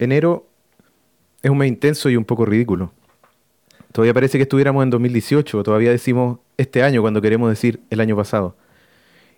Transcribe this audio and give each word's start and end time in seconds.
enero 0.00 0.46
es 1.42 1.50
un 1.50 1.58
mes 1.58 1.68
intenso 1.68 2.10
y 2.10 2.16
un 2.16 2.24
poco 2.24 2.44
ridículo. 2.44 2.92
Todavía 3.92 4.14
parece 4.14 4.38
que 4.38 4.42
estuviéramos 4.42 4.82
en 4.82 4.90
2018, 4.90 5.62
todavía 5.62 5.90
decimos 5.90 6.38
este 6.56 6.82
año 6.82 7.00
cuando 7.00 7.20
queremos 7.20 7.50
decir 7.50 7.80
el 7.90 8.00
año 8.00 8.16
pasado. 8.16 8.56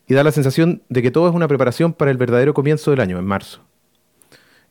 Y 0.06 0.14
da 0.14 0.24
la 0.24 0.32
sensación 0.32 0.82
de 0.88 1.02
que 1.02 1.10
todo 1.10 1.28
es 1.28 1.34
una 1.34 1.48
preparación 1.48 1.92
para 1.92 2.10
el 2.10 2.16
verdadero 2.16 2.54
comienzo 2.54 2.90
del 2.90 3.00
año, 3.00 3.18
en 3.18 3.24
marzo. 3.24 3.62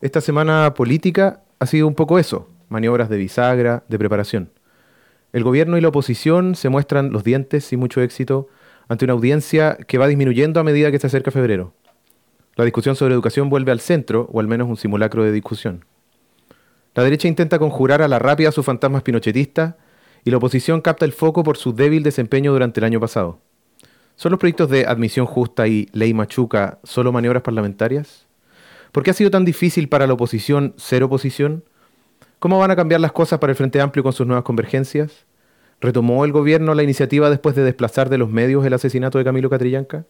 Esta 0.00 0.20
semana 0.20 0.74
política 0.74 1.42
ha 1.58 1.66
sido 1.66 1.86
un 1.86 1.94
poco 1.94 2.18
eso, 2.18 2.48
maniobras 2.68 3.08
de 3.08 3.16
bisagra, 3.16 3.84
de 3.88 3.98
preparación. 3.98 4.50
El 5.32 5.44
gobierno 5.44 5.78
y 5.78 5.80
la 5.80 5.88
oposición 5.88 6.54
se 6.54 6.68
muestran 6.68 7.12
los 7.12 7.24
dientes 7.24 7.72
y 7.72 7.76
mucho 7.76 8.02
éxito 8.02 8.48
ante 8.88 9.04
una 9.04 9.14
audiencia 9.14 9.78
que 9.88 9.98
va 9.98 10.06
disminuyendo 10.06 10.60
a 10.60 10.64
medida 10.64 10.90
que 10.90 10.98
se 10.98 11.06
acerca 11.06 11.30
febrero. 11.30 11.72
La 12.54 12.64
discusión 12.64 12.96
sobre 12.96 13.14
educación 13.14 13.48
vuelve 13.48 13.72
al 13.72 13.80
centro, 13.80 14.28
o 14.30 14.40
al 14.40 14.46
menos 14.46 14.68
un 14.68 14.76
simulacro 14.76 15.24
de 15.24 15.32
discusión. 15.32 15.84
La 16.94 17.02
derecha 17.02 17.26
intenta 17.26 17.58
conjurar 17.58 18.02
a 18.02 18.08
la 18.08 18.18
rápida 18.18 18.52
sus 18.52 18.66
fantasmas 18.66 19.02
pinochetistas 19.02 19.76
y 20.24 20.30
la 20.30 20.36
oposición 20.36 20.82
capta 20.82 21.06
el 21.06 21.12
foco 21.12 21.42
por 21.42 21.56
su 21.56 21.72
débil 21.72 22.02
desempeño 22.02 22.52
durante 22.52 22.80
el 22.80 22.84
año 22.84 23.00
pasado. 23.00 23.38
¿Son 24.16 24.30
los 24.30 24.38
proyectos 24.38 24.68
de 24.68 24.86
admisión 24.86 25.24
justa 25.24 25.66
y 25.66 25.88
ley 25.92 26.12
machuca 26.12 26.78
solo 26.84 27.10
maniobras 27.12 27.42
parlamentarias? 27.42 28.26
¿Por 28.92 29.02
qué 29.02 29.10
ha 29.10 29.14
sido 29.14 29.30
tan 29.30 29.46
difícil 29.46 29.88
para 29.88 30.06
la 30.06 30.12
oposición 30.12 30.74
ser 30.76 31.02
oposición? 31.02 31.64
¿Cómo 32.38 32.58
van 32.58 32.70
a 32.70 32.76
cambiar 32.76 33.00
las 33.00 33.12
cosas 33.12 33.38
para 33.38 33.52
el 33.52 33.56
Frente 33.56 33.80
Amplio 33.80 34.02
con 34.02 34.12
sus 34.12 34.26
nuevas 34.26 34.44
convergencias? 34.44 35.24
¿Retomó 35.80 36.24
el 36.26 36.32
gobierno 36.32 36.74
la 36.74 36.82
iniciativa 36.82 37.30
después 37.30 37.56
de 37.56 37.64
desplazar 37.64 38.10
de 38.10 38.18
los 38.18 38.28
medios 38.28 38.66
el 38.66 38.74
asesinato 38.74 39.16
de 39.16 39.24
Camilo 39.24 39.48
Catrillanca? 39.48 40.04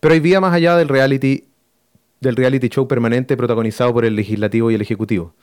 Pero 0.00 0.14
hay 0.14 0.20
vía 0.20 0.40
más 0.40 0.54
allá 0.54 0.76
del 0.76 0.88
reality 0.88 1.44
del 2.20 2.36
reality 2.36 2.68
show 2.68 2.88
permanente 2.88 3.36
protagonizado 3.36 3.92
por 3.92 4.04
el 4.04 4.16
legislativo 4.16 4.70
y 4.70 4.74
el 4.74 4.82
ejecutivo. 4.82 5.34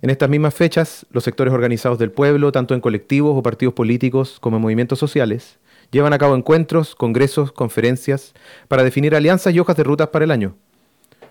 En 0.00 0.10
estas 0.10 0.28
mismas 0.28 0.54
fechas, 0.54 1.06
los 1.10 1.24
sectores 1.24 1.52
organizados 1.52 1.98
del 1.98 2.10
pueblo, 2.10 2.52
tanto 2.52 2.74
en 2.74 2.80
colectivos 2.80 3.36
o 3.36 3.42
partidos 3.42 3.74
políticos 3.74 4.38
como 4.40 4.56
en 4.56 4.62
movimientos 4.62 4.98
sociales, 4.98 5.58
llevan 5.90 6.12
a 6.12 6.18
cabo 6.18 6.34
encuentros, 6.34 6.94
congresos, 6.94 7.52
conferencias, 7.52 8.34
para 8.68 8.84
definir 8.84 9.14
alianzas 9.14 9.54
y 9.54 9.60
hojas 9.60 9.76
de 9.76 9.84
rutas 9.84 10.08
para 10.08 10.24
el 10.24 10.30
año. 10.30 10.56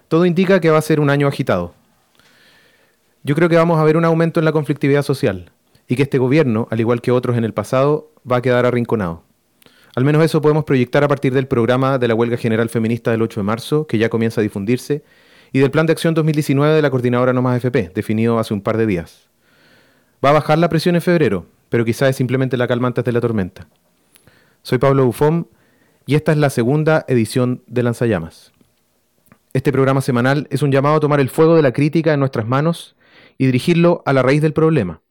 Todo 0.08 0.26
indica 0.26 0.60
que 0.60 0.70
va 0.70 0.78
a 0.78 0.82
ser 0.82 1.00
un 1.00 1.10
año 1.10 1.28
agitado. 1.28 1.74
Yo 3.24 3.36
creo 3.36 3.50
que 3.50 3.58
vamos 3.58 3.80
a 3.80 3.84
ver 3.84 3.98
un 3.98 4.06
aumento 4.06 4.40
en 4.40 4.46
la 4.46 4.52
conflictividad 4.52 5.04
social 5.04 5.52
y 5.88 5.96
que 5.96 6.04
este 6.04 6.18
gobierno, 6.18 6.68
al 6.72 6.80
igual 6.80 7.02
que 7.02 7.12
otros 7.12 7.38
en 7.38 7.44
el 7.44 7.54
pasado, 7.54 8.12
va 8.30 8.38
a 8.38 8.42
quedar 8.42 8.66
arrinconado. 8.66 9.24
Al 9.96 10.06
menos 10.06 10.24
eso 10.24 10.42
podemos 10.42 10.64
proyectar 10.64 11.04
a 11.04 11.08
partir 11.08 11.34
del 11.34 11.48
programa 11.48 12.00
de 12.00 12.08
la 12.08 12.16
huelga 12.16 12.38
general 12.38 12.70
feminista 12.70 13.12
del 13.12 13.22
8 13.22 13.42
de 13.42 13.44
marzo, 13.44 13.86
que 13.86 14.00
ya 14.00 14.10
comienza 14.10 14.42
a 14.42 14.44
difundirse, 14.44 15.04
y 15.52 15.60
del 15.60 15.70
plan 15.70 15.86
de 15.86 15.94
acción 15.94 16.16
2019 16.16 16.74
de 16.74 16.82
la 16.82 16.90
coordinadora 16.90 17.32
No 17.32 17.44
Más 17.44 17.58
FP, 17.58 17.92
definido 17.94 18.40
hace 18.40 18.56
un 18.56 18.62
par 18.62 18.78
de 18.78 18.88
días. 18.88 19.30
Va 20.24 20.32
a 20.32 20.34
bajar 20.34 20.58
la 20.58 20.70
presión 20.70 20.96
en 20.96 21.02
febrero, 21.02 21.46
pero 21.70 21.86
quizás 21.86 22.10
es 22.10 22.16
simplemente 22.16 22.58
la 22.58 22.68
calma 22.68 22.88
antes 22.88 23.04
de 23.04 23.12
la 23.12 23.22
tormenta. 23.22 23.68
Soy 24.64 24.80
Pablo 24.80 25.06
Bufón 25.06 25.48
y 26.08 26.16
esta 26.16 26.32
es 26.32 26.40
la 26.40 26.50
segunda 26.50 27.06
edición 27.08 27.62
de 27.68 27.84
Lanzallamas. 27.84 28.52
Este 29.54 29.72
programa 29.72 30.02
semanal 30.02 30.48
es 30.50 30.64
un 30.64 30.72
llamado 30.72 30.96
a 30.96 31.00
tomar 31.00 31.20
el 31.20 31.30
fuego 31.30 31.56
de 31.56 31.62
la 31.62 31.72
crítica 31.74 32.14
en 32.14 32.20
nuestras 32.20 32.48
manos 32.48 32.96
y 33.38 33.46
dirigirlo 33.46 34.02
a 34.08 34.14
la 34.14 34.24
raíz 34.24 34.42
del 34.42 34.54
problema, 34.54 35.02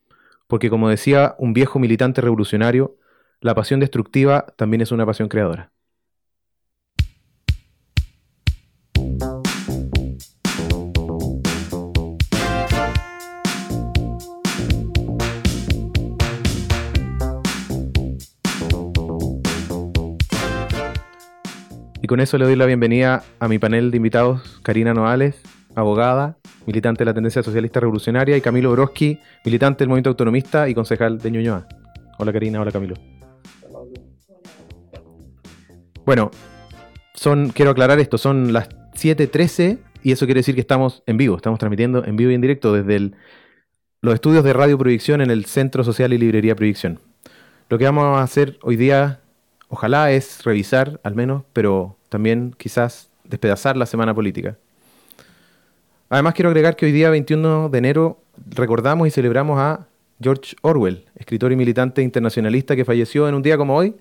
porque 0.48 0.70
como 0.70 0.88
decía 0.88 1.36
un 1.38 1.52
viejo 1.52 1.78
militante 1.78 2.20
revolucionario, 2.20 2.96
la 3.42 3.56
pasión 3.56 3.80
destructiva 3.80 4.46
también 4.56 4.80
es 4.80 4.92
una 4.92 5.04
pasión 5.04 5.28
creadora. 5.28 5.72
Y 22.00 22.06
con 22.08 22.20
eso 22.20 22.36
le 22.38 22.44
doy 22.44 22.56
la 22.56 22.66
bienvenida 22.66 23.22
a 23.38 23.48
mi 23.48 23.58
panel 23.58 23.90
de 23.90 23.96
invitados, 23.96 24.60
Karina 24.62 24.94
Noales, 24.94 25.40
abogada, 25.74 26.36
militante 26.66 27.00
de 27.00 27.06
la 27.06 27.14
tendencia 27.14 27.42
socialista 27.42 27.80
revolucionaria, 27.80 28.36
y 28.36 28.40
Camilo 28.40 28.72
Broski, 28.72 29.18
militante 29.44 29.80
del 29.80 29.88
movimiento 29.88 30.10
autonomista 30.10 30.68
y 30.68 30.74
concejal 30.74 31.18
de 31.18 31.30
Ñuñoa. 31.30 31.66
Hola 32.18 32.32
Karina, 32.32 32.60
hola 32.60 32.70
Camilo. 32.72 33.11
Bueno, 36.04 36.32
son, 37.14 37.50
quiero 37.50 37.70
aclarar 37.70 38.00
esto, 38.00 38.18
son 38.18 38.52
las 38.52 38.68
7.13 38.94 39.78
y 40.02 40.10
eso 40.10 40.26
quiere 40.26 40.40
decir 40.40 40.56
que 40.56 40.60
estamos 40.60 41.04
en 41.06 41.16
vivo, 41.16 41.36
estamos 41.36 41.60
transmitiendo 41.60 42.04
en 42.04 42.16
vivo 42.16 42.32
y 42.32 42.34
en 42.34 42.40
directo 42.40 42.72
desde 42.72 43.12
los 44.00 44.14
estudios 44.14 44.42
de 44.42 44.52
Radio 44.52 44.76
Proyección 44.76 45.20
en 45.20 45.30
el 45.30 45.44
Centro 45.44 45.84
Social 45.84 46.12
y 46.12 46.18
Librería 46.18 46.56
Proyección. 46.56 46.98
Lo 47.68 47.78
que 47.78 47.84
vamos 47.84 48.18
a 48.18 48.22
hacer 48.22 48.58
hoy 48.62 48.74
día, 48.74 49.20
ojalá, 49.68 50.10
es 50.10 50.42
revisar 50.42 50.98
al 51.04 51.14
menos, 51.14 51.44
pero 51.52 51.96
también 52.08 52.52
quizás 52.58 53.08
despedazar 53.22 53.76
la 53.76 53.86
semana 53.86 54.12
política. 54.12 54.56
Además 56.08 56.34
quiero 56.34 56.48
agregar 56.48 56.74
que 56.74 56.86
hoy 56.86 56.92
día, 56.92 57.10
21 57.10 57.68
de 57.68 57.78
enero, 57.78 58.20
recordamos 58.50 59.06
y 59.06 59.12
celebramos 59.12 59.60
a 59.60 59.86
George 60.20 60.56
Orwell, 60.62 61.04
escritor 61.14 61.52
y 61.52 61.56
militante 61.56 62.02
internacionalista 62.02 62.74
que 62.74 62.84
falleció 62.84 63.28
en 63.28 63.36
un 63.36 63.42
día 63.42 63.56
como 63.56 63.76
hoy, 63.76 63.94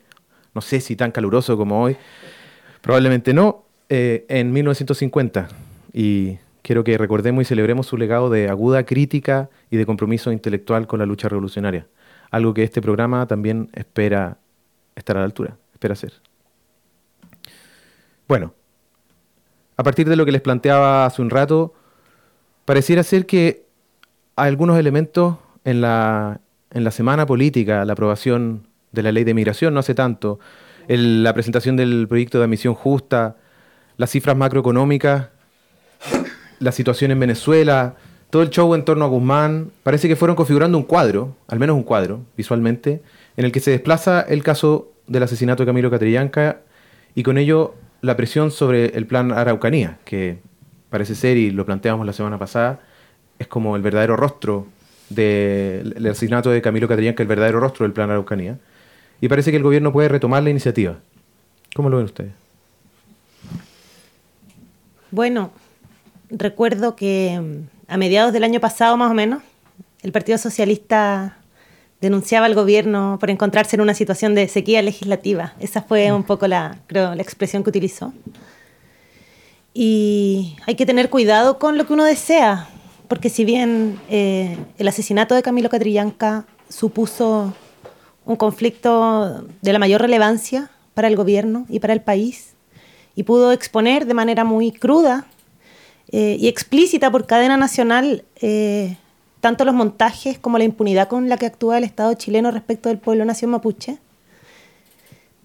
no 0.54 0.62
sé 0.62 0.82
si 0.82 0.96
tan 0.96 1.12
caluroso 1.12 1.58
como 1.58 1.82
hoy, 1.82 1.98
probablemente 2.82 3.34
no, 3.34 3.66
eh, 3.90 4.26
en 4.30 4.52
1950. 4.52 5.50
Y 5.94 6.38
quiero 6.62 6.84
que 6.84 6.98
recordemos 6.98 7.42
y 7.42 7.46
celebremos 7.46 7.88
su 7.88 7.98
legado 7.98 8.30
de 8.30 8.50
aguda 8.50 8.86
crítica 8.86 9.50
y 9.70 9.78
de 9.78 9.86
compromiso 9.86 10.32
intelectual 10.32 10.88
con 10.88 11.00
la 11.00 11.06
lucha 11.06 11.30
revolucionaria. 11.30 11.88
Algo 12.30 12.54
que 12.54 12.64
este 12.64 12.82
programa 12.82 13.28
también 13.28 13.70
espera 13.74 14.38
estar 14.96 15.18
a 15.18 15.20
la 15.20 15.26
altura, 15.26 15.58
espera 15.74 15.96
ser. 15.96 16.14
Bueno, 18.28 18.54
a 19.76 19.84
partir 19.84 20.08
de 20.08 20.16
lo 20.16 20.26
que 20.26 20.32
les 20.32 20.42
planteaba 20.42 21.06
hace 21.06 21.22
un 21.22 21.30
rato, 21.30 21.74
pareciera 22.66 23.04
ser 23.04 23.26
que 23.26 23.66
algunos 24.36 24.78
elementos 24.78 25.38
en 25.66 25.82
la, 25.82 26.40
en 26.72 26.84
la 26.84 26.92
semana 26.92 27.26
política, 27.26 27.84
la 27.84 27.94
aprobación 27.94 28.68
de 28.92 29.04
la 29.04 29.12
ley 29.12 29.24
de 29.24 29.34
migración 29.34 29.74
no 29.74 29.80
hace 29.80 29.96
tanto, 29.96 30.40
la 30.88 31.34
presentación 31.34 31.78
del 31.78 32.08
proyecto 32.08 32.38
de 32.38 32.46
admisión 32.46 32.74
justa, 32.74 33.38
las 33.98 34.10
cifras 34.10 34.36
macroeconómicas, 34.36 35.30
la 36.60 36.72
situación 36.72 37.12
en 37.12 37.20
Venezuela, 37.20 37.96
todo 38.30 38.42
el 38.42 38.50
show 38.50 38.74
en 38.76 38.86
torno 38.86 39.06
a 39.06 39.08
Guzmán, 39.08 39.72
parece 39.84 40.08
que 40.08 40.16
fueron 40.16 40.36
configurando 40.36 40.78
un 40.78 40.84
cuadro, 40.84 41.36
al 41.48 41.60
menos 41.60 41.76
un 41.76 41.84
cuadro, 41.84 42.22
visualmente, 42.36 43.02
en 43.38 43.46
el 43.46 43.52
que 43.52 43.60
se 43.60 43.72
desplaza 43.72 44.22
el 44.22 44.44
caso 44.44 44.92
del 45.08 45.24
asesinato 45.24 45.64
de 45.64 45.68
Camilo 45.68 45.92
Catrillanca 45.92 46.62
y 47.16 47.24
con 47.24 47.38
ello 47.38 47.76
la 48.02 48.16
presión 48.18 48.52
sobre 48.52 48.98
el 48.98 49.06
plan 49.06 49.32
Araucanía, 49.32 50.00
que 50.06 50.40
parece 50.90 51.16
ser, 51.16 51.38
y 51.38 51.52
lo 51.52 51.66
planteamos 51.66 52.06
la 52.06 52.14
semana 52.14 52.40
pasada, 52.40 52.80
es 53.38 53.48
como 53.48 53.76
el 53.76 53.82
verdadero 53.82 54.16
rostro 54.16 54.68
del 55.10 56.06
asesinato 56.10 56.50
de 56.50 56.62
Camilo 56.62 56.88
Catrillanca, 56.88 57.22
el 57.22 57.28
verdadero 57.28 57.60
rostro 57.60 57.86
del 57.86 57.94
plan 57.94 58.10
Araucanía 58.10 58.58
y 59.22 59.30
parece 59.30 59.52
que 59.52 59.58
el 59.58 59.64
gobierno 59.64 59.94
puede 59.94 60.10
retomar 60.10 60.42
la 60.44 60.50
iniciativa. 60.50 60.98
¿Cómo 61.76 61.90
lo 61.90 61.98
ven 61.98 62.06
ustedes? 62.06 62.34
Bueno, 65.12 65.52
recuerdo 66.30 66.96
que 66.96 67.40
mm, 67.40 67.92
a 67.92 67.98
mediados 67.98 68.34
del 68.34 68.44
año 68.44 68.60
pasado 68.60 68.98
más 68.98 69.12
o 69.12 69.14
menos, 69.14 69.44
el 70.02 70.12
Partido 70.12 70.40
Socialista 70.40 71.38
denunciaba 72.02 72.48
al 72.48 72.56
gobierno 72.56 73.18
por 73.20 73.30
encontrarse 73.30 73.76
en 73.76 73.82
una 73.82 73.94
situación 73.94 74.34
de 74.34 74.48
sequía 74.48 74.82
legislativa. 74.82 75.54
Esa 75.60 75.84
fue 75.84 76.12
un 76.12 76.24
poco 76.24 76.48
la, 76.48 76.80
creo, 76.88 77.14
la 77.14 77.22
expresión 77.22 77.64
que 77.64 77.70
utilizó. 77.70 78.12
Y 79.74 80.58
hay 80.66 80.76
que 80.76 80.88
tener 80.88 81.12
cuidado 81.12 81.60
con 81.60 81.78
lo 81.78 81.86
que 81.86 81.94
uno 81.94 82.04
desea, 82.04 82.68
porque 83.08 83.30
si 83.30 83.46
bien 83.46 84.00
eh, 84.10 84.58
el 84.80 84.88
asesinato 84.88 85.36
de 85.36 85.44
Camilo 85.44 85.70
Catrillanca 85.70 86.46
supuso 86.70 87.54
un 88.26 88.36
conflicto 88.36 89.44
de 89.62 89.74
la 89.74 89.80
mayor 89.80 90.02
relevancia 90.02 90.70
para 90.94 91.08
el 91.08 91.16
gobierno 91.16 91.66
y 91.70 91.80
para 91.80 91.94
el 91.94 92.02
país 92.02 92.54
y 93.16 93.24
pudo 93.24 93.52
exponer 93.52 94.06
de 94.06 94.14
manera 94.14 94.44
muy 94.44 94.72
cruda 94.72 95.26
eh, 96.12 96.38
y 96.40 96.48
explícita 96.48 97.12
por 97.12 97.26
cadena 97.26 97.58
nacional 97.58 98.24
eh, 98.42 98.98
tanto 99.40 99.66
los 99.66 99.74
montajes 99.74 100.38
como 100.38 100.58
la 100.58 100.64
impunidad 100.64 101.08
con 101.08 101.30
la 101.30 101.38
que 101.38 101.46
actúa 101.46 101.78
el 101.78 101.84
Estado 101.84 102.14
chileno 102.14 102.52
respecto 102.52 102.90
del 102.90 103.00
pueblo 103.00 103.26
nación 103.26 103.52
mapuche. 103.52 103.98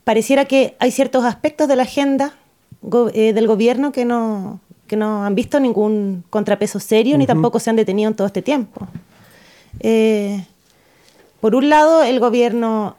Pareciera 0.05 0.45
que 0.45 0.77
hay 0.79 0.91
ciertos 0.91 1.25
aspectos 1.25 1.67
de 1.67 1.77
la 1.77 1.85
agenda 1.85 2.35
eh, 3.15 3.33
del 3.33 3.47
gobierno 3.47 3.91
que 3.91 4.05
no, 4.05 4.61
que 4.87 4.97
no 4.97 5.25
han 5.25 5.35
visto 5.35 5.59
ningún 5.59 6.25
contrapeso 6.31 6.79
serio 6.79 7.17
ni 7.19 7.27
tampoco 7.27 7.59
se 7.59 7.71
han 7.71 7.77
detenido 7.77 8.11
en 8.11 8.17
todo 8.17 8.27
este 8.27 8.43
tiempo. 8.43 8.87
Por 11.47 11.55
un 11.55 11.69
lado, 11.69 12.03
el 12.03 12.19
gobierno 12.19 12.97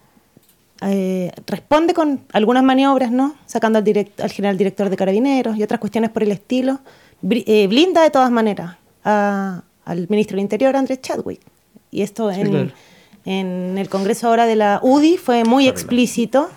eh, 0.79 1.33
responde 1.47 1.93
con 1.93 2.21
algunas 2.31 2.63
maniobras, 2.63 3.11
¿no? 3.11 3.35
Sacando 3.45 3.77
al, 3.77 4.31
general 4.31 4.57
director 4.57 4.89
de 4.89 4.95
carabineros 4.95 5.57
y 5.57 5.63
otras 5.63 5.81
cuestiones 5.81 6.11
por 6.11 6.23
el 6.23 6.31
estilo. 6.31 6.79
Eh, 7.29 7.67
blinda 7.67 8.01
de 8.01 8.09
todas 8.09 8.31
maneras 8.31 8.77
al 9.03 10.07
ministro 10.07 10.35
del 10.35 10.43
Interior, 10.43 10.77
Andrés 10.77 11.01
Chadwick. 11.01 11.41
Y 11.91 12.03
esto 12.03 12.31
en, 12.31 12.71
en, 13.25 13.77
el 13.77 13.89
Congreso 13.89 14.29
ahora 14.29 14.45
de 14.45 14.55
la 14.55 14.79
UDI 14.81 15.17
fue 15.17 15.43
muy 15.43 15.67
explícito. 15.67 16.49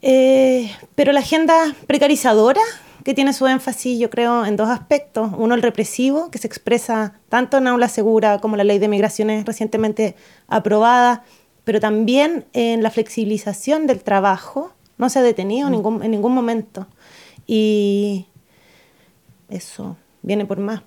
Eh, 0.00 0.72
pero 0.94 1.12
la 1.12 1.20
agenda 1.20 1.74
precarizadora, 1.86 2.62
que 3.04 3.14
tiene 3.14 3.32
su 3.32 3.46
énfasis, 3.46 3.98
yo 3.98 4.10
creo, 4.10 4.44
en 4.44 4.56
dos 4.56 4.68
aspectos. 4.68 5.30
Uno, 5.36 5.54
el 5.54 5.62
represivo, 5.62 6.30
que 6.30 6.38
se 6.38 6.46
expresa 6.46 7.14
tanto 7.28 7.58
en 7.58 7.66
Aula 7.66 7.88
Segura 7.88 8.38
como 8.38 8.56
la 8.56 8.64
ley 8.64 8.78
de 8.78 8.88
migraciones 8.88 9.44
recientemente 9.44 10.14
aprobada, 10.48 11.24
pero 11.64 11.80
también 11.80 12.44
en 12.52 12.82
la 12.82 12.90
flexibilización 12.90 13.86
del 13.86 14.02
trabajo. 14.02 14.72
No 14.98 15.08
se 15.08 15.18
ha 15.18 15.22
detenido 15.22 15.66
en, 15.66 15.72
mm. 15.72 15.76
ningún, 15.76 16.02
en 16.02 16.10
ningún 16.10 16.32
momento. 16.32 16.86
Y 17.46 18.26
eso 19.48 19.96
viene 20.22 20.46
por 20.46 20.58
más 20.58 20.82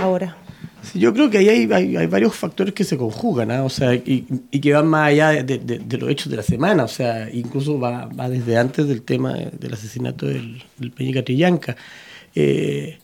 ahora. 0.00 0.36
Yo 0.94 1.12
creo 1.14 1.30
que 1.30 1.38
ahí 1.38 1.48
hay, 1.48 2.06
varios 2.06 2.34
factores 2.34 2.74
que 2.74 2.84
se 2.84 2.96
conjugan, 2.96 3.50
¿ah? 3.50 3.64
o 3.64 3.70
sea, 3.70 3.94
y, 3.94 4.22
que 4.60 4.72
van 4.72 4.86
más 4.86 5.08
allá 5.08 5.42
de, 5.42 5.98
los 5.98 6.10
hechos 6.10 6.30
de 6.30 6.36
la 6.36 6.42
semana, 6.42 6.84
o 6.84 6.88
sea, 6.88 7.28
incluso 7.32 7.78
va, 7.78 8.08
desde 8.28 8.58
antes 8.58 8.86
del 8.86 9.02
tema 9.02 9.34
del 9.34 9.72
asesinato 9.72 10.26
del, 10.26 10.62
del 10.78 10.90
Peña 10.90 11.14
Catrillanca. 11.14 11.76
Eh, 12.34 12.98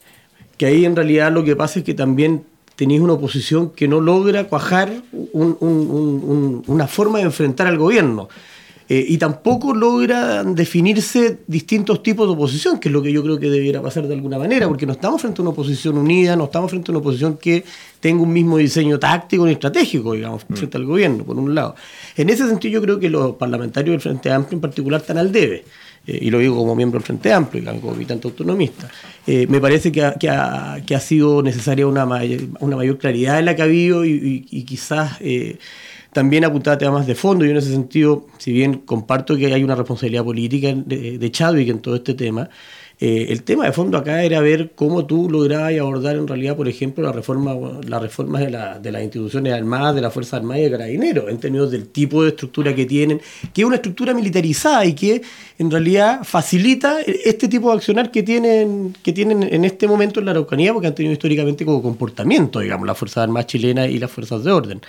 que 0.57 0.67
ahí 0.67 0.85
en 0.85 0.95
realidad 0.95 1.33
lo 1.33 1.43
que 1.43 1.57
pasa 1.57 1.79
es 1.79 1.85
que 1.85 1.95
también 1.95 2.45
tenéis 2.77 3.01
una 3.01 3.15
oposición 3.15 3.71
que 3.71 3.89
no 3.89 4.01
logra 4.01 4.45
cuajar 4.45 4.91
una 5.33 6.87
forma 6.87 7.19
de 7.19 7.25
enfrentar 7.25 7.67
al 7.67 7.79
gobierno. 7.79 8.29
Eh, 8.93 9.07
y 9.07 9.19
tampoco 9.19 9.73
logran 9.73 10.57
definirse 10.57 11.39
distintos 11.47 12.03
tipos 12.03 12.27
de 12.27 12.33
oposición, 12.33 12.81
que 12.81 12.89
es 12.89 12.93
lo 12.93 13.01
que 13.01 13.13
yo 13.13 13.23
creo 13.23 13.39
que 13.39 13.49
debiera 13.49 13.81
pasar 13.81 14.09
de 14.09 14.15
alguna 14.15 14.37
manera, 14.37 14.67
porque 14.67 14.85
no 14.85 14.95
estamos 14.95 15.21
frente 15.21 15.41
a 15.41 15.43
una 15.43 15.53
oposición 15.53 15.97
unida, 15.97 16.35
no 16.35 16.47
estamos 16.47 16.73
frente 16.73 16.91
a 16.91 16.93
una 16.95 16.99
oposición 16.99 17.37
que 17.37 17.63
tenga 18.01 18.21
un 18.21 18.33
mismo 18.33 18.59
diseño 18.59 18.99
táctico 18.99 19.47
y 19.47 19.53
estratégico, 19.53 20.15
digamos, 20.15 20.45
mm. 20.49 20.55
frente 20.55 20.77
al 20.77 20.87
gobierno, 20.87 21.23
por 21.23 21.39
un 21.39 21.55
lado. 21.55 21.77
En 22.17 22.31
ese 22.31 22.49
sentido, 22.49 22.73
yo 22.73 22.83
creo 22.83 22.99
que 22.99 23.09
los 23.09 23.37
parlamentarios 23.37 23.93
del 23.93 24.01
Frente 24.01 24.33
Amplio 24.33 24.57
en 24.57 24.61
particular 24.61 25.01
están 25.03 25.19
al 25.19 25.31
debe. 25.31 25.63
Eh, 26.05 26.19
y 26.23 26.31
lo 26.31 26.41
digo 26.41 26.57
como 26.57 26.75
miembro 26.75 26.99
del 26.99 27.07
Frente 27.07 27.33
Amplio, 27.33 27.61
digamos, 27.61 27.83
como 27.83 27.93
militante 27.93 28.27
autonomista. 28.27 28.91
Eh, 29.25 29.47
me 29.49 29.61
parece 29.61 29.93
que 29.93 30.03
ha, 30.03 30.15
que, 30.15 30.29
ha, 30.29 30.83
que 30.85 30.97
ha, 30.97 31.01
sido 31.01 31.45
necesaria 31.45 31.87
una 31.87 32.07
mayor, 32.07 32.41
una 32.59 32.75
mayor 32.75 32.99
claridad 32.99 33.39
en 33.39 33.45
la 33.45 33.55
que 33.55 33.63
ha 33.63 33.67
habido 33.67 34.05
y, 34.05 34.49
y, 34.51 34.65
quizás 34.65 35.21
también 36.13 36.45
apuntar 36.45 36.75
a 36.75 36.79
temas 36.79 37.07
de 37.07 37.15
fondo. 37.15 37.45
y 37.45 37.51
en 37.51 37.57
ese 37.57 37.71
sentido, 37.71 38.27
si 38.39 38.53
bien 38.53 38.79
comparto 38.79 39.37
que 39.37 39.53
hay 39.53 39.65
una 39.65 39.75
responsabilidad 39.75 40.25
política 40.25 40.73
de, 40.75 41.19
de 41.19 41.31
Chadwick 41.31 41.69
en 41.69 41.81
todo 41.81 41.97
este 41.97 42.15
tema, 42.15 42.51
eh, 43.03 43.33
el 43.33 43.45
tema 43.45 43.65
de 43.65 43.73
fondo 43.73 43.97
acá 43.97 44.23
era 44.25 44.41
ver 44.41 44.73
cómo 44.75 45.07
tú 45.07 45.31
lograbas 45.31 45.73
abordar 45.81 46.17
en 46.17 46.29
realidad, 46.29 46.55
por 46.55 46.69
ejemplo, 46.69 47.03
la 47.03 47.13
reforma, 47.13 47.55
las 47.89 48.03
reformas 48.03 48.43
de, 48.43 48.51
la, 48.51 48.79
de 48.79 48.93
las 48.93 49.03
instituciones 49.03 49.55
armadas, 49.55 49.95
de 49.95 50.03
la 50.03 50.11
Fuerza 50.11 50.37
Armada 50.37 50.61
y 50.61 50.65
de 50.65 50.71
Carabineros, 50.71 51.31
en 51.31 51.39
términos 51.39 51.71
del 51.71 51.89
tipo 51.89 52.23
de 52.23 52.29
estructura 52.29 52.75
que 52.75 52.85
tienen, 52.85 53.19
que 53.55 53.63
es 53.63 53.67
una 53.67 53.77
estructura 53.77 54.13
militarizada 54.13 54.85
y 54.85 54.93
que 54.93 55.23
en 55.59 55.71
realidad 55.71 56.25
facilita 56.25 57.01
este 57.01 57.49
tipo 57.49 57.71
de 57.71 57.77
accionar 57.77 58.11
que 58.11 58.23
tienen, 58.23 58.95
que 59.03 59.15
tienen 59.15 59.45
en 59.45 59.65
este 59.65 59.89
momento 59.89 60.21
en 60.21 60.27
la 60.27 60.33
Araucanía, 60.33 60.75
porque 60.75 60.89
han 60.89 60.95
tenido 60.95 61.15
históricamente 61.15 61.65
como 61.65 61.81
comportamiento, 61.81 62.61
digamos, 62.61 62.87
las 62.87 62.99
Fuerzas 62.99 63.23
Armadas 63.23 63.47
chilenas 63.47 63.89
y 63.89 63.99
las 63.99 64.11
Fuerzas 64.11 64.45
de 64.45 64.53
Orden. 64.53 64.83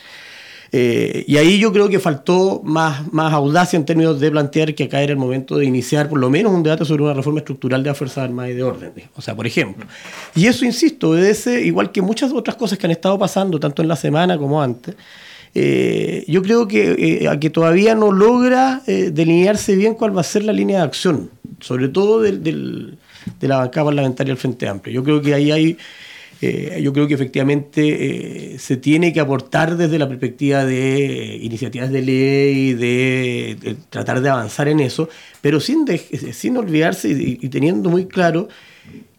Eh, 0.73 1.25
y 1.27 1.35
ahí 1.35 1.59
yo 1.59 1.73
creo 1.73 1.89
que 1.89 1.99
faltó 1.99 2.61
más, 2.63 3.11
más 3.11 3.33
audacia 3.33 3.75
en 3.75 3.85
términos 3.85 4.21
de 4.21 4.31
plantear 4.31 4.73
que 4.73 4.85
acá 4.85 5.01
era 5.01 5.11
el 5.11 5.17
momento 5.17 5.57
de 5.57 5.65
iniciar 5.65 6.07
por 6.07 6.17
lo 6.17 6.29
menos 6.29 6.53
un 6.53 6.63
debate 6.63 6.85
sobre 6.85 7.03
una 7.03 7.13
reforma 7.13 7.39
estructural 7.39 7.83
de 7.83 7.89
las 7.89 7.97
Fuerzas 7.97 8.19
Armadas 8.19 8.51
y 8.51 8.53
de 8.55 8.63
Orden. 8.63 8.93
O 9.15 9.21
sea, 9.21 9.35
por 9.35 9.45
ejemplo. 9.45 9.85
Y 10.33 10.45
eso, 10.45 10.63
insisto, 10.63 11.09
obedece, 11.09 11.65
igual 11.65 11.91
que 11.91 12.01
muchas 12.01 12.31
otras 12.31 12.55
cosas 12.55 12.77
que 12.77 12.85
han 12.85 12.91
estado 12.91 13.19
pasando, 13.19 13.59
tanto 13.59 13.81
en 13.81 13.89
la 13.89 13.97
semana 13.97 14.37
como 14.37 14.61
antes, 14.61 14.95
eh, 15.53 16.23
yo 16.29 16.41
creo 16.41 16.65
que, 16.69 17.25
eh, 17.25 17.39
que 17.39 17.49
todavía 17.49 17.93
no 17.93 18.13
logra 18.13 18.81
delinearse 18.85 19.75
bien 19.75 19.95
cuál 19.95 20.15
va 20.15 20.21
a 20.21 20.23
ser 20.23 20.45
la 20.45 20.53
línea 20.53 20.77
de 20.77 20.83
acción, 20.85 21.29
sobre 21.59 21.89
todo 21.89 22.21
del, 22.21 22.41
del, 22.41 22.97
de 23.41 23.47
la 23.49 23.57
bancada 23.57 23.87
parlamentaria 23.87 24.31
del 24.31 24.39
Frente 24.39 24.69
Amplio. 24.69 24.95
Yo 24.95 25.03
creo 25.03 25.21
que 25.21 25.33
ahí 25.33 25.51
hay 25.51 25.77
eh, 26.43 26.81
yo 26.81 26.91
creo 26.91 27.07
que 27.07 27.13
efectivamente 27.13 28.53
eh, 28.55 28.59
se 28.59 28.75
tiene 28.75 29.13
que 29.13 29.19
aportar 29.19 29.77
desde 29.77 29.99
la 29.99 30.07
perspectiva 30.07 30.65
de 30.65 31.37
iniciativas 31.39 31.91
de 31.91 32.01
ley, 32.01 32.73
de, 32.73 33.77
tratar 33.91 34.21
de 34.21 34.29
avanzar 34.29 34.67
en 34.67 34.79
eso, 34.79 35.07
pero 35.41 35.59
sin, 35.59 35.85
sin 36.33 36.57
olvidarse 36.57 37.09
y, 37.09 37.47
teniendo 37.49 37.91
muy 37.91 38.07
claro 38.07 38.47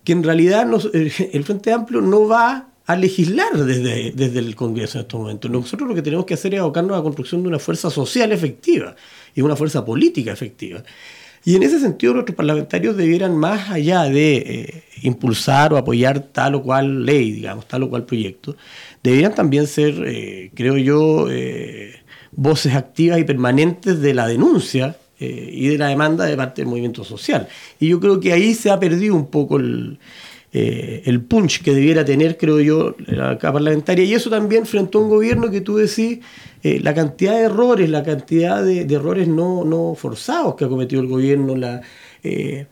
que 0.03 0.13
en 0.13 0.25
realidad 0.25 0.69
el 0.93 1.45
Frente 1.45 1.73
Amplio 1.73 2.01
no 2.01 2.27
va 2.27 2.69
a 2.87 2.97
legislar 2.97 3.57
desde, 3.57 4.11
desde 4.11 4.41
el 4.41 4.57
Congreso 4.57 4.99
en 4.99 5.03
estos 5.03 5.21
momentos. 5.21 5.49
Nosotros 5.49 5.89
lo 5.89 5.95
que 5.95 6.03
tenemos 6.03 6.27
que 6.27 6.35
hacer 6.35 6.55
es 6.55 6.61
abocarnos 6.61 6.95
a 6.95 6.97
la 6.97 7.05
construcción 7.05 7.43
de 7.43 7.49
una 7.49 7.61
fuerza 7.61 7.89
social 7.89 8.33
efectiva 8.33 8.97
y 9.33 9.43
una 9.43 9.55
fuerza 9.55 9.85
política 9.85 10.33
efectiva. 10.33 10.83
Y 11.45 11.57
en 11.57 11.63
ese 11.65 11.81
sentido 11.81 12.15
nuestros 12.15 12.37
parlamentarios 12.37 12.97
debieran, 12.97 13.37
más 13.37 13.71
allá 13.71 14.05
de 14.05 14.37
eh, 14.37 14.85
impulsar 15.03 15.73
o 15.73 15.77
apoyar 15.77 16.21
tal 16.21 16.55
o 16.55 16.63
cual 16.63 17.05
ley, 17.05 17.33
digamos, 17.33 17.67
tal 17.67 17.83
o 17.83 17.91
cual 17.91 18.05
proyecto, 18.05 18.57
deberían 19.03 19.35
también 19.35 19.67
ser, 19.67 19.95
eh, 20.07 20.53
creo 20.55 20.77
yo, 20.77 21.27
eh, 21.31 21.97
voces 22.31 22.75
activas 22.75 23.19
y 23.19 23.25
permanentes 23.25 24.01
de 24.01 24.15
la 24.15 24.27
denuncia 24.27 24.97
y 25.25 25.69
de 25.69 25.79
la 25.79 25.87
demanda 25.87 26.25
de 26.25 26.37
parte 26.37 26.63
del 26.63 26.69
movimiento 26.69 27.05
social. 27.05 27.47
Y 27.79 27.91
yo 27.91 28.01
creo 28.01 28.19
que 28.19 28.33
ahí 28.33 28.55
se 28.55 28.73
ha 28.73 28.81
perdido 28.81 29.15
un 29.15 29.27
poco 29.27 29.57
el, 29.57 30.01
el 30.53 31.23
punch 31.23 31.63
que 31.63 31.73
debiera 31.75 32.05
tener, 32.05 32.37
creo 32.37 32.61
yo, 32.61 32.95
la 33.07 33.39
parlamentaria. 33.39 34.05
Y 34.05 34.15
eso 34.15 34.29
también 34.29 34.67
frente 34.67 34.99
a 34.99 35.01
un 35.01 35.09
gobierno 35.09 35.51
que 35.51 35.63
tú 35.63 35.77
decís 35.77 36.19
eh, 36.63 36.79
la 36.81 36.95
cantidad 36.95 37.33
de 37.33 37.45
errores, 37.45 37.91
la 37.91 38.03
cantidad 38.03 38.63
de, 38.63 38.83
errores 38.83 39.27
no, 39.27 39.65
no, 39.65 39.95
forzados 39.97 40.55
que 40.55 40.65
ha 40.65 40.69
cometido 40.69 41.03
el 41.03 41.09
gobierno, 41.09 41.57
la, 41.57 41.81
eh, 42.23 42.67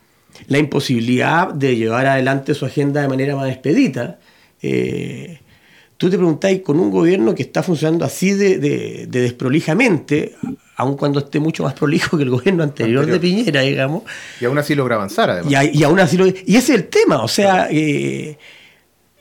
la 0.47 0.59
imposibilidad 0.59 1.53
de 1.53 1.77
llevar 1.77 2.07
adelante 2.07 2.55
su 2.55 2.67
agenda 2.67 3.03
de 3.03 3.09
manera 3.09 3.35
más 3.35 3.51
expedita. 3.51 4.21
Eh, 4.63 5.41
tú 6.01 6.09
te 6.09 6.17
preguntáis, 6.17 6.63
con 6.63 6.81
un 6.81 6.91
gobierno 6.91 7.35
que 7.35 7.43
está 7.43 7.63
funcionando 7.63 8.07
así 8.07 8.33
de, 8.33 8.57
de, 8.57 9.07
desprolijamente, 9.07 10.35
aun 10.77 10.97
cuando 10.97 11.19
esté 11.19 11.39
mucho 11.41 11.63
más 11.63 11.75
prolijo 11.75 12.17
que 12.17 12.23
el 12.23 12.31
gobierno 12.31 12.63
anterior, 12.63 13.05
de 13.05 13.21
Piñera, 13.21 13.61
digamos. 13.61 14.05
Y 14.41 14.47
aún 14.47 14.57
así 14.57 14.75
logra 14.75 14.95
avanzar, 14.95 15.29
además. 15.29 15.53
Y, 15.75 15.85
aún 15.85 16.01
así 16.01 16.17
lo, 16.17 16.27
y 16.27 16.33
ese 16.33 16.57
es 16.57 16.71
el 16.71 16.85
tema, 16.87 17.23
o 17.23 17.29
sea, 17.29 17.69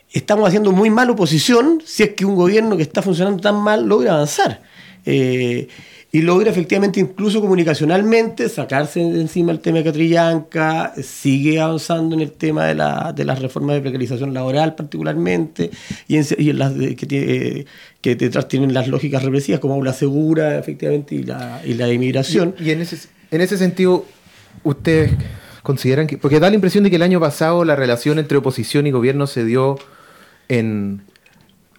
estamos 0.09 0.47
haciendo 0.47 0.71
muy 0.71 0.89
mal 0.89 1.09
oposición 1.09 1.83
si 1.85 2.03
es 2.03 2.13
que 2.13 2.23
un 2.23 2.35
gobierno 2.35 2.77
que 2.77 2.83
está 2.83 3.01
funcionando 3.01 3.41
tan 3.41 3.59
mal 3.61 3.85
logra 3.85 4.13
avanzar. 4.13 4.61
Eh, 5.05 5.67
y 6.11 6.23
logra 6.23 6.49
efectivamente, 6.49 6.99
incluso 6.99 7.39
comunicacionalmente, 7.39 8.49
sacarse 8.49 8.99
de 8.99 9.21
encima 9.21 9.51
el 9.51 9.59
tema 9.59 9.77
de 9.77 9.83
Catrillanca, 9.83 10.93
sigue 11.03 11.59
avanzando 11.59 12.15
en 12.15 12.21
el 12.21 12.31
tema 12.31 12.65
de, 12.65 12.73
la, 12.73 13.13
de 13.13 13.25
las 13.25 13.39
reformas 13.39 13.75
de 13.75 13.81
precarización 13.81 14.33
laboral 14.33 14.73
particularmente, 14.73 15.69
y 16.07 16.17
en, 16.17 16.57
las 16.57 16.73
que, 16.73 17.67
que 18.01 18.15
detrás 18.15 18.47
tienen 18.47 18.73
las 18.73 18.87
lógicas 18.87 19.23
represivas 19.23 19.59
como 19.59 19.83
la 19.83 19.93
segura, 19.93 20.57
efectivamente, 20.57 21.13
y 21.13 21.23
la, 21.23 21.61
y 21.63 21.75
la 21.75 21.91
inmigración. 21.93 22.55
Y, 22.59 22.71
en, 22.71 22.81
ese, 22.81 23.07
en 23.29 23.41
ese 23.41 23.59
sentido, 23.59 24.03
ustedes 24.63 25.11
consideran 25.61 26.07
que, 26.07 26.17
porque 26.17 26.39
da 26.39 26.49
la 26.49 26.55
impresión 26.55 26.83
de 26.83 26.89
que 26.89 26.95
el 26.95 27.03
año 27.03 27.19
pasado 27.19 27.63
la 27.65 27.75
relación 27.75 28.17
entre 28.17 28.39
oposición 28.39 28.87
y 28.87 28.91
gobierno 28.91 29.27
se 29.27 29.45
dio 29.45 29.77
en, 30.47 31.03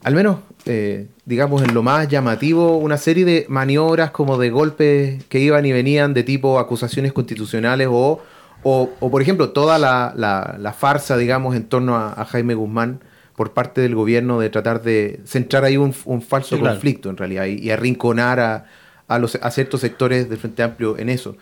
al 0.03 0.15
menos, 0.15 0.39
eh, 0.65 1.09
digamos, 1.25 1.63
en 1.63 1.75
lo 1.75 1.83
más 1.83 2.09
llamativo, 2.09 2.79
una 2.79 2.97
serie 2.97 3.25
de 3.25 3.47
maniobras 3.49 4.11
como 4.11 4.39
de 4.39 4.51
golpes 4.51 5.25
que 5.25 5.41
iban 5.41 5.67
y 5.67 5.73
venían 5.73 6.15
de 6.15 6.23
tipo 6.23 6.59
acusaciones 6.59 7.13
constitucionales 7.13 7.89
o, 7.91 8.23
o, 8.63 8.91
por 9.11 9.23
ejemplo, 9.23 9.51
toda 9.51 9.79
la, 9.79 10.13
la, 10.17 10.73
farsa, 10.73 11.17
digamos, 11.17 11.55
en 11.55 11.65
torno 11.65 11.97
a, 11.97 12.25
Jaime 12.27 12.55
Guzmán 12.55 13.01
por 13.37 13.53
parte 13.53 13.81
del 13.81 13.95
gobierno 13.95 14.39
de 14.39 14.51
tratar 14.51 14.83
de 14.83 15.21
centrar 15.25 15.65
ahí 15.65 15.77
un, 15.77 15.93
falso 15.93 16.59
conflicto 16.59 17.09
en 17.11 17.17
realidad 17.17 17.47
y, 17.47 17.71
arrinconar 17.71 18.41
a, 18.41 18.67
a, 19.09 19.19
los, 19.19 19.37
a 19.37 19.51
ciertos 19.51 19.81
sectores 19.81 20.29
del 20.29 20.39
Frente 20.39 20.63
Amplio 20.63 20.99
en 20.99 21.09
eso. 21.09 21.37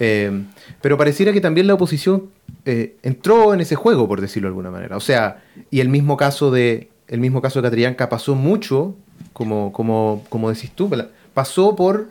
Eh, 0.00 0.44
pero 0.80 0.96
pareciera 0.96 1.32
que 1.32 1.40
también 1.40 1.66
la 1.66 1.74
oposición 1.74 2.30
eh, 2.64 2.96
entró 3.02 3.52
en 3.54 3.60
ese 3.60 3.74
juego, 3.74 4.06
por 4.06 4.20
decirlo 4.20 4.48
de 4.48 4.50
alguna 4.50 4.70
manera. 4.70 4.96
O 4.96 5.00
sea, 5.00 5.42
y 5.70 5.80
el 5.80 5.88
mismo 5.88 6.16
caso 6.16 6.50
de, 6.50 6.88
el 7.08 7.20
mismo 7.20 7.42
caso 7.42 7.60
de 7.60 7.66
Catrillanca 7.66 8.08
pasó 8.08 8.34
mucho, 8.34 8.94
como, 9.32 9.72
como, 9.72 10.24
como 10.28 10.50
decís 10.50 10.70
tú, 10.74 10.90
pasó 11.34 11.74
por 11.74 12.08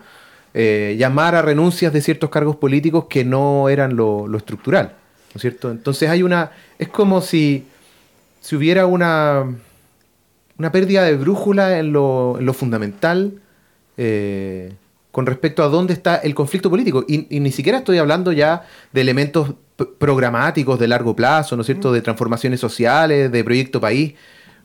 eh, 0.53 0.95
llamar 0.97 1.35
a 1.35 1.41
renuncias 1.41 1.93
de 1.93 2.01
ciertos 2.01 2.29
cargos 2.29 2.55
políticos 2.55 3.05
que 3.09 3.23
no 3.23 3.69
eran 3.69 3.95
lo, 3.95 4.35
estructural. 4.35 4.93
¿No 5.33 5.37
es 5.37 5.41
cierto? 5.41 5.71
Entonces 5.71 6.09
hay 6.09 6.23
una. 6.23 6.51
Es 6.79 6.87
como 6.87 7.21
si, 7.21 7.65
si 8.41 8.55
hubiera 8.55 8.85
una, 8.85 9.45
una 10.57 10.71
pérdida 10.71 11.03
de 11.03 11.15
brújula 11.15 11.77
en 11.77 11.93
lo, 11.93 12.37
en 12.39 12.45
lo 12.45 12.53
fundamental 12.53 13.41
con 15.17 15.25
respecto 15.25 15.63
a 15.63 15.67
dónde 15.67 15.93
está 15.93 16.17
el 16.17 16.35
conflicto 16.35 16.69
político. 16.69 17.03
Y, 17.07 17.39
ni 17.39 17.51
siquiera 17.51 17.79
estoy 17.79 17.97
hablando 17.97 18.31
ya 18.31 18.67
de 18.93 19.01
elementos 19.01 19.55
programáticos 19.97 20.77
de 20.77 20.87
largo 20.87 21.15
plazo, 21.15 21.55
¿no 21.55 21.61
es 21.61 21.65
cierto?, 21.65 21.91
de 21.91 22.01
transformaciones 22.03 22.59
sociales, 22.59 23.31
de 23.31 23.43
proyecto 23.43 23.81
país. 23.81 24.13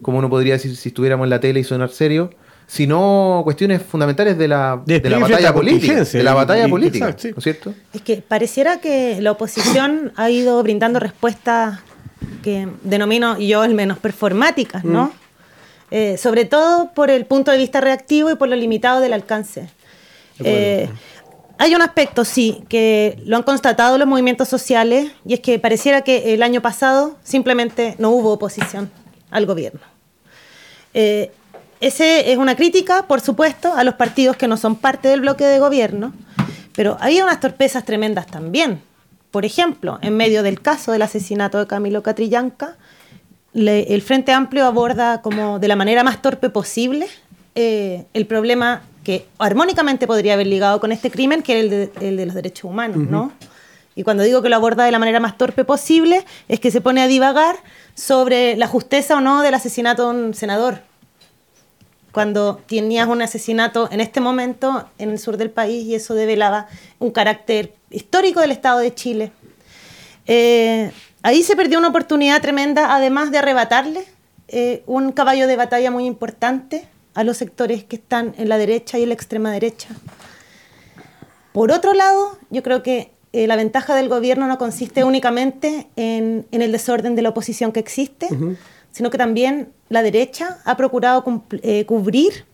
Como 0.03 0.19
uno 0.19 0.29
podría 0.29 0.55
decir 0.55 0.77
si 0.77 0.89
estuviéramos 0.91 1.25
en 1.25 1.31
la 1.31 1.41
tele 1.41 1.61
y 1.61 1.65
sonar 1.65 1.91
serio, 1.91 2.31
sino 2.67 3.43
cuestiones 3.45 3.83
fundamentales 3.83 4.39
de 4.39 4.49
la, 4.49 4.83
De 4.87 5.01
de 5.01 5.11
la 5.11 5.19
batalla 5.19 5.41
la 5.41 5.55
política. 5.55 6.05
De 6.05 6.23
la 6.23 6.35
batalla 6.35 6.67
Y- 6.67 6.71
política, 6.71 7.15
sí. 7.19 7.31
¿no 7.31 7.39
es 7.39 7.45
cierto? 7.45 7.75
Es 7.93 8.03
que 8.03 8.17
pareciera 8.27 8.81
que 8.81 9.21
la 9.21 9.33
oposición 9.33 10.13
ha 10.17 10.31
ido 10.31 10.63
brindando 10.63 10.99
respuestas 10.99 11.81
que 12.43 12.69
denomino 12.83 13.39
yo 13.39 13.63
al 13.63 13.75
menos 13.75 13.99
performáticas, 13.99 14.85
¿no? 14.85 15.07
Mm. 15.07 15.11
Eh, 15.91 16.17
sobre 16.17 16.47
todo 16.47 16.93
por 16.95 17.11
el 17.11 17.27
punto 17.27 17.51
de 17.51 17.59
vista 17.59 17.81
reactivo 17.83 18.31
y 18.31 18.37
por 18.37 18.49
lo 18.49 18.57
limitado 18.57 19.01
del 19.01 19.13
alcance. 19.13 19.69
Eh, 20.43 20.89
hay 21.59 21.75
un 21.75 21.83
aspecto, 21.83 22.25
sí, 22.25 22.65
que 22.69 23.21
lo 23.27 23.37
han 23.37 23.43
constatado 23.43 23.99
los 23.99 24.09
movimientos 24.09 24.49
sociales 24.49 25.13
y 25.27 25.35
es 25.35 25.41
que 25.41 25.59
pareciera 25.59 26.01
que 26.01 26.33
el 26.33 26.43
año 26.43 26.63
pasado 26.63 27.17
simplemente 27.23 27.95
no 27.99 28.11
hubo 28.11 28.33
oposición 28.33 28.91
al 29.31 29.45
gobierno. 29.45 29.92
Eh, 30.95 31.31
ese 31.81 32.33
es 32.33 32.39
una 32.39 32.55
crítica, 32.55 33.07
por 33.09 33.21
supuesto, 33.21 33.75
a 33.75 33.83
los 33.85 33.95
partidos 33.95 34.37
que 34.37 34.47
no 34.47 34.57
son 34.57 34.77
parte 34.77 35.09
del 35.09 35.23
bloque 35.23 35.45
de 35.45 35.59
gobierno, 35.59 36.13
pero 36.75 36.97
había 37.01 37.25
unas 37.25 37.41
torpezas 37.41 37.85
tremendas 37.85 38.27
también. 38.27 38.81
Por 39.31 39.45
ejemplo, 39.45 39.99
en 40.03 40.17
medio 40.17 40.43
del 40.43 40.61
caso 40.61 40.93
del 40.93 41.03
asesinato 41.03 41.59
de 41.59 41.67
Camilo 41.67 42.03
Catrillanca, 42.03 42.77
el 43.55 44.03
Frente 44.03 44.33
Amplio 44.33 44.65
aborda 44.67 45.23
como 45.23 45.59
de 45.59 45.69
la 45.69 45.77
manera 45.77 46.05
más 46.05 46.23
torpe 46.23 46.51
posible 46.51 47.07
eh, 47.55 48.07
el 48.15 48.27
problema 48.27 48.83
que 49.05 49.27
armónicamente 49.39 50.07
podría 50.07 50.35
haber 50.35 50.47
ligado 50.47 50.81
con 50.81 50.93
este 50.93 51.11
crimen, 51.11 51.43
que 51.43 51.53
era 51.53 51.61
el 51.61 51.71
de, 51.71 51.93
el 52.01 52.17
de 52.17 52.27
los 52.27 52.35
derechos 52.35 52.71
humanos, 52.71 52.99
¿no? 52.99 53.33
Y 53.95 54.05
cuando 54.05 54.23
digo 54.23 54.43
que 54.43 54.49
lo 54.49 54.57
aborda 54.57 54.85
de 54.85 54.91
la 54.91 54.99
manera 54.99 55.21
más 55.21 55.37
torpe 55.37 55.65
posible, 55.65 56.25
es 56.49 56.61
que 56.61 56.71
se 56.71 56.81
pone 56.81 57.03
a 57.03 57.07
divagar 57.07 57.57
sobre 57.95 58.57
la 58.57 58.67
justeza 58.67 59.17
o 59.17 59.21
no 59.21 59.43
del 59.43 59.55
asesinato 59.55 60.11
de 60.11 60.19
un 60.19 60.35
senador. 60.35 60.81
Cuando 62.11 62.61
tenías 62.67 63.09
un 63.09 63.23
asesinato 63.23 63.89
en 63.91 64.01
este 64.01 64.21
momento 64.21 64.89
en 64.99 65.11
el 65.11 65.19
sur 65.19 65.37
del 65.37 65.51
país 65.51 65.87
y 65.87 65.95
eso 65.95 66.15
develaba 66.15 66.69
un 66.99 67.11
carácter 67.11 67.75
histórico 67.91 68.41
del 68.41 68.51
Estado 68.51 68.81
de 68.81 68.95
Chile. 68.95 69.33
Eh, 70.27 70.91
ahí 71.23 71.43
se 71.43 71.57
perdió 71.57 71.79
una 71.79 71.89
oportunidad 71.89 72.41
tremenda, 72.41 72.95
además 72.95 73.31
de 73.31 73.39
arrebatarle 73.39 74.05
eh, 74.49 74.83
un 74.87 75.13
caballo 75.13 75.47
de 75.47 75.57
batalla 75.57 75.91
muy 75.91 76.05
importante 76.05 76.87
a 77.15 77.25
los 77.25 77.39
sectores 77.39 77.85
que 77.85 77.97
están 77.97 78.35
en 78.39 78.49
la 78.49 78.59
derecha 78.59 78.99
y 78.99 79.03
en 79.03 79.09
la 79.11 79.15
extrema 79.15 79.51
derecha. 79.51 79.89
Por 81.53 81.73
otro 81.73 81.93
lado, 81.93 82.39
yo 82.51 82.63
creo 82.63 82.83
que 82.83 83.13
eh, 83.33 83.47
la 83.47 83.57
ventaja 83.57 83.95
del 83.95 84.09
gobierno 84.09 84.47
no 84.47 84.59
consiste 84.59 85.05
únicamente 85.05 85.87
en, 85.97 86.47
en 86.51 86.63
el 86.63 86.73
desorden 86.73 87.15
de 87.15 87.23
la 87.23 87.31
oposición 87.31 87.73
que 87.73 87.81
existe, 87.81 88.29
sino 88.91 89.11
que 89.11 89.19
también 89.19 89.69
la 89.89 90.03
derecha 90.03 90.59
ha 90.65 90.77
procurado 90.77 91.25
eh, 91.63 91.85
cubrir 91.87 92.45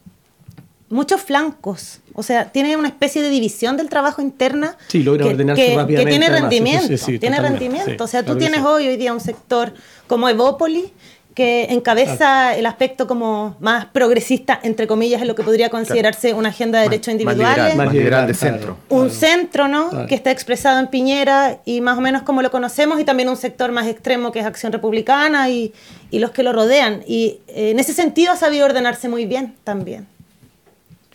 muchos 0.89 1.21
flancos. 1.21 2.01
O 2.15 2.23
sea, 2.23 2.51
tiene 2.51 2.77
una 2.77 2.89
especie 2.89 3.23
de 3.23 3.29
división 3.29 3.77
del 3.77 3.89
trabajo 3.89 4.23
interna 4.23 4.77
Sí, 4.89 5.03
logra 5.03 5.25
que, 5.25 5.37
que- 5.37 5.37
que 5.55 5.77
rápidamente, 5.77 6.11
tiene. 6.11 6.27
Sí, 6.27 6.33
sí, 6.33 6.41
rendimiento. 6.41 6.87
sí, 6.89 6.99
sí, 6.99 7.19
tiene 7.19 7.37
totalmente, 7.37 7.69
rendimiento. 7.69 8.05
o 8.05 8.07
sea, 8.07 8.23
tú 8.25 8.33
que 8.35 8.39
tienes 8.41 8.63
hoy, 8.63 8.89
hoy 8.89 8.97
día 8.97 9.13
un 9.13 9.21
sector 9.21 9.73
como 10.07 10.29
Evópoli 10.29 10.93
que 11.39 11.73
encabeza 11.73 12.57
el 12.57 12.67
aspecto 12.67 13.07
como 13.07 13.55
más 13.61 13.87
progresista, 13.87 14.59
entre 14.65 14.89
comillas, 14.89 15.23
en 15.23 15.29
lo 15.29 15.37
que 15.37 15.45
podría 15.45 15.71
considerarse 15.71 16.35
una 16.35 16.49
agenda 16.49 16.81
de 16.81 16.89
derechos 16.89 17.15
Más 17.15 17.21
individuales 17.21 17.57
liberal, 17.57 17.77
más 17.77 17.87
Más 17.87 17.95
liberal 17.95 18.27
de 18.27 18.35
centro. 18.35 18.77
un 18.89 19.09
centro, 19.09 19.69
¿no? 19.69 19.89
Claro. 19.91 20.09
Que 20.09 20.17
está 20.17 20.33
expresado 20.33 20.81
en 20.81 20.89
Piñera 20.89 21.61
y 21.65 21.81
más 21.81 21.97
o 21.97 22.01
menos 22.01 22.23
como 22.23 22.43
lo 22.43 22.51
conocemos, 22.51 22.99
y 22.99 23.05
también 23.05 23.29
un 23.29 23.37
sector 23.37 23.71
más 23.71 23.87
extremo 23.87 24.33
que 24.33 24.41
es 24.41 24.47
Acción 24.47 24.73
Republicana 24.73 25.49
y, 25.49 25.73
y 26.11 26.19
los 26.19 26.33
que 26.33 26.43
lo 26.43 26.53
rodean. 26.53 27.05
Y 27.07 27.39
eh, 27.47 27.71
en 27.71 27.79
ese 27.79 27.93
sentido 27.93 28.33
ha 28.33 28.37
sabido 28.37 28.67
ordenarse 28.67 29.09
muy 29.09 29.25
bien 29.25 29.55
también. 29.63 30.09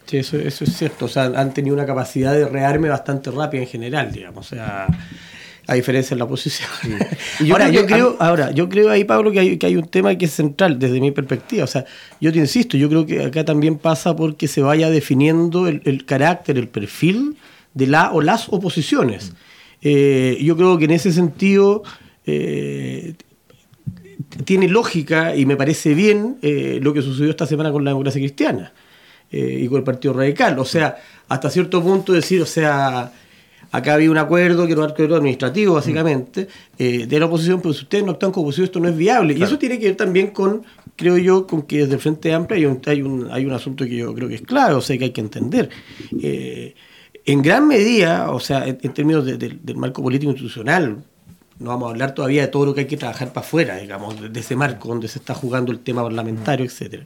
Sí, 0.06 0.20
eso, 0.20 0.38
eso 0.38 0.64
es 0.64 0.78
cierto. 0.78 1.04
O 1.04 1.10
sea, 1.10 1.24
han 1.24 1.54
tenido 1.54 1.76
una 1.76 1.86
capacidad 1.86 2.32
de 2.34 2.46
rearme 2.48 2.88
bastante 2.88 3.30
rápida 3.30 3.64
en 3.64 3.68
general, 3.68 4.14
digamos. 4.14 4.50
O 4.50 4.56
sea, 4.56 4.88
a 5.68 5.74
diferencia 5.76 6.16
de 6.16 6.20
la 6.20 6.26
oposición. 6.26 6.70
Y 7.40 7.46
yo 7.48 7.54
ahora, 7.56 7.68
creo 7.70 7.82
yo 7.82 7.88
que- 7.88 7.94
creo, 7.94 8.16
ahora, 8.20 8.52
yo 8.52 8.70
creo 8.70 8.90
ahí, 8.90 9.04
Pablo, 9.06 9.32
que 9.32 9.40
hay, 9.40 9.58
que 9.58 9.66
hay 9.68 9.76
un 9.76 9.88
tema 9.88 10.16
que 10.16 10.26
es 10.26 10.32
central 10.32 10.78
desde 10.80 11.00
mi 11.00 11.12
perspectiva. 11.12 11.64
O 11.64 11.68
sea, 11.68 11.86
yo 12.22 12.32
te 12.32 12.40
insisto, 12.40 12.78
yo 12.78 12.90
creo 12.90 13.06
que 13.06 13.24
acá 13.24 13.46
también 13.46 13.78
pasa 13.78 14.16
porque 14.16 14.48
se 14.48 14.62
vaya 14.62 14.90
definiendo 14.90 15.68
el, 15.68 15.82
el 15.86 16.06
carácter, 16.06 16.58
el 16.58 16.68
perfil 16.68 17.38
de 17.74 17.88
la 17.88 18.12
o 18.12 18.22
las 18.22 18.50
oposiciones. 18.50 19.34
Eh, 19.82 20.38
yo 20.42 20.56
creo 20.56 20.78
que 20.78 20.86
en 20.86 20.92
ese 20.92 21.12
sentido 21.12 21.84
eh, 22.26 23.16
tiene 24.46 24.68
lógica 24.68 25.36
y 25.36 25.46
me 25.46 25.56
parece 25.56 25.94
bien 25.94 26.38
eh, 26.42 26.80
lo 26.82 26.94
que 26.94 27.02
sucedió 27.02 27.30
esta 27.30 27.46
semana 27.48 27.72
con 27.72 27.84
la 27.84 27.92
democracia 27.92 28.20
cristiana 28.22 28.74
y 29.32 29.68
con 29.68 29.78
el 29.80 29.84
Partido 29.84 30.14
Radical. 30.14 30.60
O 30.60 30.66
sea, 30.66 30.96
hasta 31.28 31.50
cierto 31.50 31.82
punto 31.82 32.14
decir, 32.14 32.40
o 32.42 32.46
sea, 32.46 33.12
acá 33.74 33.96
había 33.96 34.10
un 34.10 34.18
acuerdo 34.18 34.66
que 34.66 34.72
era 34.74 34.82
un 34.84 34.90
acuerdo 34.92 35.16
administrativo, 35.18 35.74
básicamente, 35.76 36.48
eh, 36.78 37.06
de 37.08 37.20
la 37.20 37.26
oposición, 37.26 37.60
pero 37.62 37.74
si 37.74 37.82
ustedes 37.82 38.06
no 38.06 38.12
actúan 38.14 38.32
como 38.32 38.46
oposición, 38.46 38.66
esto 38.66 38.80
no 38.80 38.88
es 38.88 38.96
viable. 38.96 39.34
Y 39.34 39.44
eso 39.44 39.60
tiene 39.60 39.78
que 39.80 39.88
ver 39.88 39.96
también 39.98 40.28
con, 40.28 40.64
creo 40.96 41.18
yo, 41.18 41.46
con 41.48 41.64
que 41.64 41.80
desde 41.80 41.96
el 41.96 42.00
Frente 42.00 42.32
Amplio 42.34 42.58
hay 42.58 42.66
un, 42.66 42.82
hay 42.86 43.02
un, 43.02 43.30
hay 43.32 43.46
un 43.46 43.52
asunto 43.54 43.84
que 43.86 43.96
yo 43.98 44.14
creo 44.14 44.30
que 44.30 44.36
es 44.36 44.42
claro, 44.42 44.78
o 44.78 44.82
sea, 44.82 44.98
que 44.98 45.04
hay 45.06 45.12
que 45.12 45.22
entender. 45.22 45.70
Eh, 46.22 46.76
en 47.26 47.42
gran 47.42 47.68
medida, 47.68 48.32
o 48.32 48.40
sea, 48.40 48.68
en, 48.68 48.78
en 48.82 48.94
términos 48.94 49.26
de- 49.26 49.38
de- 49.38 49.58
del 49.62 49.78
marco 49.78 50.02
político 50.04 50.32
institucional, 50.32 51.04
no 51.60 51.70
vamos 51.70 51.88
a 51.88 51.92
hablar 51.92 52.14
todavía 52.14 52.42
de 52.42 52.48
todo 52.50 52.66
lo 52.66 52.74
que 52.74 52.82
hay 52.82 52.88
que 52.88 52.98
trabajar 52.98 53.32
para 53.32 53.46
afuera, 53.46 53.78
digamos, 53.78 54.20
de, 54.20 54.28
de 54.30 54.40
ese 54.40 54.56
marco 54.56 54.90
donde 54.90 55.08
se 55.08 55.20
está 55.20 55.34
jugando 55.34 55.72
el 55.72 55.80
tema 55.80 56.04
parlamentario, 56.04 56.66
etcétera. 56.66 57.06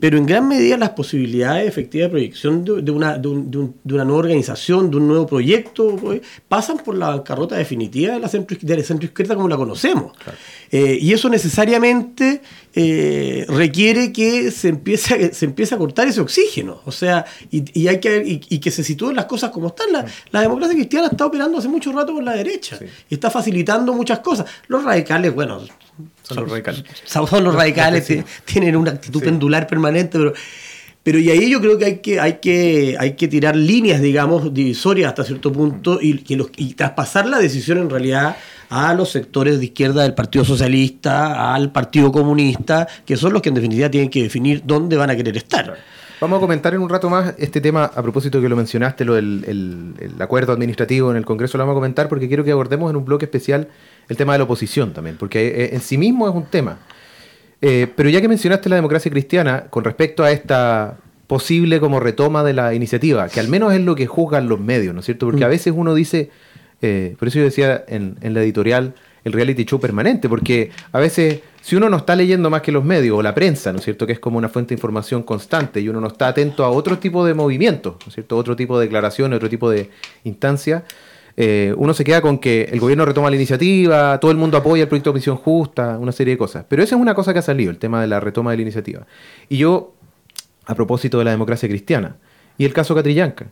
Pero 0.00 0.18
en 0.18 0.26
gran 0.26 0.46
medida 0.48 0.76
las 0.76 0.90
posibilidades 0.90 1.66
efectivas 1.66 2.06
de 2.06 2.10
proyección 2.10 2.64
de, 2.64 2.90
una, 2.90 3.16
de, 3.16 3.28
un- 3.28 3.50
un- 3.58 3.76
de 3.84 3.94
una 3.94 4.04
nueva 4.04 4.18
organización, 4.20 4.90
de 4.90 4.96
un 4.98 5.08
nuevo 5.08 5.26
proyecto, 5.26 5.96
pues, 5.96 6.20
pasan 6.48 6.78
por 6.78 6.96
la 6.96 7.08
bancarrota 7.08 7.56
definitiva 7.56 8.14
de 8.14 8.20
la 8.20 8.28
centro, 8.28 8.56
de 8.60 8.76
la 8.76 8.82
centroizquierda 8.82 9.34
como 9.34 9.48
la 9.48 9.56
conocemos. 9.56 10.12
Eh, 10.76 10.98
y 11.00 11.12
eso 11.12 11.28
necesariamente 11.28 12.40
eh, 12.74 13.44
requiere 13.48 14.12
que 14.12 14.50
se 14.50 14.68
empiece, 14.70 15.14
a, 15.14 15.32
se 15.32 15.44
empiece 15.44 15.72
a 15.76 15.78
cortar 15.78 16.08
ese 16.08 16.20
oxígeno. 16.20 16.80
O 16.84 16.90
sea, 16.90 17.24
y, 17.52 17.62
y 17.80 17.86
hay 17.86 18.00
que, 18.00 18.16
y, 18.26 18.40
y 18.48 18.58
que 18.58 18.72
se 18.72 18.82
sitúen 18.82 19.14
las 19.14 19.26
cosas 19.26 19.50
como 19.50 19.68
están. 19.68 19.92
La, 19.92 20.04
la 20.32 20.40
democracia 20.40 20.74
cristiana 20.74 21.08
está 21.12 21.26
operando 21.26 21.58
hace 21.58 21.68
mucho 21.68 21.92
rato 21.92 22.12
por 22.12 22.24
la 22.24 22.32
derecha. 22.32 22.76
Y 23.08 23.14
está 23.14 23.30
facilitando 23.30 23.92
muchas 23.92 24.18
cosas. 24.18 24.46
Los 24.66 24.82
radicales, 24.82 25.32
bueno, 25.32 25.60
Son 26.24 26.38
los 26.38 26.50
radicales. 26.50 26.82
son, 27.04 27.44
los 27.44 27.54
radicales, 27.54 28.06
ti- 28.08 28.24
tienen 28.44 28.74
una 28.74 28.90
actitud 28.90 29.20
Sí. 29.20 29.26
pendular 29.26 29.68
permanente, 29.68 30.18
pero, 30.18 30.32
pero 31.04 31.18
y 31.18 31.30
ahí 31.30 31.50
yo 31.50 31.60
creo 31.60 31.76
que 31.76 31.84
hay 31.84 31.98
que, 31.98 32.18
hay 32.18 32.38
que, 32.38 32.96
hay 32.98 33.12
que 33.12 33.28
tirar 33.28 33.54
líneas, 33.54 34.00
digamos, 34.00 34.54
divisorias 34.54 35.10
hasta 35.10 35.22
cierto 35.22 35.52
punto 35.52 35.98
y, 36.00 36.14
traspasar 36.74 37.26
la 37.26 37.38
decisión 37.38 37.76
en 37.76 37.90
realidad 37.90 38.36
a 38.70 38.94
los 38.94 39.10
sectores 39.10 39.58
de 39.58 39.66
izquierda 39.66 40.02
del 40.02 40.14
Partido 40.14 40.46
Socialista, 40.46 41.54
al 41.54 41.70
Partido 41.70 42.10
Comunista, 42.10 42.88
que 43.04 43.18
son 43.18 43.34
los 43.34 43.42
que 43.42 43.50
en 43.50 43.54
definitiva 43.54 43.90
tienen 43.90 44.08
que 44.08 44.22
definir 44.22 44.62
dónde 44.64 44.96
van 44.96 45.10
a 45.10 45.16
querer 45.16 45.36
estar. 45.36 45.76
Vamos 46.22 46.38
a 46.38 46.40
comentar 46.40 46.72
en 46.72 46.80
un 46.80 46.88
rato 46.88 47.10
más 47.10 47.34
este 47.36 47.60
tema, 47.60 47.84
a 47.84 48.02
propósito 48.02 48.40
que 48.40 48.48
lo 48.48 48.56
mencionaste, 48.56 49.04
lo 49.04 49.12
del 49.12 49.44
el, 49.46 49.94
el 50.00 50.22
acuerdo 50.22 50.54
administrativo 50.54 51.10
en 51.10 51.18
el 51.18 51.26
Congreso, 51.26 51.58
lo 51.58 51.64
vamos 51.64 51.74
a 51.74 51.80
comentar 51.80 52.08
porque 52.08 52.28
quiero 52.28 52.44
que 52.44 52.52
abordemos 52.52 52.88
en 52.88 52.96
un 52.96 53.04
bloque 53.04 53.26
especial 53.26 53.68
el 54.08 54.16
tema 54.16 54.32
de 54.32 54.38
la 54.38 54.44
oposición 54.44 54.94
también, 54.94 55.18
porque 55.18 55.48
eh, 55.48 55.74
en 55.74 55.82
sí 55.82 55.98
mismo 55.98 56.26
es 56.26 56.34
un 56.34 56.46
tema. 56.46 56.78
Eh, 57.60 57.86
pero 57.94 58.08
ya 58.08 58.20
que 58.20 58.28
mencionaste 58.28 58.68
la 58.68 58.76
democracia 58.76 59.10
cristiana, 59.10 59.66
con 59.70 59.84
respecto 59.84 60.22
a 60.24 60.30
esta 60.30 60.98
posible 61.26 61.80
como 61.80 62.00
retoma 62.00 62.44
de 62.44 62.52
la 62.52 62.74
iniciativa, 62.74 63.28
que 63.28 63.40
al 63.40 63.48
menos 63.48 63.72
es 63.72 63.80
lo 63.80 63.94
que 63.94 64.06
juzgan 64.06 64.48
los 64.48 64.60
medios, 64.60 64.94
¿no 64.94 65.00
es 65.00 65.06
cierto? 65.06 65.26
Porque 65.26 65.44
a 65.44 65.48
veces 65.48 65.72
uno 65.74 65.94
dice, 65.94 66.30
eh, 66.82 67.16
por 67.18 67.28
eso 67.28 67.38
yo 67.38 67.44
decía 67.44 67.84
en, 67.88 68.16
en 68.20 68.34
la 68.34 68.42
editorial, 68.42 68.94
el 69.24 69.32
reality 69.32 69.64
show 69.64 69.80
permanente, 69.80 70.28
porque 70.28 70.70
a 70.92 70.98
veces 71.00 71.40
si 71.62 71.76
uno 71.76 71.88
no 71.88 71.96
está 71.96 72.14
leyendo 72.14 72.50
más 72.50 72.60
que 72.60 72.70
los 72.70 72.84
medios 72.84 73.18
o 73.18 73.22
la 73.22 73.34
prensa, 73.34 73.72
¿no 73.72 73.78
es 73.78 73.84
cierto? 73.84 74.06
Que 74.06 74.12
es 74.12 74.18
como 74.18 74.36
una 74.36 74.50
fuente 74.50 74.74
de 74.74 74.78
información 74.78 75.22
constante 75.22 75.80
y 75.80 75.88
uno 75.88 75.98
no 75.98 76.08
está 76.08 76.28
atento 76.28 76.62
a 76.62 76.68
otro 76.68 76.98
tipo 76.98 77.24
de 77.24 77.32
movimientos, 77.32 77.94
¿no 78.00 78.08
es 78.08 78.14
cierto? 78.14 78.36
Otro 78.36 78.54
tipo 78.54 78.78
de 78.78 78.84
declaraciones, 78.84 79.36
otro 79.36 79.48
tipo 79.48 79.70
de 79.70 79.88
instancias. 80.24 80.82
Eh, 81.36 81.74
uno 81.76 81.94
se 81.94 82.04
queda 82.04 82.20
con 82.20 82.38
que 82.38 82.68
el 82.70 82.80
gobierno 82.80 83.04
retoma 83.04 83.28
la 83.30 83.36
iniciativa, 83.36 84.18
todo 84.20 84.30
el 84.30 84.36
mundo 84.36 84.56
apoya 84.56 84.82
el 84.82 84.88
proyecto 84.88 85.10
de 85.10 85.14
Comisión 85.14 85.36
Justa, 85.36 85.98
una 85.98 86.12
serie 86.12 86.34
de 86.34 86.38
cosas. 86.38 86.64
Pero 86.68 86.82
esa 86.82 86.94
es 86.94 87.00
una 87.00 87.14
cosa 87.14 87.32
que 87.32 87.40
ha 87.40 87.42
salido, 87.42 87.70
el 87.70 87.78
tema 87.78 88.00
de 88.00 88.06
la 88.06 88.20
retoma 88.20 88.52
de 88.52 88.58
la 88.58 88.62
iniciativa. 88.62 89.06
Y 89.48 89.56
yo, 89.56 89.94
a 90.66 90.74
propósito 90.74 91.18
de 91.18 91.24
la 91.24 91.30
democracia 91.32 91.68
cristiana 91.68 92.16
y 92.56 92.64
el 92.64 92.72
caso 92.72 92.94
Catrillanca, 92.94 93.46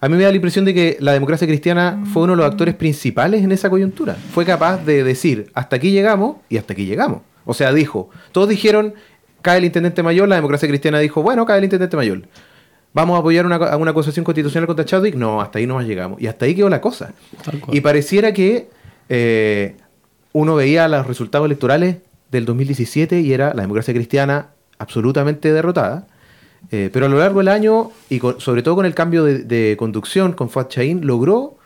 a 0.00 0.08
mí 0.08 0.16
me 0.16 0.22
da 0.22 0.28
la 0.28 0.36
impresión 0.36 0.64
de 0.64 0.74
que 0.74 0.96
la 1.00 1.12
democracia 1.12 1.46
cristiana 1.46 2.04
fue 2.12 2.24
uno 2.24 2.32
de 2.32 2.36
los 2.36 2.46
actores 2.46 2.74
principales 2.74 3.42
en 3.42 3.52
esa 3.52 3.70
coyuntura. 3.70 4.14
Fue 4.14 4.44
capaz 4.44 4.84
de 4.84 5.02
decir, 5.02 5.50
hasta 5.54 5.76
aquí 5.76 5.92
llegamos 5.92 6.36
y 6.48 6.58
hasta 6.58 6.74
aquí 6.74 6.84
llegamos. 6.84 7.22
O 7.46 7.54
sea, 7.54 7.72
dijo, 7.72 8.10
todos 8.32 8.48
dijeron, 8.48 8.94
cae 9.40 9.58
el 9.58 9.64
intendente 9.64 10.02
mayor, 10.02 10.28
la 10.28 10.36
democracia 10.36 10.68
cristiana 10.68 10.98
dijo, 10.98 11.22
bueno, 11.22 11.46
cae 11.46 11.58
el 11.58 11.64
intendente 11.64 11.96
mayor. 11.96 12.22
¿Vamos 12.94 13.16
a 13.16 13.18
apoyar 13.18 13.44
una, 13.44 13.56
a 13.56 13.76
una 13.76 13.90
acusación 13.90 14.24
constitucional 14.24 14.68
contra 14.68 14.84
Chadwick? 14.84 15.16
No, 15.16 15.40
hasta 15.40 15.58
ahí 15.58 15.66
no 15.66 15.74
más 15.74 15.84
llegamos. 15.84 16.22
Y 16.22 16.28
hasta 16.28 16.46
ahí 16.46 16.54
quedó 16.54 16.68
la 16.68 16.80
cosa. 16.80 17.12
Y 17.72 17.80
pareciera 17.80 18.32
que 18.32 18.68
eh, 19.08 19.76
uno 20.32 20.54
veía 20.54 20.86
los 20.86 21.04
resultados 21.04 21.46
electorales 21.46 21.96
del 22.30 22.44
2017 22.44 23.20
y 23.20 23.32
era 23.32 23.52
la 23.52 23.62
democracia 23.62 23.92
cristiana 23.92 24.50
absolutamente 24.78 25.52
derrotada. 25.52 26.06
Eh, 26.70 26.88
pero 26.92 27.06
a 27.06 27.08
lo 27.08 27.18
largo 27.18 27.40
del 27.40 27.48
año, 27.48 27.90
y 28.08 28.20
sobre 28.38 28.62
todo 28.62 28.76
con 28.76 28.86
el 28.86 28.94
cambio 28.94 29.24
de, 29.24 29.74
conducción 29.76 30.32
con 30.32 30.48
Fuad 30.48 30.68
Chain, 30.68 31.04
logró 31.04 31.56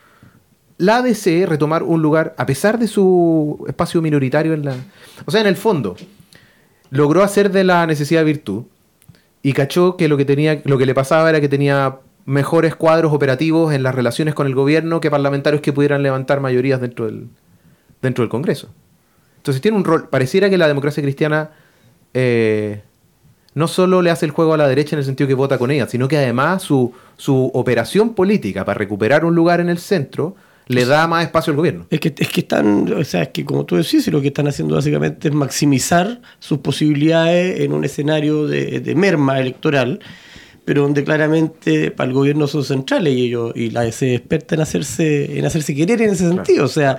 la 0.78 0.98
ADC 0.98 1.46
retomar 1.46 1.82
un 1.82 2.00
lugar, 2.00 2.34
a 2.38 2.46
pesar 2.46 2.78
de 2.78 2.88
su 2.88 3.66
espacio 3.68 4.00
minoritario 4.00 4.54
en 4.54 4.64
la... 4.64 4.76
O 5.26 5.30
sea, 5.30 5.42
en 5.42 5.46
el 5.46 5.56
fondo, 5.56 5.94
logró 6.88 7.22
hacer 7.22 7.52
de 7.52 7.64
la 7.64 7.86
necesidad 7.86 8.24
virtud 8.24 8.64
y 9.42 9.52
cachó 9.52 9.96
que 9.96 10.08
lo 10.08 10.16
que, 10.16 10.24
tenía, 10.24 10.60
lo 10.64 10.78
que 10.78 10.86
le 10.86 10.94
pasaba 10.94 11.28
era 11.28 11.40
que 11.40 11.48
tenía 11.48 11.98
mejores 12.24 12.74
cuadros 12.74 13.12
operativos 13.12 13.72
en 13.72 13.82
las 13.82 13.94
relaciones 13.94 14.34
con 14.34 14.46
el 14.46 14.54
gobierno 14.54 15.00
que 15.00 15.10
parlamentarios 15.10 15.62
que 15.62 15.72
pudieran 15.72 16.02
levantar 16.02 16.40
mayorías 16.40 16.80
dentro 16.80 17.06
del, 17.06 17.28
dentro 18.02 18.22
del 18.22 18.28
Congreso. 18.28 18.68
Entonces 19.38 19.62
tiene 19.62 19.76
un 19.76 19.84
rol, 19.84 20.08
pareciera 20.08 20.50
que 20.50 20.58
la 20.58 20.68
democracia 20.68 21.02
cristiana 21.02 21.50
eh, 22.12 22.82
no 23.54 23.66
solo 23.66 24.02
le 24.02 24.10
hace 24.10 24.26
el 24.26 24.32
juego 24.32 24.54
a 24.54 24.56
la 24.56 24.68
derecha 24.68 24.94
en 24.94 24.98
el 24.98 25.04
sentido 25.04 25.26
que 25.26 25.34
vota 25.34 25.58
con 25.58 25.70
ella, 25.70 25.86
sino 25.88 26.06
que 26.06 26.18
además 26.18 26.62
su, 26.62 26.92
su 27.16 27.50
operación 27.54 28.14
política 28.14 28.64
para 28.64 28.78
recuperar 28.78 29.24
un 29.24 29.34
lugar 29.34 29.60
en 29.60 29.68
el 29.68 29.78
centro 29.78 30.36
le 30.68 30.84
da 30.84 31.06
más 31.06 31.24
espacio 31.24 31.50
al 31.50 31.56
gobierno. 31.56 31.86
Es 31.90 31.98
que, 32.00 32.14
es 32.16 32.28
que 32.28 32.40
están, 32.40 32.92
o 32.92 33.04
sea, 33.04 33.22
es 33.22 33.28
que 33.28 33.44
como 33.44 33.64
tú 33.64 33.76
decís, 33.76 34.06
lo 34.08 34.20
que 34.20 34.28
están 34.28 34.48
haciendo 34.48 34.74
básicamente 34.74 35.28
es 35.28 35.34
maximizar 35.34 36.20
sus 36.38 36.58
posibilidades 36.58 37.60
en 37.60 37.72
un 37.72 37.84
escenario 37.84 38.46
de, 38.46 38.80
de 38.80 38.94
merma 38.94 39.40
electoral 39.40 40.00
pero 40.68 40.82
donde 40.82 41.02
claramente 41.02 41.90
para 41.90 42.08
el 42.08 42.14
gobierno 42.14 42.46
son 42.46 42.62
centrales 42.62 43.14
y 43.14 43.24
ellos 43.24 43.52
y 43.54 43.70
la 43.70 43.86
es 43.86 44.02
experta 44.02 44.54
en 44.54 44.60
hacerse 44.60 45.38
en 45.38 45.46
hacerse 45.46 45.74
querer 45.74 46.02
en 46.02 46.10
ese 46.10 46.28
sentido. 46.28 46.66
O 46.66 46.68
sea 46.68 46.98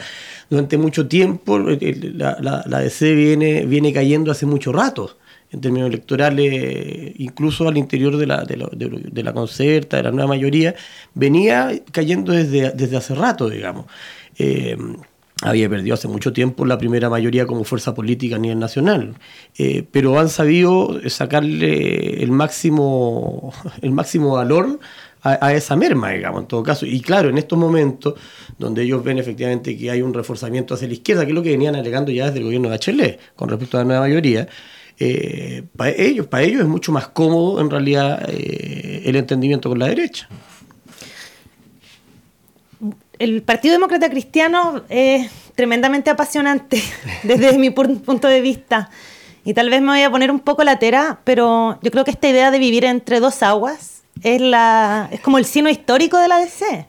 durante 0.49 0.75
mucho 0.79 1.07
tiempo 1.07 1.59
la, 1.59 2.35
la, 2.41 2.63
la, 2.65 2.79
DC 2.79 3.13
viene 3.13 3.67
viene 3.67 3.93
cayendo 3.93 4.31
hace 4.31 4.47
mucho 4.47 4.71
rato 4.71 5.19
en 5.51 5.61
términos 5.61 5.89
electorales 5.89 7.13
incluso 7.17 7.67
al 7.67 7.77
interior 7.77 8.17
de 8.17 8.27
la 8.27 8.43
de, 8.43 8.57
la, 8.57 8.69
de, 8.71 9.23
la 9.23 9.33
concerta 9.33 9.97
de 9.97 10.03
la 10.03 10.11
nueva 10.11 10.27
mayoría 10.27 10.75
venía 11.13 11.71
cayendo 11.91 12.33
desde, 12.33 12.71
desde 12.71 12.97
hace 12.97 13.15
rato 13.15 13.49
digamos. 13.49 13.85
Eh, 14.37 14.77
había 15.41 15.69
perdido 15.69 15.93
hace 15.93 16.07
mucho 16.07 16.33
tiempo 16.33 16.65
la 16.65 16.77
primera 16.77 17.09
mayoría 17.09 17.45
como 17.45 17.63
fuerza 17.63 17.93
política 17.93 18.35
a 18.35 18.39
nivel 18.39 18.59
nacional, 18.59 19.15
eh, 19.57 19.85
pero 19.89 20.19
han 20.19 20.27
sabido 20.27 20.99
sacarle 21.07 22.21
el 22.21 22.31
máximo, 22.31 23.53
el 23.81 23.91
máximo 23.91 24.33
valor 24.33 24.79
a, 25.21 25.53
esa 25.53 25.75
merma, 25.75 26.11
digamos, 26.11 26.41
en 26.41 26.47
todo 26.47 26.63
caso. 26.63 26.85
Y 26.85 27.01
claro, 27.01 27.29
en 27.29 27.37
estos 27.37 27.57
momentos, 27.57 28.15
donde 28.57 28.83
ellos 28.83 29.03
ven 29.03 29.17
efectivamente 29.17 29.77
que 29.77 29.91
hay 29.91 30.01
un 30.01 30.13
reforzamiento 30.13 30.73
hacia 30.73 30.87
la 30.87 30.93
izquierda, 30.93 31.23
que 31.23 31.31
es 31.31 31.35
lo 31.35 31.43
que 31.43 31.51
venían 31.51 31.75
alegando 31.75 32.11
ya 32.11 32.25
desde 32.25 32.39
el 32.39 32.45
gobierno 32.45 32.69
de 32.69 32.75
Bachelet 32.75 33.19
con 33.35 33.49
respecto 33.49 33.77
a 33.77 33.81
la 33.81 33.85
nueva 33.85 34.01
mayoría, 34.01 34.47
eh, 34.97 35.63
para, 35.75 35.91
ellos, 35.91 36.27
para 36.27 36.43
ellos 36.43 36.61
es 36.61 36.67
mucho 36.67 36.91
más 36.91 37.07
cómodo 37.09 37.61
en 37.61 37.69
realidad 37.69 38.21
eh, 38.27 39.03
el 39.05 39.15
entendimiento 39.15 39.69
con 39.69 39.79
la 39.79 39.87
derecha 39.87 40.27
el 43.19 43.43
Partido 43.43 43.73
Demócrata 43.73 44.09
Cristiano 44.09 44.83
es 44.87 45.29
tremendamente 45.55 46.09
apasionante 46.09 46.81
desde 47.23 47.57
mi 47.57 47.69
punto 47.69 48.27
de 48.27 48.41
vista. 48.41 48.89
Y 49.43 49.53
tal 49.53 49.69
vez 49.69 49.81
me 49.81 49.87
voy 49.87 50.01
a 50.01 50.09
poner 50.09 50.31
un 50.31 50.39
poco 50.39 50.63
latera, 50.63 51.19
pero 51.23 51.79
yo 51.81 51.91
creo 51.91 52.05
que 52.05 52.11
esta 52.11 52.29
idea 52.29 52.49
de 52.49 52.59
vivir 52.59 52.85
entre 52.85 53.19
dos 53.19 53.43
aguas 53.43 53.98
es, 54.23 54.41
la, 54.41 55.09
es 55.11 55.19
como 55.21 55.37
el 55.37 55.45
sino 55.45 55.69
histórico 55.69 56.17
de 56.17 56.27
la 56.27 56.39
DC. 56.39 56.85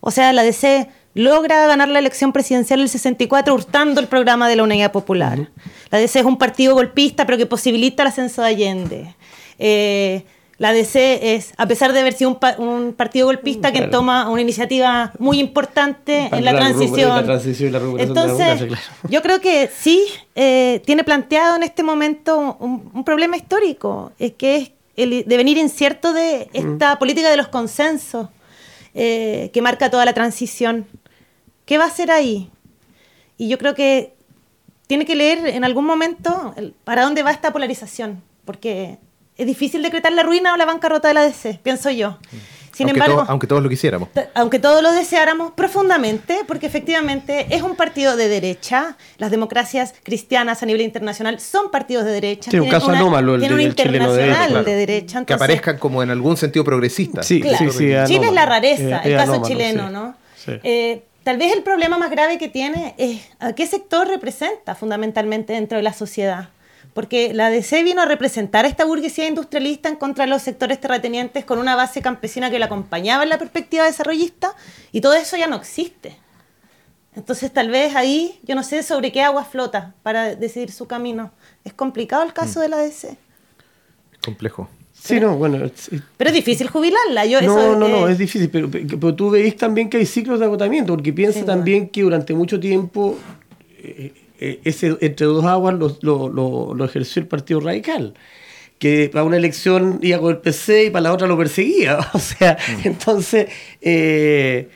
O 0.00 0.10
sea, 0.10 0.32
la 0.32 0.42
DC 0.42 0.88
logra 1.14 1.66
ganar 1.66 1.88
la 1.88 1.98
elección 1.98 2.32
presidencial 2.32 2.80
del 2.80 2.88
64 2.88 3.52
hurtando 3.54 4.00
el 4.00 4.06
programa 4.06 4.48
de 4.48 4.56
la 4.56 4.62
Unidad 4.62 4.92
Popular. 4.92 5.50
La 5.90 5.98
DC 5.98 6.20
es 6.20 6.24
un 6.24 6.38
partido 6.38 6.74
golpista, 6.74 7.26
pero 7.26 7.38
que 7.38 7.46
posibilita 7.46 8.02
el 8.02 8.08
ascenso 8.08 8.42
de 8.42 8.48
Allende. 8.48 9.14
Eh, 9.58 10.24
la 10.58 10.72
DC 10.72 11.34
es, 11.36 11.52
a 11.56 11.66
pesar 11.68 11.92
de 11.92 12.00
haber 12.00 12.14
sido 12.14 12.36
un, 12.58 12.92
partido 12.92 13.26
golpista, 13.26 13.72
que 13.72 13.82
toma 13.82 14.28
una 14.28 14.42
iniciativa 14.42 15.12
muy 15.20 15.38
importante 15.38 16.28
en 16.32 16.44
la, 16.44 16.56
transición. 16.56 17.30
Entonces, 17.98 18.64
yo 19.08 19.22
creo 19.22 19.40
que 19.40 19.70
sí 19.72 20.02
eh, 20.34 20.82
tiene 20.84 21.04
planteado 21.04 21.54
en 21.54 21.62
este 21.62 21.84
momento 21.84 22.56
un, 22.58 23.04
problema 23.04 23.36
histórico, 23.36 24.10
es 24.18 24.32
que 24.32 24.56
es 24.56 24.70
el 24.98 25.24
devenir 25.26 25.56
incierto 25.56 26.12
de 26.12 26.50
esta 26.52 26.94
mm. 26.94 26.98
política 26.98 27.30
de 27.30 27.36
los 27.36 27.48
consensos 27.48 28.28
eh, 28.94 29.50
que 29.52 29.62
marca 29.62 29.90
toda 29.90 30.04
la 30.04 30.12
transición. 30.12 30.86
¿Qué 31.64 31.78
va 31.78 31.84
a 31.84 31.88
hacer 31.88 32.10
ahí? 32.10 32.50
Y 33.36 33.48
yo 33.48 33.58
creo 33.58 33.74
que 33.74 34.14
tiene 34.88 35.04
que 35.04 35.14
leer 35.14 35.46
en 35.46 35.64
algún 35.64 35.84
momento 35.84 36.54
para 36.82 37.02
dónde 37.02 37.22
va 37.22 37.30
esta 37.30 37.52
polarización, 37.52 38.22
porque 38.44 38.98
es 39.36 39.46
difícil 39.46 39.82
decretar 39.82 40.12
la 40.12 40.24
ruina 40.24 40.52
o 40.52 40.56
la 40.56 40.64
bancarrota 40.64 41.08
de 41.08 41.14
la 41.14 41.22
DC, 41.22 41.60
pienso 41.62 41.90
yo. 41.90 42.18
Sin 42.78 42.86
aunque 42.86 43.00
embargo, 43.00 43.24
aunque 43.26 43.48
todos 43.48 43.60
lo 43.60 43.68
quisiéramos. 43.68 44.08
Aunque 44.34 44.60
todos 44.60 44.84
lo 44.84 44.92
deseáramos 44.92 45.50
profundamente, 45.50 46.42
porque 46.46 46.66
efectivamente 46.66 47.48
es 47.50 47.62
un 47.62 47.74
partido 47.74 48.16
de 48.16 48.28
derecha. 48.28 48.96
Las 49.16 49.32
democracias 49.32 49.94
cristianas 50.04 50.62
a 50.62 50.66
nivel 50.66 50.82
internacional 50.82 51.40
son 51.40 51.72
partidos 51.72 52.04
de 52.04 52.12
derecha. 52.12 52.52
Tiene 52.52 52.66
un 52.66 52.70
caso 52.70 52.92
anómalo 52.92 53.34
el, 53.34 53.52
un 53.52 53.60
internacional 53.60 54.64
de, 54.64 54.74
derecha. 54.76 55.24
que 55.24 55.32
aparezcan 55.34 55.78
como 55.78 56.04
en 56.04 56.10
algún 56.10 56.36
sentido 56.36 56.64
progresista. 56.64 57.24
Sí, 57.24 57.42
sí, 57.42 57.70
sí, 57.72 57.92
Chile 58.06 58.26
es 58.28 58.32
la 58.32 58.46
rareza, 58.46 59.00
el 59.00 59.16
caso 59.16 59.42
chileno, 59.42 59.90
¿no? 59.90 60.14
Eh, 60.46 61.02
tal 61.24 61.36
vez 61.36 61.52
el 61.52 61.64
problema 61.64 61.98
más 61.98 62.12
grave 62.12 62.38
que 62.38 62.48
tiene 62.48 62.94
es 62.96 63.22
a 63.40 63.54
qué 63.54 63.66
sector 63.66 64.06
representa 64.06 64.76
fundamentalmente 64.76 65.52
dentro 65.52 65.78
de 65.78 65.82
la 65.82 65.92
sociedad 65.92 66.50
porque 66.98 67.32
la 67.32 67.48
DC 67.48 67.84
vino 67.84 68.02
a 68.02 68.06
representar 68.06 68.64
a 68.64 68.68
esta 68.68 68.84
burguesía 68.84 69.28
industrialista 69.28 69.88
en 69.88 69.94
contra 69.94 70.24
de 70.24 70.30
los 70.30 70.42
sectores 70.42 70.80
terratenientes 70.80 71.44
con 71.44 71.60
una 71.60 71.76
base 71.76 72.02
campesina 72.02 72.50
que 72.50 72.58
la 72.58 72.66
acompañaba 72.66 73.22
en 73.22 73.28
la 73.28 73.38
perspectiva 73.38 73.84
desarrollista 73.84 74.56
y 74.90 75.00
todo 75.00 75.14
eso 75.14 75.36
ya 75.36 75.46
no 75.46 75.54
existe. 75.54 76.16
Entonces 77.14 77.52
tal 77.52 77.70
vez 77.70 77.94
ahí 77.94 78.40
yo 78.42 78.56
no 78.56 78.64
sé 78.64 78.82
sobre 78.82 79.12
qué 79.12 79.22
agua 79.22 79.44
flota 79.44 79.94
para 80.02 80.34
decidir 80.34 80.72
su 80.72 80.88
camino. 80.88 81.30
Es 81.62 81.72
complicado 81.72 82.24
el 82.24 82.32
caso 82.32 82.58
mm. 82.58 82.62
de 82.62 82.68
la 82.68 82.78
DC. 82.78 83.16
Complejo. 84.24 84.68
Sí, 84.92 85.20
no, 85.20 85.36
bueno. 85.36 85.70
Pero 86.16 86.30
es 86.30 86.34
difícil 86.34 86.66
jubilarla. 86.66 87.26
Yo, 87.26 87.40
no, 87.42 87.76
no, 87.76 87.86
no, 87.86 88.08
es 88.08 88.18
difícil. 88.18 88.50
Pero, 88.50 88.68
pero, 88.68 89.14
tú 89.14 89.30
veis 89.30 89.56
también 89.56 89.88
que 89.88 89.98
hay 89.98 90.06
ciclos 90.06 90.40
de 90.40 90.46
agotamiento, 90.46 90.94
porque 90.94 91.12
piensa 91.12 91.44
también 91.44 91.90
que 91.90 92.02
durante 92.02 92.34
mucho 92.34 92.58
tiempo 92.58 93.16
eh, 93.78 94.12
eh, 94.40 94.60
ese 94.64 94.96
entre 95.00 95.26
dos 95.26 95.44
aguas 95.44 95.76
lo, 96.00 96.28
lo, 96.28 96.84
ejerció 96.84 97.22
el 97.22 97.28
Partido 97.28 97.60
Radical 97.60 98.14
que 98.78 99.10
para 99.12 99.24
una 99.24 99.36
elección 99.36 99.98
iba 100.02 100.18
con 100.20 100.30
el 100.30 100.38
PC 100.38 100.84
y 100.84 100.90
para 100.90 101.02
la 101.02 101.12
otra 101.12 101.26
lo 101.26 101.36
perseguía. 101.36 101.98
O 102.14 102.18
sea, 102.20 102.56
mm. 102.56 102.86
entonces, 102.86 103.48
eh, 103.80 104.68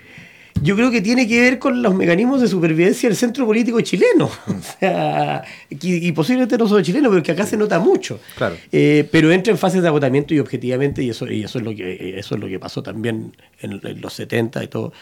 yo 0.60 0.74
creo 0.74 0.90
que 0.90 1.00
tiene 1.00 1.28
que 1.28 1.40
ver 1.40 1.60
con 1.60 1.80
los 1.82 1.94
mecanismos 1.94 2.40
de 2.40 2.48
supervivencia 2.48 3.08
del 3.08 3.16
centro 3.16 3.46
político 3.46 3.80
chileno. 3.80 4.28
O 4.48 4.78
sea, 4.80 5.44
y, 5.70 6.10
posiblemente 6.10 6.58
no 6.58 6.66
solo 6.66 6.82
chileno, 6.82 7.10
pero 7.10 7.22
que 7.22 7.30
acá 7.30 7.46
se 7.46 7.56
nota 7.56 7.78
mucho. 7.78 8.18
Claro. 8.36 8.56
Eh, 8.72 9.08
pero 9.12 9.30
entra 9.30 9.52
en 9.52 9.58
fases 9.58 9.82
de 9.82 9.88
agotamiento 9.88 10.34
y 10.34 10.40
objetivamente, 10.40 11.02
y 11.04 11.10
eso, 11.10 11.30
y 11.30 11.44
eso, 11.44 11.58
es, 11.58 11.64
lo 11.64 11.72
que, 11.72 12.18
eso 12.18 12.34
es 12.34 12.40
lo 12.40 12.48
que 12.48 12.58
pasó 12.58 12.82
también 12.82 13.36
en, 13.60 13.80
en 13.84 14.00
los 14.00 14.12
70 14.14 14.64
y 14.64 14.66
todo 14.66 14.92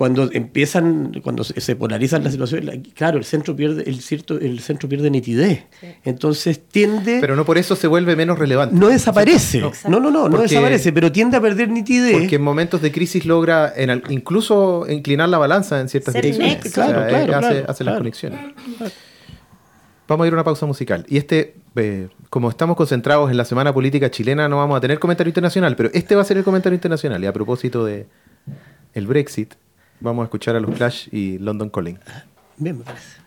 cuando 0.00 0.30
empiezan, 0.32 1.20
cuando 1.22 1.44
se 1.44 1.76
polarizan 1.76 2.24
las 2.24 2.32
situaciones, 2.32 2.80
claro, 2.94 3.18
el 3.18 3.24
centro 3.26 3.54
pierde, 3.54 3.82
el 3.86 4.00
cierto, 4.00 4.40
el 4.40 4.60
centro 4.60 4.88
pierde 4.88 5.10
nitidez. 5.10 5.66
Entonces 6.06 6.58
tiende. 6.58 7.18
Pero 7.20 7.36
no 7.36 7.44
por 7.44 7.58
eso 7.58 7.76
se 7.76 7.86
vuelve 7.86 8.16
menos 8.16 8.38
relevante. 8.38 8.74
No 8.74 8.88
desaparece. 8.88 9.60
No, 9.60 10.00
no, 10.00 10.10
no, 10.10 10.26
no 10.30 10.40
desaparece, 10.40 10.90
pero 10.94 11.12
tiende 11.12 11.36
a 11.36 11.42
perder 11.42 11.68
nitidez. 11.68 12.16
Porque 12.16 12.36
en 12.36 12.40
momentos 12.40 12.80
de 12.80 12.90
crisis 12.90 13.26
logra 13.26 13.74
en, 13.76 14.02
incluso 14.08 14.86
inclinar 14.88 15.28
la 15.28 15.36
balanza 15.36 15.78
en 15.78 15.90
ciertas 15.90 16.14
direcciones. 16.14 16.72
Claro, 16.72 17.06
claro, 17.06 17.36
hace, 17.36 17.64
hace 17.68 17.84
las 17.84 17.98
conexiones. 17.98 18.40
Vamos 20.08 20.24
a 20.24 20.28
ir 20.28 20.32
a 20.32 20.36
una 20.36 20.44
pausa 20.44 20.64
musical. 20.64 21.04
Y 21.10 21.18
este, 21.18 21.56
eh, 21.76 22.08
como 22.30 22.48
estamos 22.48 22.74
concentrados 22.74 23.30
en 23.30 23.36
la 23.36 23.44
semana 23.44 23.74
política 23.74 24.10
chilena, 24.10 24.48
no 24.48 24.56
vamos 24.56 24.78
a 24.78 24.80
tener 24.80 24.98
comentario 24.98 25.28
internacional, 25.28 25.76
pero 25.76 25.90
este 25.92 26.14
va 26.14 26.22
a 26.22 26.24
ser 26.24 26.38
el 26.38 26.44
comentario 26.44 26.74
internacional. 26.74 27.22
Y 27.22 27.26
a 27.26 27.34
propósito 27.34 27.84
de 27.84 28.06
el 28.94 29.06
Brexit, 29.06 29.56
Vamos 30.00 30.22
a 30.22 30.24
escuchar 30.24 30.56
a 30.56 30.60
los 30.60 30.74
Clash 30.74 31.08
y 31.12 31.38
London 31.38 31.68
Calling. 31.68 31.98
Bien, 32.56 32.78
me 32.78 32.84
parece. 32.84 33.20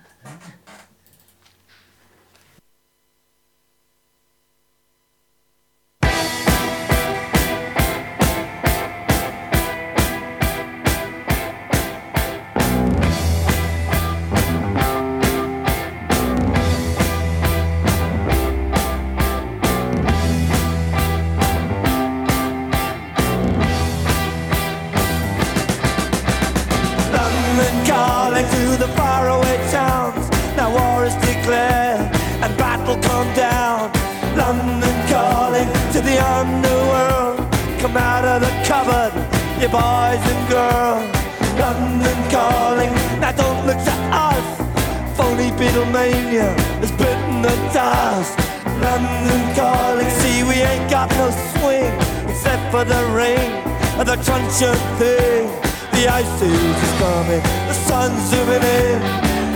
For 52.74 52.84
the 52.84 53.06
rain 53.14 53.54
and 54.02 54.08
the 54.10 54.18
truncheon 54.26 54.74
thing. 54.98 55.46
The 55.94 56.10
ice 56.10 56.42
is 56.42 56.92
coming, 56.98 57.44
the 57.70 57.78
sun's 57.86 58.18
zooming 58.32 58.66
in. 58.82 59.00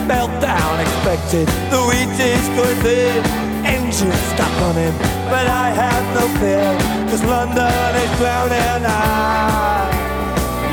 Meltdown 0.06 0.76
expected, 0.86 1.48
the 1.74 1.82
wheat 1.90 2.14
is 2.14 2.46
going 2.54 2.80
thin. 2.86 3.18
Engines 3.66 4.22
stop 4.34 4.54
running, 4.62 4.94
but 5.34 5.48
I 5.50 5.68
have 5.82 6.06
no 6.14 6.26
fear, 6.38 6.70
cause 7.10 7.24
London 7.24 7.90
is 8.04 8.12
drowning. 8.22 8.68
And 8.76 8.86
I 8.86 9.90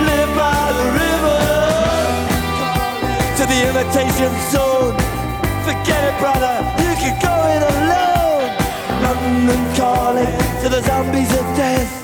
live 0.04 0.32
by 0.36 0.64
the 0.78 0.86
river 1.00 1.40
to 3.38 3.42
the 3.52 3.58
imitation 3.72 4.32
zone. 4.52 4.96
Forget 5.64 6.00
it, 6.12 6.16
brother, 6.20 6.56
you 6.84 6.92
can 7.00 7.14
go 7.24 7.34
it 7.56 7.62
alone. 7.72 8.48
London 9.00 9.62
calling 9.80 10.34
to 10.60 10.68
the 10.68 10.82
zombies 10.82 11.32
of 11.40 11.46
death. 11.56 12.03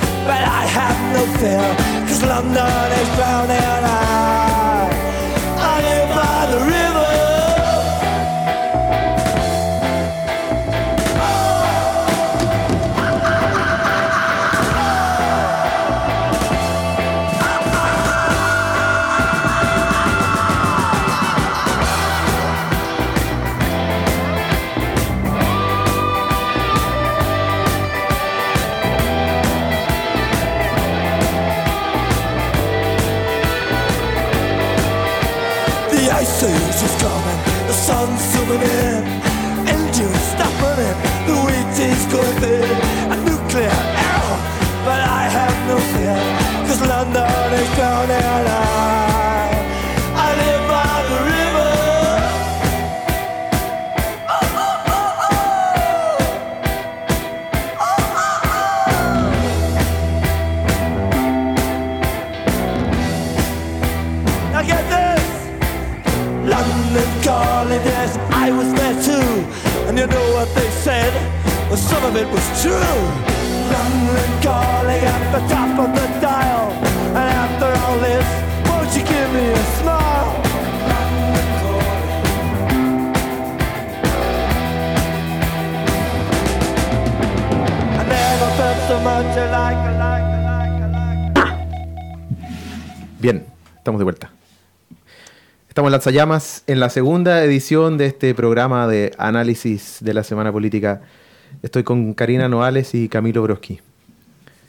But 0.31 0.43
I 0.43 0.63
have 0.77 0.97
no 1.13 1.23
fear, 1.39 1.67
cause 2.07 2.23
London 2.23 2.91
is 3.01 3.09
drowning. 3.17 3.83
I, 3.83 4.87
I 5.59 5.75
live 5.89 6.09
by 6.15 6.51
the 6.51 6.59
river. 6.67 6.80
on 38.01 38.17
zooming 38.17 38.61
in, 38.61 39.03
engines 39.67 40.21
stopping 40.31 40.85
it. 40.85 41.10
Lanzallamas 96.01 96.63
en 96.65 96.79
la 96.79 96.89
segunda 96.89 97.43
edición 97.43 97.99
de 97.99 98.07
este 98.07 98.33
programa 98.33 98.87
de 98.87 99.13
análisis 99.19 99.99
de 100.01 100.15
la 100.15 100.23
semana 100.23 100.51
política. 100.51 101.03
Estoy 101.61 101.83
con 101.83 102.15
Karina 102.15 102.49
Noales 102.49 102.95
y 102.95 103.07
Camilo 103.07 103.43
Broski. 103.43 103.81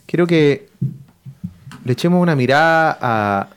Quiero 0.04 0.26
que 0.26 0.68
le 1.86 1.92
echemos 1.94 2.20
una 2.20 2.36
mirada 2.36 2.98
a 3.00 3.48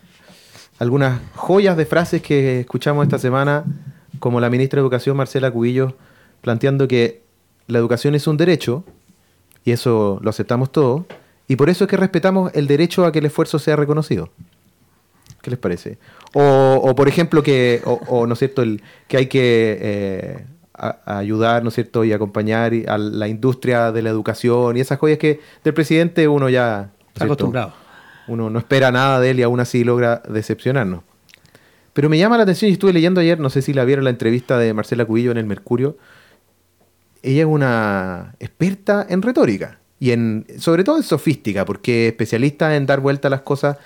algunas 0.79 1.19
joyas 1.35 1.75
de 1.75 1.85
frases 1.85 2.21
que 2.21 2.61
escuchamos 2.61 3.03
esta 3.03 3.19
semana, 3.19 3.65
como 4.19 4.39
la 4.39 4.49
ministra 4.49 4.77
de 4.77 4.83
Educación, 4.83 5.17
Marcela 5.17 5.51
Cubillos, 5.51 5.95
planteando 6.39 6.87
que 6.87 7.23
la 7.67 7.77
educación 7.77 8.15
es 8.15 8.25
un 8.25 8.37
derecho, 8.37 8.85
y 9.65 9.71
eso 9.71 10.21
lo 10.23 10.29
aceptamos 10.29 10.71
todos, 10.71 11.03
y 11.49 11.57
por 11.57 11.69
eso 11.69 11.83
es 11.83 11.89
que 11.89 11.97
respetamos 11.97 12.53
el 12.55 12.67
derecho 12.67 13.05
a 13.05 13.11
que 13.11 13.19
el 13.19 13.25
esfuerzo 13.25 13.59
sea 13.59 13.75
reconocido. 13.75 14.29
¿Qué 15.45 15.51
les 15.51 15.59
parece? 15.59 15.99
O, 16.33 16.81
o, 16.83 16.95
por 16.95 17.07
ejemplo, 17.07 17.43
que, 17.43 17.79
o, 17.85 17.93
o, 18.07 18.25
¿no 18.25 18.33
es 18.33 18.39
cierto? 18.39 18.63
El, 18.63 18.81
que 19.07 19.17
hay 19.17 19.27
que 19.27 19.77
eh, 19.79 20.45
a- 20.73 20.97
a 21.05 21.17
ayudar, 21.19 21.61
¿no 21.61 21.69
es 21.69 21.75
cierto? 21.75 22.03
Y 22.03 22.13
acompañar 22.13 22.73
a 22.87 22.97
la 22.97 23.27
industria 23.27 23.91
de 23.91 24.01
la 24.01 24.09
educación 24.09 24.75
y 24.75 24.79
esas 24.79 24.97
cosas 24.97 25.19
que 25.19 25.39
del 25.63 25.75
presidente 25.75 26.27
uno 26.27 26.49
ya... 26.49 26.89
¿no 26.89 27.03
es 27.05 27.13
Está 27.13 27.25
acostumbrado. 27.25 27.73
Uno 28.27 28.49
no 28.49 28.57
espera 28.57 28.91
nada 28.91 29.19
de 29.19 29.29
él 29.29 29.39
y 29.39 29.43
aún 29.43 29.59
así 29.59 29.83
logra 29.83 30.23
decepcionarnos. 30.27 31.03
Pero 31.93 32.09
me 32.09 32.17
llama 32.17 32.37
la 32.37 32.43
atención 32.43 32.69
y 32.69 32.73
estuve 32.73 32.91
leyendo 32.91 33.21
ayer, 33.21 33.39
no 33.39 33.51
sé 33.51 33.61
si 33.61 33.71
la 33.71 33.85
vieron 33.85 34.03
la 34.03 34.09
entrevista 34.09 34.57
de 34.57 34.73
Marcela 34.73 35.05
Cubillo 35.05 35.29
en 35.29 35.37
el 35.37 35.45
Mercurio. 35.45 35.95
Ella 37.21 37.41
es 37.41 37.47
una 37.47 38.33
experta 38.39 39.05
en 39.07 39.21
retórica 39.21 39.77
y 39.99 40.09
en 40.09 40.47
sobre 40.57 40.83
todo 40.83 40.97
en 40.97 41.03
sofística, 41.03 41.65
porque 41.65 42.07
especialista 42.07 42.75
en 42.75 42.87
dar 42.87 42.99
vuelta 42.99 43.27
a 43.27 43.31
las 43.31 43.41
cosas 43.41 43.77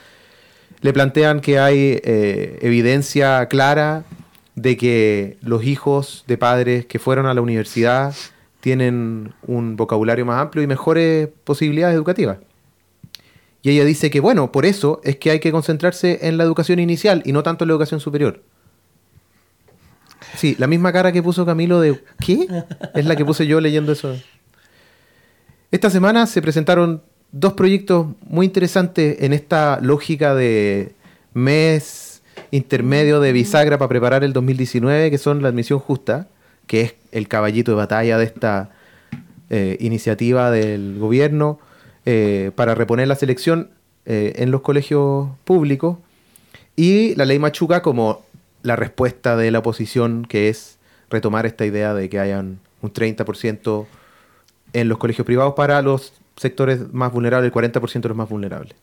le 0.82 0.94
plantean 0.94 1.42
que 1.42 1.60
hay 1.60 2.00
eh, 2.04 2.60
evidencia 2.62 3.46
clara 3.48 4.06
de 4.56 4.78
que 4.78 5.38
los 5.42 5.64
hijos 5.64 6.24
de 6.28 6.38
padres 6.38 6.86
que 6.86 7.00
fueron 7.00 7.26
a 7.26 7.34
la 7.34 7.42
universidad 7.42 8.16
tienen 8.62 9.34
un 9.48 9.76
vocabulario 9.76 10.26
más 10.26 10.42
amplio 10.42 10.64
y 10.64 10.68
mejores 10.68 11.30
posibilidades 11.44 11.96
educativas. 11.96 12.40
Y 13.62 13.72
ella 13.72 13.84
dice 13.84 14.10
que, 14.10 14.20
bueno, 14.20 14.52
por 14.52 14.66
eso 14.66 15.02
es 15.04 15.18
que 15.18 15.32
hay 15.32 15.40
que 15.40 15.52
concentrarse 15.52 16.20
en 16.28 16.38
la 16.38 16.44
educación 16.44 16.80
inicial 16.80 17.22
y 17.26 17.34
no 17.34 17.44
tanto 17.44 17.64
en 17.64 17.70
la 17.70 17.74
educación 17.74 18.00
superior. 18.00 18.42
Sí, 20.36 20.56
la 20.58 20.68
misma 20.68 20.94
cara 20.94 21.12
que 21.12 21.24
puso 21.24 21.46
Camilo 21.46 21.82
de 21.82 22.02
¿qué? 22.26 22.48
Es 22.96 23.06
la 23.06 23.16
que 23.16 23.26
puse 23.26 23.48
yo 23.48 23.60
leyendo 23.60 23.92
eso. 23.92 24.16
Esta 25.72 25.90
semana 25.90 26.26
se 26.26 26.42
presentaron 26.42 27.04
dos 27.32 27.54
proyectos 27.54 28.08
muy 28.28 28.46
interesantes 28.46 29.22
en 29.22 29.34
esta 29.34 29.80
lógica 29.82 30.34
de 30.36 30.94
mes 31.34 32.22
intermedio 32.52 33.20
de 33.20 33.32
bisagra 33.32 33.78
para 33.78 33.90
preparar 33.90 34.24
el 34.24 34.34
2019, 34.34 35.12
que 35.12 35.18
son 35.18 35.42
la 35.42 35.50
admisión 35.50 35.80
justa, 35.80 36.28
que 36.68 36.82
es 36.82 36.96
el 37.12 37.28
caballito 37.28 37.72
de 37.72 37.78
batalla 37.78 38.18
de 38.18 38.26
esta 38.26 38.72
eh, 39.50 39.78
iniciativa 39.80 40.52
del 40.52 40.98
gobierno 41.00 41.60
eh, 42.06 42.52
para 42.56 42.76
reponer 42.76 43.08
la 43.08 43.16
selección 43.16 43.70
eh, 44.06 44.34
en 44.38 44.52
los 44.52 44.62
colegios 44.62 45.30
públicos, 45.44 45.98
y 46.76 47.14
la 47.16 47.26
ley 47.26 47.40
Machuca 47.40 47.82
como 47.82 48.24
la 48.64 48.76
respuesta 48.76 49.36
de 49.36 49.52
la 49.52 49.60
oposición, 49.60 50.26
que 50.26 50.50
es 50.50 50.78
retomar 51.10 51.46
esta 51.46 51.66
idea 51.66 51.94
de 51.94 52.10
que 52.10 52.20
hayan 52.20 52.60
un 52.82 52.94
30% 52.94 53.86
en 54.74 54.88
los 54.88 54.98
colegios 54.98 55.26
privados 55.26 55.56
para 55.56 55.82
los 55.82 56.14
sectores 56.40 56.94
más 56.94 57.12
vulnerables, 57.12 57.52
el 57.54 57.54
40% 57.54 58.02
de 58.02 58.08
los 58.08 58.18
más 58.18 58.30
vulnerables. 58.30 58.74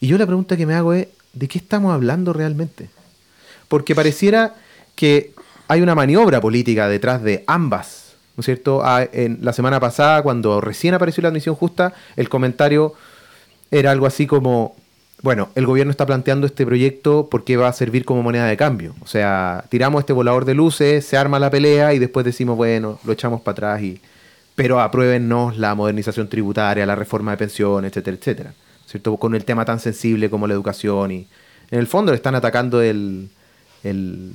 Y 0.00 0.06
yo 0.06 0.18
la 0.18 0.26
pregunta 0.26 0.56
que 0.56 0.66
me 0.66 0.74
hago 0.74 0.92
es, 0.92 1.08
¿de 1.32 1.48
qué 1.48 1.58
estamos 1.58 1.94
hablando 1.94 2.34
realmente? 2.34 2.90
Porque 3.68 3.94
pareciera 3.94 4.54
que 4.94 5.32
hay 5.66 5.80
una 5.80 5.94
maniobra 5.94 6.42
política 6.42 6.86
detrás 6.88 7.22
de 7.22 7.42
ambas, 7.46 8.12
¿no 8.36 8.42
es 8.42 8.44
cierto? 8.44 8.82
Ah, 8.84 9.08
en 9.10 9.38
la 9.40 9.54
semana 9.54 9.80
pasada, 9.80 10.22
cuando 10.22 10.60
recién 10.60 10.92
apareció 10.92 11.22
la 11.22 11.28
admisión 11.28 11.54
justa, 11.54 11.94
el 12.16 12.28
comentario 12.28 12.92
era 13.70 13.90
algo 13.90 14.04
así 14.06 14.26
como, 14.26 14.76
Bueno, 15.22 15.48
el 15.54 15.64
gobierno 15.64 15.90
está 15.90 16.04
planteando 16.04 16.46
este 16.46 16.66
proyecto 16.66 17.28
porque 17.30 17.56
va 17.56 17.68
a 17.68 17.72
servir 17.72 18.04
como 18.04 18.22
moneda 18.22 18.44
de 18.44 18.58
cambio. 18.58 18.94
O 19.00 19.06
sea, 19.06 19.64
tiramos 19.70 20.00
este 20.00 20.12
volador 20.12 20.44
de 20.44 20.52
luces, 20.52 21.06
se 21.06 21.16
arma 21.16 21.38
la 21.38 21.48
pelea 21.48 21.94
y 21.94 21.98
después 21.98 22.26
decimos, 22.26 22.58
bueno, 22.58 23.00
lo 23.04 23.12
echamos 23.14 23.40
para 23.40 23.52
atrás 23.52 23.82
y 23.82 24.02
pero 24.54 24.80
apruébennos 24.80 25.58
la 25.58 25.74
modernización 25.74 26.28
tributaria, 26.28 26.86
la 26.86 26.94
reforma 26.94 27.32
de 27.32 27.38
pensiones, 27.38 27.90
etcétera, 27.90 28.16
etcétera. 28.16 28.54
¿Cierto? 28.86 29.16
Con 29.16 29.34
el 29.34 29.44
tema 29.44 29.64
tan 29.64 29.80
sensible 29.80 30.30
como 30.30 30.46
la 30.46 30.54
educación 30.54 31.10
y 31.10 31.26
en 31.70 31.78
el 31.78 31.86
fondo 31.86 32.12
le 32.12 32.16
están 32.16 32.34
atacando 32.34 32.82
el, 32.82 33.28
el 33.82 34.32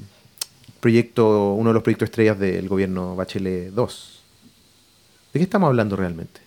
proyecto, 0.79 1.53
uno 1.53 1.69
de 1.69 1.73
los 1.73 1.84
proyectos 1.84 2.08
estrellas 2.08 2.39
del 2.39 2.67
gobierno 2.67 3.15
Bachelet 3.15 3.71
2. 3.71 4.23
¿De 5.34 5.39
qué 5.39 5.43
estamos 5.43 5.67
hablando 5.67 5.95
realmente? 5.95 6.41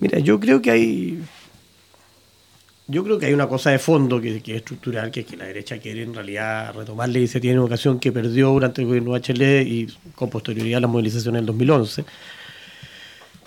Mira, 0.00 0.18
yo 0.18 0.38
creo 0.40 0.62
que 0.62 0.70
hay. 0.70 1.22
Yo 2.86 3.04
creo 3.04 3.18
que 3.18 3.26
hay 3.26 3.34
una 3.34 3.48
cosa 3.48 3.70
de 3.70 3.78
fondo 3.78 4.18
que, 4.18 4.36
es 4.36 4.48
estructural, 4.48 5.10
que 5.10 5.20
es 5.20 5.26
que 5.26 5.36
la 5.36 5.44
derecha 5.44 5.78
quiere 5.78 6.02
en 6.02 6.14
realidad 6.14 6.74
retomar 6.74 7.10
la 7.10 7.18
iniciativa 7.18 7.52
de 7.52 7.58
educación 7.58 8.00
que 8.00 8.12
perdió 8.12 8.48
durante 8.48 8.80
el 8.80 8.86
gobierno 8.86 9.10
Bachelet 9.10 9.66
y 9.66 9.88
con 10.14 10.30
posterioridad 10.30 10.78
a 10.78 10.80
la 10.80 10.86
movilización 10.86 11.36
en 11.36 11.40
el 11.40 11.46
2011. 11.46 12.04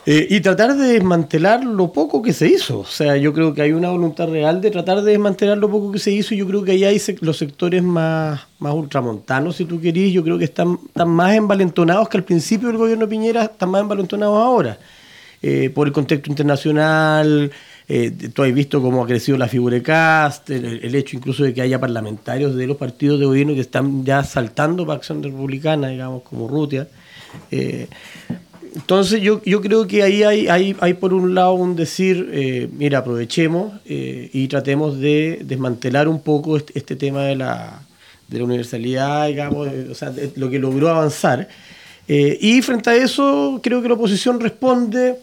Eh, 0.06 0.28
y 0.32 0.40
tratar 0.40 0.76
de 0.76 0.94
desmantelar 0.94 1.64
lo 1.64 1.94
poco 1.94 2.22
que 2.22 2.34
se 2.34 2.48
hizo. 2.48 2.80
O 2.80 2.86
sea, 2.86 3.18
yo 3.18 3.34
creo 3.34 3.54
que 3.54 3.62
hay 3.62 3.72
una 3.72 3.92
voluntad 3.92 4.28
real 4.30 4.60
de 4.60 4.72
tratar 4.72 5.02
de 5.02 5.12
desmantelar 5.12 5.58
lo 5.58 5.70
poco 5.70 5.92
que 5.92 6.00
se 6.00 6.12
hizo. 6.12 6.34
Y 6.34 6.38
yo 6.38 6.48
creo 6.48 6.64
que 6.64 6.72
ahí 6.72 6.84
hay 6.84 7.02
los 7.22 7.38
sectores 7.38 7.84
más, 7.84 8.42
más 8.60 8.74
ultramontanos, 8.74 9.58
si 9.58 9.66
tú 9.66 9.80
querís. 9.80 10.12
Yo 10.14 10.24
creo 10.24 10.38
que 10.38 10.46
están, 10.46 10.80
están 10.88 11.10
más 11.10 11.36
envalentonados 11.36 12.10
que 12.10 12.18
al 12.18 12.24
principio 12.24 12.70
del 12.70 12.78
gobierno 12.78 13.08
Piñera, 13.08 13.44
están 13.44 13.70
más 13.70 13.82
envalentonados 13.82 14.38
ahora. 14.38 14.78
Eh, 15.44 15.72
por 15.74 15.88
el 15.88 15.94
contexto 15.94 16.30
internacional. 16.30 17.52
Eh, 17.88 18.12
tú 18.34 18.44
has 18.44 18.54
visto 18.54 18.82
cómo 18.82 19.04
ha 19.04 19.08
crecido 19.08 19.38
la 19.38 19.48
figura 19.48 19.76
de 19.76 19.82
Cast, 19.82 20.50
el, 20.52 20.96
hecho 20.96 21.18
incluso 21.18 21.44
de 21.44 21.54
que 21.54 21.62
haya 21.62 21.80
parlamentarios 21.80 22.56
de 22.56 22.68
los 22.68 22.78
partidos 22.78 23.20
de 23.20 23.26
gobierno 23.26 23.54
que 23.54 23.62
están 23.62 24.06
ya 24.06 24.24
saltando 24.24 24.86
para 24.86 24.98
acción 24.98 25.22
republicana, 25.22 25.90
digamos, 25.90 26.22
como 26.22 26.48
Rutia. 26.48 26.88
Eh, 27.50 27.88
entonces 28.74 29.22
yo, 29.22 29.42
yo 29.44 29.60
creo 29.62 29.86
que 29.86 30.02
ahí 30.02 30.24
hay, 30.24 30.48
hay, 30.48 30.76
hay 30.80 30.94
por 30.94 31.14
un 31.14 31.36
lado 31.36 31.54
un 31.54 31.76
decir, 31.76 32.30
eh, 32.32 32.70
mira, 32.72 33.00
aprovechemos 33.00 33.74
eh, 33.86 34.30
y 34.32 34.48
tratemos 34.48 34.98
de 34.98 35.42
desmantelar 35.44 36.08
un 36.08 36.22
poco 36.22 36.56
este, 36.56 36.78
este 36.80 36.96
tema 36.96 37.24
de 37.24 37.36
la, 37.36 37.82
de 38.30 38.38
la 38.38 38.46
universalidad, 38.46 39.28
digamos, 39.28 39.68
o 39.90 39.96
sea, 39.96 40.14
lo 40.36 40.50
que 40.50 40.58
logró 40.58 40.90
avanzar. 40.90 41.50
Eh, 42.08 42.38
y 42.40 42.62
frente 42.62 42.90
a 42.90 42.96
eso, 42.96 43.60
creo 43.62 43.82
que 43.82 43.90
la 43.90 43.96
oposición 43.96 44.40
responde, 44.40 45.18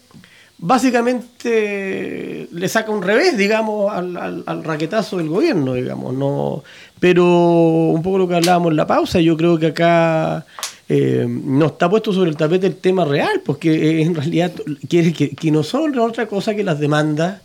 básicamente 0.59 2.49
le 2.53 2.69
saca 2.69 2.91
un 2.91 3.03
revés, 3.03 3.37
digamos, 3.39 3.91
al, 3.91 4.17
al, 4.17 4.45
al 4.47 4.65
raquetazo 4.65 5.17
del 5.17 5.29
gobierno, 5.29 5.73
digamos, 5.73 6.13
no, 6.13 6.63
pero 7.01 7.25
un 7.25 8.03
poco 8.03 8.19
lo 8.19 8.29
que 8.29 8.35
hablábamos 8.35 8.73
en 8.73 8.77
la 8.77 8.87
pausa, 8.87 9.21
yo 9.21 9.39
creo 9.39 9.59
que 9.59 9.69
acá 9.69 10.45
eh, 10.91 11.27
no 11.29 11.67
está 11.67 11.91
puesto 11.91 12.15
sobre 12.15 12.31
el 12.31 12.37
tapete 12.37 12.67
el 12.67 12.77
tema 12.77 13.05
real, 13.05 13.43
porque 13.45 13.71
eh, 13.73 14.03
en 14.03 14.15
realidad 14.15 14.53
quiere 14.89 15.13
que, 15.13 15.51
no 15.51 15.63
son 15.63 15.99
otra 15.99 16.27
cosa 16.27 16.55
que 16.55 16.65
las 16.65 16.81
demandas 16.81 17.43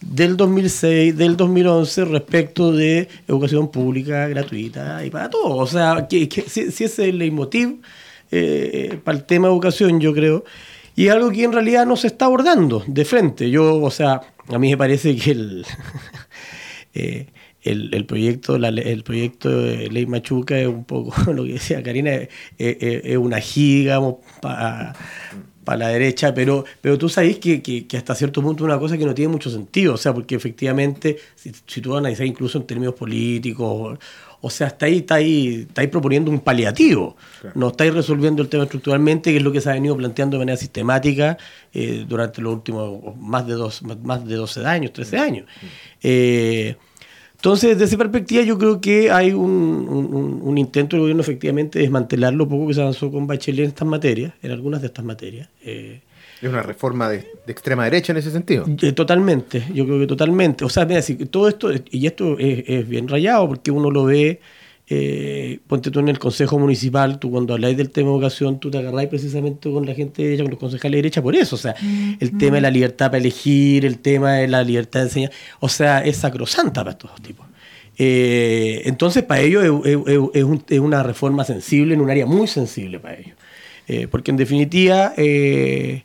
del 0.00 0.38
2006, 0.38 1.16
del 1.16 1.36
2011 1.36 2.04
respecto 2.06 2.72
de 2.72 3.08
educación 3.26 3.70
pública 3.70 4.26
gratuita 4.28 5.04
y 5.04 5.10
para 5.10 5.28
todos. 5.28 5.58
O 5.58 5.66
sea, 5.70 6.06
que, 6.08 6.28
si, 6.46 6.60
ese 6.62 6.84
es 6.86 6.98
el 6.98 7.18
leitmotiv 7.18 7.82
eh, 8.30 8.98
para 9.04 9.18
el 9.18 9.24
tema 9.24 9.48
de 9.48 9.54
educación, 9.54 10.00
yo 10.00 10.14
creo, 10.14 10.44
y 10.96 11.08
algo 11.08 11.30
que 11.30 11.44
en 11.44 11.52
realidad 11.52 11.84
no 11.84 11.96
se 11.96 12.06
está 12.06 12.24
abordando 12.24 12.82
de 12.86 13.04
frente. 13.04 13.50
Yo, 13.50 13.82
o 13.82 13.90
sea, 13.90 14.22
a 14.48 14.58
mí 14.58 14.70
me 14.70 14.76
parece 14.78 15.14
que 15.14 15.30
el... 15.32 15.66
el, 17.70 17.94
el, 17.94 18.04
proyecto 18.04 18.58
la, 18.58 18.68
el 18.68 19.02
proyecto 19.02 19.48
de 19.50 19.88
ley 19.90 20.06
Machuca 20.06 20.58
es 20.58 20.66
un 20.66 20.84
poco 20.84 21.14
lo 21.32 21.44
que 21.44 21.54
decía 21.54 21.82
Karina 21.82 22.14
es, 22.14 22.28
es, 22.58 22.76
es 22.80 23.16
una 23.16 23.40
giga 23.40 23.78
digamos 23.78 24.16
para 24.40 24.94
pa 25.64 25.76
la 25.76 25.88
derecha 25.88 26.34
pero 26.34 26.64
pero 26.80 26.96
tú 26.98 27.08
sabes 27.08 27.38
que, 27.38 27.62
que, 27.62 27.86
que, 27.86 27.96
hasta 27.96 28.14
cierto 28.14 28.42
punto 28.42 28.64
es 28.64 28.66
una 28.66 28.78
cosa 28.78 28.96
que 28.96 29.04
no 29.04 29.14
tiene 29.14 29.32
mucho 29.32 29.50
sentido 29.50 29.94
o 29.94 29.96
sea 29.96 30.12
porque 30.14 30.34
efectivamente 30.34 31.18
si, 31.34 31.52
si 31.66 31.80
tú 31.80 31.96
analizas 31.96 32.26
incluso 32.26 32.58
en 32.58 32.66
términos 32.66 32.94
políticos 32.94 33.98
o 34.40 34.50
sea, 34.50 34.68
está 34.68 34.86
ahí, 34.86 34.98
está 34.98 35.16
ahí, 35.16 35.66
está 35.68 35.80
ahí 35.80 35.88
proponiendo 35.88 36.30
un 36.30 36.40
paliativo. 36.40 37.16
Claro. 37.40 37.58
No 37.58 37.68
estáis 37.68 37.92
resolviendo 37.92 38.40
el 38.42 38.48
tema 38.48 38.64
estructuralmente, 38.64 39.30
que 39.32 39.38
es 39.38 39.42
lo 39.42 39.50
que 39.50 39.60
se 39.60 39.70
ha 39.70 39.72
venido 39.72 39.96
planteando 39.96 40.36
de 40.36 40.38
manera 40.38 40.56
sistemática 40.56 41.36
eh, 41.72 42.04
durante 42.06 42.40
los 42.40 42.54
últimos 42.54 43.16
más 43.16 43.46
de, 43.46 43.54
dos, 43.54 43.82
más 43.82 44.24
de 44.24 44.36
12 44.36 44.64
años, 44.64 44.92
13 44.92 45.18
años. 45.18 45.46
Eh, 46.02 46.76
entonces, 47.38 47.70
desde 47.70 47.84
esa 47.84 47.96
perspectiva, 47.96 48.42
yo 48.42 48.58
creo 48.58 48.80
que 48.80 49.12
hay 49.12 49.32
un, 49.32 49.86
un, 49.88 50.40
un, 50.42 50.58
intento 50.58 50.96
del 50.96 51.02
gobierno 51.02 51.22
efectivamente 51.22 51.78
de 51.78 51.84
desmantelar 51.84 52.34
lo 52.34 52.48
poco 52.48 52.66
que 52.66 52.74
se 52.74 52.80
avanzó 52.80 53.12
con 53.12 53.28
Bachelet 53.28 53.60
en 53.60 53.68
estas 53.68 53.86
materias, 53.86 54.32
en 54.42 54.50
algunas 54.50 54.80
de 54.80 54.88
estas 54.88 55.04
materias. 55.04 55.48
Eh, 55.62 56.00
es 56.42 56.48
una 56.48 56.62
reforma 56.62 57.08
de, 57.08 57.18
de, 57.18 57.52
extrema 57.52 57.84
derecha 57.84 58.12
en 58.12 58.16
ese 58.16 58.32
sentido. 58.32 58.66
Eh, 58.82 58.90
totalmente, 58.90 59.62
yo 59.72 59.84
creo 59.86 60.00
que 60.00 60.08
totalmente. 60.08 60.64
O 60.64 60.68
sea, 60.68 60.84
mira, 60.84 61.00
si 61.00 61.14
todo 61.26 61.46
esto, 61.46 61.70
y 61.92 62.08
esto 62.08 62.36
es, 62.40 62.64
es 62.66 62.88
bien 62.88 63.06
rayado, 63.06 63.46
porque 63.46 63.70
uno 63.70 63.92
lo 63.92 64.06
ve 64.06 64.40
eh, 64.90 65.60
ponte 65.66 65.90
tú 65.90 66.00
en 66.00 66.08
el 66.08 66.18
consejo 66.18 66.58
municipal, 66.58 67.18
tú 67.18 67.30
cuando 67.30 67.54
habláis 67.54 67.76
del 67.76 67.90
tema 67.90 68.08
de 68.08 68.14
educación, 68.14 68.58
tú 68.58 68.70
te 68.70 68.78
agarráis 68.78 69.08
precisamente 69.08 69.70
con 69.70 69.84
la 69.86 69.94
gente 69.94 70.22
derecha, 70.22 70.42
con 70.42 70.50
los 70.50 70.60
concejales 70.60 70.92
de 70.92 70.96
derecha 70.96 71.22
por 71.22 71.36
eso, 71.36 71.56
o 71.56 71.58
sea, 71.58 71.74
mm, 71.80 72.14
el 72.20 72.32
mm. 72.32 72.38
tema 72.38 72.56
de 72.56 72.60
la 72.62 72.70
libertad 72.70 73.06
para 73.06 73.18
elegir, 73.18 73.84
el 73.84 73.98
tema 73.98 74.34
de 74.34 74.48
la 74.48 74.64
libertad 74.64 75.00
de 75.00 75.06
enseñar, 75.06 75.32
o 75.60 75.68
sea, 75.68 76.00
es 76.00 76.16
sacrosanta 76.16 76.82
para 76.82 76.92
estos 76.92 77.14
tipos. 77.22 77.46
Eh, 77.98 78.82
entonces, 78.84 79.24
para 79.24 79.40
ellos 79.40 79.64
es, 79.64 79.92
es, 79.92 79.98
es, 80.34 80.44
un, 80.44 80.64
es, 80.68 80.78
una 80.78 81.02
reforma 81.02 81.44
sensible, 81.44 81.94
en 81.94 82.00
un 82.00 82.10
área 82.10 82.26
muy 82.26 82.46
sensible 82.46 83.00
para 83.00 83.18
ellos. 83.18 83.36
Eh, 83.88 84.06
porque 84.06 84.30
en 84.30 84.36
definitiva, 84.36 85.14
eh, 85.16 86.04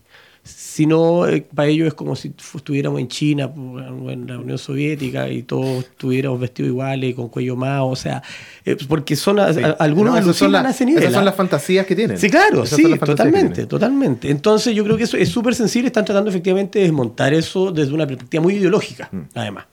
si 0.74 0.88
no, 0.88 1.28
eh, 1.28 1.46
para 1.54 1.68
ellos 1.68 1.88
es 1.88 1.94
como 1.94 2.16
si 2.16 2.34
estuviéramos 2.56 3.00
en 3.00 3.08
China 3.08 3.46
o 3.46 4.10
en 4.10 4.26
la 4.26 4.40
Unión 4.40 4.58
Soviética 4.58 5.30
y 5.30 5.44
todos 5.44 5.84
estuviéramos 5.84 6.40
vestidos 6.40 6.70
iguales 6.70 7.12
y 7.12 7.14
con 7.14 7.30
cuello 7.30 7.56
más, 7.56 7.82
o 7.84 7.96
sea, 7.96 8.24
eh, 8.66 8.76
porque 8.88 9.16
son 9.16 9.40
a, 9.40 9.54
sí. 9.54 9.62
a, 9.62 9.74
algunos 9.74 10.26
no, 10.26 10.34
son, 10.34 10.52
la, 10.52 10.68
esas 10.68 11.14
son 11.14 11.26
las 11.26 11.36
fantasías 11.36 11.86
que 11.86 11.96
tienen. 11.96 12.18
Sí, 12.18 12.28
claro, 12.28 12.64
esas 12.64 12.78
sí, 12.78 12.92
totalmente, 12.98 13.68
totalmente. 13.68 14.32
Entonces 14.32 14.74
yo 14.74 14.84
creo 14.84 14.98
que 14.98 15.04
eso 15.04 15.16
es 15.16 15.30
súper 15.30 15.54
sensible, 15.54 15.90
están 15.90 16.06
tratando 16.06 16.32
efectivamente 16.32 16.80
de 16.80 16.86
desmontar 16.86 17.36
eso 17.36 17.72
desde 17.72 17.94
una 17.94 18.08
perspectiva 18.08 18.42
muy 18.42 18.56
ideológica, 18.56 19.10
mm. 19.12 19.22
además. 19.36 19.66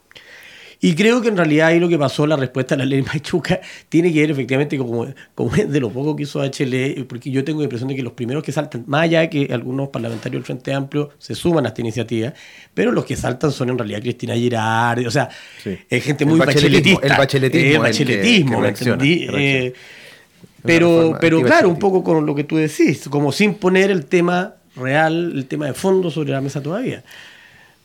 Y 0.82 0.94
creo 0.94 1.20
que 1.20 1.28
en 1.28 1.36
realidad 1.36 1.68
ahí 1.68 1.78
lo 1.78 1.88
que 1.88 1.98
pasó, 1.98 2.26
la 2.26 2.36
respuesta 2.36 2.74
a 2.74 2.78
la 2.78 2.86
ley 2.86 3.02
Machuca, 3.02 3.60
tiene 3.88 4.12
que 4.12 4.20
ver 4.20 4.30
efectivamente 4.30 4.78
como, 4.78 5.06
como 5.34 5.54
es 5.54 5.70
de 5.70 5.80
lo 5.80 5.90
poco 5.90 6.16
que 6.16 6.22
hizo 6.22 6.40
HL, 6.40 7.04
porque 7.06 7.30
yo 7.30 7.44
tengo 7.44 7.60
la 7.60 7.64
impresión 7.64 7.88
de 7.88 7.96
que 7.96 8.02
los 8.02 8.14
primeros 8.14 8.42
que 8.42 8.50
saltan, 8.50 8.84
más 8.86 9.02
allá 9.02 9.20
de 9.20 9.30
que 9.30 9.48
algunos 9.52 9.90
parlamentarios 9.90 10.40
del 10.40 10.46
Frente 10.46 10.72
Amplio 10.72 11.10
se 11.18 11.34
suman 11.34 11.66
a 11.66 11.68
esta 11.68 11.82
iniciativa, 11.82 12.32
pero 12.72 12.92
los 12.92 13.04
que 13.04 13.16
saltan 13.16 13.52
son 13.52 13.68
en 13.68 13.78
realidad 13.78 14.00
Cristina 14.00 14.34
Girardi, 14.34 15.06
o 15.06 15.10
sea, 15.10 15.28
sí. 15.62 15.78
es 15.88 16.02
gente 16.02 16.24
muy 16.24 16.40
el 16.40 16.46
bacheletista. 16.46 17.06
El 17.06 17.18
bacheletismo. 17.18 17.74
El 17.74 17.80
bacheletismo, 17.80 18.64
el 18.64 18.72
que, 18.72 18.84
que 18.84 18.90
entendí? 18.90 19.26
Eh, 19.32 19.74
pero, 20.62 21.16
pero 21.20 21.42
claro, 21.42 21.68
un 21.68 21.78
poco 21.78 22.02
con 22.02 22.24
lo 22.24 22.34
que 22.34 22.44
tú 22.44 22.56
decís, 22.56 23.08
como 23.08 23.32
sin 23.32 23.54
poner 23.54 23.90
el 23.90 24.06
tema 24.06 24.54
real, 24.76 25.32
el 25.34 25.46
tema 25.46 25.66
de 25.66 25.74
fondo 25.74 26.10
sobre 26.10 26.32
la 26.32 26.40
mesa 26.40 26.62
todavía. 26.62 27.02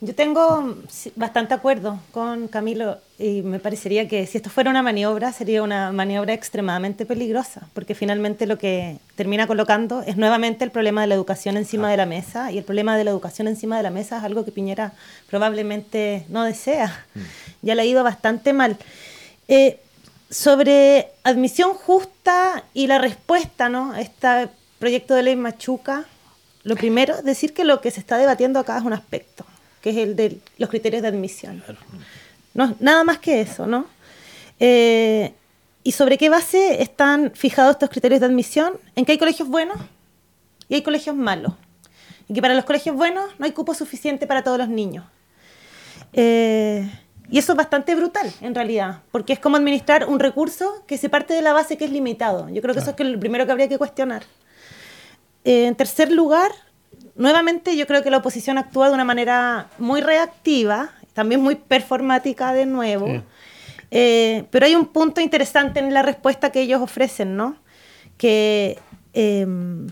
Yo 0.06 0.14
tengo 0.14 0.76
bastante 1.16 1.56
acuerdo 1.56 2.00
con 2.12 2.48
Camilo 2.48 3.00
y 3.18 3.42
me 3.42 3.58
parecería 3.58 4.08
que 4.08 4.28
si 4.28 4.38
esto 4.38 4.52
fuera 4.52 4.70
una 4.70 4.84
maniobra 4.84 5.34
sería 5.34 5.64
una 5.64 5.92
maniobra 5.92 6.32
extremadamente 6.34 7.08
peligrosa, 7.08 7.68
porque 7.74 7.96
finalmente 7.96 8.46
lo 8.46 8.60
que 8.60 9.00
termina 9.16 9.48
colocando 9.48 10.04
es 10.04 10.16
nuevamente 10.16 10.64
el 10.64 10.70
problema 10.70 11.02
de 11.02 11.08
la 11.08 11.16
educación 11.16 11.58
encima 11.58 11.88
ah. 11.88 11.92
de 11.92 11.98
la 11.98 12.06
mesa 12.06 12.52
y 12.52 12.60
el 12.60 12.64
problema 12.64 12.96
de 12.96 13.04
la 13.04 13.10
educación 13.10 13.48
encima 13.48 13.78
de 13.78 13.84
la 13.84 13.90
mesa 13.90 14.20
es 14.20 14.24
algo 14.24 14.46
que 14.46 14.52
Piñera 14.52 14.94
probablemente 15.28 16.28
no 16.30 16.44
desea. 16.44 17.06
Mm. 17.16 17.20
Ya 17.64 17.74
le 17.74 17.82
ha 17.82 17.86
ido 17.86 18.04
bastante 18.04 18.54
mal. 18.54 18.78
Eh, 19.48 19.80
sobre 20.30 21.08
admisión 21.24 21.74
justa 21.74 22.64
y 22.76 22.86
la 22.86 23.00
respuesta 23.00 23.70
¿no? 23.70 23.94
a 23.94 24.02
este 24.02 24.50
proyecto 24.78 25.16
de 25.16 25.24
ley 25.24 25.36
Machuca, 25.36 26.06
lo 26.62 26.76
primero, 26.76 27.24
decir 27.24 27.56
que 27.56 27.64
lo 27.64 27.82
que 27.82 27.90
se 27.90 28.02
está 28.02 28.18
debatiendo 28.20 28.60
acá 28.60 28.78
es 28.78 28.84
un 28.84 28.94
aspecto 28.94 29.46
que 29.86 29.92
es 29.92 29.98
el 29.98 30.16
de 30.16 30.40
los 30.58 30.68
criterios 30.72 31.04
de 31.04 31.10
admisión. 31.10 31.64
No, 32.56 32.76
nada 32.80 33.04
más 33.04 33.20
que 33.20 33.40
eso, 33.40 33.68
¿no? 33.68 33.86
Eh, 34.60 35.32
¿Y 35.84 35.92
sobre 35.92 36.18
qué 36.18 36.28
base 36.28 36.82
están 36.82 37.30
fijados 37.36 37.74
estos 37.74 37.92
criterios 37.92 38.22
de 38.22 38.26
admisión? 38.26 38.74
En 38.96 39.06
que 39.06 39.12
hay 39.12 39.20
colegios 39.20 39.48
buenos 39.48 39.78
y 40.70 40.74
hay 40.74 40.82
colegios 40.82 41.16
malos. 41.16 41.54
Y 42.28 42.34
que 42.34 42.42
para 42.42 42.56
los 42.56 42.66
colegios 42.66 42.96
buenos 42.96 43.26
no 43.38 43.46
hay 43.46 43.52
cupo 43.52 43.76
suficiente 43.76 44.26
para 44.26 44.44
todos 44.44 44.58
los 44.58 44.70
niños. 44.70 45.06
Eh, 46.14 46.90
y 47.30 47.38
eso 47.38 47.52
es 47.52 47.56
bastante 47.56 47.94
brutal, 47.94 48.34
en 48.42 48.56
realidad, 48.56 49.04
porque 49.12 49.34
es 49.34 49.40
como 49.40 49.56
administrar 49.56 50.10
un 50.10 50.20
recurso 50.20 50.84
que 50.88 50.98
se 50.98 51.10
parte 51.10 51.36
de 51.36 51.44
la 51.44 51.54
base 51.54 51.78
que 51.78 51.86
es 51.86 51.92
limitado. 51.92 52.50
Yo 52.50 52.64
creo 52.64 52.74
que 52.74 52.82
claro. 52.82 52.96
eso 52.98 53.04
es 53.04 53.08
lo 53.08 53.20
primero 53.20 53.46
que 53.46 53.52
habría 53.52 53.70
que 53.70 53.78
cuestionar. 53.78 54.24
Eh, 55.44 55.68
en 55.68 55.76
tercer 55.76 56.12
lugar, 56.12 56.52
nuevamente 57.16 57.76
yo 57.76 57.88
creo 57.88 58.04
que 58.04 58.12
la 58.12 58.18
oposición 58.18 58.58
actúa 58.58 58.90
de 58.90 58.94
una 58.94 59.06
manera 59.06 59.68
muy 59.78 60.02
reactiva 60.02 60.92
también 61.16 61.42
muy 61.42 61.56
performática 61.56 62.54
de 62.54 62.66
nuevo. 62.68 63.24
Eh, 63.90 64.44
pero 64.52 64.66
hay 64.66 64.76
un 64.76 64.88
punto 64.88 65.22
interesante 65.22 65.80
en 65.80 65.94
la 65.94 66.02
respuesta 66.02 66.52
que 66.52 66.62
ellos 66.62 66.82
ofrecen, 66.82 67.38
¿no? 67.38 67.56
Que 68.18 68.78
em, 69.14 69.88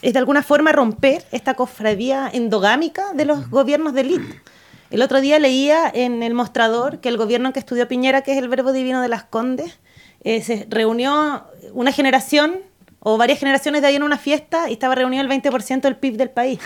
es 0.00 0.12
de 0.12 0.18
alguna 0.18 0.44
forma 0.44 0.70
romper 0.70 1.24
esta 1.32 1.54
cofradía 1.54 2.30
endogámica 2.32 3.12
de 3.14 3.24
los 3.24 3.50
gobiernos 3.50 3.94
de 3.94 4.02
élite. 4.02 4.40
El 4.90 5.02
otro 5.02 5.20
día 5.20 5.40
leía 5.40 5.90
en 5.92 6.22
el 6.22 6.34
mostrador 6.34 7.00
que 7.00 7.08
el 7.08 7.16
gobierno 7.16 7.52
que 7.52 7.58
estudió 7.58 7.88
Piñera, 7.88 8.22
que 8.22 8.32
es 8.32 8.38
el 8.38 8.48
verbo 8.48 8.72
divino 8.72 9.02
de 9.02 9.08
las 9.08 9.24
Condes, 9.24 9.80
eh, 10.22 10.40
se 10.42 10.68
reunió 10.70 11.44
una 11.72 11.90
generación 11.90 12.60
o 13.00 13.16
varias 13.16 13.38
generaciones 13.38 13.82
de 13.82 13.88
ahí 13.88 13.96
en 13.96 14.02
una 14.02 14.18
fiesta 14.18 14.68
y 14.68 14.72
estaba 14.72 14.94
reunido 14.94 15.22
el 15.22 15.28
20% 15.28 15.82
del 15.82 15.96
PIB 15.96 16.16
del 16.16 16.30
país. 16.30 16.58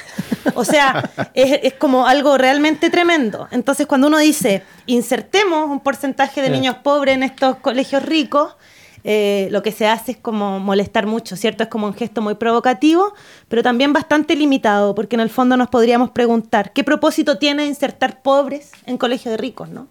O 0.54 0.64
sea, 0.64 1.10
es, 1.34 1.60
es, 1.62 1.74
como 1.74 2.06
algo 2.06 2.38
realmente 2.38 2.90
tremendo. 2.90 3.48
Entonces, 3.50 3.86
cuando 3.86 4.06
uno 4.06 4.18
dice, 4.18 4.62
insertemos 4.86 5.68
un 5.68 5.80
porcentaje 5.80 6.42
de 6.42 6.50
niños 6.50 6.76
pobres 6.82 7.14
en 7.14 7.22
estos 7.22 7.56
colegios 7.56 8.02
ricos, 8.02 8.56
eh, 9.04 9.48
lo 9.50 9.62
que 9.62 9.72
se 9.72 9.86
hace 9.86 10.12
es 10.12 10.18
como 10.18 10.60
molestar 10.60 11.06
mucho, 11.06 11.36
¿cierto? 11.36 11.64
Es 11.64 11.68
como 11.68 11.86
un 11.86 11.94
gesto 11.94 12.22
muy 12.22 12.34
provocativo, 12.34 13.14
pero 13.48 13.62
también 13.62 13.92
bastante 13.92 14.36
limitado, 14.36 14.94
porque 14.94 15.16
en 15.16 15.20
el 15.20 15.30
fondo 15.30 15.56
nos 15.56 15.68
podríamos 15.68 16.10
preguntar, 16.10 16.72
¿qué 16.72 16.84
propósito 16.84 17.38
tiene 17.38 17.66
insertar 17.66 18.22
pobres 18.22 18.70
en 18.86 18.98
colegios 18.98 19.32
de 19.32 19.38
ricos, 19.38 19.68
no? 19.68 19.88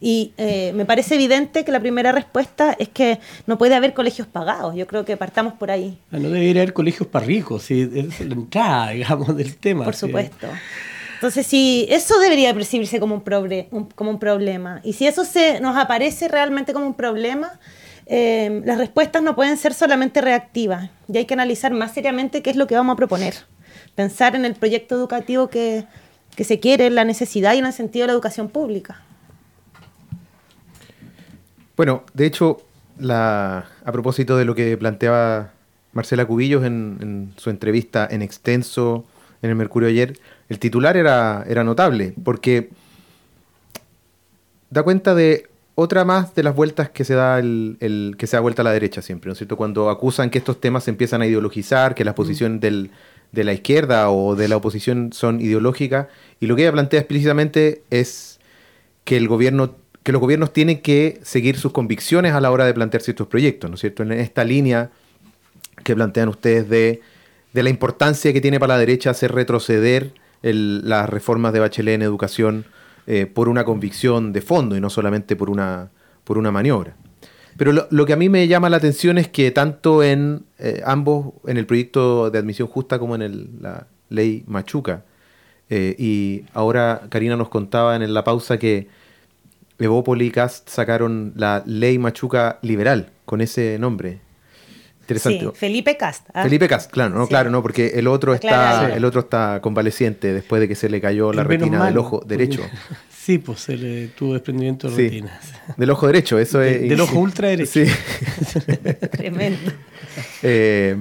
Y 0.00 0.32
eh, 0.38 0.72
me 0.74 0.86
parece 0.86 1.16
evidente 1.16 1.62
que 1.62 1.70
la 1.70 1.80
primera 1.80 2.10
respuesta 2.10 2.74
es 2.78 2.88
que 2.88 3.20
no 3.46 3.58
puede 3.58 3.74
haber 3.74 3.92
colegios 3.92 4.26
pagados. 4.26 4.74
Yo 4.74 4.86
creo 4.86 5.04
que 5.04 5.16
partamos 5.18 5.52
por 5.52 5.70
ahí. 5.70 5.98
Ah, 6.10 6.18
no 6.18 6.30
debería 6.30 6.62
haber 6.62 6.72
colegios 6.72 7.06
para 7.06 7.26
ricos, 7.26 7.64
sí, 7.64 7.82
es 7.94 8.20
la 8.20 8.34
entrada, 8.34 8.90
digamos, 8.92 9.36
del 9.36 9.56
tema. 9.56 9.84
Por 9.84 9.94
supuesto. 9.94 10.48
Entonces, 11.20 11.46
si 11.46 11.86
eso 11.90 12.18
debería 12.18 12.54
percibirse 12.54 12.98
como 12.98 13.14
un, 13.14 13.84
como 13.94 14.10
un 14.10 14.18
problema, 14.18 14.80
y 14.82 14.94
si 14.94 15.06
eso 15.06 15.26
se 15.26 15.60
nos 15.60 15.76
aparece 15.76 16.28
realmente 16.28 16.72
como 16.72 16.86
un 16.86 16.94
problema, 16.94 17.60
eh, 18.06 18.62
las 18.64 18.78
respuestas 18.78 19.22
no 19.22 19.36
pueden 19.36 19.58
ser 19.58 19.74
solamente 19.74 20.22
reactivas, 20.22 20.88
y 21.12 21.18
hay 21.18 21.26
que 21.26 21.34
analizar 21.34 21.74
más 21.74 21.92
seriamente 21.92 22.40
qué 22.40 22.48
es 22.48 22.56
lo 22.56 22.66
que 22.66 22.74
vamos 22.74 22.94
a 22.94 22.96
proponer. 22.96 23.34
Pensar 23.94 24.34
en 24.34 24.46
el 24.46 24.54
proyecto 24.54 24.94
educativo 24.94 25.50
que, 25.50 25.84
que 26.36 26.44
se 26.44 26.58
quiere, 26.58 26.86
en 26.86 26.94
la 26.94 27.04
necesidad 27.04 27.52
y 27.52 27.58
en 27.58 27.66
el 27.66 27.74
sentido 27.74 28.04
de 28.04 28.06
la 28.06 28.12
educación 28.14 28.48
pública. 28.48 29.02
Bueno, 31.80 32.04
de 32.12 32.26
hecho, 32.26 32.58
la, 32.98 33.64
a 33.86 33.90
propósito 33.90 34.36
de 34.36 34.44
lo 34.44 34.54
que 34.54 34.76
planteaba 34.76 35.54
Marcela 35.94 36.26
Cubillos 36.26 36.62
en, 36.62 36.98
en, 37.00 37.32
su 37.38 37.48
entrevista 37.48 38.06
en 38.10 38.20
extenso 38.20 39.06
en 39.40 39.48
el 39.48 39.56
Mercurio 39.56 39.88
ayer, 39.88 40.18
el 40.50 40.58
titular 40.58 40.98
era, 40.98 41.42
era 41.48 41.64
notable, 41.64 42.12
porque 42.22 42.68
da 44.68 44.82
cuenta 44.82 45.14
de 45.14 45.48
otra 45.74 46.04
más 46.04 46.34
de 46.34 46.42
las 46.42 46.54
vueltas 46.54 46.90
que 46.90 47.02
se 47.06 47.14
da 47.14 47.38
el, 47.38 47.78
el, 47.80 48.16
que 48.18 48.26
se 48.26 48.36
da 48.36 48.40
vuelta 48.40 48.60
a 48.60 48.66
la 48.66 48.72
derecha 48.72 49.00
siempre, 49.00 49.28
¿no 49.28 49.32
es 49.32 49.38
cierto? 49.38 49.56
Cuando 49.56 49.88
acusan 49.88 50.28
que 50.28 50.36
estos 50.36 50.60
temas 50.60 50.84
se 50.84 50.90
empiezan 50.90 51.22
a 51.22 51.26
ideologizar, 51.26 51.94
que 51.94 52.04
las 52.04 52.12
posiciones 52.12 52.60
del, 52.60 52.90
de 53.32 53.42
la 53.42 53.54
izquierda 53.54 54.10
o 54.10 54.36
de 54.36 54.48
la 54.48 54.58
oposición 54.58 55.14
son 55.14 55.40
ideológicas, 55.40 56.08
y 56.40 56.46
lo 56.46 56.56
que 56.56 56.62
ella 56.64 56.72
plantea 56.72 57.00
explícitamente 57.00 57.84
es 57.88 58.38
que 59.04 59.16
el 59.16 59.28
gobierno 59.28 59.76
que 60.10 60.12
los 60.12 60.20
gobiernos 60.20 60.52
tienen 60.52 60.82
que 60.82 61.20
seguir 61.22 61.56
sus 61.56 61.70
convicciones 61.70 62.32
a 62.32 62.40
la 62.40 62.50
hora 62.50 62.66
de 62.66 62.74
plantear 62.74 63.00
ciertos 63.00 63.28
proyectos, 63.28 63.70
¿no 63.70 63.74
es 63.74 63.80
cierto? 63.80 64.02
En 64.02 64.10
esta 64.10 64.42
línea 64.42 64.90
que 65.84 65.94
plantean 65.94 66.28
ustedes 66.28 66.68
de, 66.68 67.00
de 67.52 67.62
la 67.62 67.70
importancia 67.70 68.32
que 68.32 68.40
tiene 68.40 68.58
para 68.58 68.74
la 68.74 68.80
derecha 68.80 69.10
hacer 69.10 69.30
retroceder 69.30 70.12
las 70.42 71.08
reformas 71.08 71.52
de 71.52 71.60
Bachelet 71.60 71.94
en 71.94 72.02
educación 72.02 72.64
eh, 73.06 73.26
por 73.26 73.48
una 73.48 73.64
convicción 73.64 74.32
de 74.32 74.42
fondo 74.42 74.76
y 74.76 74.80
no 74.80 74.90
solamente 74.90 75.36
por 75.36 75.48
una, 75.48 75.90
por 76.24 76.38
una 76.38 76.50
maniobra. 76.50 76.96
Pero 77.56 77.72
lo, 77.88 78.06
que 78.06 78.12
a 78.12 78.16
mí 78.16 78.28
me 78.28 78.48
llama 78.48 78.68
la 78.68 78.78
atención 78.78 79.16
es 79.16 79.28
que 79.28 79.52
tanto 79.52 80.02
en 80.02 80.44
eh, 80.58 80.82
ambos, 80.84 81.34
en 81.46 81.56
el 81.56 81.66
proyecto 81.66 82.32
de 82.32 82.38
admisión 82.40 82.66
justa 82.66 82.98
como 82.98 83.14
en 83.14 83.60
la 83.60 83.86
ley 84.08 84.42
Machuca, 84.48 85.04
eh, 85.68 85.94
y 85.96 86.46
ahora 86.52 87.02
Karina 87.10 87.36
nos 87.36 87.48
contaba 87.48 87.94
en 87.94 88.12
la 88.12 88.24
pausa 88.24 88.58
que 88.58 88.88
Evópoli 89.80 90.26
y 90.26 90.30
Cast 90.30 90.68
sacaron 90.68 91.32
la 91.36 91.62
ley 91.66 91.98
Machuca 91.98 92.58
liberal 92.62 93.10
con 93.24 93.40
ese 93.40 93.78
nombre. 93.78 94.20
Interesante. 95.00 95.40
Sí, 95.40 95.50
Felipe 95.54 95.96
Cast. 95.96 96.28
¿ah? 96.32 96.44
Felipe 96.44 96.68
Cast, 96.68 96.90
claro, 96.90 97.14
no, 97.16 97.24
sí. 97.24 97.30
claro, 97.30 97.50
no, 97.50 97.62
porque 97.62 97.92
el 97.94 98.06
otro 98.06 98.32
está, 98.32 98.48
claro. 98.48 98.94
el 98.94 99.04
otro 99.04 99.22
está 99.22 99.60
convaleciente 99.60 100.32
después 100.32 100.60
de 100.60 100.68
que 100.68 100.76
se 100.76 100.88
le 100.88 101.00
cayó 101.00 101.32
la 101.32 101.42
retina 101.42 101.84
del 101.86 101.98
ojo 101.98 102.22
derecho. 102.24 102.62
Sí, 103.20 103.36
pues 103.36 103.60
se 103.60 103.76
le 103.76 104.08
tuvo 104.08 104.32
desprendimiento 104.32 104.88
de 104.88 104.96
sí, 104.96 105.02
retina. 105.02 105.38
Del 105.76 105.90
ojo 105.90 106.06
derecho, 106.06 106.38
eso 106.38 106.58
de, 106.58 106.84
es. 106.84 106.88
Del 106.88 107.00
ojo 107.02 107.18
ultra 107.18 107.48
derecho. 107.48 107.84
Sí. 107.84 107.84
Tremendo. 109.10 109.70
Eh, 110.42 110.96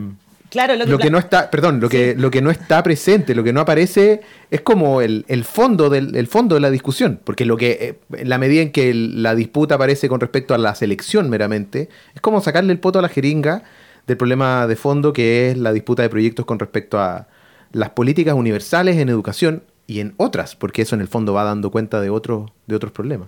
Claro, 0.50 0.76
lo 0.76 0.86
que, 0.86 0.92
lo 0.92 0.98
que 0.98 1.12
no 1.12 1.20
está, 1.20 1.52
perdón, 1.52 1.80
lo, 1.80 1.90
sí. 1.90 1.98
que, 1.98 2.16
lo 2.16 2.32
que 2.32 2.42
no 2.42 2.50
está 2.50 2.82
presente, 2.82 3.36
lo 3.36 3.44
que 3.44 3.54
no 3.54 3.62
aparece 3.62 4.22
es 4.50 4.62
como 4.62 5.02
el, 5.02 5.24
el 5.28 5.44
fondo 5.44 5.92
del 5.92 6.16
el 6.16 6.26
fondo 6.26 6.56
de 6.56 6.62
la 6.62 6.72
discusión, 6.72 7.20
porque 7.24 7.46
lo 7.46 7.56
que 7.56 7.72
eh, 7.80 8.00
en 8.18 8.30
la 8.30 8.40
medida 8.40 8.62
en 8.64 8.72
que 8.72 8.90
el, 8.90 9.22
la 9.22 9.36
disputa 9.36 9.76
aparece 9.76 10.10
con 10.10 10.20
respecto 10.20 10.56
a 10.56 10.58
la 10.58 10.74
selección 10.74 11.30
meramente, 11.30 11.90
es 12.16 12.22
como 12.22 12.42
sacarle 12.42 12.74
el 12.74 12.80
poto 12.80 12.98
a 12.98 13.04
la 13.04 13.10
jeringa 13.10 13.64
del 14.08 14.18
problema 14.18 14.66
de 14.66 14.76
fondo 14.76 15.14
que 15.14 15.52
es 15.52 15.58
la 15.58 15.72
disputa 15.72 16.02
de 16.02 16.10
proyectos 16.10 16.46
con 16.46 16.58
respecto 16.58 17.00
a 17.00 17.28
las 17.72 17.92
políticas 17.92 18.34
universales 18.34 18.98
en 18.98 19.10
educación 19.10 19.64
y 19.86 20.00
en 20.00 20.16
otras, 20.18 20.56
porque 20.56 20.82
eso 20.82 20.96
en 20.96 21.02
el 21.02 21.08
fondo 21.08 21.34
va 21.34 21.44
dando 21.44 21.70
cuenta 21.70 22.02
de 22.02 22.10
otros 22.10 22.50
de 22.66 22.76
otros 22.76 22.92
problemas. 22.92 23.28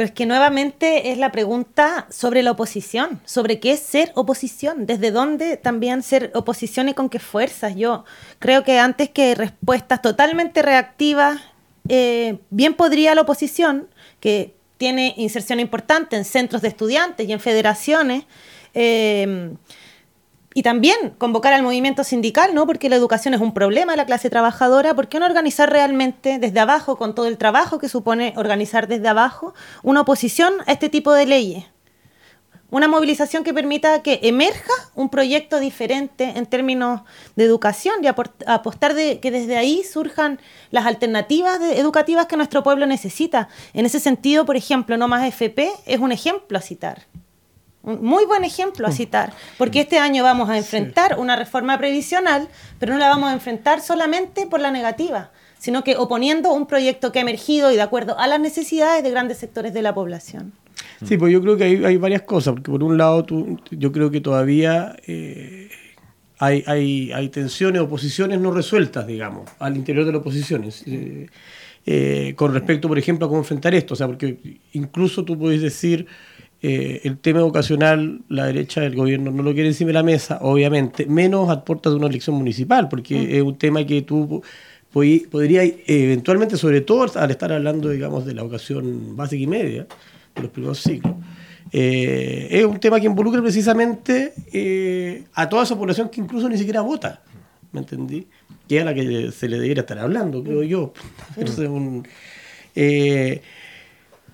Pero 0.00 0.08
es 0.08 0.14
que 0.14 0.24
nuevamente 0.24 1.12
es 1.12 1.18
la 1.18 1.30
pregunta 1.30 2.06
sobre 2.08 2.42
la 2.42 2.52
oposición, 2.52 3.20
sobre 3.26 3.60
qué 3.60 3.72
es 3.72 3.80
ser 3.80 4.12
oposición, 4.14 4.86
desde 4.86 5.10
dónde 5.10 5.58
también 5.58 6.02
ser 6.02 6.30
oposición 6.34 6.88
y 6.88 6.94
con 6.94 7.10
qué 7.10 7.18
fuerzas. 7.18 7.76
Yo 7.76 8.06
creo 8.38 8.64
que 8.64 8.78
antes 8.78 9.10
que 9.10 9.34
respuestas 9.34 10.00
totalmente 10.00 10.62
reactivas, 10.62 11.38
eh, 11.90 12.38
bien 12.48 12.72
podría 12.72 13.14
la 13.14 13.20
oposición, 13.20 13.88
que 14.20 14.54
tiene 14.78 15.12
inserción 15.18 15.60
importante 15.60 16.16
en 16.16 16.24
centros 16.24 16.62
de 16.62 16.68
estudiantes 16.68 17.28
y 17.28 17.32
en 17.34 17.40
federaciones, 17.40 18.24
eh, 18.72 19.52
y 20.54 20.62
también 20.62 21.14
convocar 21.18 21.52
al 21.52 21.62
movimiento 21.62 22.02
sindical, 22.02 22.54
¿no? 22.54 22.66
Porque 22.66 22.88
la 22.88 22.96
educación 22.96 23.34
es 23.34 23.40
un 23.40 23.54
problema 23.54 23.92
de 23.92 23.98
la 23.98 24.06
clase 24.06 24.30
trabajadora. 24.30 24.94
¿Por 24.94 25.08
qué 25.08 25.20
no 25.20 25.26
organizar 25.26 25.70
realmente 25.70 26.38
desde 26.38 26.58
abajo, 26.58 26.96
con 26.96 27.14
todo 27.14 27.26
el 27.26 27.38
trabajo 27.38 27.78
que 27.78 27.88
supone 27.88 28.34
organizar 28.36 28.88
desde 28.88 29.08
abajo, 29.08 29.54
una 29.82 30.00
oposición 30.00 30.54
a 30.66 30.72
este 30.72 30.88
tipo 30.88 31.12
de 31.12 31.26
leyes? 31.26 31.64
Una 32.72 32.86
movilización 32.86 33.42
que 33.42 33.52
permita 33.52 34.00
que 34.02 34.20
emerja 34.22 34.72
un 34.94 35.08
proyecto 35.08 35.58
diferente 35.58 36.34
en 36.36 36.46
términos 36.46 37.02
de 37.34 37.44
educación 37.44 37.96
y 38.02 38.06
apostar 38.06 38.94
de 38.94 39.18
que 39.18 39.32
desde 39.32 39.56
ahí 39.56 39.82
surjan 39.82 40.40
las 40.70 40.86
alternativas 40.86 41.60
educativas 41.60 42.26
que 42.26 42.36
nuestro 42.36 42.62
pueblo 42.62 42.86
necesita. 42.86 43.48
En 43.72 43.86
ese 43.86 43.98
sentido, 43.98 44.46
por 44.46 44.56
ejemplo, 44.56 44.96
No 44.96 45.08
Más 45.08 45.26
FP 45.26 45.70
es 45.86 45.98
un 45.98 46.12
ejemplo 46.12 46.58
a 46.58 46.60
citar. 46.60 47.06
Un 47.82 48.04
muy 48.04 48.26
buen 48.26 48.44
ejemplo 48.44 48.86
a 48.86 48.92
citar, 48.92 49.32
porque 49.56 49.80
este 49.80 49.98
año 49.98 50.22
vamos 50.22 50.50
a 50.50 50.58
enfrentar 50.58 51.18
una 51.18 51.34
reforma 51.34 51.78
previsional, 51.78 52.48
pero 52.78 52.92
no 52.92 52.98
la 52.98 53.08
vamos 53.08 53.30
a 53.30 53.32
enfrentar 53.32 53.80
solamente 53.80 54.46
por 54.46 54.60
la 54.60 54.70
negativa, 54.70 55.30
sino 55.58 55.82
que 55.82 55.96
oponiendo 55.96 56.52
un 56.52 56.66
proyecto 56.66 57.10
que 57.10 57.20
ha 57.20 57.22
emergido 57.22 57.72
y 57.72 57.76
de 57.76 57.82
acuerdo 57.82 58.18
a 58.18 58.26
las 58.26 58.38
necesidades 58.38 59.02
de 59.02 59.10
grandes 59.10 59.38
sectores 59.38 59.72
de 59.72 59.80
la 59.80 59.94
población. 59.94 60.52
Sí, 61.04 61.16
pues 61.16 61.32
yo 61.32 61.40
creo 61.40 61.56
que 61.56 61.64
hay, 61.64 61.84
hay 61.84 61.96
varias 61.96 62.22
cosas, 62.22 62.52
porque 62.52 62.70
por 62.70 62.82
un 62.82 62.98
lado 62.98 63.24
tú, 63.24 63.58
yo 63.70 63.90
creo 63.92 64.10
que 64.10 64.20
todavía 64.20 64.94
eh, 65.06 65.70
hay, 66.38 66.62
hay, 66.66 67.12
hay, 67.12 67.28
tensiones, 67.30 67.80
oposiciones 67.80 68.40
no 68.40 68.50
resueltas, 68.50 69.06
digamos, 69.06 69.48
al 69.58 69.76
interior 69.76 70.04
de 70.04 70.12
las 70.12 70.20
oposiciones. 70.20 70.82
Eh, 70.86 71.28
eh, 71.86 72.34
con 72.36 72.52
respecto, 72.52 72.88
por 72.88 72.98
ejemplo, 72.98 73.26
a 73.26 73.28
cómo 73.28 73.40
enfrentar 73.40 73.74
esto, 73.74 73.94
o 73.94 73.96
sea, 73.96 74.06
porque 74.06 74.58
incluso 74.72 75.24
tú 75.24 75.38
puedes 75.38 75.62
decir 75.62 76.06
eh, 76.62 77.00
el 77.04 77.18
tema 77.18 77.40
educacional, 77.40 78.20
la 78.28 78.46
derecha 78.46 78.82
del 78.82 78.94
gobierno 78.94 79.30
no 79.30 79.42
lo 79.42 79.54
quiere 79.54 79.68
encima 79.68 79.88
de 79.88 79.94
la 79.94 80.02
mesa, 80.02 80.38
obviamente, 80.42 81.06
menos 81.06 81.48
a 81.48 81.64
puertas 81.64 81.92
de 81.92 81.98
una 81.98 82.08
elección 82.08 82.36
municipal, 82.36 82.88
porque 82.88 83.16
mm. 83.16 83.34
es 83.34 83.42
un 83.42 83.56
tema 83.56 83.84
que 83.86 84.02
tú 84.02 84.42
podrías 84.92 85.72
eventualmente, 85.86 86.56
sobre 86.56 86.80
todo 86.80 87.06
al 87.18 87.30
estar 87.30 87.52
hablando, 87.52 87.88
digamos, 87.88 88.26
de 88.26 88.34
la 88.34 88.42
educación 88.42 89.16
básica 89.16 89.42
y 89.42 89.46
media, 89.46 89.86
de 90.34 90.42
los 90.42 90.50
primeros 90.50 90.80
ciclos, 90.80 91.14
eh, 91.72 92.48
es 92.50 92.64
un 92.64 92.80
tema 92.80 92.98
que 92.98 93.06
involucra 93.06 93.40
precisamente 93.40 94.32
eh, 94.52 95.24
a 95.34 95.48
toda 95.48 95.62
esa 95.62 95.76
población 95.76 96.08
que 96.08 96.20
incluso 96.20 96.48
ni 96.48 96.58
siquiera 96.58 96.80
vota, 96.80 97.22
¿me 97.72 97.80
entendí? 97.80 98.26
Que 98.68 98.78
es 98.78 98.82
a 98.82 98.86
la 98.86 98.94
que 98.94 99.30
se 99.30 99.48
le 99.48 99.58
debería 99.58 99.82
estar 99.82 99.98
hablando, 99.98 100.42
creo 100.42 100.62
yo. 100.62 100.92
Mm. 101.36 101.72
un, 101.72 102.08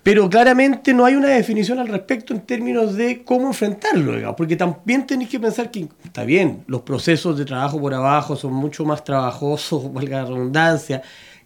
pero 0.07 0.31
claramente 0.31 0.95
no 0.95 1.05
hay 1.05 1.17
una 1.17 1.31
definición 1.31 1.81
al 1.81 1.89
respecto 1.89 2.33
en 2.33 2.43
términos 2.43 2.95
de 2.95 3.25
cómo 3.25 3.49
enfrentarlo, 3.49 4.15
digamos, 4.15 4.37
porque 4.37 4.55
también 4.55 5.05
tenéis 5.05 5.31
que 5.31 5.41
pensar 5.41 5.69
que, 5.69 5.89
está 6.05 6.23
bien, 6.23 6.63
los 6.69 6.83
procesos 6.83 7.37
de 7.37 7.45
trabajo 7.45 7.81
por 7.81 7.93
abajo 7.93 8.37
son 8.37 8.55
mucho 8.55 8.85
más 8.85 9.03
trabajosos, 9.03 9.93
valga 9.93 10.23
la 10.23 10.29
redundancia, 10.29 11.03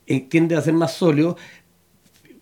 eh, 0.07 0.21
tienden 0.29 0.59
a 0.59 0.61
ser 0.61 0.75
más 0.75 0.93
sólidos, 0.93 1.37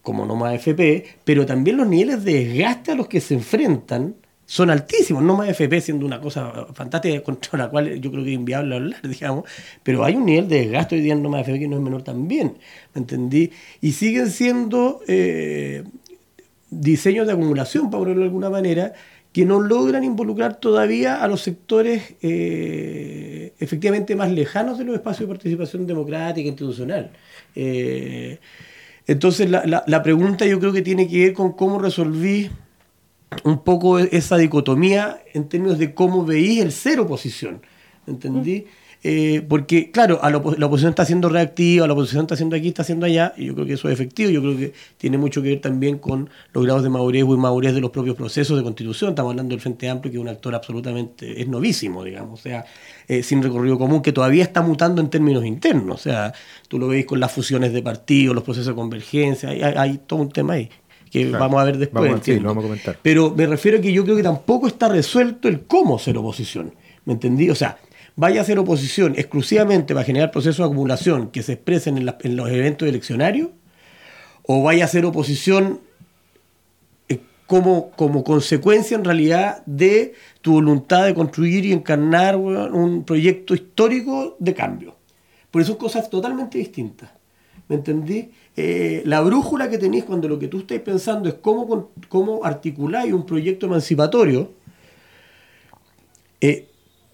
como 0.03 0.27
no 0.27 0.35
más 0.35 0.55
FP, 0.55 1.05
pero 1.23 1.47
también 1.47 1.77
los 1.77 1.87
niveles 1.87 2.25
de 2.25 2.47
desgaste 2.47 2.91
a 2.91 2.95
los 2.97 3.07
que 3.07 3.21
se 3.21 3.35
enfrentan 3.35 4.17
son 4.45 4.71
altísimos, 4.71 5.23
no 5.23 5.37
más 5.37 5.51
FP 5.51 5.81
siendo 5.81 6.05
una 6.05 6.21
cosa 6.21 6.67
fantástica 6.75 7.23
contra 7.23 7.57
la 7.57 7.71
cual 7.71 8.01
yo 8.01 8.11
creo 8.11 8.25
que 8.25 8.31
es 8.31 8.35
inviable 8.35 8.75
hablar, 8.75 9.03
digamos, 9.09 9.45
pero 9.85 10.03
hay 10.03 10.17
un 10.17 10.27
nivel 10.27 10.49
de 10.49 10.63
desgaste 10.63 10.97
hoy 10.97 11.03
día 11.03 11.13
en 11.13 11.23
no 11.23 11.29
más 11.29 11.43
FP 11.43 11.61
que 11.61 11.69
no 11.69 11.77
es 11.77 11.83
menor 11.83 12.03
también, 12.03 12.59
¿me 12.93 13.03
entendí? 13.03 13.53
Y 13.81 13.93
siguen 13.93 14.33
siendo 14.33 15.01
eh, 15.07 15.85
diseños 16.71 17.27
de 17.27 17.33
acumulación, 17.33 17.91
para 17.91 18.01
ponerlo 18.01 18.21
de 18.21 18.27
alguna 18.29 18.51
manera, 18.51 18.93
que 19.33 19.45
no 19.45 19.61
logran 19.61 20.05
involucrar 20.05 20.59
todavía 20.59 21.23
a 21.23 21.29
los 21.29 21.43
sectores 21.43 22.15
eh, 22.23 23.53
efectivamente 23.59 24.17
más 24.17 24.31
lejanos 24.31 24.79
de 24.79 24.85
los 24.85 24.95
espacios 24.95 25.29
de 25.29 25.35
participación 25.35 25.87
democrática 25.87 26.47
e 26.47 26.49
institucional. 26.49 27.11
Eh, 27.55 28.39
entonces 29.07 29.51
la, 29.51 29.85
la, 29.87 30.03
pregunta 30.03 30.45
yo 30.47 30.59
creo 30.61 30.73
que 30.73 30.83
tiene 30.83 31.09
que 31.09 31.19
ver 31.19 31.33
con 31.35 31.53
cómo 31.53 31.79
resolví 31.79 32.51
un 33.45 33.63
poco 33.63 33.99
esa 33.99 34.37
dicotomía 34.37 35.23
en 35.35 35.49
términos 35.49 35.79
de 35.79 35.95
cómo 35.95 36.25
veís 36.25 36.63
el 36.63 36.73
ser 36.73 37.01
oposición. 37.01 37.63
¿Entendí? 38.07 38.67
Eh, 39.05 39.45
porque, 39.49 39.91
claro, 39.93 40.19
a 40.23 40.31
la, 40.31 40.39
oposición 40.39 40.91
está 40.91 41.05
siendo 41.05 41.29
reactiva, 41.29 41.87
la 41.87 41.93
oposición 41.93 42.23
está 42.23 42.35
haciendo 42.35 42.57
aquí, 42.57 42.69
está 42.69 42.83
haciendo 42.83 43.07
allá, 43.07 43.33
y 43.37 43.47
yo 43.47 43.55
creo 43.55 43.67
que 43.67 43.75
eso 43.75 43.89
es 43.89 43.95
efectivo. 43.95 44.31
Yo 44.31 44.41
creo 44.41 44.57
que 44.57 44.73
tiene 44.97 45.19
mucho 45.19 45.41
que 45.41 45.51
ver 45.51 45.61
también 45.61 45.99
con 45.99 46.29
los 46.53 46.65
grados 46.65 46.83
de 46.83 46.89
madurez 46.89 47.25
o 47.25 47.35
inmadurez 47.35 47.75
de 47.75 47.81
los 47.81 47.91
propios 47.91 48.17
procesos 48.17 48.57
de 48.57 48.65
constitución. 48.65 49.11
Estamos 49.11 49.31
hablando 49.31 49.53
del 49.53 49.61
Frente 49.61 49.89
Amplio, 49.89 50.11
que 50.11 50.19
es 50.19 50.23
un 50.23 50.29
actor 50.29 50.55
absolutamente, 50.55 51.41
es 51.41 51.47
novísimo, 51.47 52.03
digamos, 52.03 52.41
o 52.41 52.43
sea, 52.43 52.65
eh, 53.07 53.23
sin 53.23 53.43
recorrido 53.43 53.79
común, 53.79 54.03
que 54.03 54.13
todavía 54.13 54.43
está 54.43 54.63
mutando 54.63 55.01
en 55.01 55.11
términos 55.11 55.45
internos. 55.45 56.01
O 56.01 56.03
sea, 56.03 56.33
tú 56.67 56.79
lo 56.79 56.89
veis 56.89 57.07
con 57.07 57.21
las 57.21 57.31
fusiones 57.31 57.73
de 57.73 57.83
partidos, 57.83 58.35
los 58.35 58.45
procesos 58.45 58.69
de 58.69 58.75
convergencia, 58.75 59.51
hay 59.51 59.99
todo 60.07 60.21
un 60.21 60.31
tema 60.31 60.55
ahí 60.55 60.69
que 61.11 61.31
vamos 61.31 61.61
a 61.61 61.65
ver 61.65 61.79
después. 61.79 62.11
vamos 62.43 62.59
a 62.59 62.67
comentar. 62.67 62.99
Pero 63.03 63.35
me 63.35 63.47
refiero 63.47 63.79
a 63.79 63.81
que 63.81 63.93
yo 63.93 64.05
creo 64.05 64.17
que 64.17 64.23
tampoco 64.23 64.67
está 64.67 64.89
resuelto 64.89 65.49
el 65.49 65.63
cómo 65.63 65.99
ser 65.99 66.19
oposición. 66.19 66.75
¿Me 67.05 67.15
entendí? 67.15 67.49
O 67.49 67.55
sea, 67.55 67.79
vaya 68.19 68.41
a 68.41 68.45
ser 68.45 68.59
oposición 68.59 69.15
exclusivamente 69.17 69.95
para 69.95 70.05
generar 70.05 70.33
procesos 70.33 70.59
de 70.59 70.65
acumulación 70.65 71.31
que 71.31 71.45
se 71.45 71.53
expresen 71.53 71.97
en, 71.99 72.37
los 72.37 72.51
eventos 72.51 72.89
eleccionarios, 72.89 73.51
o 74.43 74.61
vaya 74.65 74.87
a 74.87 74.89
ser 74.89 75.05
oposición 75.05 75.79
eh, 77.09 77.21
como, 77.47 77.93
como 77.93 78.25
consecuencia 78.25 78.97
en 78.97 79.05
realidad 79.05 79.63
de 79.67 80.15
tu 80.43 80.55
voluntad 80.55 81.05
de 81.05 81.15
construir 81.15 81.65
y 81.65 81.73
encarnar 81.73 82.35
un 82.37 83.05
proyecto 83.05 83.55
histórico 83.55 84.37
de 84.41 84.53
cambio. 84.53 84.97
Por 85.53 85.63
eso 85.63 85.73
son 85.73 85.79
cosas 85.79 86.11
totalmente 86.11 86.59
distintas. 86.59 87.11
¿Me 87.69 87.77
entendí? 87.77 88.33
Eh, 88.57 89.03
la 89.05 89.21
brújula 89.21 89.71
que 89.71 89.79
tenéis 89.79 90.03
cuando 90.03 90.27
lo 90.27 90.41
que 90.41 90.49
tú 90.49 90.59
estáis 90.59 90.81
pensando 90.81 91.29
es 91.29 91.37
cómo, 91.37 91.93
cómo 92.09 92.45
articuláis 92.45 93.13
un 93.13 93.25
proyecto 93.25 93.67
emancipatorio, 93.67 94.51
eh, 96.41 96.69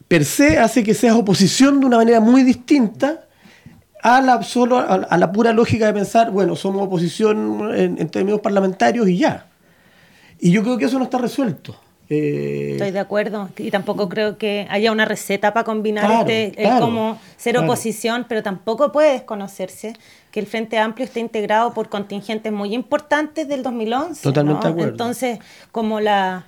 per 0.08 0.24
se 0.24 0.58
hace 0.58 0.84
que 0.84 0.94
seas 0.94 1.16
oposición 1.16 1.80
de 1.80 1.86
una 1.86 1.96
manera 1.96 2.20
muy 2.20 2.42
distinta 2.42 3.24
a 4.02 4.20
la, 4.20 4.42
solo 4.42 4.78
a, 4.78 5.16
la 5.16 5.32
pura 5.32 5.52
lógica 5.52 5.86
de 5.86 5.94
pensar, 5.94 6.30
bueno, 6.30 6.56
somos 6.56 6.86
oposición 6.86 7.74
en, 7.74 8.08
términos 8.10 8.40
parlamentarios 8.40 9.08
y 9.08 9.16
ya. 9.16 9.46
Y 10.38 10.50
yo 10.50 10.62
creo 10.62 10.76
que 10.76 10.84
eso 10.84 10.98
no 10.98 11.04
está 11.04 11.16
resuelto. 11.16 11.74
Eh, 12.10 12.70
Estoy 12.72 12.90
de 12.90 12.98
acuerdo. 12.98 13.48
Y 13.56 13.70
tampoco 13.70 14.08
creo 14.08 14.36
que 14.36 14.66
haya 14.70 14.92
una 14.92 15.04
receta 15.04 15.52
para 15.54 15.64
combinar 15.64 16.28
este, 16.28 16.68
como 16.78 17.18
ser 17.36 17.56
oposición, 17.58 18.26
pero 18.28 18.42
tampoco 18.42 18.92
puede 18.92 19.12
desconocerse 19.12 19.94
que 20.30 20.40
el 20.40 20.46
Frente 20.46 20.78
Amplio 20.78 21.06
está 21.06 21.20
integrado 21.20 21.72
por 21.72 21.88
contingentes 21.88 22.52
muy 22.52 22.74
importantes 22.74 23.48
del 23.48 23.62
2011. 23.62 24.22
Totalmente 24.22 24.68
Entonces, 24.82 25.38
como 25.70 26.00
la, 26.00 26.44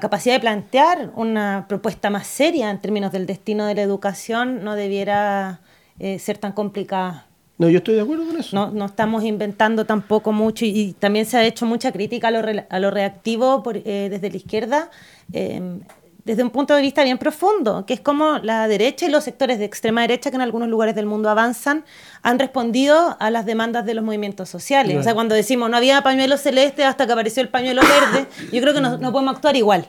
capacidad 0.00 0.34
de 0.34 0.40
plantear 0.40 1.10
una 1.14 1.66
propuesta 1.68 2.10
más 2.10 2.26
seria 2.26 2.70
en 2.70 2.80
términos 2.80 3.12
del 3.12 3.26
destino 3.26 3.66
de 3.66 3.76
la 3.76 3.82
educación 3.82 4.64
no 4.64 4.74
debiera 4.74 5.60
eh, 5.98 6.18
ser 6.18 6.38
tan 6.38 6.52
complicada. 6.52 7.26
No, 7.56 7.68
yo 7.68 7.78
estoy 7.78 7.94
de 7.94 8.00
acuerdo 8.00 8.26
con 8.26 8.36
eso. 8.36 8.54
No, 8.54 8.70
no 8.70 8.86
estamos 8.86 9.22
inventando 9.24 9.84
tampoco 9.84 10.32
mucho 10.32 10.64
y, 10.64 10.94
también 10.98 11.24
se 11.24 11.36
ha 11.36 11.44
hecho 11.44 11.66
mucha 11.66 11.92
crítica 11.92 12.28
a 12.28 12.30
lo, 12.30 12.42
a 12.68 12.78
lo 12.80 12.90
reactivo 12.90 13.62
por, 13.62 13.76
eh, 13.76 14.08
desde 14.10 14.30
la 14.30 14.36
izquierda. 14.36 14.90
Eh, 15.32 15.78
desde 16.24 16.42
un 16.42 16.50
punto 16.50 16.74
de 16.74 16.80
vista 16.80 17.04
bien 17.04 17.18
profundo, 17.18 17.84
que 17.86 17.92
es 17.92 18.00
como 18.00 18.38
la 18.38 18.66
derecha 18.66 19.06
y 19.06 19.10
los 19.10 19.24
sectores 19.24 19.58
de 19.58 19.66
extrema 19.66 20.00
derecha 20.00 20.30
que 20.30 20.36
en 20.36 20.42
algunos 20.42 20.68
lugares 20.68 20.94
del 20.94 21.04
mundo 21.04 21.28
avanzan 21.28 21.84
han 22.22 22.38
respondido 22.38 23.16
a 23.20 23.30
las 23.30 23.44
demandas 23.44 23.84
de 23.84 23.92
los 23.92 24.02
movimientos 24.02 24.48
sociales. 24.48 24.96
O 24.96 25.02
sea, 25.02 25.12
cuando 25.12 25.34
decimos 25.34 25.68
no 25.68 25.76
había 25.76 26.00
pañuelo 26.02 26.38
celeste 26.38 26.82
hasta 26.82 27.06
que 27.06 27.12
apareció 27.12 27.42
el 27.42 27.50
pañuelo 27.50 27.82
verde, 27.82 28.26
yo 28.52 28.60
creo 28.62 28.72
que 28.72 28.80
no, 28.80 28.96
no 28.96 29.12
podemos 29.12 29.34
actuar 29.34 29.54
igual. 29.54 29.86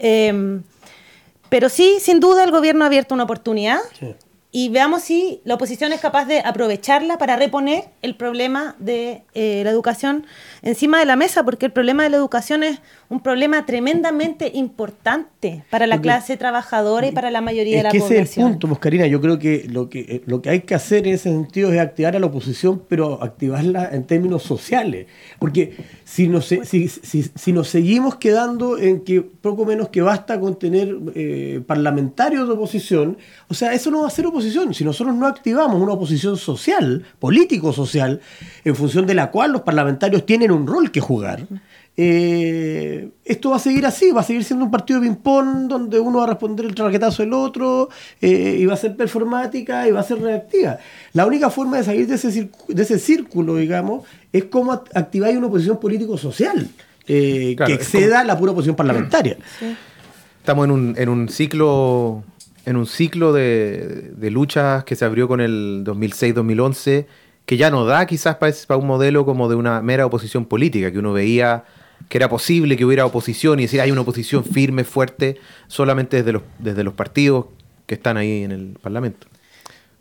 Em, 0.00 0.64
pero 1.48 1.68
sí, 1.68 1.98
sin 2.00 2.18
duda, 2.18 2.42
el 2.42 2.50
gobierno 2.50 2.82
ha 2.82 2.88
abierto 2.88 3.14
una 3.14 3.24
oportunidad. 3.24 3.78
Sí 3.98 4.16
y 4.54 4.68
veamos 4.68 5.02
si 5.02 5.40
la 5.44 5.54
oposición 5.54 5.92
es 5.94 6.00
capaz 6.00 6.26
de 6.26 6.40
aprovecharla 6.40 7.16
para 7.16 7.36
reponer 7.36 7.84
el 8.02 8.14
problema 8.14 8.76
de 8.78 9.24
eh, 9.32 9.62
la 9.64 9.70
educación 9.70 10.26
encima 10.60 10.98
de 10.98 11.06
la 11.06 11.16
mesa, 11.16 11.42
porque 11.42 11.66
el 11.66 11.72
problema 11.72 12.02
de 12.02 12.10
la 12.10 12.18
educación 12.18 12.62
es 12.62 12.78
un 13.12 13.20
problema 13.20 13.66
tremendamente 13.66 14.50
importante 14.54 15.64
para 15.68 15.86
la 15.86 16.00
clase 16.00 16.38
trabajadora 16.38 17.08
y 17.08 17.12
para 17.12 17.30
la 17.30 17.42
mayoría 17.42 17.76
de 17.76 17.82
la 17.82 17.90
población. 17.90 18.12
Ese 18.12 18.22
es 18.22 18.38
el 18.38 18.44
punto, 18.44 18.68
Moscarina. 18.68 19.06
Yo 19.06 19.20
creo 19.20 19.38
que 19.38 19.66
lo, 19.68 19.90
que 19.90 20.00
eh, 20.00 20.22
lo 20.24 20.40
que 20.40 20.48
hay 20.48 20.60
que 20.60 20.74
hacer 20.74 21.06
en 21.06 21.12
ese 21.12 21.24
sentido 21.24 21.70
es 21.70 21.78
activar 21.78 22.16
a 22.16 22.18
la 22.18 22.24
oposición, 22.24 22.82
pero 22.88 23.22
activarla 23.22 23.90
en 23.92 24.04
términos 24.04 24.44
sociales. 24.44 25.08
Porque 25.38 25.76
si 26.04 26.26
nos, 26.26 26.46
si, 26.46 26.88
si, 26.88 27.52
nos 27.52 27.68
seguimos 27.68 28.16
quedando 28.16 28.78
en 28.78 29.00
que 29.00 29.20
poco 29.20 29.66
menos 29.66 29.90
que 29.90 30.00
basta 30.00 30.40
con 30.40 30.58
tener 30.58 30.96
eh, 31.14 31.60
parlamentarios 31.66 32.48
de 32.48 32.54
oposición, 32.54 33.18
o 33.48 33.52
sea, 33.52 33.74
eso 33.74 33.90
no 33.90 34.00
va 34.00 34.06
a 34.06 34.10
ser 34.10 34.26
oposición. 34.26 34.72
Si 34.72 34.84
nosotros 34.84 35.14
no 35.14 35.26
activamos 35.26 35.78
una 35.78 35.92
oposición 35.92 36.38
social, 36.38 37.04
político-social, 37.18 38.22
en 38.64 38.74
función 38.74 39.04
de 39.04 39.12
la 39.12 39.30
cual 39.30 39.52
los 39.52 39.60
parlamentarios 39.60 40.24
tienen 40.24 40.50
un 40.50 40.66
rol 40.66 40.90
que 40.90 41.00
jugar, 41.00 41.46
eh, 41.96 43.10
esto 43.24 43.50
va 43.50 43.56
a 43.56 43.58
seguir 43.58 43.84
así, 43.84 44.10
va 44.12 44.22
a 44.22 44.24
seguir 44.24 44.44
siendo 44.44 44.64
un 44.64 44.70
partido 44.70 44.98
de 44.98 45.08
ping-pong 45.08 45.68
donde 45.68 46.00
uno 46.00 46.18
va 46.18 46.24
a 46.24 46.26
responder 46.28 46.66
el 46.66 46.74
traquetazo 46.74 47.22
del 47.22 47.34
otro 47.34 47.90
eh, 48.20 48.56
y 48.58 48.64
va 48.64 48.74
a 48.74 48.78
ser 48.78 48.96
performática 48.96 49.86
y 49.86 49.90
va 49.90 50.00
a 50.00 50.02
ser 50.02 50.20
reactiva. 50.20 50.78
La 51.12 51.26
única 51.26 51.50
forma 51.50 51.76
de 51.76 51.84
salir 51.84 52.06
de 52.06 52.14
ese, 52.14 52.48
de 52.68 52.82
ese 52.82 52.98
círculo, 52.98 53.56
digamos, 53.56 54.04
es 54.32 54.44
cómo 54.44 54.72
activar 54.72 55.36
una 55.36 55.48
oposición 55.48 55.78
político-social 55.78 56.68
eh, 57.06 57.56
que 57.56 57.74
exceda 57.74 58.24
la 58.24 58.38
pura 58.38 58.52
oposición 58.52 58.76
parlamentaria. 58.76 59.36
Estamos 60.38 60.64
en 60.64 60.70
un, 60.70 60.94
en 60.96 61.08
un 61.08 61.28
ciclo 61.28 62.24
en 62.64 62.76
un 62.76 62.86
ciclo 62.86 63.32
de, 63.32 64.12
de 64.16 64.30
luchas 64.30 64.84
que 64.84 64.94
se 64.94 65.04
abrió 65.04 65.26
con 65.26 65.40
el 65.40 65.82
2006-2011 65.84 67.06
que 67.46 67.56
ya 67.56 67.70
no 67.70 67.84
da 67.84 68.06
quizás 68.06 68.36
para, 68.36 68.78
un 68.78 68.86
modelo 68.86 69.24
como 69.24 69.48
de 69.48 69.56
una 69.56 69.82
mera 69.82 70.06
oposición 70.06 70.46
política, 70.46 70.92
que 70.92 70.98
uno 70.98 71.12
veía 71.12 71.64
que 72.08 72.18
era 72.18 72.28
posible 72.28 72.76
que 72.76 72.84
hubiera 72.84 73.06
oposición 73.06 73.58
y 73.58 73.62
decir 73.62 73.80
hay 73.80 73.90
una 73.90 74.02
oposición 74.02 74.44
firme, 74.44 74.84
fuerte, 74.84 75.38
solamente 75.66 76.18
desde 76.18 76.32
los, 76.32 76.42
desde 76.58 76.84
los 76.84 76.94
partidos 76.94 77.46
que 77.86 77.94
están 77.94 78.16
ahí 78.16 78.44
en 78.44 78.52
el 78.52 78.78
Parlamento. 78.80 79.26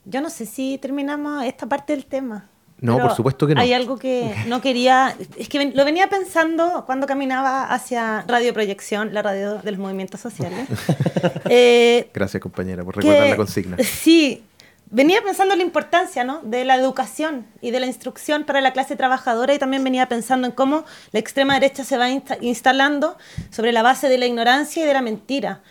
Yo 0.05 0.21
no 0.21 0.29
sé 0.29 0.45
si 0.45 0.77
terminamos 0.77 1.43
esta 1.45 1.67
parte 1.67 1.93
del 1.93 2.05
tema. 2.05 2.47
No, 2.81 2.97
por 2.97 3.15
supuesto 3.15 3.45
que 3.45 3.53
no. 3.53 3.61
Hay 3.61 3.73
algo 3.73 3.99
que 3.99 4.33
no 4.47 4.59
quería, 4.59 5.15
es 5.37 5.47
que 5.47 5.71
lo 5.71 5.85
venía 5.85 6.09
pensando 6.09 6.83
cuando 6.87 7.05
caminaba 7.05 7.65
hacia 7.65 8.25
Radio 8.27 8.55
Proyección, 8.55 9.13
la 9.13 9.21
radio 9.21 9.59
de 9.59 9.71
los 9.71 9.79
movimientos 9.79 10.19
sociales. 10.19 10.67
Eh, 11.53 12.09
Gracias 12.13 12.41
compañera 12.41 12.83
por 12.83 12.95
recordar 12.95 13.27
la 13.29 13.35
consigna. 13.35 13.77
Sí, 13.83 14.41
venía 14.91 15.21
pensando 15.23 15.53
en 15.53 15.59
la 15.59 15.65
importancia 15.65 16.23
¿no? 16.23 16.41
de 16.43 16.65
la 16.65 16.75
educación 16.75 17.47
y 17.61 17.71
de 17.71 17.79
la 17.79 17.87
instrucción 17.87 18.43
para 18.43 18.61
la 18.61 18.73
clase 18.73 18.95
trabajadora 18.95 19.53
y 19.53 19.59
también 19.59 19.83
venía 19.83 20.07
pensando 20.07 20.45
en 20.45 20.53
cómo 20.53 20.85
la 21.11 21.19
extrema 21.19 21.55
derecha 21.55 21.83
se 21.83 21.97
va 21.97 22.09
instalando 22.41 23.17
sobre 23.49 23.71
la 23.71 23.81
base 23.81 24.09
de 24.09 24.17
la 24.17 24.27
ignorancia 24.27 24.83
y 24.83 24.85
de 24.85 24.93
la 24.93 25.01
mentira. 25.01 25.61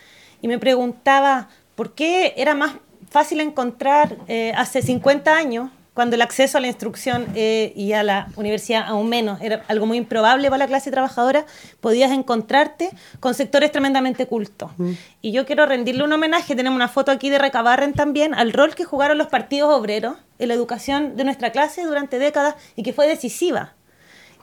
Y 0.41 0.47
me 0.47 0.57
preguntaba, 0.57 1.49
¿por 1.75 1.93
qué 1.93 2.33
era 2.35 2.55
más 2.55 2.73
fácil 3.09 3.41
encontrar 3.41 4.17
eh, 4.27 4.53
hace 4.55 4.81
50 4.81 5.35
años 5.35 5.69
cuando 6.01 6.15
el 6.15 6.23
acceso 6.23 6.57
a 6.57 6.61
la 6.61 6.65
instrucción 6.65 7.27
eh, 7.35 7.73
y 7.75 7.93
a 7.93 8.01
la 8.01 8.29
universidad 8.35 8.85
aún 8.87 9.07
menos 9.07 9.39
era 9.39 9.63
algo 9.67 9.85
muy 9.85 9.99
improbable 9.99 10.49
para 10.49 10.57
la 10.57 10.65
clase 10.65 10.89
trabajadora, 10.89 11.45
podías 11.79 12.11
encontrarte 12.11 12.89
con 13.19 13.35
sectores 13.35 13.71
tremendamente 13.71 14.25
cultos. 14.25 14.71
Mm. 14.77 14.93
Y 15.21 15.31
yo 15.31 15.45
quiero 15.45 15.67
rendirle 15.67 16.03
un 16.03 16.11
homenaje, 16.11 16.55
tenemos 16.55 16.75
una 16.75 16.87
foto 16.87 17.11
aquí 17.11 17.29
de 17.29 17.37
Recabarren 17.37 17.93
también, 17.93 18.33
al 18.33 18.51
rol 18.51 18.73
que 18.73 18.83
jugaron 18.83 19.19
los 19.19 19.27
partidos 19.27 19.71
obreros 19.71 20.15
en 20.39 20.47
la 20.47 20.55
educación 20.55 21.15
de 21.17 21.23
nuestra 21.23 21.51
clase 21.51 21.83
durante 21.83 22.17
décadas 22.17 22.55
y 22.75 22.81
que 22.81 22.93
fue 22.93 23.05
decisiva. 23.05 23.75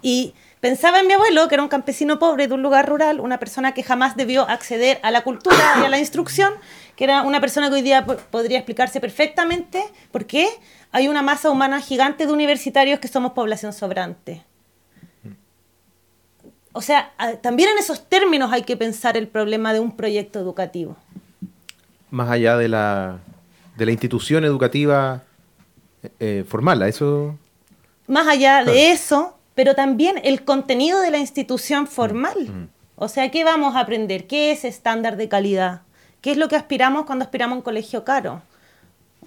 Y 0.01 0.35
pensaba 0.61 1.01
en 1.01 1.09
mi 1.09 1.15
abuelo, 1.15 1.49
que 1.49 1.57
era 1.57 1.65
un 1.65 1.69
campesino 1.69 2.21
pobre 2.21 2.47
de 2.47 2.55
un 2.55 2.63
lugar 2.63 2.89
rural, 2.89 3.19
una 3.19 3.41
persona 3.41 3.75
que 3.75 3.83
jamás 3.83 4.15
debió 4.15 4.49
acceder 4.49 5.01
a 5.03 5.11
la 5.11 5.23
cultura 5.23 5.57
y 5.81 5.85
a 5.85 5.89
la 5.89 5.99
instrucción, 5.99 6.55
que 6.95 7.03
era 7.05 7.23
una 7.23 7.41
persona 7.41 7.69
que 7.69 7.75
hoy 7.75 7.83
día 7.83 8.07
podría 8.07 8.59
explicarse 8.59 9.01
perfectamente 9.01 9.83
por 10.13 10.27
qué 10.27 10.49
hay 10.93 11.09
una 11.09 11.22
masa 11.22 11.51
humana 11.51 11.80
gigante 11.80 12.26
de 12.26 12.32
universitarios 12.32 12.99
que 13.01 13.09
somos 13.09 13.32
población 13.32 13.72
sobrante. 13.72 14.45
O 16.72 16.80
sea, 16.82 17.12
también 17.43 17.70
en 17.70 17.78
esos 17.78 18.09
términos 18.09 18.53
hay 18.53 18.62
que 18.62 18.76
pensar 18.76 19.16
el 19.16 19.26
problema 19.26 19.72
de 19.72 19.80
un 19.80 19.97
proyecto 19.97 20.39
educativo. 20.39 20.97
Más 22.11 22.28
allá 22.28 22.57
de 22.57 22.68
la, 22.68 23.18
de 23.76 23.86
la 23.86 23.93
institución 23.93 24.45
educativa 24.45 25.22
eh, 26.20 26.45
formal, 26.47 26.82
a 26.82 26.89
eso... 26.89 27.36
Más 28.07 28.26
allá 28.28 28.62
Claro. 28.62 28.72
de 28.72 28.91
eso, 28.93 29.36
pero 29.55 29.74
también 29.74 30.20
el 30.22 30.45
contenido 30.45 31.01
de 31.01 31.11
la 31.11 31.18
institución 31.18 31.86
formal. 31.86 32.68
O 32.97 33.09
sea, 33.09 33.30
¿qué 33.30 33.45
vamos 33.45 33.74
a 33.76 33.80
aprender? 33.80 34.26
¿Qué 34.26 34.51
es 34.53 34.64
estándar 34.64 35.16
de 35.16 35.28
calidad? 35.28 35.82
¿Qué 36.20 36.30
es 36.30 36.36
lo 36.36 36.49
que 36.49 36.57
aspiramos 36.57 37.05
cuando 37.07 37.24
aspiramos 37.24 37.55
a 37.55 37.59
un 37.59 37.62
colegio 37.62 38.05
caro? 38.05 38.43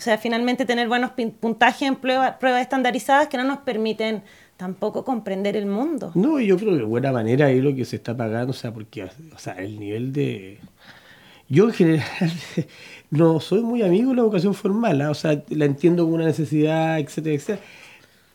O 0.01 0.03
sea, 0.03 0.17
finalmente 0.17 0.65
tener 0.65 0.87
buenos 0.87 1.11
pin- 1.11 1.31
puntajes 1.31 1.83
en 1.87 1.95
prueba- 1.95 2.39
pruebas 2.39 2.63
estandarizadas 2.63 3.27
que 3.27 3.37
no 3.37 3.43
nos 3.43 3.59
permiten 3.59 4.23
tampoco 4.57 5.05
comprender 5.05 5.55
el 5.55 5.67
mundo. 5.67 6.11
No, 6.15 6.39
y 6.39 6.47
yo 6.47 6.57
creo 6.57 6.71
que 6.71 6.77
de 6.77 6.83
buena 6.85 7.11
manera 7.11 7.45
ahí 7.45 7.61
lo 7.61 7.75
que 7.75 7.85
se 7.85 7.97
está 7.97 8.17
pagando, 8.17 8.49
o 8.49 8.53
sea, 8.55 8.73
porque 8.73 9.03
o 9.03 9.37
sea, 9.37 9.53
el 9.53 9.79
nivel 9.79 10.11
de... 10.11 10.57
Yo 11.49 11.65
en 11.67 11.73
general 11.73 12.03
no 13.11 13.39
soy 13.39 13.61
muy 13.61 13.83
amigo 13.83 14.09
de 14.09 14.15
la 14.15 14.21
educación 14.23 14.55
formal, 14.55 15.01
¿ah? 15.01 15.11
o 15.11 15.13
sea, 15.13 15.39
la 15.49 15.65
entiendo 15.65 16.03
como 16.03 16.15
una 16.15 16.25
necesidad, 16.25 16.97
etcétera, 16.99 17.35
etcétera. 17.35 17.59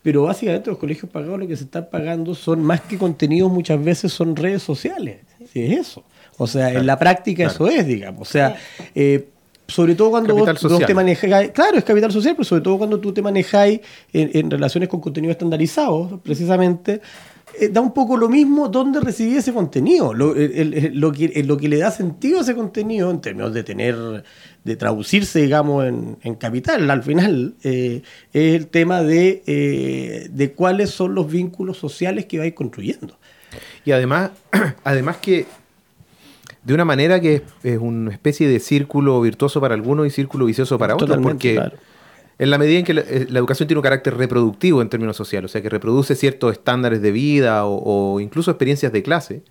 Pero 0.04 0.22
básicamente 0.22 0.70
los 0.70 0.78
colegios 0.78 1.10
pagados 1.10 1.40
lo 1.40 1.48
que 1.48 1.56
se 1.56 1.64
están 1.64 1.88
pagando 1.90 2.36
son 2.36 2.62
más 2.62 2.80
que 2.82 2.96
contenidos, 2.96 3.50
muchas 3.50 3.82
veces 3.82 4.12
son 4.12 4.36
redes 4.36 4.62
sociales. 4.62 5.18
Si 5.52 5.64
es 5.64 5.80
eso. 5.80 6.04
O 6.38 6.46
sea, 6.46 6.70
en 6.72 6.86
la 6.86 6.96
práctica 6.96 7.48
claro. 7.48 7.66
eso 7.66 7.76
es, 7.80 7.86
digamos. 7.88 8.28
O 8.28 8.30
sea, 8.30 8.54
eh, 8.94 9.30
sobre 9.68 9.94
todo 9.94 10.10
cuando 10.10 10.34
vos, 10.34 10.44
te 10.86 10.94
manejáis, 10.94 11.50
claro, 11.50 11.76
es 11.78 11.84
capital 11.84 12.12
social, 12.12 12.34
pero 12.36 12.44
sobre 12.44 12.62
todo 12.62 12.78
cuando 12.78 13.00
tú 13.00 13.12
te 13.12 13.22
manejáis 13.22 13.80
en, 14.12 14.30
en 14.32 14.50
relaciones 14.50 14.88
con 14.88 15.00
contenido 15.00 15.32
estandarizado, 15.32 16.20
precisamente, 16.22 17.00
eh, 17.60 17.68
da 17.68 17.80
un 17.80 17.92
poco 17.94 18.16
lo 18.16 18.28
mismo 18.28 18.68
dónde 18.68 19.00
recibí 19.00 19.36
ese 19.36 19.52
contenido. 19.52 20.12
Lo, 20.14 20.34
el- 20.36 20.74
el- 20.74 21.00
lo 21.00 21.10
que, 21.12 21.42
lo 21.44 21.56
que 21.56 21.68
le 21.68 21.78
da 21.78 21.90
sentido 21.90 22.38
a 22.38 22.42
ese 22.42 22.54
contenido, 22.54 23.10
en 23.10 23.20
términos 23.20 23.52
de 23.54 23.62
tener, 23.64 23.96
de 24.64 24.76
traducirse, 24.76 25.40
digamos, 25.42 25.84
en, 25.86 26.16
en 26.22 26.34
capital, 26.34 26.88
al 26.90 27.02
final, 27.02 27.54
eh, 27.62 28.02
es 28.32 28.54
el 28.54 28.66
tema 28.68 29.02
de, 29.02 29.42
eh, 29.46 30.28
de 30.30 30.52
cuáles 30.52 30.90
son 30.90 31.14
los 31.14 31.30
vínculos 31.30 31.76
sociales 31.78 32.26
que 32.26 32.38
vais 32.38 32.52
construyendo. 32.54 33.18
Y 33.84 33.92
además, 33.92 34.30
además 34.84 35.16
que 35.18 35.46
de 36.66 36.74
una 36.74 36.84
manera 36.84 37.20
que 37.20 37.34
es, 37.36 37.42
es 37.62 37.78
una 37.78 38.10
especie 38.10 38.48
de 38.48 38.58
círculo 38.58 39.20
virtuoso 39.20 39.60
para 39.60 39.74
algunos 39.74 40.04
y 40.04 40.10
círculo 40.10 40.46
vicioso 40.46 40.78
para 40.78 40.96
otros, 40.96 41.18
porque 41.22 41.54
claro. 41.54 41.76
en 42.40 42.50
la 42.50 42.58
medida 42.58 42.80
en 42.80 42.84
que 42.84 42.94
la, 42.94 43.02
eh, 43.02 43.26
la 43.30 43.38
educación 43.38 43.68
tiene 43.68 43.78
un 43.78 43.84
carácter 43.84 44.16
reproductivo 44.16 44.82
en 44.82 44.88
términos 44.88 45.16
sociales, 45.16 45.48
o 45.48 45.52
sea, 45.52 45.62
que 45.62 45.68
reproduce 45.68 46.16
ciertos 46.16 46.50
estándares 46.50 47.00
de 47.00 47.12
vida 47.12 47.64
o, 47.66 48.14
o 48.14 48.20
incluso 48.20 48.50
experiencias 48.50 48.92
de 48.92 49.04
clase, 49.04 49.42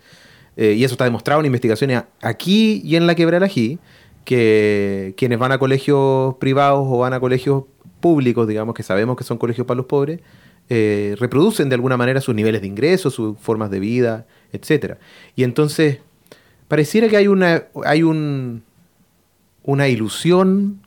eh, 0.58 0.74
y 0.74 0.84
eso 0.84 0.96
está 0.96 1.06
demostrado 1.06 1.40
en 1.40 1.46
investigaciones 1.46 2.04
aquí 2.22 2.82
y 2.84 2.98
en 2.98 3.08
la 3.08 3.16
quebrada 3.16 3.46
Ají, 3.46 3.80
que 4.26 5.14
quienes 5.16 5.40
van 5.40 5.54
a 5.54 5.58
colegios 5.58 6.36
privados 6.36 6.86
o 6.86 6.98
van 6.98 7.14
a 7.14 7.22
colegios 7.22 7.64
públicos, 8.02 8.46
digamos 8.46 8.76
que 8.76 8.84
sabemos 8.84 9.16
que 9.16 9.24
son 9.24 9.38
colegios 9.38 9.66
para 9.66 9.78
los 9.78 9.86
pobres, 9.86 10.20
eh, 10.68 11.16
reproducen 11.18 11.70
de 11.70 11.76
alguna 11.76 11.96
manera 11.96 12.20
sus 12.20 12.36
niveles 12.36 12.60
de 12.60 12.68
ingresos, 12.68 13.14
sus 13.14 13.38
formas 13.40 13.70
de 13.70 13.80
vida, 13.80 14.26
etcétera. 14.52 14.98
Y 15.36 15.44
entonces, 15.44 16.00
pareciera 16.68 17.08
que 17.10 17.18
hay 17.18 17.28
una, 17.28 17.64
hay 17.86 18.04
un, 18.04 18.64
una 19.64 19.88
ilusión 19.88 20.80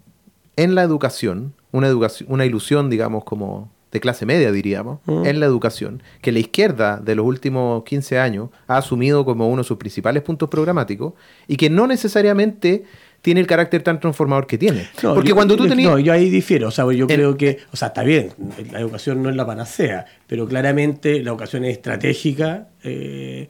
en 0.57 0.74
la 0.74 0.83
educación, 0.83 1.55
una, 1.72 1.87
educación, 1.89 2.29
una 2.33 2.45
ilusión, 2.47 2.91
digamos, 2.91 3.24
como 3.24 3.70
de 3.93 4.01
clase 4.01 4.26
media, 4.26 4.53
diríamos, 4.53 5.01
Mm. 5.07 5.24
en 5.26 5.41
la 5.41 5.47
educación, 5.47 6.03
que 6.20 6.31
la 6.33 6.41
izquierda 6.41 6.99
de 6.99 7.14
los 7.14 7.24
últimos 7.24 7.85
15 7.85 8.18
años 8.18 8.51
ha 8.66 8.76
asumido 8.76 9.24
como 9.24 9.49
uno 9.49 9.62
de 9.62 9.66
sus 9.68 9.79
principales 9.79 10.22
puntos 10.22 10.49
programáticos 10.51 11.14
y 11.47 11.57
que 11.57 11.70
no 11.70 11.87
necesariamente 11.87 12.85
tiene 13.22 13.41
el 13.41 13.47
carácter 13.47 13.83
tan 13.83 13.99
transformador 13.99 14.47
que 14.47 14.59
tiene. 14.59 14.89
No, 15.03 15.14
Porque 15.14 15.31
yo- 15.31 15.35
cuando 15.35 15.57
tú 15.57 15.66
tenías... 15.66 15.91
No, 15.91 15.99
yo 15.99 16.12
ahí 16.12 16.29
difiero. 16.31 16.68
O 16.68 16.70
sea, 16.70 16.85
yo 16.93 17.07
creo 17.07 17.37
que, 17.37 17.59
o 17.72 17.76
sea, 17.76 17.89
está 17.89 18.03
bien, 18.05 18.31
la 18.70 18.79
educación 18.81 19.22
no 19.22 19.31
es 19.31 19.35
la 19.37 19.47
panacea, 19.47 20.05
pero 20.26 20.47
claramente 20.47 21.20
la 21.22 21.31
educación 21.31 21.64
es 21.64 21.72
estratégica 21.72 22.68
eh, 22.85 23.49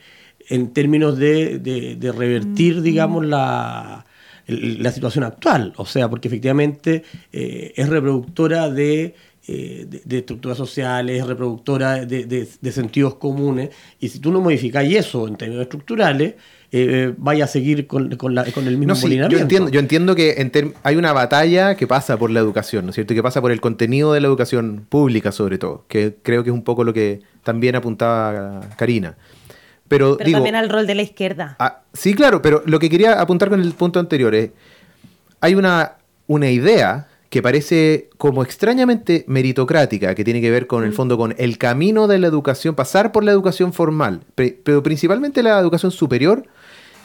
en 0.48 0.72
términos 0.72 1.18
de, 1.18 1.58
de- 1.58 1.96
de 1.96 2.12
revertir, 2.12 2.80
digamos, 2.82 3.24
la, 3.26 4.04
la 4.46 4.92
situación 4.92 5.24
actual. 5.24 5.72
O 5.76 5.86
sea, 5.86 6.08
porque 6.08 6.28
efectivamente 6.28 7.02
eh, 7.32 7.72
es 7.76 7.88
reproductora 7.88 8.70
de, 8.70 9.14
eh, 9.46 9.86
de, 9.88 10.02
de 10.04 10.18
estructuras 10.18 10.56
sociales, 10.58 11.20
es 11.20 11.26
reproductora 11.26 12.04
de, 12.04 12.24
de- 12.24 12.48
de 12.60 12.72
sentidos 12.72 13.16
comunes, 13.16 13.70
y 14.00 14.08
si 14.08 14.18
tú 14.20 14.32
no 14.32 14.40
modificas 14.40 14.84
eso 14.84 15.28
en 15.28 15.36
términos 15.36 15.62
estructurales, 15.62 16.34
eh, 16.70 17.14
vaya 17.16 17.44
a 17.44 17.46
seguir 17.46 17.86
con, 17.86 18.14
con 18.16 18.34
la- 18.34 18.44
con 18.52 18.66
el 18.68 18.76
mismo 18.76 18.88
No, 18.88 18.94
sí, 18.94 19.16
yo 19.16 19.38
entiendo, 19.38 19.70
yo 19.70 19.80
entiendo 19.80 20.14
que 20.14 20.34
en 20.38 20.74
hay 20.82 20.96
una 20.96 21.14
batalla 21.14 21.76
que 21.76 21.86
pasa 21.86 22.18
por 22.18 22.30
la 22.30 22.40
educación, 22.40 22.84
¿no 22.84 22.90
es 22.90 22.94
cierto? 22.94 23.14
Y 23.14 23.16
que 23.16 23.22
pasa 23.22 23.40
por 23.40 23.52
el 23.52 23.60
contenido 23.62 24.12
de 24.12 24.20
la 24.20 24.28
educación 24.28 24.84
pública, 24.88 25.32
sobre 25.32 25.56
todo, 25.56 25.84
que 25.88 26.16
creo 26.22 26.42
que 26.44 26.50
es 26.50 26.54
un 26.54 26.64
poco 26.64 26.84
lo 26.84 26.92
que 26.92 27.20
también 27.42 27.74
apuntaba 27.74 28.60
Karina. 28.76 29.16
Pero, 29.88 30.16
Pero 30.18 30.26
digo, 30.26 30.36
también 30.38 30.54
al 30.54 30.68
rol 30.68 30.86
de 30.86 30.94
la 30.94 31.02
izquierda. 31.02 31.56
ah, 31.58 31.80
sí, 31.92 32.14
claro, 32.14 32.42
pero 32.42 32.62
lo 32.66 32.78
que 32.78 32.90
quería 32.90 33.20
apuntar 33.20 33.48
con 33.48 33.60
el 33.60 33.72
punto 33.72 33.98
anterior 33.98 34.34
es, 34.34 34.50
hay 35.40 35.54
una, 35.54 35.94
una 36.26 36.50
idea 36.50 37.08
que 37.30 37.42
parece 37.42 38.08
como 38.16 38.42
extrañamente 38.42 39.24
meritocrática, 39.28 40.14
que 40.14 40.24
tiene 40.24 40.40
que 40.40 40.50
ver 40.50 40.66
con 40.66 40.84
el 40.84 40.92
fondo 40.94 41.16
con 41.18 41.34
el 41.38 41.58
camino 41.58 42.06
de 42.06 42.18
la 42.18 42.26
educación, 42.26 42.74
pasar 42.74 43.12
por 43.12 43.22
la 43.24 43.32
educación 43.32 43.72
formal, 43.72 44.20
pe- 44.34 44.58
pero 44.64 44.82
principalmente 44.82 45.42
la 45.42 45.58
educación 45.58 45.90
superior, 45.92 46.44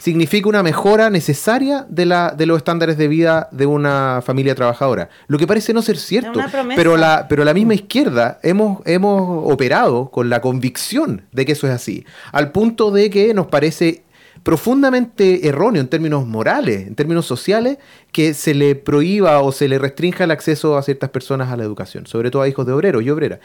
significa 0.04 0.50
una 0.50 0.62
mejora 0.62 1.08
necesaria 1.08 1.86
de, 1.88 2.04
la, 2.04 2.34
de 2.36 2.44
los 2.44 2.58
estándares 2.58 2.98
de 2.98 3.08
vida 3.08 3.48
de 3.52 3.64
una 3.64 4.20
familia 4.22 4.54
trabajadora. 4.54 5.08
Lo 5.28 5.38
que 5.38 5.46
parece 5.46 5.72
no 5.72 5.80
ser 5.80 5.96
cierto. 5.96 6.40
Pero 6.76 6.98
la, 6.98 7.24
pero 7.26 7.42
la 7.42 7.54
misma 7.54 7.72
izquierda 7.72 8.38
hemos, 8.42 8.82
hemos 8.84 9.50
operado 9.50 10.10
con 10.10 10.28
la 10.28 10.42
convicción 10.42 11.22
de 11.32 11.46
que 11.46 11.52
eso 11.52 11.66
es 11.66 11.72
así. 11.72 12.04
Al 12.32 12.52
punto 12.52 12.90
de 12.90 13.08
que 13.08 13.32
nos 13.32 13.46
parece 13.46 14.02
profundamente 14.42 15.48
erróneo 15.48 15.80
en 15.80 15.88
términos 15.88 16.26
morales, 16.26 16.86
en 16.86 16.96
términos 16.96 17.24
sociales, 17.24 17.78
que 18.12 18.34
se 18.34 18.52
le 18.52 18.74
prohíba 18.74 19.40
o 19.40 19.52
se 19.52 19.68
le 19.68 19.78
restrinja 19.78 20.24
el 20.24 20.32
acceso 20.32 20.76
a 20.76 20.82
ciertas 20.82 21.08
personas 21.08 21.50
a 21.50 21.56
la 21.56 21.64
educación, 21.64 22.06
sobre 22.06 22.30
todo 22.30 22.42
a 22.42 22.48
hijos 22.48 22.66
de 22.66 22.74
obreros 22.74 23.02
y 23.02 23.08
obreras. 23.08 23.38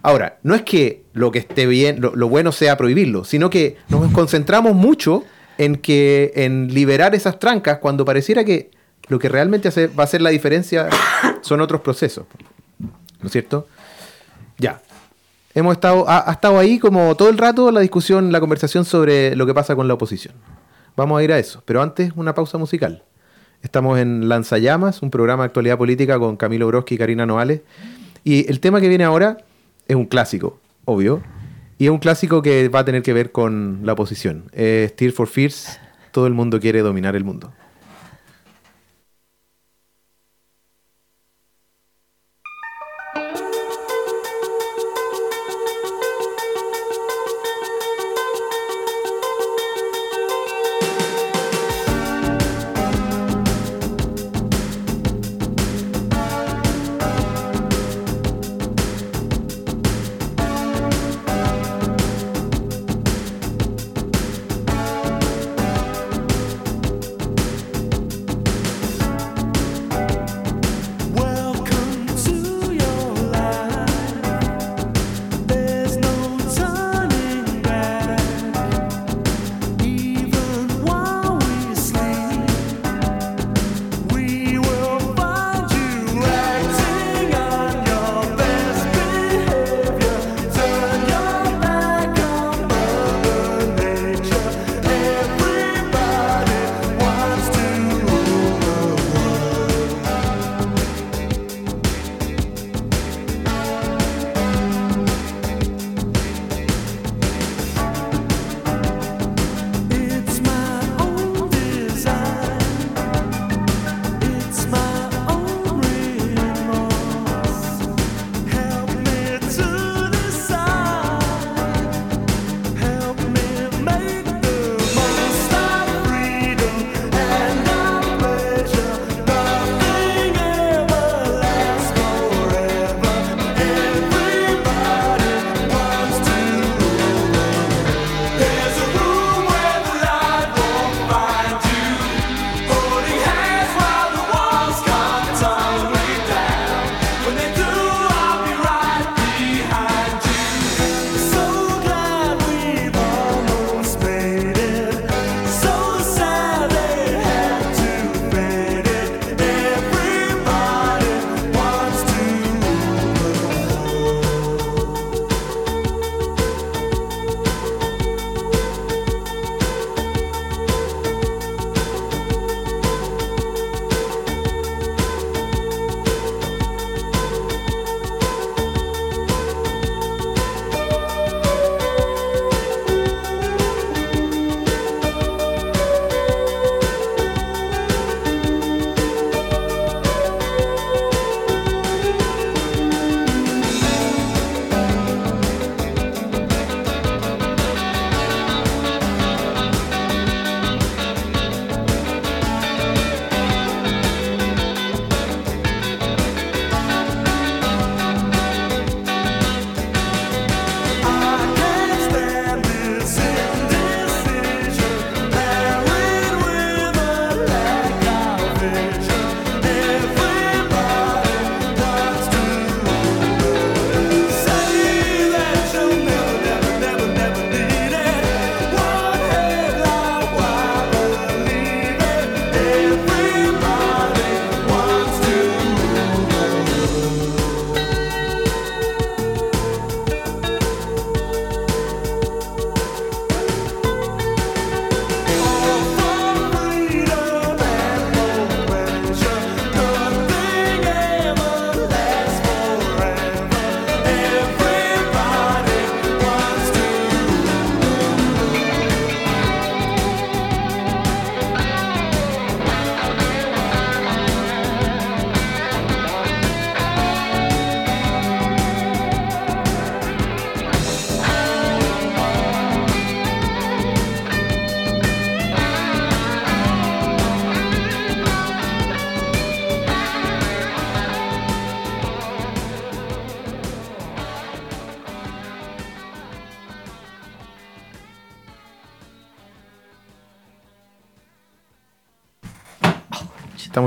Ahora, 0.00 0.38
no 0.42 0.54
es 0.54 0.62
que 0.62 1.02
lo 1.12 1.30
que 1.30 1.40
esté 1.40 1.66
bien, 1.66 2.00
lo, 2.00 2.16
lo 2.16 2.30
bueno 2.30 2.50
sea 2.50 2.78
prohibirlo, 2.78 3.24
sino 3.24 3.50
que 3.50 3.76
nos 3.90 4.10
concentramos 4.12 4.74
mucho 4.74 5.24
en 5.58 5.76
que 5.76 6.32
en 6.34 6.72
liberar 6.72 7.14
esas 7.14 7.38
trancas 7.38 7.78
cuando 7.78 8.04
pareciera 8.04 8.44
que 8.44 8.70
lo 9.08 9.18
que 9.18 9.28
realmente 9.28 9.68
va 9.88 10.02
a 10.02 10.04
hacer 10.04 10.22
la 10.22 10.30
diferencia 10.30 10.88
son 11.42 11.60
otros 11.60 11.80
procesos. 11.80 12.26
¿No 12.78 13.26
es 13.26 13.32
cierto? 13.32 13.66
Ya. 14.58 14.80
Hemos 15.54 15.74
estado, 15.74 16.08
ha, 16.08 16.28
ha 16.30 16.32
estado 16.32 16.58
ahí 16.58 16.78
como 16.78 17.16
todo 17.16 17.28
el 17.28 17.38
rato 17.38 17.70
la 17.70 17.80
discusión, 17.80 18.30
la 18.30 18.40
conversación 18.40 18.84
sobre 18.84 19.34
lo 19.34 19.44
que 19.46 19.54
pasa 19.54 19.74
con 19.74 19.88
la 19.88 19.94
oposición. 19.94 20.34
Vamos 20.96 21.18
a 21.18 21.24
ir 21.24 21.32
a 21.32 21.38
eso, 21.38 21.62
pero 21.64 21.82
antes 21.82 22.12
una 22.16 22.34
pausa 22.34 22.58
musical. 22.58 23.02
Estamos 23.62 23.98
en 23.98 24.28
Lanzallamas, 24.28 25.02
un 25.02 25.10
programa 25.10 25.42
de 25.42 25.46
actualidad 25.46 25.78
política 25.78 26.18
con 26.18 26.36
Camilo 26.36 26.68
Broski 26.68 26.94
y 26.94 26.98
Karina 26.98 27.26
Noales. 27.26 27.62
Y 28.22 28.48
el 28.48 28.60
tema 28.60 28.80
que 28.80 28.88
viene 28.88 29.04
ahora 29.04 29.38
es 29.88 29.96
un 29.96 30.06
clásico, 30.06 30.60
obvio. 30.84 31.22
Y 31.78 31.84
es 31.84 31.90
un 31.90 31.98
clásico 31.98 32.42
que 32.42 32.68
va 32.68 32.80
a 32.80 32.84
tener 32.84 33.02
que 33.02 33.12
ver 33.12 33.30
con 33.30 33.80
la 33.84 33.92
oposición. 33.92 34.50
Es 34.52 34.96
Tear 34.96 35.12
for 35.12 35.28
Fears, 35.28 35.78
todo 36.10 36.26
el 36.26 36.34
mundo 36.34 36.58
quiere 36.58 36.80
dominar 36.80 37.14
el 37.14 37.22
mundo. 37.22 37.52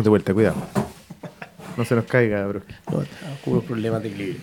Estamos 0.01 0.05
de 0.05 0.09
vuelta, 0.09 0.33
cuidado. 0.33 0.55
No 1.77 1.85
se 1.85 1.93
nos 1.93 2.05
caiga, 2.05 2.47
bro. 2.47 2.61
No, 3.45 3.61
problemas 3.61 4.01
de 4.01 4.09
equilibrio. 4.09 4.41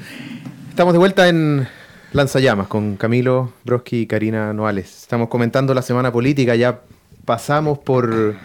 Estamos 0.70 0.94
de 0.94 0.98
vuelta 1.00 1.28
en 1.28 1.66
Lanzallamas 2.12 2.68
con 2.68 2.96
Camilo 2.96 3.52
Broski 3.64 4.02
y 4.02 4.06
Karina 4.06 4.52
Noales. 4.52 5.02
Estamos 5.02 5.26
comentando 5.26 5.74
la 5.74 5.82
semana 5.82 6.12
política, 6.12 6.54
ya 6.54 6.82
pasamos 7.24 7.80
por 7.80 8.36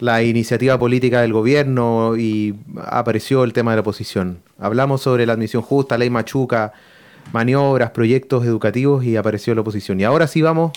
la 0.00 0.22
iniciativa 0.24 0.76
política 0.76 1.20
del 1.20 1.32
gobierno 1.32 2.16
y 2.16 2.56
apareció 2.86 3.44
el 3.44 3.52
tema 3.52 3.70
de 3.70 3.76
la 3.76 3.82
oposición. 3.82 4.40
Hablamos 4.58 5.00
sobre 5.00 5.26
la 5.26 5.34
admisión 5.34 5.62
justa, 5.62 5.96
ley 5.96 6.10
machuca, 6.10 6.72
maniobras, 7.32 7.92
proyectos 7.92 8.44
educativos 8.44 9.04
y 9.04 9.16
apareció 9.16 9.54
la 9.54 9.60
oposición. 9.60 10.00
Y 10.00 10.04
ahora 10.04 10.26
sí 10.26 10.42
vamos 10.42 10.72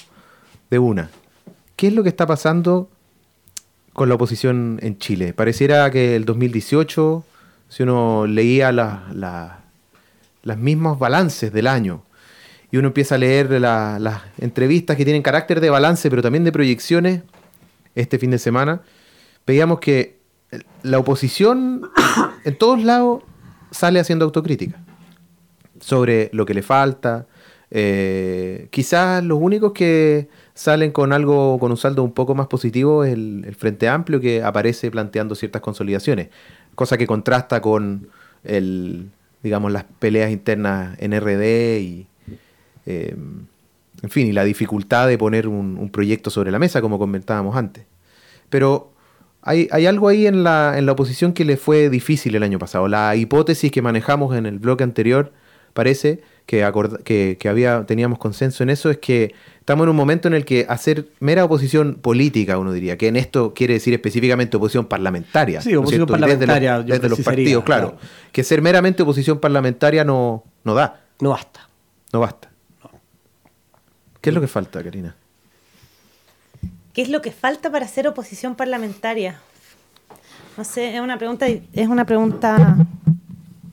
de 0.70 0.78
una. 0.78 1.10
¿Qué 1.76 1.88
es 1.88 1.94
lo 1.94 2.04
que 2.04 2.10
está 2.10 2.28
pasando 2.28 2.88
con 3.94 4.10
la 4.10 4.16
oposición 4.16 4.80
en 4.82 4.98
Chile? 4.98 5.34
Pareciera 5.34 5.90
que 5.92 6.16
el 6.16 6.26
2018, 6.26 7.24
si 7.70 7.84
uno 7.84 8.28
leía 8.28 8.72
las 8.72 9.62
las 10.44 10.58
mismos 10.58 10.98
balances 11.00 11.54
del 11.54 11.68
año, 11.68 12.04
y 12.72 12.78
uno 12.78 12.88
empieza 12.88 13.16
a 13.16 13.18
leer 13.18 13.52
las 13.60 14.22
entrevistas 14.38 14.96
que 14.96 15.04
tienen 15.04 15.22
carácter 15.22 15.60
de 15.60 15.70
balance, 15.70 16.10
pero 16.10 16.22
también 16.22 16.46
de 16.46 16.54
proyecciones, 16.54 17.22
este 17.96 18.18
fin 18.18 18.32
de 18.32 18.40
semana, 18.40 18.82
veíamos 19.46 19.80
que 19.80 20.20
la 20.82 20.98
oposición 20.98 21.90
en 22.46 22.58
todos 22.58 22.82
lados 22.82 23.24
sale 23.72 24.00
haciendo 24.00 24.24
autocrítica 24.24 24.82
sobre 25.82 26.30
lo 26.32 26.46
que 26.46 26.54
le 26.54 26.62
falta. 26.62 27.28
Eh, 27.72 28.68
quizás 28.72 29.22
los 29.24 29.40
únicos 29.42 29.74
que 29.74 30.30
salen 30.62 30.92
con 30.92 31.12
algo, 31.12 31.58
con 31.58 31.72
un 31.72 31.78
saldo 31.78 32.04
un 32.04 32.12
poco 32.12 32.36
más 32.36 32.46
positivo 32.46 33.04
es 33.04 33.14
el, 33.14 33.56
Frente 33.58 33.90
Amplio 33.90 34.20
que 34.22 34.44
aparece 34.44 34.92
planteando 34.92 35.34
ciertas 35.34 35.60
consolidaciones, 35.60 36.30
cosa 36.76 37.00
que 37.00 37.08
contrasta 37.08 37.62
con 37.62 38.10
el, 38.44 39.10
digamos, 39.42 39.72
las 39.72 39.86
peleas 39.86 40.32
internas 40.32 40.96
en 41.00 41.20
RD 41.20 41.80
y, 41.80 42.08
eh, 42.86 43.16
en 44.04 44.10
fin, 44.12 44.28
y 44.28 44.34
la 44.34 44.44
dificultad 44.44 45.08
de 45.08 45.18
poner 45.18 45.48
un, 45.48 45.90
proyecto 45.90 46.30
sobre 46.30 46.52
la 46.52 46.60
mesa, 46.60 46.80
como 46.80 47.00
comentábamos 47.00 47.56
antes. 47.56 47.86
Pero 48.52 48.92
hay, 49.42 49.68
algo 49.88 50.10
ahí 50.10 50.28
en 50.28 50.44
la, 50.44 50.78
en 50.78 50.86
la 50.86 50.92
oposición 50.92 51.34
que 51.34 51.44
le 51.44 51.58
fue 51.58 51.90
difícil 51.90 52.36
el 52.36 52.44
año 52.44 52.60
pasado. 52.60 52.88
La 52.88 53.16
hipótesis 53.16 53.72
que 53.72 53.82
manejamos 53.82 54.36
en 54.36 54.46
el 54.46 54.60
bloque 54.60 54.84
anterior 54.84 55.32
parece 55.74 56.22
que, 56.46 57.38
que, 57.40 57.50
había, 57.50 57.86
teníamos 57.86 58.20
consenso 58.20 58.64
en 58.64 58.70
eso, 58.70 58.90
es 58.90 58.98
que 58.98 59.34
estamos 59.60 59.86
en 59.86 59.90
un 59.90 59.96
momento 59.96 60.28
en 60.28 60.34
el 60.34 60.44
que 60.44 60.66
hacer 60.68 61.08
mera 61.20 61.46
oposición 61.46 61.96
política, 61.96 62.58
uno 62.58 62.74
diría, 62.74 62.98
que 62.98 63.08
en 63.08 63.16
esto 63.16 63.54
quiere 63.54 63.76
decir 63.76 63.94
específicamente 63.94 64.58
oposición 64.58 64.86
parlamentaria. 64.86 65.62
Sí, 65.62 65.76
oposición 65.76 66.08
parlamentaria. 66.08 66.82
Desde, 66.82 67.10
los 67.10 67.22
partidos, 67.22 67.64
claro, 67.64 67.98
Que 68.32 68.44
ser 68.44 68.62
meramente 68.62 69.04
oposición 69.04 69.40
parlamentaria 69.40 70.04
no, 70.04 70.44
no 70.64 70.74
da. 70.74 71.02
No 71.20 71.30
basta. 71.30 71.70
No 72.12 72.20
basta. 72.20 72.50
¿Qué 74.20 74.30
es 74.30 74.34
lo 74.34 74.42
que 74.42 74.48
falta, 74.48 74.84
Karina? 74.84 75.16
¿Qué 76.94 77.02
es 77.02 77.10
lo 77.10 77.22
que 77.22 77.32
falta 77.32 77.72
para 77.72 77.86
hacer 77.86 78.08
oposición 78.08 78.56
parlamentaria? 78.56 79.40
No 80.58 80.64
sé, 80.64 80.96
es 80.96 81.02
una 81.02 81.18
pregunta, 81.18 81.48
es 81.48 81.88
una 81.88 82.06
pregunta, 82.06 82.76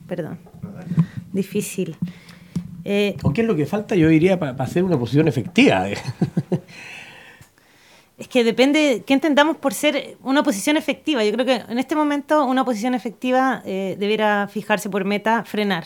perdón, 0.07 0.39
difícil. 1.33 1.97
Eh, 2.91 3.15
¿O 3.21 3.31
qué 3.31 3.41
es 3.41 3.47
lo 3.47 3.55
que 3.55 3.67
falta? 3.67 3.95
Yo 3.95 4.09
diría 4.09 4.39
para 4.39 4.51
hacer 4.63 4.83
una 4.83 4.95
oposición 4.95 5.27
efectiva. 5.27 5.87
es 8.17 8.27
que 8.27 8.43
depende 8.43 9.03
qué 9.05 9.13
entendamos 9.13 9.57
por 9.57 9.75
ser 9.75 10.17
una 10.23 10.39
oposición 10.39 10.75
efectiva. 10.75 11.23
Yo 11.23 11.31
creo 11.33 11.45
que 11.45 11.71
en 11.71 11.77
este 11.77 11.95
momento 11.95 12.43
una 12.45 12.63
oposición 12.63 12.95
efectiva 12.95 13.61
eh, 13.63 13.95
debiera 13.99 14.47
fijarse 14.47 14.89
por 14.89 15.05
meta 15.05 15.43
frenar, 15.45 15.85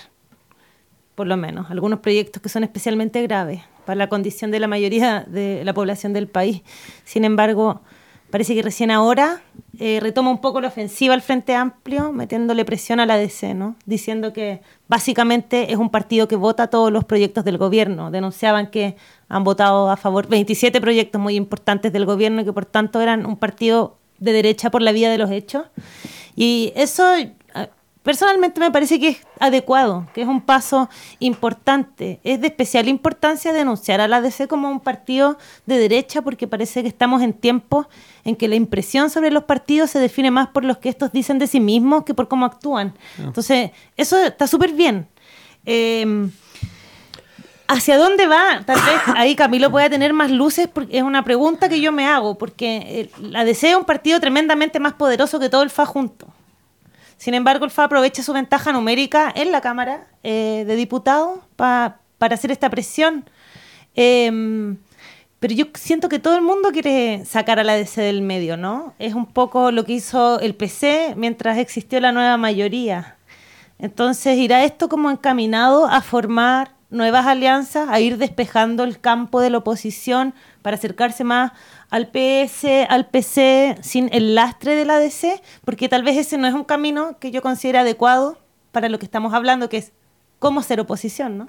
por 1.16 1.28
lo 1.28 1.36
menos, 1.36 1.70
algunos 1.70 2.00
proyectos 2.00 2.42
que 2.42 2.48
son 2.48 2.64
especialmente 2.64 3.22
graves 3.22 3.60
para 3.86 3.98
la 3.98 4.08
condición 4.08 4.52
de 4.52 4.62
la 4.62 4.68
mayoría 4.68 5.26
de 5.28 5.66
la 5.66 5.74
población 5.74 6.14
del 6.14 6.30
país. 6.30 6.62
Sin 7.04 7.26
embargo, 7.26 7.82
parece 8.30 8.56
que 8.56 8.62
recién 8.62 8.92
ahora 8.92 9.42
eh, 9.80 10.00
retoma 10.00 10.30
un 10.30 10.40
poco 10.40 10.62
la 10.62 10.68
ofensiva 10.68 11.16
al 11.16 11.22
Frente 11.22 11.56
Amplio, 11.56 12.12
metiéndole 12.12 12.64
presión 12.64 13.00
a 13.00 13.08
la 13.08 13.18
DC, 13.18 13.56
¿no? 13.56 13.76
diciendo 13.86 14.32
que 14.32 14.62
básicamente 14.88 15.72
es 15.72 15.78
un 15.78 15.90
partido 15.90 16.28
que 16.28 16.36
vota 16.36 16.68
todos 16.68 16.92
los 16.92 17.06
proyectos 17.06 17.44
del 17.44 17.58
gobierno. 17.58 18.12
Denunciaban 18.12 18.70
que 18.70 18.96
han 19.30 19.44
votado 19.44 19.90
a 19.90 19.98
favor 19.98 20.28
27 20.28 20.80
proyectos 20.80 21.20
muy 21.20 21.36
importantes 21.36 21.92
del 21.92 22.06
gobierno 22.06 22.42
y 22.42 22.46
que 22.46 22.54
por 22.54 22.66
tanto 22.66 23.02
eran 23.02 23.26
un 23.26 23.38
partido 23.38 23.98
de 24.20 24.32
derecha 24.32 24.70
por 24.70 24.84
la 24.84 24.92
vía 24.92 25.10
de 25.10 25.18
los 25.18 25.32
hechos. 25.32 25.64
Y 26.36 26.72
eso 26.76 27.12
Personalmente 28.04 28.60
me 28.60 28.70
parece 28.70 29.00
que 29.00 29.08
es 29.08 29.18
adecuado, 29.40 30.06
que 30.14 30.24
es 30.24 30.28
un 30.28 30.42
paso 30.42 30.90
importante. 31.20 32.20
Es 32.26 32.42
de 32.42 32.48
especial 32.48 32.90
importancia 32.90 33.54
denunciar 33.54 34.02
a 34.02 34.10
la 34.10 34.20
DC 34.20 34.50
como 34.50 34.70
un 34.70 34.82
partido 34.82 35.38
de 35.66 35.78
derecha 35.78 36.22
porque 36.22 36.46
parece 36.46 36.82
que 36.82 36.90
estamos 36.90 37.22
en 37.22 37.32
tiempos 37.32 37.88
en 38.26 38.36
que 38.36 38.50
la 38.50 38.56
impresión 38.56 39.10
sobre 39.10 39.32
los 39.32 39.46
partidos 39.46 39.90
se 39.90 40.00
define 40.00 40.32
más 40.32 40.50
por 40.50 40.66
lo 40.66 40.82
que 40.82 40.90
estos 40.90 41.14
dicen 41.14 41.40
de 41.40 41.48
sí 41.48 41.62
mismos 41.62 42.04
que 42.04 42.14
por 42.14 42.28
cómo 42.28 42.46
actúan. 42.46 42.94
Ah. 43.20 43.24
Entonces, 43.28 43.72
eso 43.96 44.18
está 44.18 44.48
súper 44.48 44.74
bien. 44.74 45.08
Em, 45.66 46.30
¿Hacia 47.70 47.98
dónde 47.98 48.28
va? 48.28 48.64
Tal 48.66 48.76
vez 48.76 49.16
ahí 49.16 49.36
Camilo 49.36 49.72
pueda 49.72 49.90
tener 49.90 50.12
más 50.12 50.30
luces, 50.30 50.68
porque 50.68 50.98
es 50.98 51.04
una 51.04 51.24
pregunta 51.24 51.70
que 51.70 51.80
yo 51.80 51.94
me 51.94 52.06
hago, 52.06 52.38
porque 52.38 53.10
la 53.22 53.46
DC 53.46 53.70
es 53.70 53.78
un 53.78 53.86
partido 53.86 54.20
tremendamente 54.20 54.82
más 54.82 54.94
poderoso 54.94 55.40
que 55.40 55.48
todo 55.48 55.64
el 55.64 55.70
FA 55.70 55.86
junto. 55.86 56.28
Sin 57.24 57.36
embargo, 57.36 57.64
el 57.64 57.72
FA 57.72 57.86
aprovecha 57.86 58.22
su 58.22 58.34
ventaja 58.34 58.74
numérica 58.74 59.32
en 59.34 59.54
la 59.54 59.62
Cámara 59.62 60.08
eh, 60.24 60.66
de 60.68 60.76
Diputados 60.76 61.40
para 61.56 61.96
hacer 62.20 62.52
esta 62.52 62.70
presión. 62.70 63.24
Em, 63.96 64.76
pero 65.40 65.54
yo 65.54 65.68
siento 65.74 66.10
que 66.10 66.20
todo 66.20 66.36
el 66.36 66.42
mundo 66.42 66.74
quiere 66.74 67.24
sacar 67.24 67.60
a 67.60 67.64
la 67.64 67.76
DC 67.76 68.02
del 68.02 68.24
medio, 68.24 68.58
¿no? 68.58 68.94
Es 69.00 69.14
un 69.14 69.26
poco 69.26 69.72
lo 69.72 69.86
que 69.86 69.94
hizo 69.94 70.42
el 70.42 70.54
PC 70.54 71.14
mientras 71.16 71.58
existió 71.60 72.02
la 72.02 72.12
nueva 72.12 72.36
mayoría. 72.36 73.16
Entonces, 73.80 74.38
irá 74.38 74.66
esto 74.66 74.90
como 74.90 75.10
encaminado 75.10 75.88
a 75.88 76.02
formar 76.02 76.72
nuevas 76.90 77.26
alianzas, 77.26 77.88
a 77.88 78.02
ir 78.02 78.18
despejando 78.18 78.84
el 78.84 79.00
campo 79.00 79.40
de 79.40 79.50
la 79.50 79.60
oposición 79.60 80.34
para 80.62 80.76
acercarse 80.76 81.24
más 81.24 81.54
al 81.94 82.08
PS, 82.08 82.88
al 82.90 83.06
PC 83.06 83.78
sin 83.82 84.10
el 84.12 84.34
lastre 84.34 84.76
de 84.76 84.84
la 84.84 84.98
DC, 84.98 85.40
porque 85.64 85.88
tal 85.88 86.02
vez 86.02 86.18
ese 86.18 86.40
no 86.40 86.48
es 86.48 86.56
un 86.56 86.64
camino 86.64 87.20
que 87.20 87.30
yo 87.30 87.44
considere 87.44 87.78
adecuado 87.78 88.40
para 88.72 88.90
lo 88.90 88.98
que 88.98 89.06
estamos 89.06 89.32
hablando, 89.36 89.70
que 89.70 89.78
es 89.78 89.92
cómo 90.40 90.64
ser 90.64 90.80
oposición, 90.80 91.38
¿no? 91.38 91.46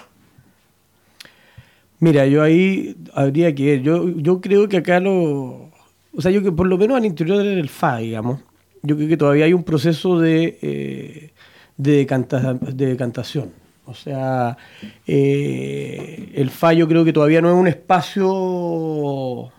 Mira, 1.98 2.26
yo 2.26 2.42
ahí 2.42 2.94
habría 3.14 3.54
que 3.54 3.64
ver. 3.64 3.80
Yo, 3.80 4.06
yo 4.18 4.42
creo 4.42 4.68
que 4.68 4.76
acá 4.76 5.00
lo. 5.00 5.70
O 6.14 6.20
sea, 6.20 6.30
yo 6.30 6.42
que 6.42 6.52
por 6.52 6.66
lo 6.66 6.76
menos 6.76 6.98
al 6.98 7.06
interior 7.06 7.38
del 7.38 7.70
FA, 7.70 7.96
digamos, 7.96 8.40
yo 8.82 8.96
creo 8.96 9.08
que 9.08 9.16
todavía 9.16 9.46
hay 9.46 9.54
un 9.54 9.64
proceso 9.64 10.20
de, 10.20 10.58
eh, 10.60 11.30
de, 11.78 12.06
de 12.74 12.86
decantación. 12.86 13.50
O 13.86 13.94
sea, 13.94 14.58
eh, 15.06 16.32
el 16.34 16.50
FA 16.50 16.74
yo 16.74 16.86
creo 16.86 17.02
que 17.02 17.14
todavía 17.14 17.40
no 17.40 17.48
es 17.48 17.56
un 17.56 17.66
espacio 17.66 19.50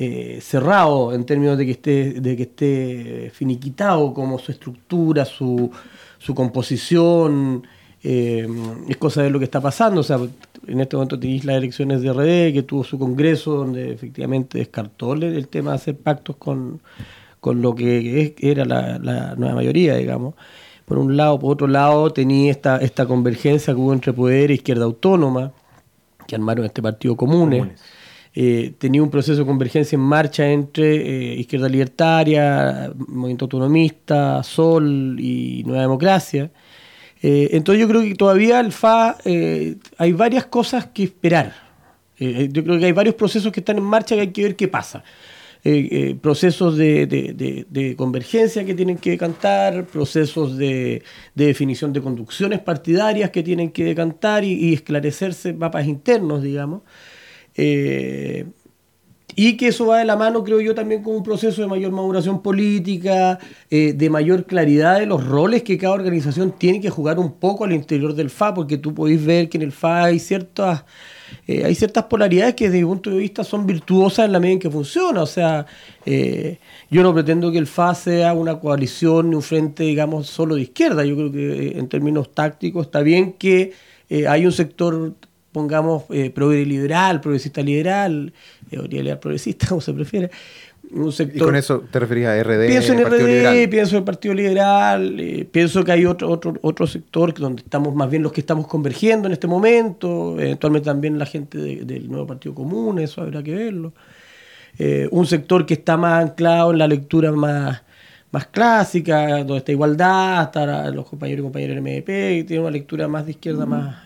eh, 0.00 0.38
cerrado 0.40 1.12
en 1.12 1.24
términos 1.24 1.58
de 1.58 1.66
que 1.66 1.72
esté, 1.72 2.20
de 2.20 2.36
que 2.36 2.44
esté 2.44 3.32
finiquitado 3.34 4.14
como 4.14 4.38
su 4.38 4.52
estructura, 4.52 5.24
su, 5.24 5.72
su 6.18 6.34
composición, 6.36 7.66
eh, 8.04 8.46
es 8.88 8.96
cosa 8.96 9.22
de 9.22 9.30
lo 9.30 9.40
que 9.40 9.46
está 9.46 9.60
pasando. 9.60 10.00
O 10.00 10.04
sea, 10.04 10.20
en 10.68 10.80
este 10.80 10.94
momento 10.94 11.18
tenéis 11.18 11.44
las 11.44 11.56
elecciones 11.56 12.00
de 12.00 12.12
RD, 12.12 12.54
que 12.54 12.62
tuvo 12.62 12.84
su 12.84 12.96
congreso, 12.96 13.56
donde 13.56 13.92
efectivamente 13.92 14.58
descartó 14.58 15.14
el 15.14 15.48
tema 15.48 15.70
de 15.70 15.76
hacer 15.76 15.96
pactos 15.96 16.36
con, 16.36 16.80
con 17.40 17.60
lo 17.60 17.74
que 17.74 18.36
era 18.38 18.64
la, 18.64 19.00
la, 19.00 19.34
nueva 19.34 19.56
mayoría, 19.56 19.96
digamos. 19.96 20.34
Por 20.84 20.98
un 20.98 21.16
lado, 21.16 21.40
por 21.40 21.54
otro 21.54 21.66
lado, 21.66 22.12
tenía 22.12 22.52
esta, 22.52 22.76
esta 22.76 23.04
convergencia 23.04 23.74
que 23.74 23.80
hubo 23.80 23.92
entre 23.92 24.12
poder 24.12 24.52
e 24.52 24.54
izquierda 24.54 24.84
autónoma, 24.84 25.52
que 26.28 26.36
armaron 26.36 26.64
este 26.66 26.80
partido 26.82 27.16
común 27.16 27.72
eh, 28.34 28.72
tenía 28.78 29.02
un 29.02 29.10
proceso 29.10 29.40
de 29.40 29.46
convergencia 29.46 29.96
en 29.96 30.02
marcha 30.02 30.46
entre 30.48 30.96
eh, 30.96 31.34
izquierda 31.40 31.68
libertaria, 31.68 32.92
movimiento 32.96 33.46
autonomista, 33.46 34.42
Sol 34.42 35.16
y 35.18 35.62
Nueva 35.64 35.82
Democracia. 35.82 36.50
Eh, 37.22 37.48
entonces 37.52 37.80
yo 37.80 37.88
creo 37.88 38.02
que 38.02 38.14
todavía 38.14 38.60
el 38.60 38.72
hay 39.98 40.12
varias 40.12 40.46
cosas 40.46 40.86
que 40.86 41.04
esperar. 41.04 41.52
yo 42.18 42.64
creo 42.64 42.78
que 42.78 42.86
hay 42.86 42.92
varios 42.92 43.14
procesos 43.14 43.52
que 43.52 43.60
están 43.60 43.78
en 43.78 43.84
marcha 43.84 44.14
que 44.14 44.20
hay 44.20 44.32
que 44.32 44.42
ver 44.42 44.56
qué 44.56 44.68
pasa. 44.68 45.02
procesos 46.20 46.76
de, 46.76 47.94
convergencia 47.96 48.64
que 48.64 48.74
tienen 48.74 48.98
que 48.98 49.10
decantar, 49.10 49.86
procesos 49.86 50.56
de, 50.56 51.02
definición 51.34 51.92
de 51.92 52.02
conducciones 52.02 52.60
partidarias 52.60 53.30
que 53.30 53.42
tienen 53.42 53.70
que 53.72 53.84
decantar 53.84 54.44
y 54.44 54.74
esclarecerse 54.74 55.54
mapas 55.54 55.86
internos, 55.86 56.42
digamos. 56.42 56.82
Eh, 57.58 58.46
Y 59.36 59.56
que 59.56 59.68
eso 59.68 59.86
va 59.86 59.98
de 60.00 60.04
la 60.04 60.16
mano, 60.16 60.42
creo 60.42 60.60
yo, 60.60 60.74
también 60.74 61.02
con 61.02 61.14
un 61.14 61.22
proceso 61.22 61.62
de 61.62 61.68
mayor 61.68 61.92
maduración 61.92 62.42
política, 62.42 63.38
eh, 63.70 63.92
de 63.92 64.10
mayor 64.10 64.46
claridad 64.46 64.98
de 64.98 65.06
los 65.06 65.24
roles 65.24 65.62
que 65.62 65.78
cada 65.78 65.94
organización 65.94 66.52
tiene 66.58 66.80
que 66.80 66.90
jugar 66.90 67.18
un 67.20 67.32
poco 67.34 67.64
al 67.64 67.72
interior 67.72 68.14
del 68.14 68.30
FA, 68.30 68.52
porque 68.54 68.78
tú 68.78 68.94
podéis 68.94 69.24
ver 69.24 69.48
que 69.48 69.58
en 69.58 69.62
el 69.62 69.72
FA 69.72 70.04
hay 70.06 70.18
ciertas, 70.18 70.84
eh, 71.46 71.64
hay 71.64 71.74
ciertas 71.76 72.04
polaridades 72.04 72.54
que 72.54 72.64
desde 72.66 72.78
mi 72.80 72.86
punto 72.86 73.10
de 73.10 73.18
vista 73.18 73.44
son 73.44 73.64
virtuosas 73.66 74.26
en 74.26 74.32
la 74.32 74.40
medida 74.40 74.54
en 74.54 74.58
que 74.60 74.70
funciona. 74.70 75.22
O 75.22 75.26
sea, 75.26 75.66
yo 76.90 77.02
no 77.02 77.14
pretendo 77.14 77.52
que 77.52 77.58
el 77.58 77.66
FA 77.66 77.94
sea 77.94 78.32
una 78.32 78.58
coalición 78.60 79.30
ni 79.30 79.36
un 79.36 79.42
frente, 79.42 79.84
digamos, 79.84 80.26
solo 80.28 80.56
de 80.56 80.62
izquierda. 80.62 81.04
Yo 81.04 81.14
creo 81.16 81.32
que 81.32 81.78
en 81.78 81.88
términos 81.88 82.32
tácticos 82.34 82.86
está 82.86 83.02
bien 83.02 83.34
que 83.34 83.72
hay 84.26 84.46
un 84.46 84.52
sector 84.52 85.14
pongamos 85.58 86.04
eh, 86.10 86.32
liberal, 86.64 87.20
progresista 87.20 87.60
liberal, 87.62 88.32
eh, 88.70 88.88
liberal 88.88 89.18
progresista, 89.18 89.66
como 89.68 89.80
se 89.80 89.92
prefiere. 89.92 90.30
Un 90.90 91.12
sector, 91.12 91.36
¿Y 91.36 91.40
con 91.40 91.56
eso 91.56 91.84
te 91.90 91.98
referías 91.98 92.30
a 92.32 92.42
RD? 92.42 92.66
Pienso 92.66 92.92
en 92.94 93.04
RD, 93.04 93.68
pienso 93.68 93.96
en 93.96 93.98
el 93.98 94.04
Partido 94.04 94.32
Liberal, 94.34 95.20
eh, 95.20 95.46
pienso 95.50 95.84
que 95.84 95.92
hay 95.92 96.06
otro, 96.06 96.30
otro, 96.30 96.54
otro 96.62 96.86
sector 96.86 97.34
donde 97.34 97.62
estamos 97.62 97.94
más 97.94 98.08
bien 98.08 98.22
los 98.22 98.32
que 98.32 98.40
estamos 98.40 98.66
convergiendo 98.66 99.26
en 99.26 99.32
este 99.32 99.46
momento, 99.46 100.36
eventualmente 100.38 100.86
también 100.86 101.18
la 101.18 101.26
gente 101.26 101.58
del 101.58 102.08
nuevo 102.08 102.26
Partido 102.26 102.54
Común, 102.54 103.00
eso 103.00 103.20
habrá 103.20 103.42
que 103.42 103.54
verlo. 103.54 103.92
Eh, 104.78 105.08
un 105.10 105.26
sector 105.26 105.66
que 105.66 105.74
está 105.74 105.96
más 105.98 106.24
anclado 106.24 106.70
en 106.70 106.78
la 106.78 106.86
lectura 106.86 107.32
más, 107.32 107.82
más 108.30 108.46
clásica, 108.46 109.38
donde 109.38 109.58
está 109.58 109.72
igualdad, 109.72 110.44
está 110.44 110.90
los 110.90 111.06
compañeros 111.06 111.40
y 111.40 111.42
compañeras 111.42 111.74
del 111.74 111.82
MDP, 111.82 112.38
y 112.38 112.44
tiene 112.44 112.62
una 112.62 112.70
lectura 112.70 113.08
más 113.08 113.26
de 113.26 113.32
izquierda, 113.32 113.66
más, 113.66 113.96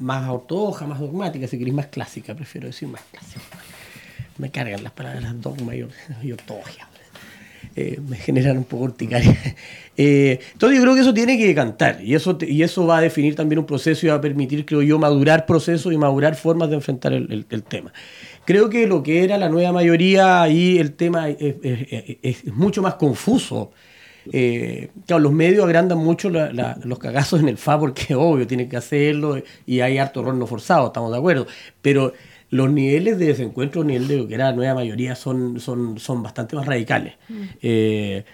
más 0.00 0.28
ortodoxa, 0.28 0.86
más 0.86 0.98
dogmática, 0.98 1.46
si 1.46 1.58
queréis 1.58 1.74
más 1.74 1.86
clásica, 1.86 2.34
prefiero 2.34 2.66
decir 2.66 2.88
más 2.88 3.02
clásica. 3.10 3.40
Me 4.38 4.50
cargan 4.50 4.82
las 4.82 4.92
palabras 4.92 5.40
dogma 5.40 5.74
y, 5.74 5.86
y 6.22 6.32
ortodoxia. 6.32 6.88
Eh, 7.76 8.00
me 8.06 8.16
generan 8.16 8.58
un 8.58 8.64
poco 8.64 8.84
urticaria. 8.84 9.36
Eh, 10.02 10.38
entonces 10.54 10.78
yo 10.78 10.82
creo 10.82 10.94
que 10.94 11.02
eso 11.02 11.12
tiene 11.12 11.36
que 11.36 11.54
cantar 11.54 12.02
y 12.02 12.14
eso, 12.14 12.38
y 12.40 12.62
eso 12.62 12.86
va 12.86 12.96
a 12.96 13.00
definir 13.02 13.34
también 13.34 13.58
un 13.58 13.66
proceso 13.66 14.06
y 14.06 14.08
va 14.08 14.14
a 14.14 14.20
permitir, 14.20 14.64
creo 14.64 14.80
yo, 14.80 14.98
madurar 14.98 15.44
procesos 15.44 15.92
y 15.92 15.98
madurar 15.98 16.36
formas 16.36 16.70
de 16.70 16.76
enfrentar 16.76 17.12
el, 17.12 17.64
tema. 17.68 17.92
Creo 18.46 18.70
que 18.70 18.86
lo 18.86 19.02
que 19.02 19.24
era 19.24 19.36
la 19.36 19.50
nueva 19.50 19.72
mayoría 19.72 20.40
ahí 20.40 20.78
el 20.78 20.94
tema 20.94 21.28
es 21.28 22.46
mucho 22.46 22.80
más 22.80 22.94
confuso 22.94 23.72
eh, 24.32 24.90
claro, 25.06 25.22
los 25.22 25.32
medios 25.32 25.64
agrandan 25.64 25.98
mucho 25.98 26.30
los 26.30 26.98
cagazos 26.98 27.40
en 27.40 27.48
el 27.48 27.56
FA 27.56 27.78
porque 27.78 28.14
obvio, 28.14 28.46
tienen 28.46 28.68
que 28.68 28.76
hacerlo 28.76 29.40
y 29.66 29.80
hay 29.80 29.98
harto 29.98 30.22
rol 30.22 30.38
no 30.38 30.46
forzado, 30.46 30.88
estamos 30.88 31.10
de 31.12 31.18
acuerdo. 31.18 31.46
Pero 31.82 32.12
los 32.50 32.70
niveles 32.70 33.18
de 33.18 33.26
desencuentro, 33.26 33.84
nivel 33.84 34.08
de 34.08 34.16
lo 34.18 34.28
que 34.28 34.34
era 34.34 34.46
la 34.46 34.52
nueva 34.56 34.74
mayoría, 34.74 35.14
son, 35.14 35.60
son, 35.60 35.98
son 35.98 36.22
bastante 36.22 36.56
más 36.56 36.66
radicales. 36.66 37.14
Mm. 37.28 37.42
Eh, 37.62 38.24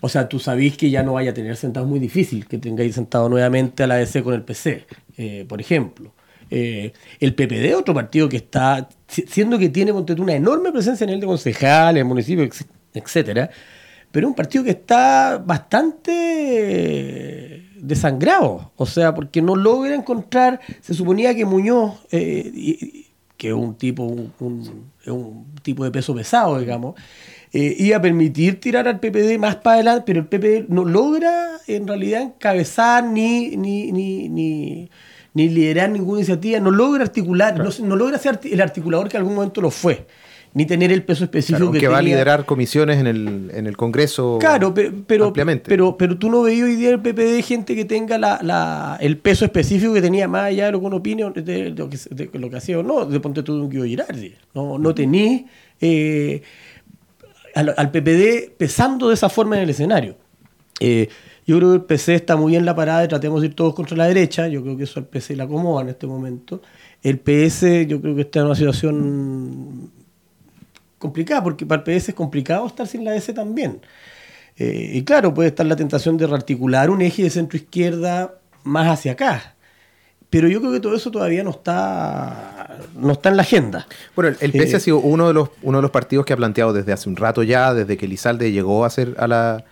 o 0.00 0.08
sea, 0.08 0.28
tú 0.28 0.38
sabéis 0.38 0.76
que 0.76 0.88
ya 0.88 1.02
no 1.02 1.14
vaya 1.14 1.32
a 1.32 1.34
tener 1.34 1.56
sentado 1.56 1.84
muy 1.84 1.98
difícil 1.98 2.46
que 2.46 2.58
tengáis 2.58 2.94
sentado 2.94 3.28
nuevamente 3.28 3.82
a 3.82 3.86
la 3.88 3.96
DC 3.96 4.22
con 4.22 4.34
el 4.34 4.42
PC, 4.42 4.86
eh, 5.16 5.44
por 5.48 5.60
ejemplo. 5.60 6.12
el 6.50 7.34
PPD, 7.34 7.74
otro 7.74 7.92
partido 7.92 8.28
que 8.28 8.36
está, 8.36 8.88
siendo 9.08 9.58
que 9.58 9.70
tiene 9.70 9.90
una 9.90 10.34
enorme 10.34 10.70
presencia 10.70 11.02
en 11.04 11.10
el 11.10 11.20
de 11.20 11.26
concejales, 11.26 12.04
municipios, 12.04 12.64
etcétera, 12.92 13.50
pero 14.14 14.28
un 14.28 14.34
partido 14.34 14.62
que 14.62 14.70
está 14.70 15.42
bastante 15.44 16.12
desangrado, 17.80 18.70
o 18.76 18.86
sea, 18.86 19.12
porque 19.12 19.42
no 19.42 19.56
logra 19.56 19.92
encontrar, 19.92 20.60
se 20.80 20.94
suponía 20.94 21.34
que 21.34 21.44
Muñoz, 21.44 21.98
eh, 22.12 23.06
que 23.36 23.48
es 23.48 23.54
un 23.54 23.74
tipo, 23.74 24.04
un, 24.04 24.94
tipo 25.64 25.82
de 25.82 25.90
peso 25.90 26.14
pesado, 26.14 26.60
digamos, 26.60 26.94
eh, 27.52 27.74
iba 27.76 27.96
a 27.96 28.00
permitir 28.00 28.60
tirar 28.60 28.86
al 28.86 29.00
PPD 29.00 29.36
más 29.36 29.56
para 29.56 29.74
adelante, 29.74 30.04
pero 30.06 30.20
el 30.20 30.26
PPD 30.26 30.68
no 30.68 30.84
logra 30.84 31.58
en 31.66 31.88
realidad 31.88 32.22
encabezar 32.22 33.02
ni, 33.02 33.56
ni, 33.56 33.90
ni, 33.90 34.28
ni, 34.28 34.88
liderar 35.34 35.90
ninguna 35.90 36.20
iniciativa, 36.20 36.60
no 36.60 36.70
logra 36.70 37.02
articular, 37.02 37.58
no, 37.58 37.70
no 37.80 37.96
logra 37.96 38.16
ser 38.18 38.38
el 38.44 38.60
articulador 38.60 39.08
que 39.08 39.16
en 39.16 39.22
algún 39.22 39.34
momento 39.34 39.60
lo 39.60 39.72
fue 39.72 40.06
ni 40.54 40.66
tener 40.66 40.92
el 40.92 41.02
peso 41.02 41.24
específico 41.24 41.72
que, 41.72 41.88
va 41.88 41.98
a 41.98 42.02
liderar 42.02 42.46
comisiones 42.46 42.98
en 42.98 43.08
el, 43.08 43.50
en 43.52 43.66
el 43.66 43.76
Congreso. 43.76 44.38
Claro, 44.38 44.72
pero, 44.72 44.92
pero, 45.32 45.96
pero, 45.96 46.16
tú 46.16 46.30
no 46.30 46.42
veías 46.42 46.68
hoy 46.68 46.76
día 46.76 46.90
el 46.90 47.00
PPD 47.00 47.42
gente 47.44 47.74
que 47.74 47.84
tenga 47.84 48.18
la, 48.18 48.96
el 49.00 49.18
peso 49.18 49.44
específico 49.44 49.92
que 49.92 50.00
tenía 50.00 50.28
más 50.28 50.44
allá 50.44 50.66
de 50.66 50.72
lo 50.72 50.80
que 50.80 50.86
uno 50.86 50.96
opine 50.96 51.28
de, 51.34 51.70
lo, 51.70 51.90
que, 51.90 51.98
lo 52.38 52.50
que 52.50 52.56
hacía 52.56 52.78
o 52.78 52.84
no, 52.84 53.04
de 53.04 53.18
ponte 53.18 53.42
tú 53.42 53.54
un 53.54 53.68
Guido 53.68 53.84
Girardi. 53.84 54.32
No, 54.54 54.78
no 54.78 54.94
tení 54.94 55.44
eh, 55.80 56.40
al, 57.56 57.90
PPD 57.90 58.52
pesando 58.56 59.08
de 59.08 59.14
esa 59.14 59.28
forma 59.28 59.56
en 59.56 59.64
el 59.64 59.70
escenario. 59.70 60.16
Eh, 60.78 61.08
yo 61.46 61.58
creo 61.58 61.70
que 61.70 61.76
el 61.76 61.82
PC 61.82 62.14
está 62.14 62.36
muy 62.36 62.54
en 62.54 62.64
la 62.64 62.76
parada 62.76 63.04
y 63.04 63.08
tratemos 63.08 63.40
de 63.40 63.48
ir 63.48 63.54
todos 63.54 63.74
contra 63.74 63.96
la 63.96 64.06
derecha. 64.06 64.46
Yo 64.46 64.62
creo 64.62 64.76
que 64.76 64.84
eso 64.84 65.00
al 65.00 65.06
PC 65.06 65.34
le 65.34 65.42
acomoda 65.42 65.82
en 65.82 65.88
este 65.88 66.06
momento. 66.06 66.62
El 67.02 67.18
PS 67.18 67.88
yo 67.88 68.00
creo 68.00 68.14
que 68.14 68.22
está 68.22 68.38
en 68.38 68.46
una 68.46 68.54
situación 68.54 69.90
complicada, 71.04 71.42
porque 71.42 71.66
para 71.66 71.82
el 71.82 71.98
PS 71.98 72.08
es 72.08 72.14
complicado 72.14 72.66
estar 72.66 72.86
sin 72.86 73.04
la 73.04 73.14
S 73.14 73.30
también. 73.34 73.82
Eh, 74.56 74.92
y 74.94 75.04
claro, 75.04 75.34
puede 75.34 75.50
estar 75.50 75.66
la 75.66 75.76
tentación 75.76 76.16
de 76.16 76.26
rearticular 76.26 76.88
un 76.88 77.02
eje 77.02 77.24
de 77.24 77.28
centro 77.30 77.58
izquierda 77.58 78.38
más 78.62 78.88
hacia 78.88 79.12
acá. 79.12 79.54
Pero 80.30 80.48
yo 80.48 80.60
creo 80.60 80.72
que 80.72 80.80
todo 80.80 80.96
eso 80.96 81.10
todavía 81.10 81.44
no 81.44 81.50
está, 81.50 82.78
no 82.96 83.12
está 83.12 83.28
en 83.28 83.36
la 83.36 83.42
agenda. 83.42 83.86
Bueno, 84.16 84.34
el, 84.40 84.50
PS 84.50 84.74
ha 84.74 84.76
eh, 84.78 84.80
sido 84.80 84.98
uno 84.98 85.28
de, 85.28 85.34
los, 85.34 85.50
uno 85.62 85.78
de 85.78 85.82
los 85.82 85.90
partidos 85.90 86.24
que 86.24 86.32
ha 86.32 86.36
planteado 86.38 86.72
desde 86.72 86.92
hace 86.92 87.08
un 87.10 87.16
rato 87.16 87.42
ya, 87.42 87.74
desde 87.74 87.98
que 87.98 88.08
Lizalde 88.08 88.50
llegó 88.50 88.86
a, 88.86 88.90
ser 88.90 89.14
a, 89.18 89.28
la, 89.28 89.64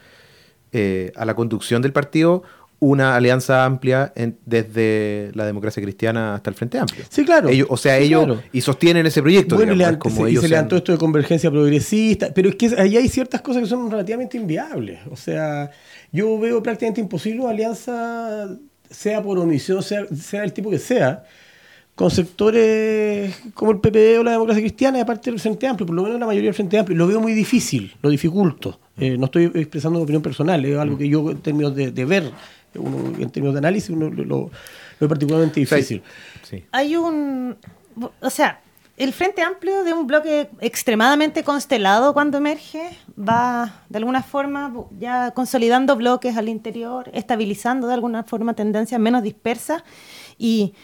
eh, 0.72 1.12
a 1.16 1.24
la 1.24 1.34
conducción 1.34 1.80
del 1.80 1.94
partido, 1.94 2.42
una 2.82 3.14
alianza 3.14 3.64
amplia 3.64 4.12
desde 4.44 5.30
la 5.34 5.46
democracia 5.46 5.80
cristiana 5.80 6.34
hasta 6.34 6.50
el 6.50 6.56
Frente 6.56 6.80
Amplio. 6.80 7.04
Sí, 7.08 7.24
claro. 7.24 7.48
o 7.68 7.76
sea, 7.76 7.96
ellos 7.96 8.40
y 8.52 8.60
sostienen 8.60 9.06
ese 9.06 9.22
proyecto. 9.22 9.54
Bueno, 9.54 9.98
como 10.00 10.26
y 10.26 10.36
se 10.36 10.48
levantó 10.48 10.74
esto 10.74 10.90
de 10.90 10.98
convergencia 10.98 11.48
progresista, 11.48 12.34
pero 12.34 12.48
es 12.48 12.56
que 12.56 12.74
ahí 12.76 12.96
hay 12.96 13.08
ciertas 13.08 13.40
cosas 13.40 13.62
que 13.62 13.68
son 13.68 13.88
relativamente 13.88 14.36
inviables. 14.36 14.98
O 15.12 15.16
sea, 15.16 15.70
yo 16.10 16.36
veo 16.40 16.60
prácticamente 16.60 17.00
imposible 17.00 17.42
una 17.42 17.50
alianza, 17.50 18.48
sea 18.90 19.22
por 19.22 19.38
omisión, 19.38 19.80
sea, 19.84 20.04
sea 20.08 20.42
el 20.42 20.52
tipo 20.52 20.68
que 20.68 20.80
sea, 20.80 21.22
con 21.94 22.10
sectores 22.10 23.32
como 23.54 23.70
el 23.70 23.78
PPD 23.78 24.18
o 24.18 24.24
la 24.24 24.32
democracia 24.32 24.60
cristiana 24.60 24.98
y 24.98 25.02
aparte 25.02 25.30
del 25.30 25.38
Frente 25.38 25.68
Amplio, 25.68 25.86
por 25.86 25.94
lo 25.94 26.02
menos 26.02 26.18
la 26.18 26.26
mayoría 26.26 26.48
del 26.48 26.54
Frente 26.54 26.80
Amplio. 26.80 26.98
Lo 26.98 27.06
veo 27.06 27.20
muy 27.20 27.32
difícil, 27.32 27.94
lo 28.02 28.10
dificulto. 28.10 28.80
Eh, 28.96 29.16
no 29.16 29.26
estoy 29.26 29.44
expresando 29.54 30.00
una 30.00 30.02
opinión 30.02 30.22
personal, 30.22 30.64
es 30.64 30.76
algo 30.76 30.98
que 30.98 31.08
yo 31.08 31.30
en 31.30 31.38
términos 31.38 31.76
de, 31.76 31.92
de 31.92 32.04
ver 32.04 32.24
en 32.74 33.30
términos 33.30 33.54
de 33.54 33.58
análisis 33.58 33.90
uno 33.90 34.10
lo, 34.10 34.50
ve 35.00 35.08
particularmente 35.08 35.60
difícil. 35.60 36.02
Hay 36.70 36.96
un, 36.96 37.56
o 38.20 38.30
sea, 38.30 38.60
el 38.96 39.12
Frente 39.12 39.42
Amplio 39.42 39.84
de 39.84 39.92
un 39.92 40.06
bloque 40.06 40.48
extremadamente 40.60 41.42
constelado 41.42 42.12
cuando 42.12 42.38
emerge 42.38 42.90
va 43.18 43.82
de 43.88 43.98
alguna 43.98 44.22
forma 44.22 44.72
ya 44.98 45.30
consolidando 45.32 45.96
bloques 45.96 46.36
al 46.36 46.48
interior, 46.48 47.10
estabilizando 47.14 47.86
de 47.86 47.94
alguna 47.94 48.22
forma 48.22 48.54
tendencias 48.54 49.00
menos 49.00 49.22
dispersas 49.22 49.82
y 50.38 50.74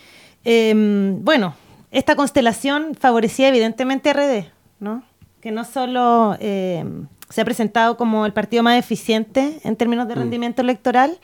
em, 0.44 1.22
bueno, 1.22 1.54
esta 1.90 2.16
constelación 2.16 2.94
favorecía 2.98 3.48
evidentemente 3.48 4.10
a 4.10 4.12
RD, 4.14 4.46
¿no? 4.80 5.02
que 5.40 5.50
no 5.50 5.64
solo 5.64 6.36
em, 6.40 7.06
se 7.28 7.40
ha 7.40 7.44
presentado 7.44 7.96
como 7.96 8.26
el 8.26 8.32
partido 8.32 8.62
más 8.62 8.78
eficiente 8.78 9.60
en 9.64 9.76
términos 9.76 10.08
de 10.08 10.14
mm. 10.14 10.18
rendimiento 10.18 10.62
electoral, 10.62 11.18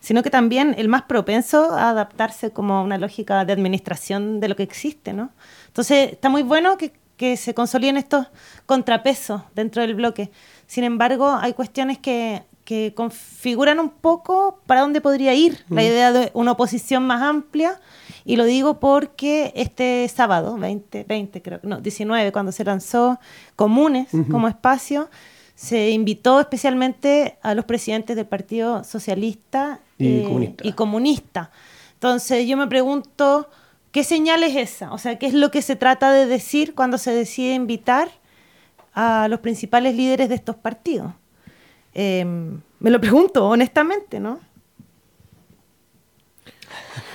sino 0.00 0.22
que 0.22 0.30
también 0.30 0.74
el 0.78 0.88
más 0.88 1.02
propenso 1.02 1.72
a 1.72 1.90
adaptarse 1.90 2.50
como 2.50 2.74
a 2.74 2.82
una 2.82 2.98
lógica 2.98 3.44
de 3.44 3.52
administración 3.52 4.40
de 4.40 4.48
lo 4.48 4.56
que 4.56 4.62
existe, 4.62 5.12
¿no? 5.12 5.30
Entonces, 5.66 6.12
está 6.12 6.28
muy 6.28 6.42
bueno 6.42 6.76
que, 6.78 6.92
se 7.36 7.52
consoliden 7.52 7.96
estos 7.96 8.28
contrapesos 8.64 9.42
dentro 9.56 9.82
del 9.82 9.96
bloque. 9.96 10.30
Sin 10.68 10.84
embargo, 10.84 11.30
hay 11.32 11.52
cuestiones 11.52 11.98
que, 11.98 12.44
configuran 12.94 13.80
un 13.80 13.88
poco 13.88 14.60
para 14.66 14.82
dónde 14.82 15.00
podría 15.00 15.32
ir 15.32 15.64
la 15.70 15.80
mm. 15.80 15.86
idea 15.86 16.12
de 16.12 16.30
una 16.34 16.52
oposición 16.52 17.06
más 17.06 17.22
amplia. 17.22 17.80
Y 18.26 18.36
lo 18.36 18.44
digo 18.44 18.78
porque 18.78 19.52
este 19.56 20.06
sábado, 20.14 20.58
20, 20.58 21.04
20 21.04 21.42
creo, 21.42 21.60
no, 21.62 21.80
19, 21.80 22.30
cuando 22.30 22.52
se 22.52 22.64
lanzó 22.64 23.18
Comunes 23.56 24.08
como 24.30 24.48
espacio, 24.48 25.08
se 25.54 25.90
invitó 25.90 26.40
especialmente 26.40 27.38
a 27.42 27.54
los 27.54 27.64
presidentes 27.64 28.14
del 28.14 28.26
Partido 28.26 28.84
Socialista 28.84 29.80
eh, 29.98 30.22
y, 30.62 30.72
comunista. 30.72 31.50
Entonces 31.94 32.46
yo 32.46 32.56
me 32.56 32.66
pregunto, 32.66 33.48
¿qué 33.92 34.04
señal 34.04 34.42
es 34.44 34.54
esa? 34.56 34.92
O 34.92 34.98
sea, 34.98 35.18
¿qué 35.18 35.26
es 35.26 35.34
lo 35.34 35.50
que 35.50 35.62
se 35.62 35.76
trata 35.76 36.12
de 36.12 36.26
decir 36.26 36.74
cuando 36.74 36.98
se 36.98 37.12
decide 37.12 37.54
invitar 37.54 38.08
a 38.94 39.28
los 39.28 39.40
principales 39.40 39.94
líderes 39.96 40.28
de 40.28 40.34
estos 40.36 40.56
partidos? 40.56 41.12
Em, 41.94 42.60
me 42.80 42.90
lo 42.90 43.00
pregunto 43.00 43.48
honestamente, 43.48 44.20
¿no? 44.20 44.38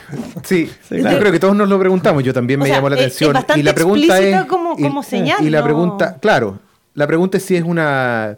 Sí, 0.44 0.70
Sí, 0.88 1.02
yo 1.02 1.20
creo 1.20 1.32
que 1.32 1.40
todos 1.40 1.56
nos 1.56 1.68
lo 1.70 1.80
preguntamos. 1.80 2.24
Yo 2.24 2.34
también 2.34 2.60
O 2.60 2.64
me 2.64 2.68
sea, 2.70 2.78
llamó 2.78 2.90
la 2.90 2.96
es- 2.98 3.02
es 3.02 3.22
atención. 3.28 3.60
y 3.60 3.64
la 3.64 3.74
pregunta 3.74 4.20
es. 4.20 4.46
como- 4.46 4.76
y- 4.78 5.04
señal, 5.04 5.44
Y 5.44 5.50
la 5.50 5.60
¿no? 5.60 5.64
pregunta, 5.66 6.18
claro, 6.20 6.60
la 6.94 7.08
pregunta 7.08 7.38
es 7.38 7.46
si 7.46 7.56
es 7.56 7.64
una. 7.64 8.38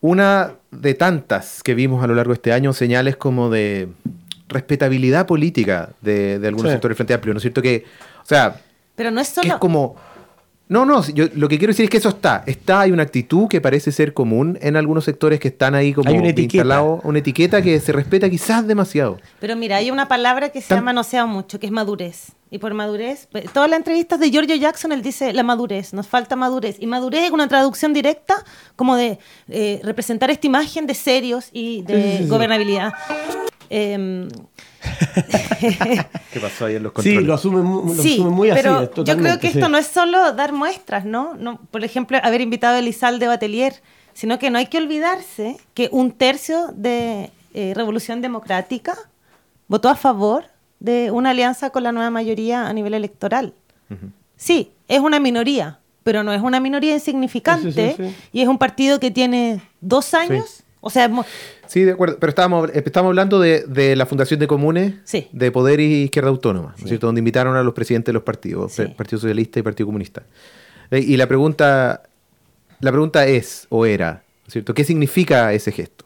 Una 0.00 0.54
de 0.72 0.94
tantas 0.94 1.62
que 1.62 1.74
vimos 1.74 2.02
a 2.02 2.06
lo 2.08 2.14
largo 2.14 2.32
de 2.32 2.36
este 2.36 2.52
año, 2.52 2.72
señales 2.72 3.16
como 3.16 3.48
de 3.50 3.88
respetabilidad 4.48 5.26
política 5.26 5.90
de, 6.00 6.38
de 6.38 6.48
algunos 6.48 6.70
Sí. 6.70 6.74
sectores 6.74 6.94
del 6.94 6.96
Frente 6.96 7.14
Amplio. 7.14 7.34
¿No 7.34 7.38
es 7.38 7.42
cierto? 7.42 7.62
Que, 7.62 7.84
o 8.22 8.26
sea, 8.26 8.56
Pero 8.96 9.10
no 9.10 9.20
es 9.20 9.28
que 9.28 9.34
solo... 9.36 9.48
es 9.54 9.60
como. 9.60 9.96
No, 10.72 10.86
no, 10.86 11.06
yo 11.08 11.26
lo 11.34 11.48
que 11.48 11.58
quiero 11.58 11.72
decir 11.72 11.84
es 11.84 11.90
que 11.90 11.98
eso 11.98 12.08
está. 12.08 12.42
Está, 12.46 12.80
hay 12.80 12.92
una 12.92 13.02
actitud 13.02 13.46
que 13.48 13.60
parece 13.60 13.92
ser 13.92 14.14
común 14.14 14.58
en 14.62 14.76
algunos 14.76 15.04
sectores 15.04 15.38
que 15.38 15.48
están 15.48 15.74
ahí 15.74 15.92
como 15.92 16.08
Hay 16.08 16.16
una 16.16 16.28
etiqueta. 16.30 16.56
instalados, 16.64 17.00
una 17.04 17.18
etiqueta 17.18 17.60
que 17.60 17.78
se 17.78 17.92
respeta 17.92 18.30
quizás 18.30 18.66
demasiado. 18.66 19.18
Pero 19.38 19.54
mira, 19.54 19.76
hay 19.76 19.90
una 19.90 20.08
palabra 20.08 20.48
que 20.48 20.62
se 20.62 20.74
Tam- 20.74 20.78
ha 20.78 20.82
manoseado 20.82 21.28
mucho, 21.28 21.60
que 21.60 21.66
es 21.66 21.72
madurez. 21.72 22.32
Y 22.50 22.58
por 22.58 22.74
madurez, 22.74 23.26
pe- 23.32 23.42
todas 23.52 23.68
las 23.70 23.78
entrevistas 23.78 24.18
de 24.20 24.30
Giorgio 24.30 24.54
Jackson, 24.56 24.92
él 24.92 25.02
dice 25.02 25.32
la 25.32 25.42
madurez, 25.42 25.92
nos 25.92 26.06
falta 26.06 26.36
madurez. 26.36 26.76
Y 26.80 26.86
madurez 26.86 27.24
es 27.24 27.30
una 27.30 27.48
traducción 27.48 27.92
directa 27.92 28.34
como 28.76 28.96
de 28.96 29.18
eh, 29.48 29.80
representar 29.84 30.30
esta 30.30 30.46
imagen 30.46 30.86
de 30.86 30.94
serios 30.94 31.48
y 31.52 31.82
de 31.82 31.94
Sí, 31.94 32.02
sí, 32.02 32.16
sí, 32.18 32.22
sí. 32.24 32.28
gobernabilidad. 32.30 32.92
Em, 33.70 34.28
¿Qué 36.32 36.40
pasó 36.40 36.66
ahí 36.66 36.76
en 36.76 36.82
los 36.82 36.92
Sí, 36.92 36.94
controles? 36.96 37.24
lo 37.24 37.34
asume, 37.34 37.62
mu- 37.62 37.94
lo 37.94 38.02
sí, 38.02 38.18
muy 38.20 38.50
así. 38.50 38.60
pero 38.62 38.82
es 38.82 38.90
yo 39.04 39.16
creo 39.16 39.38
que 39.38 39.48
esto 39.48 39.66
sí. 39.66 39.72
no 39.72 39.78
es 39.78 39.86
solo 39.86 40.32
dar 40.32 40.52
muestras, 40.52 41.04
¿no? 41.04 41.34
no 41.38 41.58
por 41.70 41.84
ejemplo, 41.84 42.18
haber 42.22 42.40
invitado 42.40 42.76
a 42.76 42.78
Elizalde 42.80 43.26
Batelier, 43.28 43.74
sino 44.14 44.38
que 44.38 44.50
no 44.50 44.58
hay 44.58 44.66
que 44.66 44.78
olvidarse 44.78 45.56
que 45.74 45.88
un 45.92 46.10
tercio 46.12 46.68
de 46.74 47.30
eh, 47.54 47.72
Revolución 47.74 48.20
Democrática 48.20 48.94
votó 49.68 49.88
a 49.88 49.94
favor 49.96 50.44
de 50.80 51.10
una 51.10 51.30
alianza 51.30 51.70
con 51.70 51.82
la 51.84 51.92
nueva 51.92 52.10
mayoría 52.10 52.66
a 52.66 52.72
nivel 52.72 52.94
electoral. 52.94 53.54
Sí, 54.36 54.72
es 54.88 54.98
una 55.00 55.20
minoría, 55.20 55.78
pero 56.02 56.22
no 56.24 56.32
es 56.32 56.42
una 56.42 56.58
minoría 56.60 56.94
insignificante 56.94 57.70
Sí, 57.72 57.94
sí, 57.96 58.04
sí, 58.04 58.08
sí. 58.10 58.16
y 58.32 58.40
es 58.42 58.48
un 58.48 58.58
partido 58.58 58.98
que 58.98 59.10
tiene 59.10 59.60
dos 59.80 60.14
años. 60.14 60.61
O 60.84 60.90
sea, 60.90 61.08
Sí, 61.66 61.82
de 61.84 61.92
acuerdo. 61.92 62.18
Pero 62.18 62.28
estábamos, 62.30 62.68
estábamos 62.74 63.10
hablando 63.10 63.38
de, 63.40 63.60
de 63.68 63.94
la 63.96 64.04
Fundación 64.04 64.40
de 64.40 64.46
Comunes 64.48 64.94
Sí. 65.04 65.28
de 65.32 65.50
Poder 65.52 65.78
y 65.80 66.02
Izquierda 66.04 66.28
Autónoma, 66.28 66.74
¿no 66.76 66.82
es 66.82 66.88
cierto? 66.88 67.06
Donde 67.06 67.20
invitaron 67.20 67.56
a 67.56 67.62
los 67.62 67.72
presidentes 67.72 68.06
de 68.06 68.14
los 68.14 68.24
partidos, 68.24 68.72
Sí. 68.72 68.84
Partido 68.96 69.20
Socialista 69.20 69.60
y 69.60 69.62
Partido 69.62 69.86
Comunista. 69.86 70.24
Eh, 70.90 70.98
Y 70.98 71.16
la 71.16 71.26
pregunta, 71.28 72.02
la 72.80 72.90
pregunta 72.90 73.26
es, 73.26 73.66
o 73.70 73.86
era, 73.86 74.24
¿no 74.42 74.46
es 74.48 74.52
cierto? 74.52 74.74
¿Qué 74.74 74.82
significa 74.84 75.52
ese 75.54 75.70
gesto? 75.72 76.04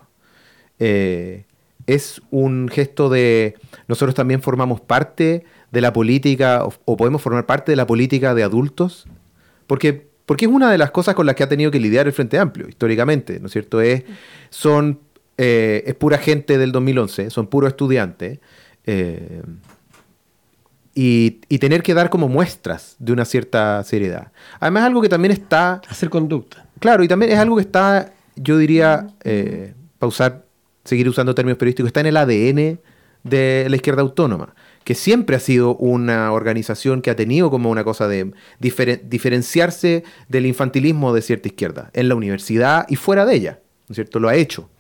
Eh, 0.79 1.45
¿Es 1.87 2.21
un 2.31 2.69
gesto 2.69 3.09
de 3.09 3.55
nosotros 3.89 4.15
también 4.15 4.43
formamos 4.43 4.81
parte 4.81 5.45
de 5.71 5.81
la 5.81 5.93
política 5.93 6.65
o, 6.65 6.73
o 6.85 6.97
podemos 6.97 7.23
formar 7.23 7.47
parte 7.47 7.73
de 7.73 7.77
la 7.77 7.87
política 7.87 8.35
de 8.35 8.43
adultos? 8.43 9.07
Porque, 9.67 10.09
porque 10.27 10.45
es 10.45 10.51
una 10.51 10.71
de 10.71 10.79
las 10.79 10.91
cosas 10.91 11.15
con 11.15 11.25
las 11.25 11.35
que 11.35 11.45
ha 11.45 11.49
tenido 11.49 11.71
que 11.71 11.81
lidiar 11.81 12.07
el 12.07 12.13
Frente 12.13 12.39
Amplio, 12.39 12.69
históricamente, 12.69 13.41
¿no 13.41 13.47
es 13.47 13.53
cierto? 13.53 13.81
Es, 13.81 14.05
son, 14.51 15.01
eh, 15.39 15.85
es 15.87 15.95
pura 15.95 16.19
gente 16.19 16.59
del 16.59 16.73
2011, 16.73 17.31
son 17.31 17.47
puros 17.47 17.69
estudiantes. 17.71 18.41
eh, 18.85 19.43
y, 20.99 21.41
y 21.51 21.59
tener 21.59 21.83
que 21.83 21.93
dar 21.93 22.09
como 22.09 22.27
muestras 22.27 22.97
de 22.99 23.13
una 23.13 23.27
cierta 23.27 23.85
seriedad. 23.85 24.33
Además, 24.59 24.85
algo 24.85 25.03
que 25.03 25.11
también 25.11 25.31
está 25.31 25.83
Hacer 25.89 26.09
conducta. 26.09 26.67
Claro, 26.81 27.05
y 27.05 27.09
también 27.09 27.33
es 27.33 27.39
algo 27.39 27.57
que 27.57 27.63
está, 27.63 28.15
yo 28.35 28.57
diría, 28.57 29.09
eh, 29.23 29.75
para 29.99 30.09
usar, 30.09 30.47
seguir 30.85 31.07
usando 31.07 31.35
términos 31.35 31.59
periodísticos, 31.59 31.89
está 31.89 32.01
en 32.01 32.07
el 32.07 32.17
ADN 32.17 32.81
de 33.25 33.67
la 33.69 33.77
izquierda 33.77 34.01
autónoma, 34.01 34.55
que 34.87 34.95
siempre 34.95 35.35
ha 35.35 35.41
sido 35.41 35.75
una 35.79 36.31
organización 36.33 37.03
que 37.03 37.11
ha 37.11 37.17
tenido 37.17 37.51
como 37.51 37.71
una 37.71 37.83
cosa 37.83 38.07
de 38.07 38.31
diferen- 38.61 39.01
diferenciarse 39.09 40.05
del 40.29 40.47
infantilismo 40.47 41.13
de 41.13 41.23
cierta 41.23 41.49
izquierda, 41.49 41.91
en 41.93 42.09
la 42.09 42.15
universidad 42.15 42.87
y 42.89 42.95
fuera 42.95 43.27
de 43.27 43.35
ella, 43.35 43.61
¿no 43.89 43.93
es 43.93 43.97
cierto? 43.97 44.21
Lo 44.21 44.29
ha 44.29 44.37
hecho. 44.37 44.71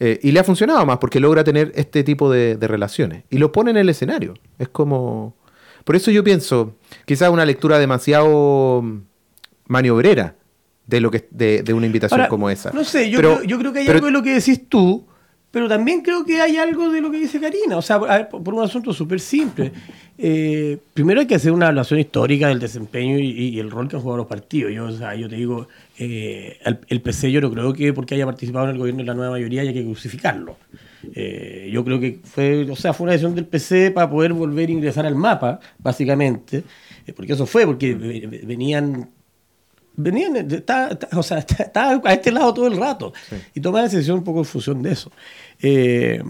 Eh, 0.00 0.18
y 0.22 0.32
le 0.32 0.40
ha 0.40 0.44
funcionado 0.44 0.84
más 0.86 0.98
porque 0.98 1.20
logra 1.20 1.44
tener 1.44 1.72
este 1.76 2.02
tipo 2.02 2.30
de, 2.30 2.56
de 2.56 2.66
relaciones. 2.68 3.24
Y 3.30 3.38
lo 3.38 3.50
pone 3.52 3.70
en 3.70 3.76
el 3.76 3.88
escenario. 3.88 4.34
Es 4.58 4.68
como... 4.68 5.36
Por 5.84 5.94
eso 5.96 6.10
yo 6.10 6.22
pienso, 6.24 6.74
quizás 7.06 7.30
una 7.30 7.44
lectura 7.46 7.78
demasiado 7.78 8.82
maniobrera 9.66 10.36
de 10.86 11.00
lo 11.00 11.10
que 11.10 11.28
de, 11.30 11.62
de 11.62 11.74
una 11.74 11.86
invitación 11.86 12.20
Ahora, 12.20 12.28
como 12.28 12.50
esa. 12.50 12.70
No 12.72 12.82
sé, 12.84 13.10
yo, 13.10 13.18
Pero- 13.18 13.36
creo, 13.38 13.46
yo 13.48 13.58
creo 13.58 13.72
que 13.72 13.78
hay 13.80 13.86
pero- 13.86 13.96
algo 13.98 14.06
de 14.06 14.12
lo 14.12 14.22
que 14.22 14.34
decís 14.34 14.68
tú, 14.68 15.06
pero 15.50 15.66
también 15.68 16.02
creo 16.02 16.24
que 16.24 16.40
hay 16.40 16.56
algo 16.58 16.90
de 16.90 17.00
lo 17.00 17.10
que 17.10 17.18
dice 17.18 17.40
Karina. 17.40 17.78
O 17.78 17.82
sea, 17.82 18.28
por 18.28 18.54
un 18.54 18.62
asunto 18.62 18.92
súper 18.92 19.18
simple. 19.18 19.72
Eh, 20.18 20.78
primero 20.92 21.20
hay 21.20 21.26
que 21.26 21.36
hacer 21.36 21.52
una 21.52 21.66
evaluación 21.66 22.00
histórica 22.00 22.48
del 22.48 22.58
desempeño 22.58 23.18
y, 23.18 23.58
el 23.58 23.70
rol 23.70 23.88
que 23.88 23.96
han 23.96 24.02
jugado 24.02 24.18
los 24.18 24.26
partidos. 24.26 24.72
Yo, 24.72 24.86
o 24.86 24.92
sea, 24.92 25.14
yo 25.14 25.28
te 25.28 25.36
digo, 25.36 25.68
eh, 25.98 26.58
el, 26.88 27.00
PC 27.00 27.32
yo 27.32 27.40
no 27.40 27.50
creo 27.50 27.72
que 27.72 27.92
porque 27.94 28.14
haya 28.14 28.26
participado 28.26 28.66
en 28.66 28.72
el 28.72 28.78
gobierno 28.78 29.00
de 29.02 29.06
la 29.06 29.14
nueva 29.14 29.32
mayoría 29.32 29.62
haya 29.62 29.72
que 29.72 29.84
crucificarlo. 29.84 30.56
Eh, 31.14 31.70
yo 31.72 31.84
creo 31.84 31.98
que 31.98 32.20
fue, 32.24 32.68
o 32.70 32.76
sea, 32.76 32.92
fue 32.92 33.04
una 33.04 33.12
decisión 33.12 33.34
del 33.34 33.46
PC 33.46 33.90
para 33.92 34.10
poder 34.10 34.32
volver 34.34 34.68
a 34.68 34.72
ingresar 34.72 35.06
al 35.06 35.14
mapa, 35.14 35.60
básicamente. 35.78 36.64
Eh, 37.06 37.12
porque 37.14 37.32
eso 37.32 37.46
fue, 37.46 37.64
porque 37.64 37.94
ve- 37.94 38.26
ve- 38.26 38.42
venían 38.44 39.08
venían, 39.98 40.48
de- 40.48 40.56
está- 40.56 40.88
está- 40.88 41.08
o 41.18 41.22
sea, 41.22 41.38
está- 41.44 41.64
estaba 41.64 42.00
a 42.04 42.12
este 42.14 42.32
lado 42.32 42.54
todo 42.54 42.66
el 42.66 42.76
rato. 42.78 43.12
Y 43.54 43.60
tomar 43.60 43.84
esa 43.84 43.96
decisión 43.96 44.18
un 44.18 44.24
poco 44.24 44.38
en 44.38 44.44
función 44.46 44.82
de 44.82 44.92
eso. 44.92 45.12
Eh, 45.60 46.22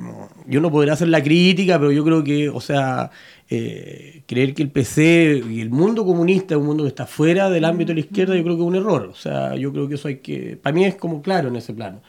yo 0.46 0.60
no 0.60 0.70
podré 0.70 0.90
hacer 0.90 1.08
la 1.08 1.22
crítica, 1.22 1.78
pero 1.78 1.92
yo 1.92 2.02
creo 2.04 2.24
que, 2.24 2.48
o 2.48 2.60
sea, 2.60 3.10
eh, 3.50 4.22
creer 4.26 4.54
que 4.54 4.62
el 4.62 4.70
PC 4.70 5.42
y 5.50 5.60
el 5.60 5.70
mundo 5.70 6.04
comunista 6.04 6.54
es 6.54 6.60
un 6.60 6.66
mundo 6.66 6.82
que 6.84 6.88
está 6.88 7.06
fuera 7.06 7.48
del 7.50 7.64
ámbito 7.64 7.88
de 7.88 7.94
la 7.94 8.00
izquierda, 8.00 8.34
yo 8.36 8.42
creo 8.42 8.56
que 8.56 8.62
es 8.62 8.68
un 8.68 8.76
error. 8.76 9.02
O 9.12 9.14
sea, 9.14 9.54
yo 9.56 9.72
creo 9.72 9.88
que 9.88 9.94
eso 9.96 10.08
hay 10.08 10.16
que, 10.18 10.58
para 10.60 10.74
mí 10.74 10.84
es 10.84 10.96
como 10.96 11.22
claro 11.22 11.48
en 11.48 11.56
ese 11.56 11.72
plano. 11.74 12.00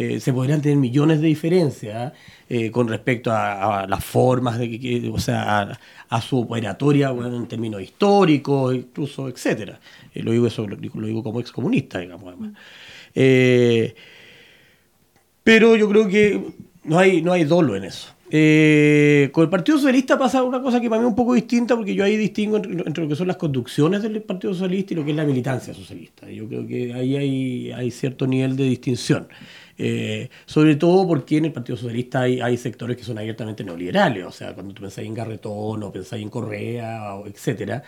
Eh, 0.00 0.20
se 0.20 0.32
podrían 0.32 0.62
tener 0.62 0.78
millones 0.78 1.20
de 1.20 1.26
diferencias 1.26 2.12
eh, 2.48 2.70
con 2.70 2.86
respecto 2.86 3.32
a, 3.32 3.80
a 3.80 3.86
las 3.88 4.04
formas 4.04 4.56
de 4.56 4.78
que, 4.78 5.10
o 5.12 5.18
sea, 5.18 5.60
a, 5.60 5.80
a 6.08 6.20
su 6.20 6.38
operatoria 6.38 7.10
bueno, 7.10 7.34
en 7.36 7.48
términos 7.48 7.82
históricos, 7.82 8.76
incluso, 8.76 9.28
etcétera. 9.28 9.80
Eh, 10.14 10.22
lo 10.22 10.30
digo 10.30 10.46
eso, 10.46 10.68
lo, 10.68 10.76
lo 10.76 11.06
digo 11.08 11.24
como 11.24 11.40
excomunista, 11.40 11.98
digamos, 11.98 12.28
además. 12.28 12.52
Eh, 13.12 13.92
pero 15.42 15.74
yo 15.74 15.88
creo 15.88 16.06
que 16.06 16.44
no 16.84 16.96
hay, 16.96 17.20
no 17.20 17.32
hay 17.32 17.42
dolo 17.42 17.74
en 17.74 17.82
eso. 17.82 18.14
Eh, 18.30 19.30
con 19.32 19.42
el 19.42 19.50
Partido 19.50 19.78
Socialista 19.78 20.16
pasa 20.16 20.44
una 20.44 20.62
cosa 20.62 20.80
que 20.80 20.88
para 20.88 21.00
mí 21.00 21.06
es 21.06 21.10
un 21.10 21.16
poco 21.16 21.34
distinta 21.34 21.74
porque 21.74 21.94
yo 21.94 22.04
ahí 22.04 22.16
distingo 22.16 22.58
entre, 22.58 22.72
entre 22.72 23.02
lo 23.02 23.08
que 23.08 23.16
son 23.16 23.26
las 23.26 23.36
conducciones 23.36 24.02
del 24.02 24.22
Partido 24.22 24.52
Socialista 24.52 24.92
y 24.92 24.96
lo 24.96 25.04
que 25.04 25.10
es 25.10 25.16
la 25.16 25.24
militancia 25.24 25.74
socialista. 25.74 26.30
Yo 26.30 26.46
creo 26.46 26.64
que 26.68 26.94
ahí 26.94 27.16
hay, 27.16 27.72
hay 27.72 27.90
cierto 27.90 28.28
nivel 28.28 28.54
de 28.54 28.62
distinción. 28.64 29.26
Eh, 29.78 30.28
sobre 30.44 30.74
todo 30.76 31.06
porque 31.06 31.36
en 31.36 31.46
el 31.46 31.52
Partido 31.52 31.76
Socialista 31.76 32.22
hay, 32.22 32.56
sectores 32.56 32.96
que 32.96 33.04
son 33.04 33.18
abiertamente 33.18 33.64
neoliberales. 33.64 34.24
O 34.26 34.32
sea, 34.32 34.54
cuando 34.54 34.74
tú 34.74 34.82
pensáis 34.82 35.06
en 35.06 35.14
Garretón 35.14 35.82
o 35.82 35.92
pensáis 35.92 36.22
en 36.22 36.30
Correa, 36.30 37.14
o 37.14 37.26
etcétera, 37.26 37.82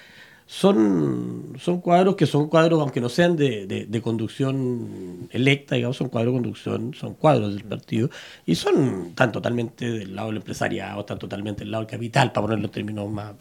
son, 0.47 1.53
cuadros 1.83 2.17
que 2.17 2.27
son 2.27 2.49
cuadros, 2.49 2.81
aunque 2.81 3.01
no 3.01 3.09
sean 3.09 3.37
de, 3.37 4.01
conducción 4.03 5.29
electa, 5.33 5.77
digamos, 5.77 5.97
son 5.97 6.09
cuadros 6.09 6.35
de 6.35 6.37
conducción, 6.41 6.95
son 6.95 7.15
cuadros 7.15 7.55
del 7.55 7.65
partido, 7.65 8.11
y 8.47 8.55
son 8.57 9.13
tan 9.15 9.33
totalmente 9.33 9.91
del 9.91 10.15
lado 10.17 10.29
del 10.29 10.39
empresariado, 10.39 11.05
tan 11.05 11.19
totalmente 11.19 11.61
del 11.61 11.71
lado 11.71 11.85
del 11.85 11.91
capital, 11.91 12.33
para 12.33 12.47
poner 12.47 12.61
los 12.61 12.71
términos 12.71 13.11
más 13.11 13.35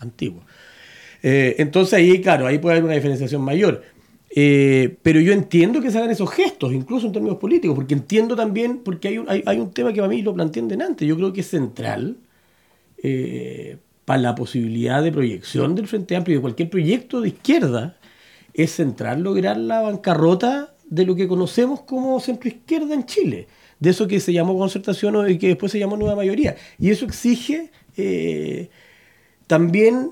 antiguos. 0.00 0.44
Eh, 1.22 1.56
entonces 1.58 1.94
ahí, 1.94 2.20
claro, 2.20 2.46
ahí 2.46 2.58
puede 2.58 2.74
haber 2.74 2.84
una 2.84 2.94
diferenciación 2.94 3.42
mayor. 3.42 3.82
Eh, 4.30 4.96
pero 5.02 5.20
yo 5.20 5.32
entiendo 5.32 5.80
que 5.80 5.90
se 5.90 5.98
hagan 5.98 6.10
esos 6.10 6.30
gestos, 6.30 6.72
incluso 6.72 7.06
en 7.06 7.12
términos 7.12 7.38
políticos, 7.38 7.74
porque 7.76 7.94
entiendo 7.94 8.34
también, 8.34 8.78
porque 8.78 9.08
hay 9.08 9.18
un, 9.18 9.26
hay, 9.28 9.58
un 9.58 9.70
tema 9.70 9.92
que 9.92 10.00
para 10.00 10.08
mí 10.08 10.22
lo 10.22 10.34
planteé 10.34 10.62
antes, 10.82 11.06
yo 11.06 11.16
creo 11.16 11.32
que 11.32 11.40
es 11.40 11.46
central 11.46 12.16
eh, 13.02 13.78
para 14.04 14.20
la 14.20 14.34
posibilidad 14.34 15.02
de 15.02 15.12
proyección 15.12 15.74
del 15.74 15.86
Frente 15.86 16.16
Amplio 16.16 16.34
y 16.34 16.38
de 16.38 16.42
cualquier 16.42 16.70
proyecto 16.70 17.20
de 17.20 17.28
izquierda, 17.28 17.96
es 18.52 18.72
central 18.72 19.22
lograr 19.22 19.56
la 19.56 19.80
bancarrota 19.82 20.74
de 20.88 21.04
lo 21.04 21.14
que 21.14 21.28
conocemos 21.28 21.80
como 21.82 22.18
centroizquierda 22.20 22.94
en 22.94 23.06
Chile, 23.06 23.48
de 23.80 23.90
eso 23.90 24.08
que 24.08 24.20
se 24.20 24.32
llamó 24.32 24.58
concertación 24.58 25.30
y 25.30 25.38
que 25.38 25.48
después 25.48 25.72
se 25.72 25.78
llamó 25.78 25.96
nueva 25.96 26.16
mayoría. 26.16 26.56
Y 26.78 26.90
eso 26.90 27.04
exige 27.04 27.70
eh, 27.96 28.70
también 29.46 30.10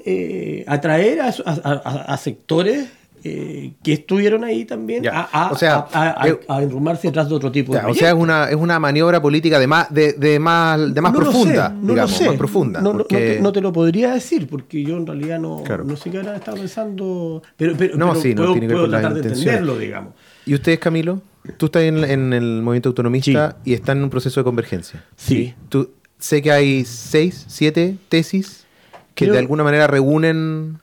atraer 0.67 1.21
a 1.23 2.17
sectores 2.19 2.89
eh, 3.27 3.73
que 3.83 3.95
estuvieron 3.95 4.45
ahí 4.45 4.67
también 4.67 5.03
Ya, 5.03 5.29
a, 5.33 5.47
a- 5.49 5.51
o 5.53 5.57
sea, 5.57 5.87
a- 5.93 6.29
eh, 6.29 6.39
a 6.47 6.63
enrumarse 6.63 7.09
detrás 7.09 7.29
de 7.29 7.35
otro 7.35 7.51
tipo 7.51 7.73
de 7.73 7.79
Ya, 7.81 7.89
o 7.89 7.95
sea, 7.95 8.09
es 8.11 8.15
proyectos. 8.15 8.23
una, 8.23 8.51
es 8.51 8.57
una 8.57 8.79
maniobra 8.79 9.23
política 9.23 9.59
de 9.59 9.67
más, 9.67 9.93
de, 9.93 10.13
de 10.13 10.39
más, 10.39 10.93
de 10.95 11.01
más 11.01 11.13
No 11.13 11.19
profunda, 11.21 11.69
sé, 11.69 11.75
no 11.75 11.89
digamos, 11.95 12.21
más 12.21 12.37
profunda. 12.37 12.81
No, 12.83 12.93
porque- 12.93 13.17
te, 13.37 13.41
no 13.41 13.51
te 13.53 13.61
lo 13.63 13.73
podría 13.73 14.13
decir 14.13 14.47
porque 14.47 14.83
yo 14.83 14.97
en 14.99 15.07
realidad 15.07 15.39
no, 15.41 15.63
Claro. 15.65 15.85
no 15.85 15.97
sé 15.97 16.11
qué 16.11 16.19
habrán 16.19 16.37
estado 16.37 16.59
pensando. 16.59 17.43
Pero, 17.57 17.75
pero, 17.79 17.97
No, 17.97 18.11
pero 18.11 18.21
sí, 18.21 18.29
no, 18.35 18.43
puedo, 18.43 18.53
tiene 18.53 18.67
que 18.69 18.73
puedo 18.75 18.89
tratar 18.91 19.15
de 19.15 19.21
entenderlo, 19.21 19.79
digamos. 19.79 20.13
¿Y 20.47 20.55
ustedes, 20.55 20.79
Camilo? 20.79 21.23
Tú 21.57 21.67
estás 21.67 21.83
en, 21.83 22.05
en 22.05 22.33
el 22.35 22.61
movimiento 22.63 22.91
autonomista 22.91 23.57
y 23.65 23.73
estás 23.75 23.97
en 23.97 24.03
un 24.05 24.11
proceso 24.11 24.41
de 24.41 24.45
convergencia. 24.45 25.03
Sí. 25.17 25.55
¿Tú 25.71 25.91
sé 26.19 26.43
que 26.43 26.53
hay 26.53 26.85
seis, 26.85 27.45
siete 27.49 27.97
tesis 28.09 28.67
que 29.15 29.25
Creo- 29.27 29.33
de 29.35 29.39
alguna 29.41 29.63
manera 29.65 29.87
reúnen 29.87 30.79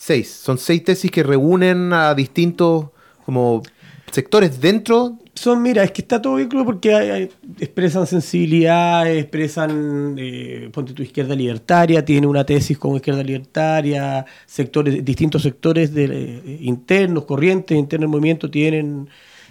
seis. 0.00 0.30
Son 0.30 0.56
seis 0.56 0.82
tesis 0.82 1.10
que 1.10 1.22
reúnen 1.22 1.92
a 1.92 2.14
distintos 2.14 2.86
como 3.26 3.62
sectores 4.10 4.58
dentro. 4.58 5.18
Son, 5.34 5.62
mira, 5.62 5.84
es 5.84 5.92
que 5.92 6.00
está 6.00 6.20
todo 6.20 6.36
claro 6.48 6.64
porque 6.64 6.94
hay- 6.94 7.28
expresan 7.60 8.06
sensibilidad, 8.06 9.06
expresan, 9.10 10.16
eh, 10.18 10.70
ponte 10.72 10.94
tu 10.94 11.02
izquierda 11.02 11.34
libertaria, 11.34 12.02
tiene 12.04 12.26
una 12.26 12.44
tesis 12.44 12.78
como 12.78 12.96
izquierda 12.96 13.22
libertaria, 13.22 14.24
sectores, 14.46 15.04
distintos 15.04 15.42
sectores 15.42 15.92
de, 15.92 16.04
eh, 16.06 16.58
internos, 16.62 17.24
corrientes 17.26 17.76
internos 17.78 18.06
del 18.06 18.10
movimiento 18.10 18.50
tienen, 18.50 19.08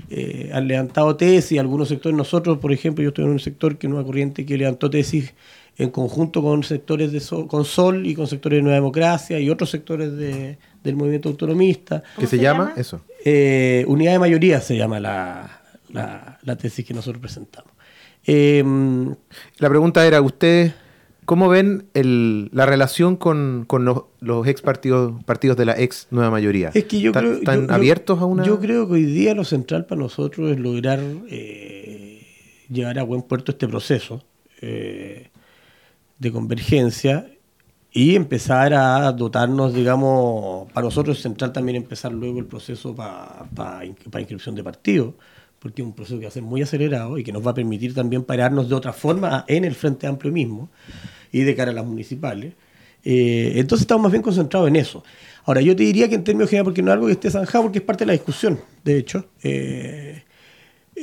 eh, 0.10 0.50
han 0.52 0.68
levantado 0.68 1.16
tesis, 1.16 1.60
algunos 1.60 1.88
sectores, 1.90 2.18
nosotros, 2.18 2.58
por 2.58 2.72
ejemplo, 2.72 3.04
yo 3.04 3.10
estoy 3.10 3.26
en 3.26 3.32
un 3.32 3.40
sector 3.40 3.78
que 3.78 3.86
es 3.88 3.94
una 3.94 4.04
corriente 4.04 4.46
que 4.46 4.58
levantó 4.58 4.90
tesis 4.90 5.34
en 5.80 5.90
conjunto 5.90 6.42
con 6.44 6.62
sectores 6.64 7.12
de 7.12 7.20
Sol, 7.22 7.48
con 7.48 7.66
Sol 7.66 8.06
y 8.06 8.14
con 8.14 8.28
sectores 8.28 8.58
de 8.58 8.62
Nueva 8.64 8.76
Democracia 8.76 9.40
y 9.40 9.50
otros 9.50 9.70
sectores 9.72 10.16
de- 10.16 10.58
del 10.84 10.96
movimiento 10.96 11.30
autonomista. 11.30 12.04
¿Cómo 12.16 12.28
se, 12.28 12.38
se 12.38 12.44
llama? 12.44 12.66
llama? 12.70 12.74
eso. 12.82 13.02
Eh, 13.26 13.84
unidad 13.88 14.12
de 14.14 14.20
mayoría 14.20 14.62
se 14.62 14.78
llama 14.78 15.00
la, 15.00 15.62
la- 15.92 16.38
la 16.44 16.56
tesis 16.58 16.86
que 16.86 16.94
nosotros 16.94 17.20
presentamos. 17.22 17.72
Eh, 18.28 18.64
La 19.58 19.70
pregunta 19.70 20.06
era, 20.06 20.22
¿ustedes 20.22 20.74
cómo 21.26 21.48
ven 21.48 21.86
el- 21.94 22.50
la 22.52 22.66
relación 22.66 23.16
con, 23.16 23.64
con 23.68 23.86
los, 23.86 24.04
los 24.20 24.46
ex 24.48 24.62
partidos, 24.62 25.24
partidos 25.24 25.56
de 25.58 25.66
la 25.66 25.80
ex 25.80 26.08
nueva 26.12 26.30
mayoría? 26.30 26.72
es 26.74 26.84
que 26.86 27.00
yo 27.00 27.12
¿Están, 27.12 27.24
creo. 27.24 27.38
están 27.38 27.68
yo- 27.68 27.74
abiertos 27.74 28.20
a 28.20 28.26
una...? 28.26 28.44
Yo 28.46 28.60
creo 28.60 28.86
que 28.88 28.94
hoy 28.96 29.06
día 29.06 29.34
lo 29.34 29.46
central 29.46 29.86
para 29.86 30.02
nosotros 30.02 30.52
es 30.52 30.60
lograr 30.60 31.00
eh, 31.30 32.26
llevar 32.70 33.00
a 33.00 33.04
buen 33.04 33.22
puerto 33.22 33.52
este 33.54 33.68
proceso 33.68 34.24
eh, 34.62 35.30
de 36.20 36.32
convergencia 36.32 37.32
y 37.92 38.16
empezar 38.16 38.74
a 38.74 39.12
dotarnos, 39.12 39.74
digamos, 39.74 40.72
para 40.72 40.86
nosotros 40.86 41.20
central 41.20 41.52
también 41.52 41.78
empezar 41.78 42.12
luego 42.12 42.40
el 42.40 42.46
proceso 42.46 42.96
para 42.96 43.86
inscripción 43.86 44.54
de 44.54 44.64
partido, 44.64 45.16
porque 45.58 45.82
es 45.82 45.88
un 45.88 45.94
proceso 45.94 46.20
que 46.20 46.26
va 46.26 46.30
a 46.30 46.34
ser 46.34 46.44
muy 46.44 46.62
acelerado 46.62 47.18
y 47.18 47.24
que 47.24 47.32
nos 47.32 47.46
va 47.46 47.52
a 47.52 47.54
permitir 47.54 47.94
también 47.96 48.24
pararnos 48.24 48.70
de 48.70 48.76
otra 48.76 48.94
forma 48.94 49.44
en 49.48 49.66
el 49.66 49.74
Frente 49.74 50.06
Amplio 50.06 50.32
mismo 50.32 50.70
y 51.32 51.42
de 51.42 51.56
cara 51.56 51.72
a 51.72 51.74
las 51.74 51.86
municipales. 51.86 52.54
Eh, 53.04 53.54
entonces 53.56 53.84
estamos 53.84 54.04
más 54.04 54.12
bien 54.12 54.22
concentrados 54.22 54.68
en 54.68 54.76
eso. 54.76 55.04
Ahora, 55.46 55.62
yo 55.62 55.76
te 55.76 55.84
diría 55.84 56.08
que 56.08 56.16
en 56.16 56.24
términos 56.24 56.50
generales, 56.50 56.66
porque 56.66 56.82
no 56.82 56.92
es 56.92 56.94
algo 56.94 57.08
que 57.08 57.14
esté 57.14 57.32
zanjado, 57.32 57.64
porque 57.64 57.80
es 57.80 57.86
parte 57.86 58.04
de 58.04 58.08
la 58.08 58.14
discusión, 58.14 58.60
de 58.84 58.98
hecho. 58.98 59.26
Eh, 59.42 60.24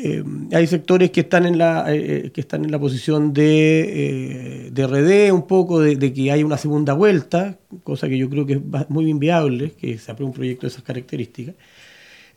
eh, 0.04 0.24
hay 0.52 0.66
sectores 0.66 1.10
que 1.10 1.20
están 1.20 1.46
en 1.46 1.58
la 1.58 1.86
eh, 1.94 2.30
que 2.34 2.40
están 2.42 2.64
en 2.64 2.70
la 2.72 2.78
posición 2.78 3.32
de, 3.32 4.66
eh, 4.68 4.70
de 4.72 4.82
RD 4.82 5.32
un 5.32 5.46
poco 5.46 5.80
de, 5.80 6.12
que 6.12 6.30
haya 6.32 6.44
una 6.46 6.58
segunda 6.58 6.94
vuelta 6.94 7.58
cosa 7.84 8.08
que 8.08 8.18
yo 8.18 8.28
creo 8.30 8.46
que 8.46 8.54
es 8.54 8.60
muy 8.90 9.08
inviable 9.10 9.72
que 9.72 9.98
se 9.98 10.10
apruebe 10.12 10.28
un 10.30 10.34
proyecto 10.34 10.66
de 10.66 10.70
esas 10.72 10.82
características. 10.82 11.54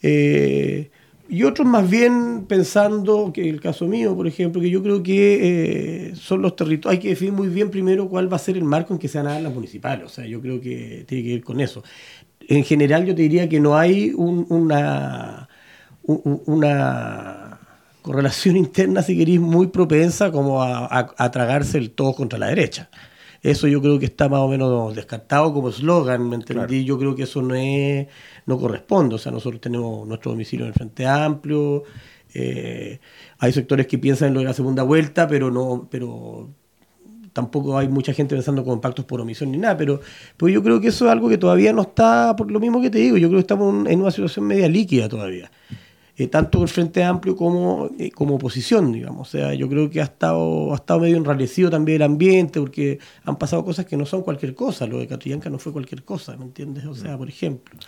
Eh, 0.02 0.90
y 1.30 1.44
otros 1.44 1.68
más 1.68 1.88
bien 1.90 2.46
pensando 2.48 3.32
que 3.34 3.48
el 3.50 3.62
caso 3.62 3.86
mío 3.88 4.16
por 4.16 4.28
ejemplo 4.28 4.62
que 4.62 4.70
yo 4.70 4.82
creo 4.82 5.04
que 5.04 6.08
eh, 6.12 6.16
son 6.16 6.42
los 6.42 6.56
territorios 6.56 6.94
hay 6.94 7.00
que 7.00 7.10
definir 7.10 7.34
muy 7.34 7.50
bien 7.50 7.70
primero 7.70 8.10
cuál 8.10 8.32
va 8.32 8.38
a 8.38 8.40
ser 8.40 8.58
el 8.58 8.64
marco 8.64 8.94
en 8.94 9.00
que 9.00 9.08
se 9.08 9.18
van 9.20 9.28
a 9.28 9.34
dar 9.34 9.42
las 9.44 9.54
municipales 9.54 10.06
o 10.06 10.10
sea 10.10 10.26
yo 10.26 10.42
creo 10.42 10.60
que 10.62 11.06
tiene 11.08 11.24
que 11.24 11.30
ir 11.32 11.44
con 11.44 11.60
eso. 11.60 11.84
En 12.48 12.64
general 12.64 13.06
yo 13.06 13.16
te 13.16 13.22
diría 13.24 13.50
que 13.50 13.60
no 13.60 13.78
hay 13.78 14.12
un- 14.16 14.46
una 14.50 15.50
una 16.04 17.49
correlación 18.12 18.58
interna, 18.66 19.02
si 19.04 19.18
queréis, 19.18 19.40
muy 19.40 19.68
propensa 19.68 20.32
como 20.32 20.62
a, 20.64 20.86
a- 20.86 21.14
a 21.18 21.32
tragarse 21.32 21.78
el 21.78 21.92
todo 21.92 22.14
contra 22.14 22.40
la 22.40 22.48
derecha. 22.48 22.90
Eso 23.42 23.68
yo 23.68 23.82
creo 23.82 23.98
que 24.00 24.06
está 24.06 24.28
más 24.28 24.42
o 24.42 24.50
menos 24.50 24.96
descartado 24.96 25.54
como 25.54 25.70
eslogan, 25.70 26.28
¿me 26.28 26.36
entendí? 26.36 26.84
Yo 26.84 26.98
creo 27.00 27.16
que 27.16 27.24
eso 27.24 27.42
no 27.42 27.56
es, 27.56 28.08
no 28.46 28.58
corresponde. 28.58 29.16
O 29.16 29.18
sea, 29.18 29.32
nosotros 29.32 29.62
tenemos 29.62 30.06
nuestro 30.08 30.32
domicilio 30.32 30.66
en 30.66 30.70
el 30.70 30.74
Frente 30.74 31.06
Amplio, 31.08 31.84
eh, 32.34 33.00
hay 33.40 33.52
sectores 33.54 33.88
que 33.88 33.98
piensan 33.98 34.30
en 34.30 34.34
lo 34.36 34.40
de 34.42 34.46
la 34.48 34.54
segunda 34.54 34.84
vuelta, 34.84 35.28
pero 35.28 35.50
no, 35.52 35.88
pero 35.90 36.50
tampoco 37.34 37.78
hay 37.78 37.88
mucha 37.88 38.14
gente 38.14 38.36
pensando 38.36 38.64
con 38.66 38.82
pactos 38.82 39.06
por 39.06 39.22
omisión 39.22 39.52
ni 39.52 39.58
nada, 39.58 39.78
pero 39.78 40.02
pues 40.38 40.54
yo 40.54 40.62
creo 40.64 40.82
que 40.82 40.88
eso 40.90 41.06
es 41.06 41.12
algo 41.12 41.30
que 41.30 41.38
todavía 41.38 41.72
no 41.74 41.84
está, 41.84 42.36
por 42.36 42.52
lo 42.52 42.60
mismo 42.60 42.82
que 42.82 42.90
te 42.90 42.98
digo, 43.00 43.18
yo 43.18 43.28
creo 43.30 43.38
que 43.38 43.42
estamos 43.44 43.88
en 43.88 44.02
una 44.02 44.12
situación 44.12 44.46
media 44.48 44.68
líquida 44.68 45.08
todavía. 45.08 45.52
Eh, 46.20 46.28
tanto 46.28 46.62
el 46.62 46.68
Frente 46.68 47.02
Amplio 47.02 47.34
como, 47.34 47.92
eh, 47.98 48.12
como 48.12 48.36
oposición, 48.36 48.92
digamos. 48.92 49.30
O 49.30 49.32
sea, 49.32 49.54
yo 49.54 49.70
creo 49.70 49.90
que 49.90 50.02
ha 50.02 50.04
estado, 50.04 50.74
ha 50.74 50.76
estado 50.76 51.00
medio 51.00 51.16
enrarecido 51.16 51.70
también 51.70 51.96
el 51.96 52.02
ambiente, 52.02 52.60
porque 52.60 53.00
han 53.24 53.38
pasado 53.38 53.64
cosas 53.64 53.86
que 53.86 53.96
no 53.96 54.06
son 54.06 54.22
cualquier 54.24 54.54
cosa. 54.54 54.86
Lo 54.86 55.00
de 55.00 55.08
Catrillanca 55.08 55.50
no 55.50 55.60
fue 55.60 55.72
cualquier 55.72 56.04
cosa, 56.04 56.36
¿me 56.36 56.44
entiendes? 56.44 56.86
O 56.88 56.94
sea, 56.94 57.18
por 57.18 57.30
ejemplo. 57.30 57.80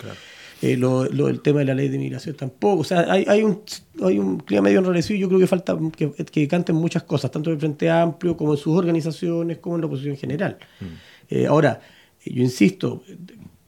Eh, 0.62 0.78
lo, 0.78 1.04
lo 1.04 1.26
del 1.26 1.42
tema 1.42 1.58
de 1.58 1.66
la 1.66 1.74
ley 1.74 1.90
de 1.90 1.98
migración 1.98 2.34
tampoco. 2.34 2.80
O 2.80 2.84
sea, 2.84 3.00
hay, 3.12 3.26
hay, 3.28 3.42
un, 3.42 3.60
hay 4.02 4.18
un 4.18 4.38
clima 4.38 4.62
medio 4.62 4.78
enrarecido 4.78 5.18
y 5.18 5.20
yo 5.20 5.28
creo 5.28 5.38
que 5.38 5.46
falta 5.46 5.76
que, 5.94 6.12
que 6.12 6.48
canten 6.48 6.76
muchas 6.76 7.02
cosas, 7.02 7.30
tanto 7.30 7.50
en 7.50 7.54
el 7.54 7.60
Frente 7.60 7.90
Amplio 7.90 8.34
como 8.34 8.52
en 8.52 8.58
sus 8.58 8.74
organizaciones, 8.74 9.58
como 9.58 9.74
en 9.74 9.82
la 9.82 9.88
oposición 9.88 10.14
en 10.14 10.20
general. 10.20 10.56
Eh, 11.28 11.46
ahora, 11.46 11.82
eh, 12.24 12.32
yo 12.32 12.42
insisto, 12.42 13.02
eh, 13.06 13.18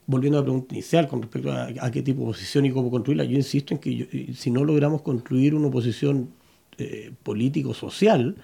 volviendo 0.06 0.38
a 0.38 0.42
la 0.42 0.44
pregunta 0.44 0.74
inicial 0.74 1.08
con 1.08 1.22
respecto 1.22 1.50
a, 1.52 1.68
a 1.80 1.90
qué 1.90 2.02
tipo 2.02 2.20
de 2.20 2.24
oposición 2.26 2.66
y 2.66 2.70
cómo 2.72 2.90
construirla, 2.90 3.24
yo 3.24 3.36
insisto 3.36 3.74
en 3.74 3.80
que 3.80 3.96
yo- 3.96 4.06
si 4.34 4.50
no 4.50 4.64
logramos 4.64 5.02
construir 5.02 5.54
una 5.54 5.68
oposición 5.68 6.30
eh, 6.78 7.12
político-social, 7.22 8.36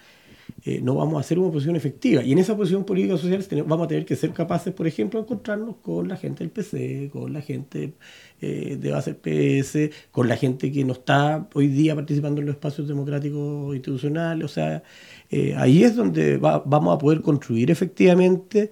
eh, 0.64 0.80
no 0.82 0.94
vamos 0.94 1.16
a 1.16 1.20
hacer 1.20 1.38
una 1.38 1.48
oposición 1.48 1.76
efectiva. 1.76 2.22
Y 2.22 2.32
en 2.32 2.38
esa 2.38 2.52
oposición 2.52 2.84
político-social 2.84 3.44
tenemos- 3.46 3.68
vamos 3.70 3.86
a 3.86 3.88
tener 3.88 4.04
que 4.04 4.14
ser 4.16 4.32
capaces, 4.32 4.72
por 4.74 4.86
ejemplo, 4.86 5.18
de 5.20 5.24
encontrarnos 5.24 5.76
con 5.82 6.08
la 6.08 6.16
gente 6.16 6.44
del 6.44 6.50
PC, 6.50 7.08
con 7.12 7.32
la 7.32 7.40
gente 7.40 7.94
eh, 8.42 8.76
de 8.80 8.90
base 8.90 9.12
del 9.14 9.20
PS, 9.20 9.90
con 10.10 10.26
la 10.28 10.36
gente 10.36 10.72
que 10.72 10.82
no 10.84 10.94
está 10.94 11.48
hoy 11.54 11.68
día 11.68 11.94
participando 11.94 12.40
en 12.40 12.46
los 12.46 12.54
espacios 12.56 12.88
democráticos 12.88 13.74
institucionales. 13.74 14.44
O 14.44 14.48
sea, 14.48 14.82
eh, 15.30 15.54
ahí 15.56 15.82
es 15.84 15.94
donde 15.96 16.36
va- 16.38 16.62
vamos 16.64 16.94
a 16.94 16.98
poder 16.98 17.20
construir 17.20 17.70
efectivamente 17.70 18.70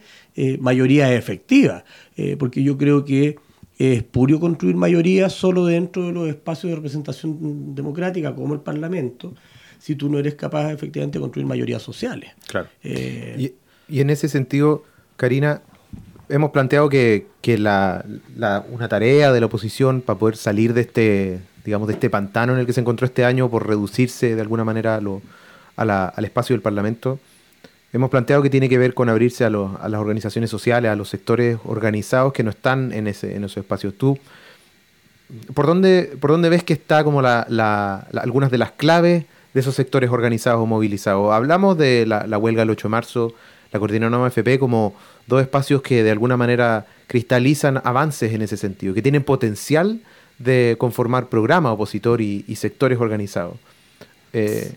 mayoría 0.60 1.12
efectiva. 1.14 1.84
Porque 2.38 2.62
yo 2.62 2.78
creo 2.78 3.04
que 3.04 3.36
es 3.78 4.02
purio 4.02 4.40
construir 4.40 4.74
mayoría 4.76 5.28
solo 5.28 5.66
dentro 5.66 6.06
de 6.06 6.12
los 6.12 6.28
espacios 6.28 6.70
de 6.70 6.76
representación 6.76 7.74
democrática 7.74 8.34
como 8.34 8.54
el 8.54 8.60
Parlamento, 8.60 9.34
si 9.80 9.94
tú 9.96 10.08
no 10.08 10.18
eres 10.18 10.34
capaz 10.34 10.72
efectivamente 10.72 11.18
de 11.18 11.22
construir 11.22 11.46
mayorías 11.46 11.82
sociales. 11.82 12.30
Claro. 12.46 12.68
Eh, 12.82 13.36
Y, 13.88 13.96
y 13.96 14.00
en 14.00 14.10
ese 14.10 14.28
sentido, 14.28 14.84
Karina, 15.16 15.62
hemos 16.28 16.50
planteado 16.50 16.88
que, 16.88 17.26
que 17.40 17.56
la, 17.58 18.04
la- 18.36 18.64
una 18.70 18.88
tarea 18.88 19.32
de 19.32 19.40
la 19.40 19.46
oposición 19.46 20.00
para 20.02 20.18
poder 20.18 20.36
salir 20.36 20.74
de 20.74 20.82
este, 20.82 21.38
digamos, 21.64 21.88
de 21.88 21.94
este 21.94 22.10
pantano 22.10 22.52
en 22.54 22.58
el 22.60 22.66
que 22.66 22.72
se 22.72 22.80
encontró 22.80 23.06
este 23.06 23.24
año 23.24 23.48
por 23.48 23.66
reducirse 23.66 24.34
de 24.34 24.40
alguna 24.40 24.64
manera 24.64 24.96
a 24.96 25.00
lo- 25.00 25.22
a 25.76 25.84
la- 25.84 26.06
al 26.08 26.24
espacio 26.24 26.54
del 26.54 26.60
Parlamento, 26.62 27.18
hemos 27.92 28.10
planteado 28.10 28.42
que 28.42 28.50
tiene 28.50 28.68
que 28.68 28.76
ver 28.78 28.92
con 28.92 29.08
abrirse 29.08 29.44
a, 29.44 29.50
los- 29.50 29.80
a 29.80 29.88
las 29.88 30.00
organizaciones 30.00 30.50
sociales, 30.50 30.90
a 30.90 30.96
los 30.96 31.08
sectores 31.08 31.56
organizados 31.64 32.32
que 32.34 32.42
no 32.42 32.50
están 32.50 32.92
en, 32.92 33.06
ese, 33.06 33.34
en 33.36 33.44
esos 33.44 33.56
espacios. 33.58 33.94
¿Tú 33.96 34.18
por 35.54 35.66
dónde, 35.66 36.16
por 36.20 36.30
dónde 36.30 36.48
ves 36.48 36.64
que 36.64 36.72
está 36.72 37.04
como 37.04 37.22
la, 37.22 37.46
la- 37.48 38.06
la- 38.12 38.20
algunas 38.22 38.50
de 38.50 38.58
las 38.58 38.72
claves 38.72 39.24
de 39.58 39.62
esos 39.62 39.74
sectores 39.74 40.10
organizados 40.10 40.60
o 40.62 40.66
movilizados? 40.66 41.32
Hablamos 41.32 41.76
de 41.76 42.06
la, 42.06 42.38
huelga 42.38 42.62
del 42.62 42.70
8 42.70 42.88
de 42.88 42.90
marzo, 42.90 43.34
la 43.72 43.78
coordinadora 43.78 44.28
FP 44.28 44.58
como 44.58 44.94
dos 45.26 45.42
espacios 45.42 45.82
que 45.82 46.02
de 46.02 46.10
alguna 46.10 46.36
manera 46.36 46.86
cristalizan 47.06 47.80
avances 47.84 48.32
en 48.32 48.42
ese 48.42 48.56
sentido, 48.56 48.94
que 48.94 49.02
tienen 49.02 49.24
potencial 49.24 50.00
de 50.38 50.76
conformar 50.78 51.28
programa 51.28 51.72
opositor 51.72 52.20
y, 52.20 52.44
y 52.46 52.56
sectores 52.56 53.00
organizados. 53.00 53.56
Eh, 54.32 54.72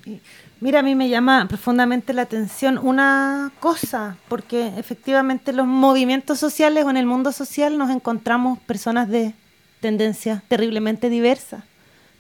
Mira, 0.62 0.82
a 0.82 0.84
mí 0.84 0.94
me 0.94 1.10
llama 1.10 1.48
profundamente 1.48 2.14
la 2.14 2.22
atención 2.22 2.78
una 2.78 3.52
cosa, 3.60 4.18
porque 4.28 4.72
efectivamente 4.78 5.54
los 5.54 5.66
movimientos 5.66 6.40
sociales 6.40 6.86
o 6.86 6.92
en 6.92 6.98
el 6.98 7.08
mundo 7.08 7.32
social 7.32 7.80
nos 7.80 7.90
encontramos 7.90 8.60
personas 8.60 9.10
de 9.10 9.34
tendencias 9.80 10.44
terriblemente 10.48 11.10
diversas. 11.10 11.64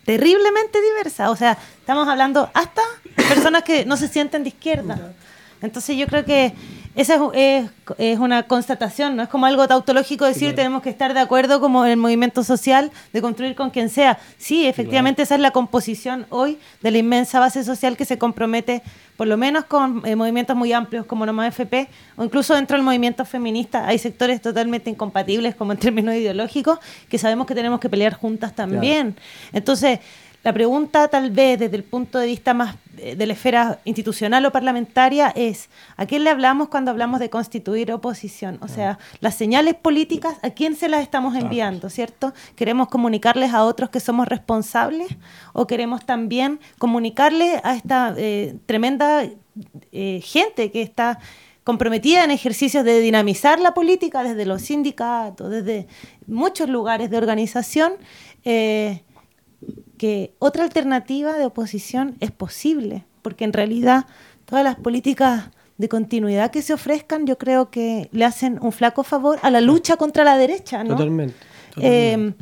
Terriblemente 0.05 0.81
diversas. 0.81 1.29
O 1.29 1.35
sea, 1.35 1.57
estamos 1.79 2.07
hablando 2.07 2.49
hasta 2.53 2.81
personas 3.15 3.63
que 3.63 3.85
no 3.85 3.97
se 3.97 4.07
sienten 4.07 4.43
de 4.43 4.49
izquierda. 4.49 5.13
Entonces 5.61 5.95
yo 5.95 6.07
creo 6.07 6.25
que 6.25 6.53
esa 6.95 7.15
es, 7.15 7.21
es- 7.33 7.69
es 7.97 8.19
una 8.19 8.43
constatación, 8.43 9.17
no 9.17 9.23
es 9.23 9.27
como 9.29 9.45
algo 9.45 9.67
tautológico 9.67 10.23
decir 10.25 10.55
tenemos 10.55 10.81
que 10.81 10.89
estar 10.89 11.13
de 11.13 11.19
acuerdo 11.19 11.59
como 11.59 11.83
el 11.85 11.97
movimiento 11.97 12.41
social 12.43 12.89
de 13.11 13.21
construir 13.21 13.53
con 13.55 13.69
quien 13.69 13.89
sea. 13.89 14.17
Sí, 14.37 14.65
efectivamente 14.65 15.21
esa 15.23 15.35
es 15.35 15.41
la 15.41 15.51
composición 15.51 16.25
hoy 16.29 16.57
de 16.81 16.91
la 16.91 16.99
inmensa 16.99 17.39
base 17.39 17.63
social 17.65 17.97
que 17.97 18.05
se 18.05 18.17
compromete 18.17 18.81
por 19.17 19.27
lo 19.27 19.35
menos 19.37 19.65
con 19.65 20.01
eh, 20.05 20.15
movimientos 20.15 20.55
muy 20.55 20.71
amplios 20.73 21.05
como 21.05 21.25
Nomás 21.25 21.49
FP 21.49 21.89
o 22.15 22.23
incluso 22.23 22.55
dentro 22.55 22.77
del 22.77 22.83
movimiento 22.85 23.25
feminista. 23.25 23.85
Hay 23.87 23.97
sectores 23.99 24.41
totalmente 24.41 24.89
incompatibles 24.89 25.53
como 25.53 25.73
en 25.73 25.77
términos 25.79 26.15
ideológicos 26.15 26.79
que 27.09 27.17
sabemos 27.17 27.45
que 27.45 27.53
tenemos 27.55 27.79
que 27.81 27.89
pelear 27.89 28.13
juntas 28.13 28.55
también. 28.55 29.15
Entonces, 29.51 29.99
la 30.43 30.53
pregunta 30.53 31.07
tal 31.07 31.31
vez 31.31 31.59
desde 31.59 31.75
el 31.75 31.83
punto 31.83 32.17
de 32.17 32.27
vista 32.27 32.53
más 32.53 32.75
eh, 32.97 33.15
de 33.15 33.25
la 33.25 33.33
esfera 33.33 33.79
institucional 33.85 34.45
o 34.45 34.51
parlamentaria 34.51 35.31
es, 35.35 35.69
¿a 35.97 36.05
quién 36.05 36.23
le 36.23 36.29
hablamos 36.29 36.69
cuando 36.69 36.91
hablamos 36.91 37.19
de 37.19 37.29
constituir 37.29 37.91
oposición? 37.91 38.57
O 38.61 38.67
sea, 38.67 38.97
las 39.19 39.35
señales 39.35 39.75
políticas, 39.75 40.35
¿a 40.41 40.49
quién 40.51 40.75
se 40.75 40.89
las 40.89 41.01
estamos 41.01 41.35
enviando, 41.35 41.89
cierto? 41.89 42.33
¿Queremos 42.55 42.87
comunicarles 42.87 43.53
a 43.53 43.63
otros 43.63 43.89
que 43.89 43.99
somos 43.99 44.27
responsables 44.27 45.09
o 45.53 45.67
queremos 45.67 46.05
también 46.05 46.59
comunicarle 46.77 47.61
a 47.63 47.75
esta 47.75 48.13
eh, 48.17 48.55
tremenda 48.65 49.23
eh, 49.91 50.21
gente 50.23 50.71
que 50.71 50.81
está 50.81 51.19
comprometida 51.63 52.23
en 52.23 52.31
ejercicios 52.31 52.83
de 52.83 52.99
dinamizar 52.99 53.59
la 53.59 53.73
política 53.73 54.23
desde 54.23 54.45
los 54.45 54.63
sindicatos, 54.63 55.49
desde 55.49 55.87
muchos 56.25 56.69
lugares 56.69 57.09
de 57.09 57.17
organización, 57.17 57.93
eh, 58.43 59.03
que 60.01 60.33
otra 60.39 60.63
alternativa 60.63 61.37
de 61.37 61.45
oposición 61.45 62.15
es 62.21 62.31
posible, 62.31 63.05
porque 63.21 63.43
en 63.43 63.53
realidad 63.53 64.07
todas 64.45 64.63
las 64.63 64.75
políticas 64.75 65.51
de 65.77 65.89
continuidad 65.89 66.49
que 66.49 66.63
se 66.63 66.73
ofrezcan, 66.73 67.27
yo 67.27 67.37
creo 67.37 67.69
que 67.69 68.09
le 68.11 68.25
hacen 68.25 68.57
un 68.63 68.71
flaco 68.71 69.03
favor 69.03 69.37
a 69.43 69.51
la 69.51 69.61
lucha 69.61 69.97
contra 69.97 70.23
la 70.23 70.39
derecha, 70.39 70.83
¿no? 70.83 70.95
Totalmente. 70.95 71.35
Eh, 71.77 72.33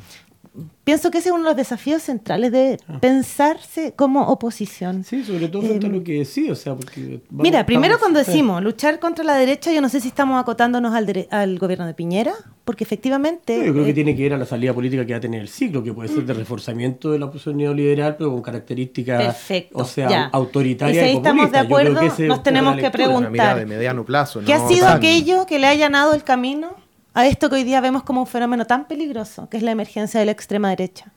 pienso 0.84 1.12
que 1.12 1.20
ese 1.20 1.30
es 1.30 1.34
uno 1.34 1.44
de 1.44 1.50
los 1.52 1.56
desafíos 1.58 2.02
centrales 2.02 2.52
de 2.52 2.80
Ah. 2.88 2.98
pensarse 3.00 3.94
como 3.96 4.24
oposición. 4.28 5.04
Sí, 5.04 5.24
sobre 5.24 5.48
todo 5.48 5.62
frente 5.62 5.86
a 5.88 5.90
lo 5.90 6.04
que 6.04 6.20
decía, 6.20 6.52
o 6.52 6.56
sea, 6.56 6.76
porque... 6.76 7.22
vamos- 7.30 7.44
Mira, 7.44 7.66
primero 7.66 7.96
estamos- 7.96 8.00
cuando 8.00 8.20
decimos 8.20 8.64
luchar 8.64 9.00
contra 9.00 9.24
la 9.24 9.36
derecha, 9.36 9.72
yo 9.72 9.82
no 9.82 9.90
sé 9.90 10.00
si 10.02 10.08
estamos 10.08 10.40
acotándonos 10.42 10.94
al, 10.96 11.06
dere- 11.06 11.28
al 11.32 11.60
gobierno 11.60 11.86
de 11.86 11.94
Piñera, 11.94 12.34
porque 12.66 12.84
efectivamente... 12.84 13.58
No, 13.58 13.64
yo 13.66 13.74
creo 13.74 13.86
que 13.86 13.92
eh, 13.92 13.94
tiene 13.94 14.16
que 14.16 14.24
ver 14.24 14.34
a 14.34 14.38
la 14.38 14.46
salida 14.46 14.74
política 14.74 15.06
que 15.06 15.14
va 15.14 15.18
a 15.18 15.22
tener 15.22 15.42
el 15.42 15.50
ciclo, 15.50 15.84
que 15.84 15.94
puede 15.94 16.10
ser 16.10 16.24
de 16.26 16.34
reforzamiento 16.34 17.12
de 17.12 17.20
la 17.20 17.28
posición 17.32 17.58
neoliberal, 17.58 18.16
pero 18.18 18.32
con 18.32 18.42
características, 18.42 19.24
Perfecto, 19.24 19.78
o 19.78 19.86
sea, 19.86 20.10
ya. 20.10 20.26
autoritarias 20.34 20.98
Y 20.98 21.00
si 21.00 21.06
ahí 21.06 21.14
y 21.14 21.18
estamos 21.18 21.52
de 21.52 21.58
acuerdo, 21.60 22.00
que 22.18 22.28
nos 22.28 22.44
tenemos 22.44 22.76
que 22.78 22.90
preguntar. 22.92 23.58
De 23.60 23.66
mediano 23.66 24.04
plazo. 24.06 24.42
¿Qué 24.46 24.56
no 24.56 24.66
ha 24.66 24.68
sido 24.68 24.86
tan- 24.88 24.98
aquello 24.98 25.46
que 25.46 25.60
le 25.60 25.68
ha 25.68 25.72
allanado 25.72 26.14
el 26.14 26.24
camino 26.24 26.72
a 27.14 27.28
esto 27.28 27.50
que 27.50 27.56
hoy 27.56 27.64
día 27.64 27.82
vemos 27.82 28.04
como 28.04 28.22
un 28.22 28.28
fenómeno 28.28 28.66
tan 28.66 28.88
peligroso, 28.88 29.50
que 29.50 29.58
es 29.58 29.64
la 29.64 29.72
emergencia 29.72 30.20
de 30.20 30.26
la 30.26 30.32
extrema 30.32 30.70
derecha? 30.70 31.12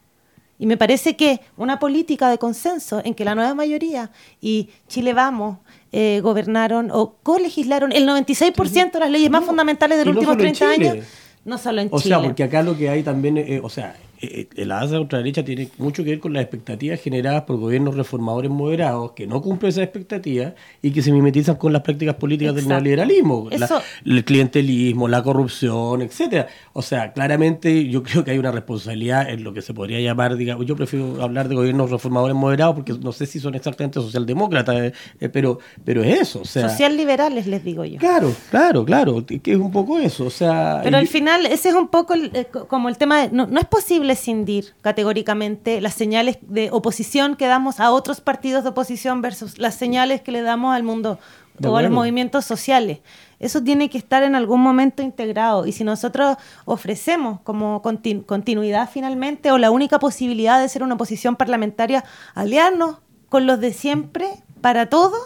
Y 0.58 0.66
me 0.66 0.76
parece 0.76 1.16
que 1.16 1.40
una 1.56 1.78
política 1.80 2.28
de 2.30 2.38
consenso 2.38 3.00
en 3.04 3.14
que 3.14 3.24
la 3.24 3.34
nueva 3.34 3.54
mayoría 3.54 4.10
y 4.40 4.68
Chile 4.86 5.12
Vamos 5.12 5.58
eh, 5.90 6.20
gobernaron 6.22 6.90
o 6.92 7.16
colegislaron 7.22 7.90
el 7.90 8.06
96% 8.06 8.92
de 8.92 9.00
las 9.00 9.10
leyes 9.10 9.28
más 9.30 9.44
fundamentales 9.44 9.98
de 9.98 10.04
los 10.04 10.14
no 10.14 10.20
últimos 10.20 10.36
solo 10.36 10.48
en 10.48 10.54
30 10.54 10.74
Chile. 10.76 10.90
años, 10.90 11.06
no 11.44 11.58
solo 11.58 11.80
en 11.80 11.88
O 11.90 12.00
Chile. 12.00 12.14
sea, 12.14 12.22
porque 12.22 12.44
acá 12.44 12.62
lo 12.62 12.76
que 12.76 12.88
hay 12.88 13.02
también, 13.02 13.38
eh, 13.38 13.60
o 13.62 13.68
sea, 13.68 13.96
eh, 14.22 14.64
la 14.66 14.78
alza 14.80 14.94
de 14.94 15.00
ultraderecha 15.00 15.44
tiene 15.44 15.68
mucho 15.78 16.04
que 16.04 16.10
ver 16.10 16.20
con 16.20 16.32
las 16.32 16.42
expectativas 16.42 17.00
generadas 17.00 17.42
por 17.42 17.56
gobiernos 17.58 17.96
reformadores 17.96 18.50
moderados 18.50 19.12
que 19.12 19.26
no 19.26 19.42
cumplen 19.42 19.70
esas 19.70 19.84
expectativas 19.84 20.54
y 20.80 20.90
que 20.92 21.02
se 21.02 21.10
mimetizan 21.12 21.56
con 21.56 21.72
las 21.72 21.82
prácticas 21.82 22.14
políticas 22.14 22.52
Exacto. 22.54 22.68
del 22.74 22.84
neoliberalismo, 22.84 23.48
la- 23.50 23.82
el 24.06 24.24
clientelismo, 24.24 25.08
la 25.08 25.22
corrupción, 25.22 26.02
etcétera. 26.02 26.46
O 26.72 26.82
sea, 26.82 27.12
claramente 27.12 27.88
yo 27.88 28.02
creo 28.02 28.24
que 28.24 28.30
hay 28.30 28.38
una 28.38 28.52
responsabilidad 28.52 29.28
en 29.28 29.44
lo 29.44 29.52
que 29.52 29.62
se 29.62 29.74
podría 29.74 30.00
llamar, 30.00 30.36
digamos, 30.36 30.66
yo 30.66 30.76
prefiero 30.76 31.20
hablar 31.22 31.48
de 31.48 31.54
gobiernos 31.54 31.90
reformadores 31.90 32.36
moderados 32.36 32.74
porque 32.76 32.92
no 32.94 33.12
sé 33.12 33.26
si 33.26 33.40
son 33.40 33.54
exactamente 33.54 34.00
socialdemócratas, 34.00 34.76
eh, 34.76 34.92
eh, 35.20 35.28
pero, 35.28 35.58
pero 35.84 36.02
es 36.04 36.20
eso, 36.20 36.40
o 36.42 36.44
sea, 36.44 36.68
Social 36.68 36.96
liberales, 36.96 37.46
les 37.46 37.64
digo 37.64 37.84
yo. 37.84 37.98
claro, 37.98 38.32
claro, 38.50 38.84
claro, 38.84 39.24
que 39.26 39.40
es 39.44 39.58
un 39.58 39.72
poco 39.72 39.98
eso, 39.98 40.26
o 40.26 40.30
sea, 40.30 40.80
Pero 40.82 40.96
al 40.96 41.08
final 41.08 41.46
ese 41.46 41.70
es 41.70 41.74
un 41.74 41.88
poco 41.88 42.14
el- 42.14 42.30
co- 42.52 42.66
como 42.68 42.88
el 42.88 42.96
tema 42.98 43.22
de, 43.22 43.30
no, 43.34 43.46
no 43.46 43.58
es 43.60 43.66
posible 43.66 44.11
escindir 44.12 44.74
categóricamente 44.80 45.80
las 45.80 45.94
señales 45.94 46.38
de 46.42 46.70
oposición 46.70 47.36
que 47.36 47.46
damos 47.46 47.80
a 47.80 47.90
otros 47.90 48.20
partidos 48.20 48.62
de 48.62 48.70
oposición 48.70 49.20
versus 49.22 49.58
las 49.58 49.74
señales 49.74 50.20
que 50.20 50.32
le 50.32 50.42
damos 50.42 50.74
al 50.74 50.82
mundo 50.82 51.18
De 51.58 51.68
o 51.68 51.76
a 51.76 51.82
los 51.82 51.90
movimientos 51.90 52.44
sociales. 52.44 53.00
Eso 53.38 53.62
tiene 53.62 53.90
que 53.90 53.98
estar 53.98 54.22
en 54.22 54.34
algún 54.34 54.60
momento 54.60 55.02
integrado 55.02 55.66
y 55.66 55.72
si 55.72 55.84
nosotros 55.84 56.36
ofrecemos 56.64 57.40
como 57.42 57.82
contin- 57.82 58.24
continuidad 58.24 58.88
finalmente 58.88 59.50
o 59.50 59.58
la 59.58 59.70
única 59.70 59.98
posibilidad 59.98 60.60
de 60.60 60.68
ser 60.68 60.82
una 60.82 60.94
oposición 60.94 61.36
parlamentaria 61.36 62.04
aliarnos 62.34 62.98
con 63.28 63.46
los 63.46 63.60
de 63.60 63.72
siempre 63.72 64.28
para 64.60 64.88
todo, 64.88 65.16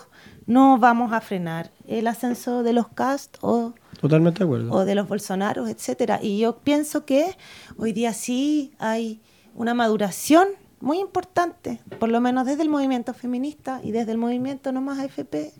no 0.46 0.78
vamos 0.78 1.12
a 1.12 1.20
frenar 1.20 1.70
el 1.86 2.06
ascenso 2.06 2.62
de 2.62 2.72
los 2.72 2.88
cast 2.88 3.36
o 3.40 3.74
totalmente 3.98 4.40
de 4.40 4.44
acuerdo. 4.44 4.72
o 4.72 4.84
de 4.84 4.94
los 4.94 5.08
Bolsonaros, 5.08 5.68
etcétera. 5.68 6.18
Y 6.22 6.38
yo 6.38 6.58
pienso 6.58 7.04
que 7.04 7.36
hoy 7.76 7.92
día 7.92 8.12
sí 8.12 8.72
hay 8.78 9.20
una 9.54 9.74
maduración 9.74 10.48
muy 10.80 10.98
importante, 10.98 11.80
por 11.98 12.10
lo 12.10 12.20
menos 12.20 12.46
desde 12.46 12.62
el 12.62 12.68
movimiento 12.68 13.14
feminista 13.14 13.80
y 13.82 13.92
desde 13.92 14.12
el 14.12 14.18
movimiento 14.18 14.72
No 14.72 14.80
Más 14.80 14.98
AFP, 14.98 15.52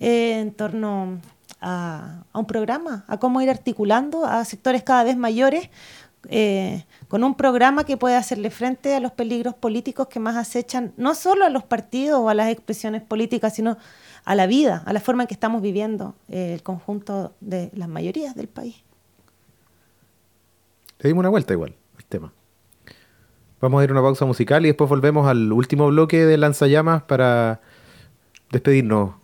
eh, 0.00 0.38
en 0.40 0.52
torno 0.52 1.20
a, 1.60 2.24
a 2.32 2.38
un 2.38 2.46
programa, 2.46 3.04
a 3.08 3.18
cómo 3.18 3.40
ir 3.42 3.50
articulando 3.50 4.24
a 4.24 4.44
sectores 4.44 4.82
cada 4.82 5.04
vez 5.04 5.16
mayores 5.16 5.68
eh, 6.28 6.84
con 7.08 7.24
un 7.24 7.34
programa 7.34 7.84
que 7.84 7.96
pueda 7.96 8.16
hacerle 8.16 8.50
frente 8.50 8.94
a 8.94 9.00
los 9.00 9.10
peligros 9.10 9.54
políticos 9.54 10.06
que 10.06 10.20
más 10.20 10.36
acechan 10.36 10.92
no 10.96 11.16
solo 11.16 11.44
a 11.44 11.50
los 11.50 11.64
partidos 11.64 12.20
o 12.20 12.28
a 12.28 12.34
las 12.34 12.48
expresiones 12.48 13.02
políticas, 13.02 13.54
sino 13.54 13.76
a 14.24 14.34
la 14.34 14.46
vida, 14.46 14.82
a 14.86 14.92
la 14.92 15.00
forma 15.00 15.24
en 15.24 15.26
que 15.26 15.34
estamos 15.34 15.62
viviendo 15.62 16.14
eh, 16.28 16.54
el 16.54 16.62
conjunto 16.62 17.34
de 17.40 17.70
las 17.74 17.88
mayorías 17.88 18.34
del 18.34 18.48
país. 18.48 18.82
Le 21.00 21.08
dimos 21.08 21.20
una 21.20 21.28
vuelta 21.28 21.52
igual 21.52 21.74
al 21.96 22.04
tema. 22.04 22.32
Vamos 23.60 23.80
a 23.80 23.84
ir 23.84 23.90
a 23.90 23.92
una 23.92 24.02
pausa 24.02 24.24
musical 24.24 24.64
y 24.64 24.68
después 24.68 24.88
volvemos 24.88 25.28
al 25.28 25.52
último 25.52 25.88
bloque 25.88 26.24
de 26.24 26.36
Lanzallamas 26.36 27.02
para 27.02 27.60
despedirnos. 28.50 29.14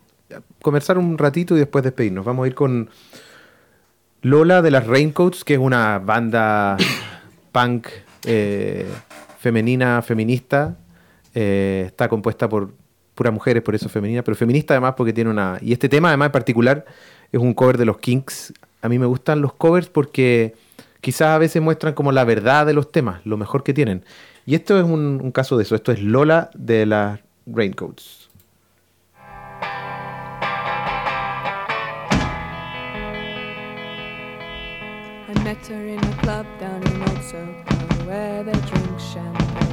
Conversar 0.61 0.97
un 0.97 1.17
ratito 1.17 1.55
y 1.55 1.59
después 1.59 1.83
despedirnos. 1.83 2.25
Vamos 2.25 2.45
a 2.45 2.47
ir 2.47 2.55
con 2.55 2.89
Lola 4.21 4.61
de 4.61 4.71
las 4.71 4.87
Raincoats, 4.87 5.43
que 5.43 5.53
es 5.53 5.59
una 5.59 5.99
banda 5.99 6.77
punk 7.51 7.87
eh, 8.25 8.87
femenina, 9.39 10.01
feminista. 10.01 10.77
Eh, 11.33 11.83
está 11.87 12.09
compuesta 12.09 12.49
por 12.49 12.73
puras 13.19 13.33
mujeres, 13.33 13.61
por 13.61 13.75
eso 13.75 13.87
es 13.87 13.91
femenina, 13.91 14.23
pero 14.23 14.33
feminista 14.37 14.73
además 14.73 14.93
porque 14.95 15.11
tiene 15.11 15.29
una... 15.29 15.57
Y 15.61 15.73
este 15.73 15.89
tema 15.89 16.07
además 16.07 16.27
en 16.27 16.31
particular 16.31 16.85
es 17.33 17.41
un 17.41 17.53
cover 17.53 17.77
de 17.77 17.83
los 17.83 17.97
Kinks. 17.97 18.53
A 18.81 18.87
mí 18.87 18.97
me 18.97 19.05
gustan 19.05 19.41
los 19.41 19.51
covers 19.51 19.89
porque 19.89 20.55
quizás 21.01 21.27
a 21.27 21.37
veces 21.37 21.61
muestran 21.61 21.93
como 21.93 22.13
la 22.13 22.23
verdad 22.23 22.65
de 22.65 22.71
los 22.71 22.93
temas, 22.93 23.19
lo 23.25 23.35
mejor 23.35 23.63
que 23.63 23.73
tienen. 23.73 24.05
Y 24.45 24.55
esto 24.55 24.79
es 24.79 24.85
un, 24.85 25.33
caso 25.33 25.57
de 25.57 25.63
eso. 25.63 25.75
Esto 25.75 25.91
es 25.91 26.01
Lola 26.01 26.49
de 26.53 26.85
las 26.85 27.19
Raincoats. 27.45 28.29
I 35.27 35.43
met 35.43 35.57
her 35.67 36.21
club 36.21 36.45
down 36.57 36.81
in 36.87 36.99
drink 37.27 37.69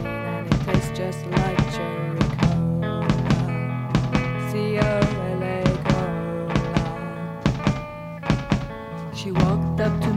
and 0.05 0.47
it 0.47 0.61
tastes 0.65 0.99
just 0.99 1.25
like 1.31 1.66
up 9.87 10.01
to 10.01 10.16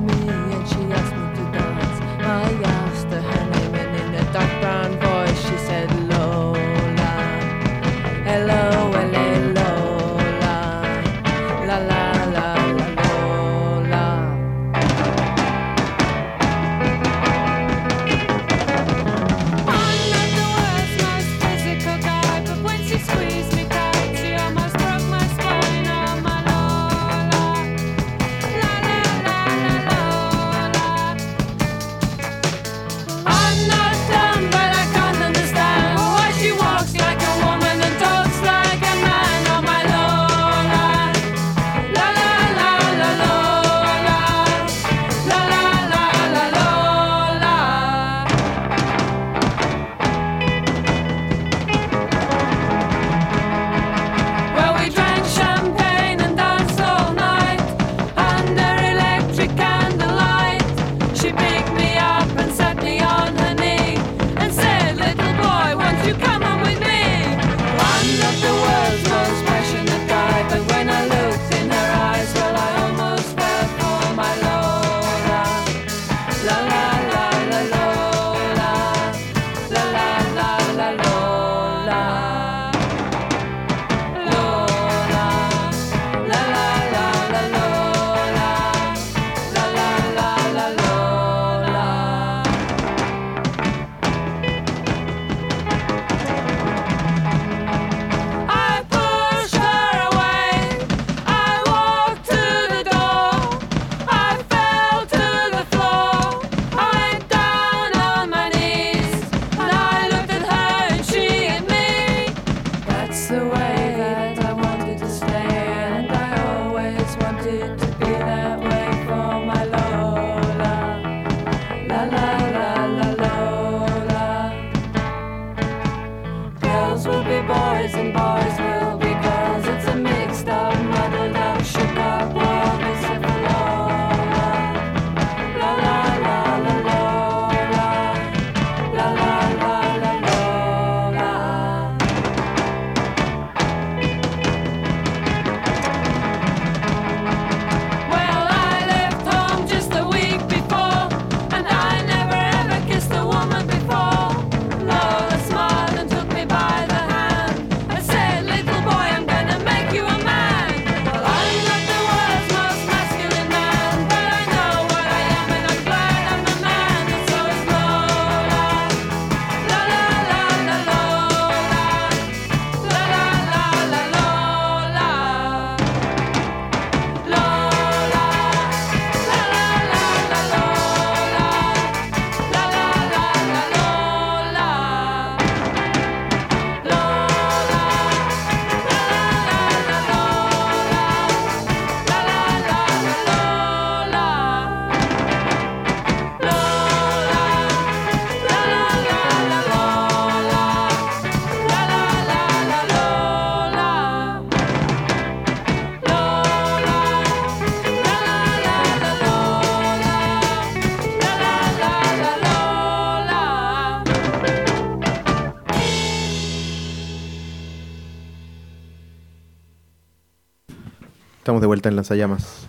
Estamos 221.59 221.63
de 221.63 221.67
vuelta 221.67 221.89
en 221.89 221.95
Lanzallamas. 221.97 222.67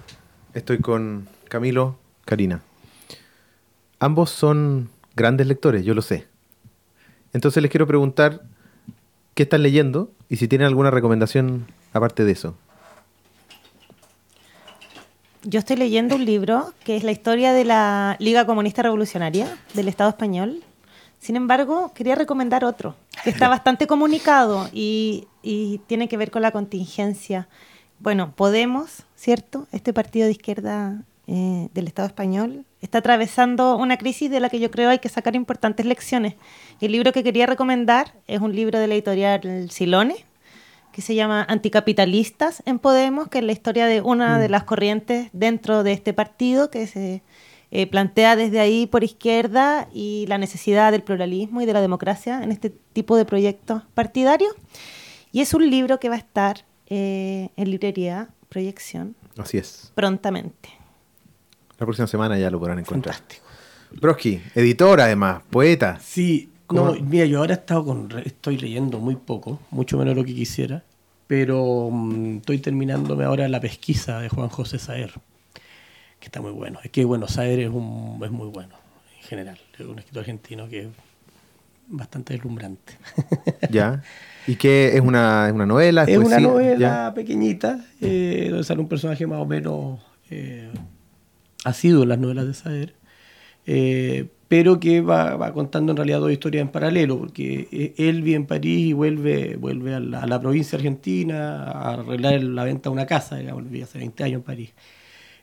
Estoy 0.53 0.81
con 0.81 1.29
Camilo, 1.49 1.97
Karina. 2.25 2.61
Ambos 4.01 4.31
son 4.31 4.91
grandes 5.15 5.47
lectores, 5.47 5.85
yo 5.85 5.95
lo 5.95 6.03
sé. 6.03 6.27
Entonces 7.33 7.63
les 7.63 7.71
quiero 7.71 7.87
preguntar 7.87 8.43
qué 9.35 9.45
están 9.45 9.63
leyendo 9.63 10.11
y 10.29 10.39
si 10.39 10.49
tienen 10.49 10.67
alguna 10.67 10.91
recomendación 10.91 11.69
aparte 11.93 12.25
de 12.25 12.33
eso. 12.33 12.57
Yo 15.45 15.61
estoy 15.61 15.77
leyendo 15.77 16.17
un 16.17 16.25
libro 16.25 16.75
que 16.83 16.97
es 16.97 17.05
la 17.05 17.13
historia 17.13 17.53
de 17.53 17.65
la 17.65 18.17
Liga 18.19 18.45
Comunista 18.45 18.83
Revolucionaria 18.83 19.57
del 19.75 19.87
Estado 19.87 20.11
español. 20.11 20.65
Sin 21.21 21.37
embargo, 21.37 21.93
quería 21.95 22.17
recomendar 22.17 22.65
otro, 22.65 22.97
que 23.23 23.31
está 23.31 23.49
bastante 23.57 23.87
comunicado 23.87 24.69
y, 24.73 25.29
y 25.45 25.79
tiene 25.87 26.09
que 26.09 26.17
ver 26.17 26.33
con 26.33 26.43
la 26.43 26.51
contingencia. 26.51 27.47
Bueno, 28.01 28.33
Podemos, 28.35 29.03
¿cierto? 29.15 29.69
Este 29.73 29.93
partido 29.93 30.25
de 30.25 30.33
izquierda 30.33 31.03
eh, 31.27 31.69
del 31.75 31.87
Estado 31.87 32.09
español 32.09 32.65
está 32.81 32.99
atravesando 32.99 33.77
una 33.77 33.99
crisis 33.99 34.31
de 34.31 34.41
la 34.41 34.49
que 34.49 34.59
yo 34.59 34.71
creo 34.71 34.89
hay 34.89 35.01
que 35.01 35.11
sacar 35.11 35.37
importantes 35.37 35.85
lecciones. 35.85 36.37
El 36.81 36.93
libro 36.93 37.13
que 37.13 37.23
quería 37.23 37.45
recomendar 37.45 38.15
es 38.27 38.41
un 38.41 38.57
libro 38.57 38.79
de 38.79 38.87
la 38.87 38.95
editorial 38.95 39.71
Silone, 39.71 40.25
que 40.93 41.03
se 41.03 41.15
llama 41.15 41.45
Anticapitalistas 41.47 42.63
en 42.65 42.79
Podemos, 42.79 43.29
que 43.29 43.41
es 43.41 43.45
la 43.45 43.53
historia 43.53 43.85
de 43.85 44.01
una 44.01 44.39
de 44.39 44.49
las 44.49 44.65
corrientes 44.65 45.29
dentro 45.35 45.83
de 45.83 45.93
este 45.93 46.15
partido 46.15 46.71
que 46.71 46.87
se 46.87 47.23
eh, 47.71 47.87
plantea 47.87 48.35
desde 48.35 48.61
ahí 48.61 48.87
por 48.87 49.05
izquierda 49.05 49.89
y 49.93 50.25
la 50.27 50.39
necesidad 50.39 50.91
del 50.91 51.03
pluralismo 51.03 51.61
y 51.61 51.67
de 51.67 51.75
la 51.75 51.83
democracia 51.83 52.43
en 52.43 52.51
este 52.51 52.71
tipo 52.71 53.19
de 53.19 53.27
proyectos 53.27 53.83
partidarios. 53.93 54.55
Y 55.33 55.43
es 55.43 55.53
un 55.53 55.69
libro 55.69 56.01
que 56.01 56.09
va 56.09 56.15
a 56.15 56.19
estar 56.19 56.65
eh, 56.91 57.49
en 57.57 57.71
librería 57.71 58.29
Proyección 58.49 59.15
Así 59.39 59.59
es. 59.59 59.93
prontamente. 59.95 60.69
La 61.79 61.87
próxima 61.87 62.07
semana 62.07 62.39
ya 62.39 62.51
lo 62.51 62.59
podrán 62.59 62.81
encontrar. 62.81 63.17
Broski, 63.93 64.41
editor 64.55 65.01
además, 65.01 65.43
poeta. 65.51 65.99
Sí, 66.01 66.51
no, 66.71 66.95
mira, 66.95 67.25
yo 67.27 67.39
ahora 67.39 67.55
he 67.55 67.57
estado 67.59 67.85
con, 67.85 68.09
estoy 68.25 68.59
leyendo 68.59 68.99
muy 68.99 69.17
poco, 69.17 69.61
mucho 69.71 69.99
menos 69.99 70.17
lo 70.17 70.25
que 70.25 70.35
quisiera, 70.35 70.85
pero 71.27 71.89
mm, 71.91 72.39
estoy 72.39 72.59
terminándome 72.59 73.25
ahora 73.25 73.49
la 73.49 73.61
pesquisa 73.61 74.21
de 74.21 74.29
Juan 74.29 74.49
José 74.49 74.79
Saer, 74.79 75.13
que 76.19 76.27
está 76.27 76.41
muy 76.41 76.53
bueno. 76.53 76.79
Es 76.85 76.91
que, 76.91 77.05
bueno, 77.05 77.27
Saer 77.29 77.61
es, 77.61 77.71
un, 77.71 78.21
es 78.23 78.31
muy 78.31 78.49
bueno, 78.49 78.75
en 79.17 79.23
general. 79.27 79.59
Es 79.79 79.87
un 79.87 79.99
escritor 79.99 80.21
argentino 80.21 80.69
que 80.69 80.83
es 80.83 80.89
bastante 81.89 82.35
deslumbrante. 82.35 82.95
Ya. 83.71 84.03
¿Y 84.47 84.57
qué 84.57 84.93
es 84.97 85.01
una, 85.01 85.47
es 85.49 85.53
una 85.53 85.67
novela? 85.67 86.05
es 86.05 86.17
una 86.19 86.39
novela 86.41 86.79
Ya. 87.09 87.15
pequeñita, 87.15 87.85
eh, 88.01 88.47
donde 88.51 88.65
sale 88.65 88.81
un 88.81 88.89
personaje 88.89 89.27
más 89.27 89.39
o 89.41 89.47
menos 89.47 90.01
eh, 90.31 90.69
asiduo 91.65 92.03
en 92.05 92.09
las 92.09 92.19
novelas 92.19 92.47
de 92.47 92.55
Saer, 92.55 92.95
eh, 93.67 94.27
pero 94.49 94.81
que 94.81 95.01
va, 95.01 95.37
va 95.37 95.53
contando 95.53 95.93
en 95.93 95.97
realidad 95.97 96.19
dos 96.21 96.33
historias 96.33 96.63
en 96.63 96.69
paralelo, 96.69 97.19
porque 97.19 97.69
eh, 97.71 97.95
él 97.99 98.23
vive 98.23 98.37
en 98.37 98.47
París 98.47 98.87
y 98.89 98.93
vuelve, 98.93 99.57
vuelve 99.57 99.95
a, 99.95 100.01
la, 100.01 100.23
a 100.23 100.27
la 100.27 100.41
provincia 100.41 100.77
argentina 100.77 101.65
a 101.65 101.93
arreglar 101.95 102.43
la 102.43 102.65
venta 102.65 102.89
de 102.91 102.95
una 102.95 103.07
casa, 103.07 103.37
digamos, 103.37 103.65
hace 103.83 103.99
20 103.99 104.25
años 104.25 104.37
en 104.39 104.43
París. 104.43 104.71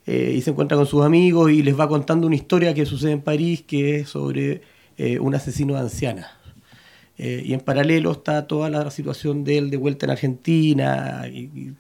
Eh, 0.06 0.34
y 0.38 0.42
se 0.42 0.52
encuentra 0.52 0.78
con 0.78 0.86
sus 0.88 1.04
amigos 1.06 1.52
y 1.52 1.62
les 1.64 1.78
va 1.78 1.88
contando 1.88 2.28
una 2.28 2.36
historia 2.36 2.74
que 2.74 2.86
sucede 2.86 3.12
en 3.12 3.22
París 3.22 3.64
que 3.68 3.98
es 4.00 4.10
sobre 4.10 4.62
eh, 4.98 5.20
un 5.20 5.36
asesino 5.36 5.74
de 5.76 5.82
ancianas. 5.82 6.28
Eh, 7.18 7.42
y 7.46 7.54
en 7.54 7.60
paralelo 7.62 8.12
está 8.12 8.46
toda 8.48 8.70
la 8.70 8.92
situación 8.92 9.44
de 9.44 9.58
él 9.58 9.70
de 9.72 9.78
vuelta 9.78 10.06
en 10.06 10.12
Argentina 10.12 11.24
y, 11.32 11.38
y- 11.40 11.74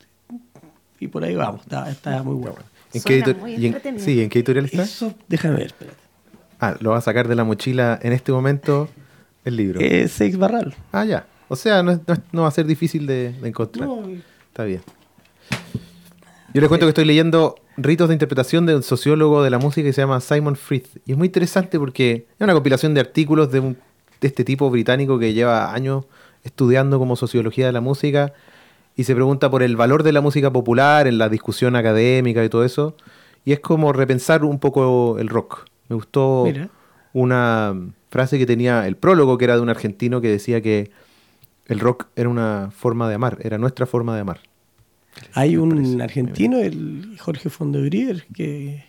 y 0.99 1.07
por 1.09 1.23
ahí 1.23 1.35
vamos, 1.35 1.61
está, 1.61 1.89
está 1.91 2.23
muy 2.23 2.35
bueno. 2.35 2.55
¿En 2.93 3.01
qué, 3.03 3.19
Suena 3.21 3.25
editor- 3.25 3.37
muy 3.39 3.51
y 3.51 3.55
en- 3.57 3.65
entretenido. 3.65 4.03
sí, 4.03 4.21
¿en 4.21 4.29
qué 4.29 4.39
editorial 4.39 4.65
está? 4.65 4.83
Eso, 4.83 5.13
déjame 5.27 5.57
ver, 5.57 5.65
espérate. 5.67 5.97
Ah, 6.59 6.75
lo 6.79 6.89
va 6.91 6.97
a 6.97 7.01
sacar 7.01 7.27
de 7.27 7.35
la 7.35 7.43
mochila 7.43 7.99
en 8.01 8.13
este 8.13 8.31
momento 8.31 8.89
el 9.45 9.55
libro. 9.57 9.79
Eh, 9.79 10.07
Seix 10.07 10.37
Barral. 10.37 10.73
Ah, 10.91 11.05
ya. 11.05 11.27
O 11.49 11.55
sea, 11.55 11.83
no, 11.83 11.91
es- 11.91 11.99
no 12.07 12.13
es- 12.15 12.19
no 12.31 12.41
va 12.41 12.47
a 12.47 12.51
ser 12.51 12.65
difícil 12.65 13.05
de, 13.05 13.33
de 13.33 13.47
encontrar. 13.47 13.87
No, 13.87 14.03
Está 14.47 14.63
bien. 14.65 14.81
Yo 16.53 16.61
les 16.61 16.67
cuento 16.67 16.85
que 16.87 16.89
estoy 16.89 17.05
leyendo 17.05 17.55
Ritos 17.77 18.07
de 18.07 18.15
Interpretación 18.15 18.65
de 18.65 18.75
un 18.75 18.81
sociólogo 18.81 19.43
de 19.43 19.51
la 19.51 19.59
música 19.59 19.85
que 19.85 19.93
se 19.93 20.01
llama 20.01 20.19
Simon 20.19 20.55
Frith. 20.55 20.87
Y 21.05 21.11
es 21.11 21.17
muy 21.17 21.27
interesante 21.27 21.77
porque 21.77 22.25
es 22.39 22.41
una 22.43 22.53
compilación 22.53 22.93
de 22.95 23.01
artículos 23.01 23.51
de, 23.51 23.59
un- 23.59 23.73
de 23.73 23.77
este 24.21 24.43
tipo 24.43 24.69
británico 24.69 25.19
que 25.19 25.33
lleva 25.33 25.73
años 25.73 26.05
estudiando 26.43 26.99
como 26.99 27.15
sociología 27.15 27.65
de 27.65 27.71
la 27.71 27.81
música 27.81 28.33
y 28.95 29.03
se 29.03 29.13
pregunta 29.13 29.49
por 29.51 29.61
el 29.61 29.75
valor 29.75 30.03
de 30.03 30.11
la 30.11 30.21
música 30.21 30.51
popular 30.51 31.07
en 31.07 31.17
la 31.17 31.29
discusión 31.29 31.75
académica 31.75 32.43
y 32.43 32.49
todo 32.49 32.65
eso. 32.65 32.95
Y 33.45 33.53
es 33.53 33.59
como 33.59 33.93
repensar 33.93 34.43
un 34.43 34.59
poco 34.59 35.19
el 35.19 35.29
rock. 35.29 35.65
Me 35.87 35.95
gustó 35.95 36.43
Mira. 36.45 36.69
una 37.13 37.75
frase 38.09 38.39
que 38.39 38.45
tenía 38.45 38.87
el 38.87 38.97
prólogo, 38.97 39.37
que 39.37 39.45
era 39.45 39.55
de 39.55 39.61
un 39.61 39.69
argentino 39.69 40.19
que 40.19 40.29
decía 40.29 40.61
que 40.61 40.89
el 41.67 41.79
rock 41.79 42.07
era 42.15 42.27
una 42.27 42.71
forma 42.75 43.07
de 43.07 43.15
amar, 43.15 43.37
era 43.41 43.57
nuestra 43.57 43.85
forma 43.85 44.15
de 44.15 44.21
amar. 44.21 44.39
Hay 45.33 45.55
parece 45.57 45.93
un 45.93 46.01
argentino, 46.01 46.59
el 46.59 47.17
Jorge 47.19 47.49
Fondebrier, 47.49 48.25
que 48.33 48.83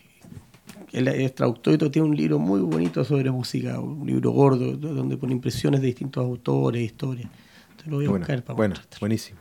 traductor 1.35 1.75
y 1.75 1.79
todo, 1.79 1.91
tiene 1.91 2.09
un 2.09 2.17
libro 2.17 2.39
muy 2.39 2.61
bonito 2.61 3.05
sobre 3.05 3.31
música, 3.31 3.79
un 3.81 4.07
libro 4.07 4.31
gordo, 4.31 4.73
donde 4.77 5.17
pone 5.17 5.33
impresiones 5.33 5.81
de 5.81 5.89
distintos 5.89 6.25
autores, 6.25 6.83
historias. 6.83 7.29
Te 7.83 7.91
lo 7.91 7.97
voy 7.97 8.07
a 8.07 8.09
Bueno, 8.11 8.23
buscar 8.25 8.43
para 8.43 8.57
bueno, 8.57 8.75
buenísimo. 9.01 9.39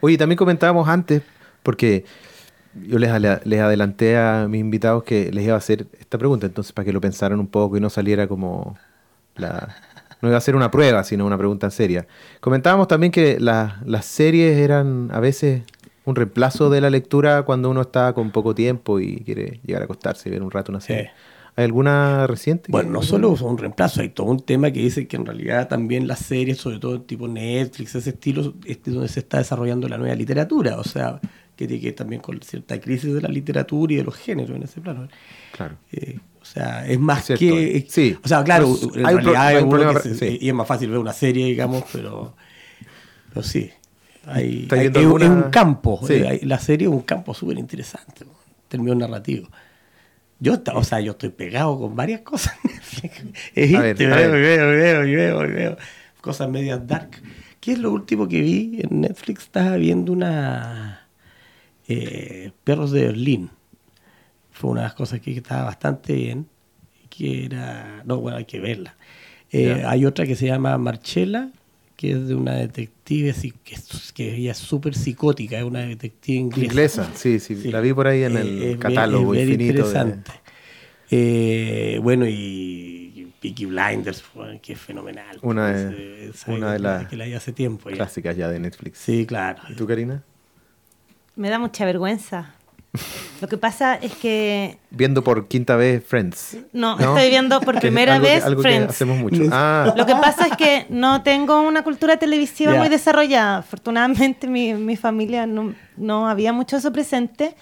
Oye, 0.00 0.16
también 0.18 0.36
comentábamos 0.36 0.88
antes, 0.88 1.22
porque 1.62 2.04
yo 2.86 2.98
les, 2.98 3.10
les 3.44 3.60
adelanté 3.60 4.16
a 4.16 4.46
mis 4.48 4.60
invitados 4.60 5.02
que 5.04 5.32
les 5.32 5.44
iba 5.44 5.54
a 5.54 5.58
hacer 5.58 5.86
esta 5.98 6.18
pregunta, 6.18 6.46
entonces 6.46 6.72
para 6.72 6.84
que 6.84 6.92
lo 6.92 7.00
pensaran 7.00 7.40
un 7.40 7.48
poco 7.48 7.76
y 7.76 7.80
no 7.80 7.90
saliera 7.90 8.28
como 8.28 8.76
la... 9.36 9.76
No 10.20 10.28
iba 10.28 10.36
a 10.36 10.40
ser 10.40 10.56
una 10.56 10.70
prueba, 10.70 11.04
sino 11.04 11.24
una 11.24 11.38
pregunta 11.38 11.70
seria. 11.70 12.06
Comentábamos 12.40 12.88
también 12.88 13.12
que 13.12 13.38
la- 13.38 13.80
las 13.86 14.04
series 14.04 14.56
eran 14.58 15.10
a 15.12 15.20
veces 15.20 15.62
un 16.08 16.16
reemplazo 16.16 16.70
de 16.70 16.80
la 16.80 16.90
lectura 16.90 17.42
cuando 17.42 17.70
uno 17.70 17.82
está 17.82 18.12
con 18.14 18.30
poco 18.30 18.54
tiempo 18.54 18.98
y 19.00 19.16
quiere 19.24 19.60
llegar 19.64 19.82
a 19.82 19.84
acostarse 19.84 20.28
y 20.28 20.32
ver 20.32 20.42
un 20.42 20.50
rato 20.50 20.72
una 20.72 20.80
serie. 20.80 21.10
¿Hay 21.54 21.64
alguna 21.64 22.26
reciente? 22.28 22.70
Bueno, 22.70 22.90
no 22.90 23.02
solo 23.02 23.36
son 23.36 23.50
un 23.50 23.58
reemplazo, 23.58 24.00
hay 24.00 24.10
todo 24.10 24.28
un 24.28 24.40
tema 24.40 24.70
que 24.70 24.78
dice 24.80 25.08
que 25.08 25.16
en 25.16 25.26
realidad 25.26 25.66
también 25.68 26.06
las 26.06 26.20
series, 26.20 26.58
sobre 26.58 26.78
todo 26.78 27.00
tipo 27.02 27.26
Netflix, 27.26 27.94
ese 27.96 28.10
estilo, 28.10 28.54
es 28.64 28.78
donde 28.84 29.08
se 29.08 29.20
está 29.20 29.38
desarrollando 29.38 29.88
la 29.88 29.98
nueva 29.98 30.14
literatura, 30.14 30.78
o 30.78 30.84
sea, 30.84 31.20
que 31.56 31.66
tiene 31.66 31.80
que 31.80 31.86
ver 31.88 31.96
también 31.96 32.22
con 32.22 32.40
cierta 32.42 32.80
crisis 32.80 33.12
de 33.12 33.20
la 33.20 33.28
literatura 33.28 33.92
y 33.92 33.96
de 33.96 34.04
los 34.04 34.14
géneros 34.14 34.56
en 34.56 34.62
ese 34.62 34.80
plano. 34.80 35.08
Claro. 35.50 35.74
Eh, 35.90 36.20
o 36.40 36.44
sea, 36.44 36.86
es 36.86 37.00
más 37.00 37.28
Es 37.28 37.38
cierto. 37.38 37.56
que... 37.56 37.86
Sí. 37.88 38.16
O 38.24 38.28
sea, 38.28 38.44
claro, 38.44 38.68
en 38.94 39.04
hay 39.04 39.14
pro- 39.16 39.24
realidad 39.24 39.46
hay 39.48 39.56
es 39.56 39.62
un 39.64 39.68
problema- 39.70 39.94
que 40.00 40.08
se- 40.10 40.14
sí. 40.14 40.38
y 40.40 40.48
es 40.48 40.54
más 40.54 40.68
fácil 40.68 40.90
ver 40.90 40.98
una 41.00 41.12
serie, 41.12 41.44
digamos, 41.46 41.82
pero, 41.92 42.36
pero 43.30 43.42
sí. 43.42 43.70
Hay, 44.28 44.62
¿Está 44.62 44.76
hay- 44.76 44.86
es, 44.88 44.96
alguna- 44.96 45.24
es 45.24 45.30
un 45.30 45.42
campo, 45.50 46.00
Sí. 46.06 46.14
eh, 46.14 46.40
la 46.44 46.58
serie 46.58 46.86
es 46.88 46.92
un 46.92 47.02
campo 47.02 47.34
súper 47.34 47.58
interesante, 47.58 48.24
en 48.24 48.30
términos 48.68 48.96
narrativos. 48.98 49.48
Yo, 50.40 50.56
o 50.74 50.84
sea, 50.84 51.00
yo 51.00 51.12
estoy 51.12 51.30
pegado 51.30 51.78
con 51.78 51.96
varias 51.96 52.20
cosas. 52.20 52.54
Es 53.54 53.74
A 53.74 53.80
ver, 53.80 53.90
este, 53.92 54.06
a 54.12 54.16
veo, 54.16 54.32
veo, 54.32 54.68
veo, 54.70 55.02
veo, 55.04 55.38
veo. 55.48 55.76
Cosas 56.20 56.48
medias 56.48 56.86
dark. 56.86 57.10
¿Qué 57.60 57.72
es 57.72 57.78
lo 57.78 57.90
último 57.92 58.28
que 58.28 58.40
vi 58.40 58.80
en 58.82 59.00
Netflix? 59.00 59.42
Estaba 59.44 59.76
viendo 59.76 60.12
una 60.12 61.08
eh, 61.88 62.52
Perros 62.64 62.92
de 62.92 63.06
Berlín. 63.06 63.50
Fue 64.52 64.70
una 64.70 64.82
de 64.82 64.86
las 64.88 64.94
cosas 64.94 65.20
que 65.20 65.32
estaba 65.36 65.64
bastante 65.64 66.12
bien. 66.14 66.46
Que 67.10 67.46
era. 67.46 68.02
No, 68.04 68.18
bueno, 68.20 68.38
hay 68.38 68.44
que 68.44 68.60
verla. 68.60 68.96
Eh, 69.50 69.82
hay 69.86 70.04
otra 70.04 70.26
que 70.26 70.36
se 70.36 70.46
llama 70.46 70.76
Marcella, 70.78 71.50
que 71.98 72.12
es 72.12 72.28
de 72.28 72.36
una 72.36 72.54
detective 72.54 73.34
que, 73.64 73.74
es- 73.74 74.12
que 74.14 74.36
ella 74.36 74.52
es 74.52 74.58
súper 74.58 74.94
psicótica, 74.94 75.58
es 75.58 75.64
una 75.64 75.80
detective 75.80 76.38
inglesa. 76.38 76.64
Inglesa, 76.64 77.10
sí, 77.16 77.40
sí, 77.40 77.56
Sí. 77.56 77.72
la 77.72 77.80
vi 77.80 77.92
por 77.92 78.06
ahí 78.06 78.22
en 78.22 78.36
Eh, 78.36 78.70
el 78.70 78.78
catálogo 78.78 79.34
es 79.34 79.40
infinito. 79.48 79.58
de- 79.72 79.78
interesante. 79.80 80.30
Eh, 81.10 81.98
bueno, 82.00 82.24
y 82.28 83.32
Peaky 83.40 83.66
Blinders, 83.66 84.22
que 84.62 84.74
es 84.74 84.78
fenomenal. 84.80 85.38
Una 85.42 85.72
de- 85.72 86.28
esa 86.28 86.52
una 86.52 86.78
las 86.78 87.08
que 87.08 87.16
la 87.16 87.24
hace 87.36 87.52
tiempo. 87.52 87.90
ya. 87.90 87.96
clásicas 87.96 88.36
ya 88.36 88.48
de 88.48 88.60
Netflix. 88.60 88.98
Sí, 88.98 89.26
claro. 89.26 89.60
¿Y 89.68 89.74
tú, 89.74 89.84
Karina? 89.86 90.22
Me 91.34 91.50
da 91.50 91.58
mucha 91.58 91.84
vergüenza. 91.84 92.54
Lo 93.40 93.48
que 93.48 93.56
pasa 93.56 93.94
es 93.94 94.12
que 94.16 94.78
Viendo 94.90 95.22
por 95.22 95.46
quinta 95.48 95.76
vez 95.76 96.04
Friends. 96.04 96.56
no, 96.72 96.98
estoy 96.98 97.30
viendo 97.30 97.60
por 97.60 97.74
Que 97.74 97.80
primera 97.82 98.14
algo 98.14 98.26
que- 98.26 98.32
vez 98.34 98.44
algo 98.44 98.62
que 98.62 98.68
Friends. 98.68 98.90
hacemos 98.90 99.18
mucho. 99.18 99.42
Ah, 99.52 99.92
Lo 99.96 100.06
que 100.06 100.14
pasa 100.16 100.46
es 100.48 100.56
que 100.56 100.86
no 100.90 101.22
tengo 101.22 101.60
una 101.60 101.82
cultura 101.84 102.16
televisiva 102.16 102.72
Ya. 102.72 102.78
muy 102.78 102.88
desarrollada. 102.88 103.58
Afortunadamente 103.58 104.46
mi, 104.48 104.74
mi 104.74 104.96
familia 104.96 105.46
no, 105.46 105.74
no 105.96 106.28
había 106.28 106.52
mucho 106.52 106.76
eso 106.76 106.92
presente 106.92 107.54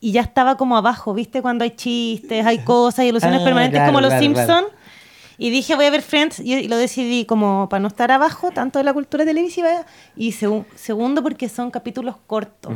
y 0.00 0.12
ya 0.12 0.22
estaba 0.22 0.56
como 0.56 0.76
abajo, 0.76 1.14
¿viste? 1.14 1.42
Cuando 1.42 1.62
hay 1.64 1.70
chistes, 1.72 2.44
hay 2.44 2.58
cosas 2.64 3.04
y 3.04 3.08
ilusiones 3.08 3.40
Ah, 3.40 3.44
permanentes 3.44 3.78
claro, 3.78 3.88
como 3.92 4.00
los 4.00 4.08
claro, 4.10 4.22
Simpsons. 4.22 4.46
claro. 4.46 4.70
Y 5.38 5.48
dije, 5.50 5.74
voy 5.74 5.86
a 5.86 5.90
ver 5.90 6.02
Friends 6.02 6.38
y, 6.40 6.52
y 6.54 6.68
lo 6.68 6.76
decidí 6.76 7.24
como 7.24 7.68
para 7.70 7.80
no 7.80 7.88
estar 7.88 8.10
abajo 8.12 8.50
tanto 8.50 8.78
de 8.78 8.84
la 8.84 8.92
cultura 8.92 9.24
televisiva 9.24 9.86
y 10.14 10.32
segu- 10.32 10.66
segundo 10.74 11.22
porque 11.22 11.48
son 11.48 11.70
capítulos 11.70 12.16
cortos. 12.26 12.72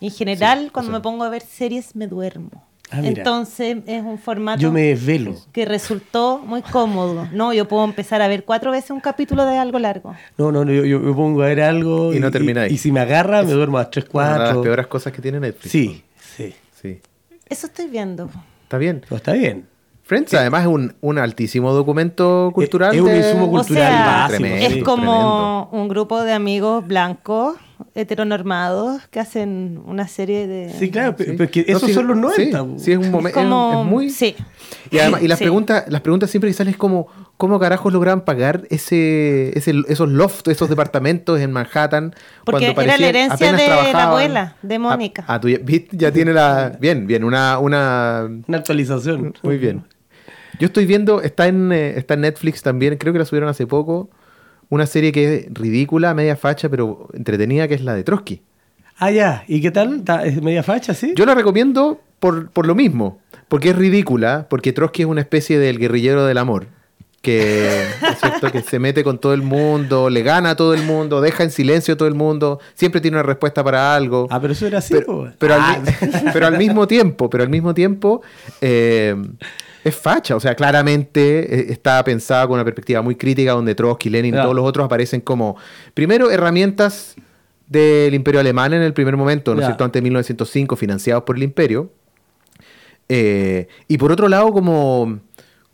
Y 0.00 0.06
en 0.06 0.12
general, 0.12 0.64
Sí, 0.64 0.70
cuando 0.70 0.92
me 0.92 1.00
pongo 1.00 1.24
a 1.24 1.28
ver 1.28 1.42
series, 1.42 1.94
me 1.96 2.06
duermo. 2.06 2.50
Ah, 2.90 2.98
mira. 3.02 3.08
Entonces 3.18 3.76
es 3.86 4.02
un 4.02 4.18
formato 4.18 4.60
Yo 4.60 4.72
me 4.72 4.80
desvelo. 4.82 5.34
que 5.52 5.66
resultó 5.66 6.38
muy 6.38 6.62
cómodo. 6.62 7.28
No, 7.32 7.52
yo 7.52 7.68
puedo 7.68 7.84
empezar 7.84 8.22
a 8.22 8.28
ver 8.28 8.44
cuatro 8.44 8.70
veces 8.70 8.90
un 8.92 9.00
capítulo 9.00 9.44
de 9.44 9.58
algo 9.58 9.78
largo. 9.78 10.14
No, 10.38 10.50
no, 10.50 10.64
no, 10.64 10.72
yo, 10.72 10.84
yo 10.86 10.98
me 10.98 11.12
pongo 11.12 11.42
a 11.42 11.46
ver 11.46 11.60
algo 11.60 12.14
Y 12.14 12.20
no 12.20 12.30
termináis. 12.30 12.72
Y, 12.72 12.78
si 12.78 12.90
me 12.90 13.00
agarra, 13.00 13.42
me 13.42 13.52
duermo 13.52 13.76
a 13.76 13.82
las 13.82 13.90
3, 13.90 14.06
Una 14.12 14.24
de 14.24 14.30
las 14.38 14.48
4. 14.48 14.62
peores 14.62 14.86
cosas 14.86 15.12
que 15.12 15.20
tiene 15.20 15.38
Netflix. 15.38 15.70
Sí, 15.70 16.02
sí. 16.18 16.54
Sí. 16.80 17.00
Eso 17.46 17.66
estoy 17.66 17.88
viendo. 17.88 18.30
Está 18.62 18.78
bien. 18.78 19.04
Está 19.10 19.32
bien. 19.34 19.66
Friends, 20.04 20.32
además, 20.32 20.62
es 20.62 20.68
un, 20.68 20.94
un 21.02 21.18
altísimo 21.18 21.70
documento 21.74 22.50
cultural. 22.54 22.94
es 22.94 23.02
un 23.02 23.14
insumo 23.14 23.44
O 23.44 23.50
cultural 23.50 23.92
sea, 23.92 24.06
básico. 24.06 24.38
Tremendo. 24.38 24.76
es 24.78 24.82
como 24.84 25.68
un 25.72 25.88
grupo 25.88 26.22
de 26.22 26.32
amigos 26.32 26.86
blancos, 26.86 27.56
heteronormados, 27.94 29.06
que 29.08 29.20
hacen 29.20 29.80
una 29.86 30.08
serie 30.08 30.46
de... 30.46 30.70
Sí, 30.78 30.90
claro, 30.90 31.14
Sí. 31.18 31.24
pero 31.36 31.50
No, 31.54 31.62
esos 31.66 31.88
sí, 31.88 31.92
son 31.94 32.06
los 32.08 32.16
90. 32.16 32.58
Sí, 32.60 32.66
sí, 32.78 32.92
es 32.92 32.98
un 32.98 33.10
momento. 33.10 33.38
como... 33.38 33.82
Es, 33.82 33.88
muy. 33.90 34.10
Sí. 34.10 34.34
Y, 34.90 34.98
además, 34.98 35.22
y 35.22 35.28
las, 35.28 35.38
Sí. 35.38 35.44
preguntas, 35.44 35.84
las 35.88 36.00
preguntas 36.00 36.30
siempre 36.30 36.50
que 36.50 36.54
salen 36.54 36.72
es 36.72 36.78
como, 36.78 37.06
¿cómo 37.36 37.58
carajos 37.58 37.92
lograban 37.92 38.24
pagar 38.24 38.62
ese, 38.70 39.56
ese, 39.58 39.74
esos 39.88 40.08
lofts, 40.08 40.48
esos 40.50 40.68
departamentos 40.68 41.40
en 41.40 41.52
Manhattan? 41.52 42.14
Porque 42.44 42.74
cuando 42.74 42.92
era 42.92 42.98
la 42.98 43.08
herencia 43.08 43.52
de 43.52 43.66
la 43.92 44.04
abuela, 44.04 44.56
de 44.62 44.78
Mónica. 44.78 45.24
Ah, 45.26 45.34
ah, 45.34 45.40
tú 45.40 45.48
ya, 45.48 45.58
ya 45.92 46.12
tiene 46.12 46.32
la... 46.32 46.76
Bien, 46.80 47.06
bien, 47.06 47.24
una... 47.24 47.58
una 47.58 48.28
Una 48.46 48.58
actualización. 48.58 49.34
muy 49.42 49.58
bien. 49.58 49.84
Yo 50.58 50.66
estoy 50.66 50.86
viendo, 50.86 51.22
está 51.22 51.46
en, 51.46 51.70
eh, 51.72 51.98
está 51.98 52.14
en 52.14 52.22
Netflix 52.22 52.62
también, 52.62 52.96
creo 52.96 53.12
que 53.12 53.18
la 53.20 53.24
subieron 53.24 53.48
hace 53.48 53.66
poco, 53.66 54.10
una 54.70 54.86
serie 54.86 55.12
que 55.12 55.34
es 55.34 55.46
ridícula, 55.54 56.14
media 56.14 56.36
facha, 56.36 56.68
pero 56.68 57.08
entretenida, 57.14 57.68
que 57.68 57.74
es 57.74 57.82
la 57.82 57.94
de 57.94 58.04
Trotsky. 58.04 58.42
Ah, 58.98 59.10
ya. 59.10 59.44
¿Y 59.48 59.60
qué 59.60 59.70
tal? 59.70 59.98
¿Está- 59.98 60.24
¿Es 60.26 60.42
media 60.42 60.62
facha, 60.62 60.92
sí? 60.94 61.12
Yo 61.16 61.24
la 61.24 61.34
recomiendo 61.34 62.00
por, 62.18 62.50
por 62.50 62.66
lo 62.66 62.74
mismo, 62.74 63.20
porque 63.48 63.70
es 63.70 63.76
ridícula, 63.76 64.46
porque 64.50 64.72
Trotsky 64.72 65.02
es 65.02 65.08
una 65.08 65.20
especie 65.20 65.58
del 65.58 65.78
guerrillero 65.78 66.26
del 66.26 66.36
amor, 66.38 66.66
que, 67.22 67.82
es 67.82 68.18
cierto? 68.20 68.50
que 68.52 68.60
se 68.62 68.78
mete 68.78 69.04
con 69.04 69.18
todo 69.18 69.34
el 69.34 69.42
mundo, 69.42 70.10
le 70.10 70.22
gana 70.22 70.50
a 70.50 70.56
todo 70.56 70.74
el 70.74 70.82
mundo, 70.82 71.20
deja 71.20 71.44
en 71.44 71.50
silencio 71.50 71.94
a 71.94 71.96
todo 71.96 72.08
el 72.08 72.14
mundo, 72.14 72.58
siempre 72.74 73.00
tiene 73.00 73.16
una 73.16 73.22
respuesta 73.24 73.62
para 73.62 73.94
algo. 73.94 74.26
Ah, 74.30 74.40
pero 74.40 74.52
eso 74.52 74.66
era 74.66 74.78
así, 74.78 74.94
pero, 75.38 75.54
Ah, 75.58 75.78
pero 76.32 76.46
al 76.46 76.58
mismo 76.58 76.86
tiempo, 76.88 77.30
pero 77.30 77.44
al 77.44 77.50
mismo 77.50 77.74
tiempo 77.74 78.22
eh, 78.60 79.14
es 79.84 79.94
facha, 79.94 80.36
o 80.36 80.40
sea, 80.40 80.54
claramente 80.54 81.60
eh, 81.60 81.66
está 81.70 82.02
pensada 82.04 82.46
con 82.46 82.54
una 82.54 82.64
perspectiva 82.64 83.02
muy 83.02 83.16
crítica 83.16 83.52
donde 83.52 83.74
Trotsky, 83.74 84.10
Lenin 84.10 84.34
y 84.34 84.38
todos 84.38 84.54
los 84.54 84.64
otros 84.64 84.84
aparecen 84.84 85.20
como, 85.20 85.56
primero, 85.94 86.30
herramientas 86.30 87.16
del 87.68 88.14
imperio 88.14 88.40
alemán 88.40 88.72
en 88.72 88.82
el 88.82 88.92
primer 88.92 89.16
momento, 89.16 89.54
¿no 89.54 89.60
es 89.60 89.66
cierto? 89.66 89.84
Antes 89.84 90.00
de 90.00 90.04
1905, 90.04 90.76
financiados 90.76 91.24
por 91.24 91.36
el 91.36 91.42
imperio. 91.42 91.92
Eh, 93.08 93.68
y 93.86 93.98
por 93.98 94.12
otro 94.12 94.28
lado, 94.28 94.52
como 94.52 95.20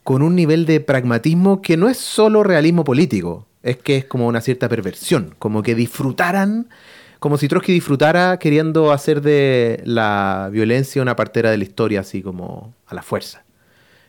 con 0.02 0.22
un 0.22 0.36
nivel 0.36 0.66
de 0.66 0.80
pragmatismo 0.80 1.62
que 1.62 1.76
no 1.76 1.88
es 1.88 1.96
solo 1.96 2.42
realismo 2.42 2.84
político, 2.84 3.46
es 3.62 3.78
que 3.78 3.96
es 3.96 4.04
como 4.04 4.26
una 4.26 4.40
cierta 4.40 4.68
perversión, 4.68 5.34
como 5.38 5.62
que 5.62 5.74
disfrutaran, 5.74 6.68
como 7.18 7.38
si 7.38 7.48
Trotsky 7.48 7.72
disfrutara 7.72 8.38
queriendo 8.38 8.92
hacer 8.92 9.22
de 9.22 9.80
la 9.84 10.50
violencia 10.52 11.00
una 11.00 11.16
partera 11.16 11.50
de 11.50 11.56
la 11.56 11.64
historia, 11.64 12.00
así 12.00 12.22
como 12.22 12.74
a 12.86 12.94
la 12.94 13.02
fuerza. 13.02 13.43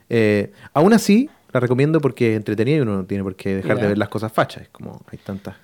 Eh, 0.10 0.52
aún 0.74 0.94
así, 0.94 1.30
la 1.52 1.60
recomiendo 1.60 2.00
porque 2.02 2.32
es 2.34 2.38
entretenida 2.38 2.78
y 2.78 2.80
uno 2.82 2.96
no 2.98 3.06
tiene 3.06 3.24
por 3.24 3.36
qué 3.36 3.56
dejar 3.56 3.80
de 3.80 3.88
ver 3.88 3.98
las 3.98 4.10
cosas 4.10 4.32
fachas, 4.32 4.64
es 4.64 4.70
como 4.70 5.02
hay 5.12 5.18
tantas. 5.20 5.56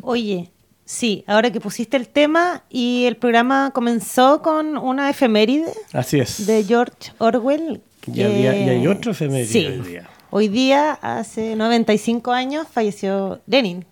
Oye, 0.00 0.50
sí, 0.84 1.24
ahora 1.26 1.50
que 1.50 1.60
pusiste 1.60 1.96
el 1.96 2.08
tema 2.08 2.64
y 2.70 3.04
el 3.06 3.16
programa 3.16 3.70
comenzó 3.74 4.40
con 4.42 4.76
una 4.78 5.10
efeméride 5.10 5.72
Así 5.92 6.20
es. 6.20 6.46
de 6.46 6.64
George 6.64 7.12
Orwell. 7.18 7.82
Y 8.06 8.22
había- 8.22 8.56
y 8.58 8.68
hay 8.68 8.86
otro 8.86 9.12
efeméride 9.12 9.46
Sí. 9.46 9.66
hoy 9.66 9.80
día. 9.80 10.08
Hoy 10.30 10.48
día, 10.48 10.92
hace 11.02 11.54
95 11.56 12.32
años, 12.32 12.66
falleció 12.68 13.40
Lenin, 13.46 13.84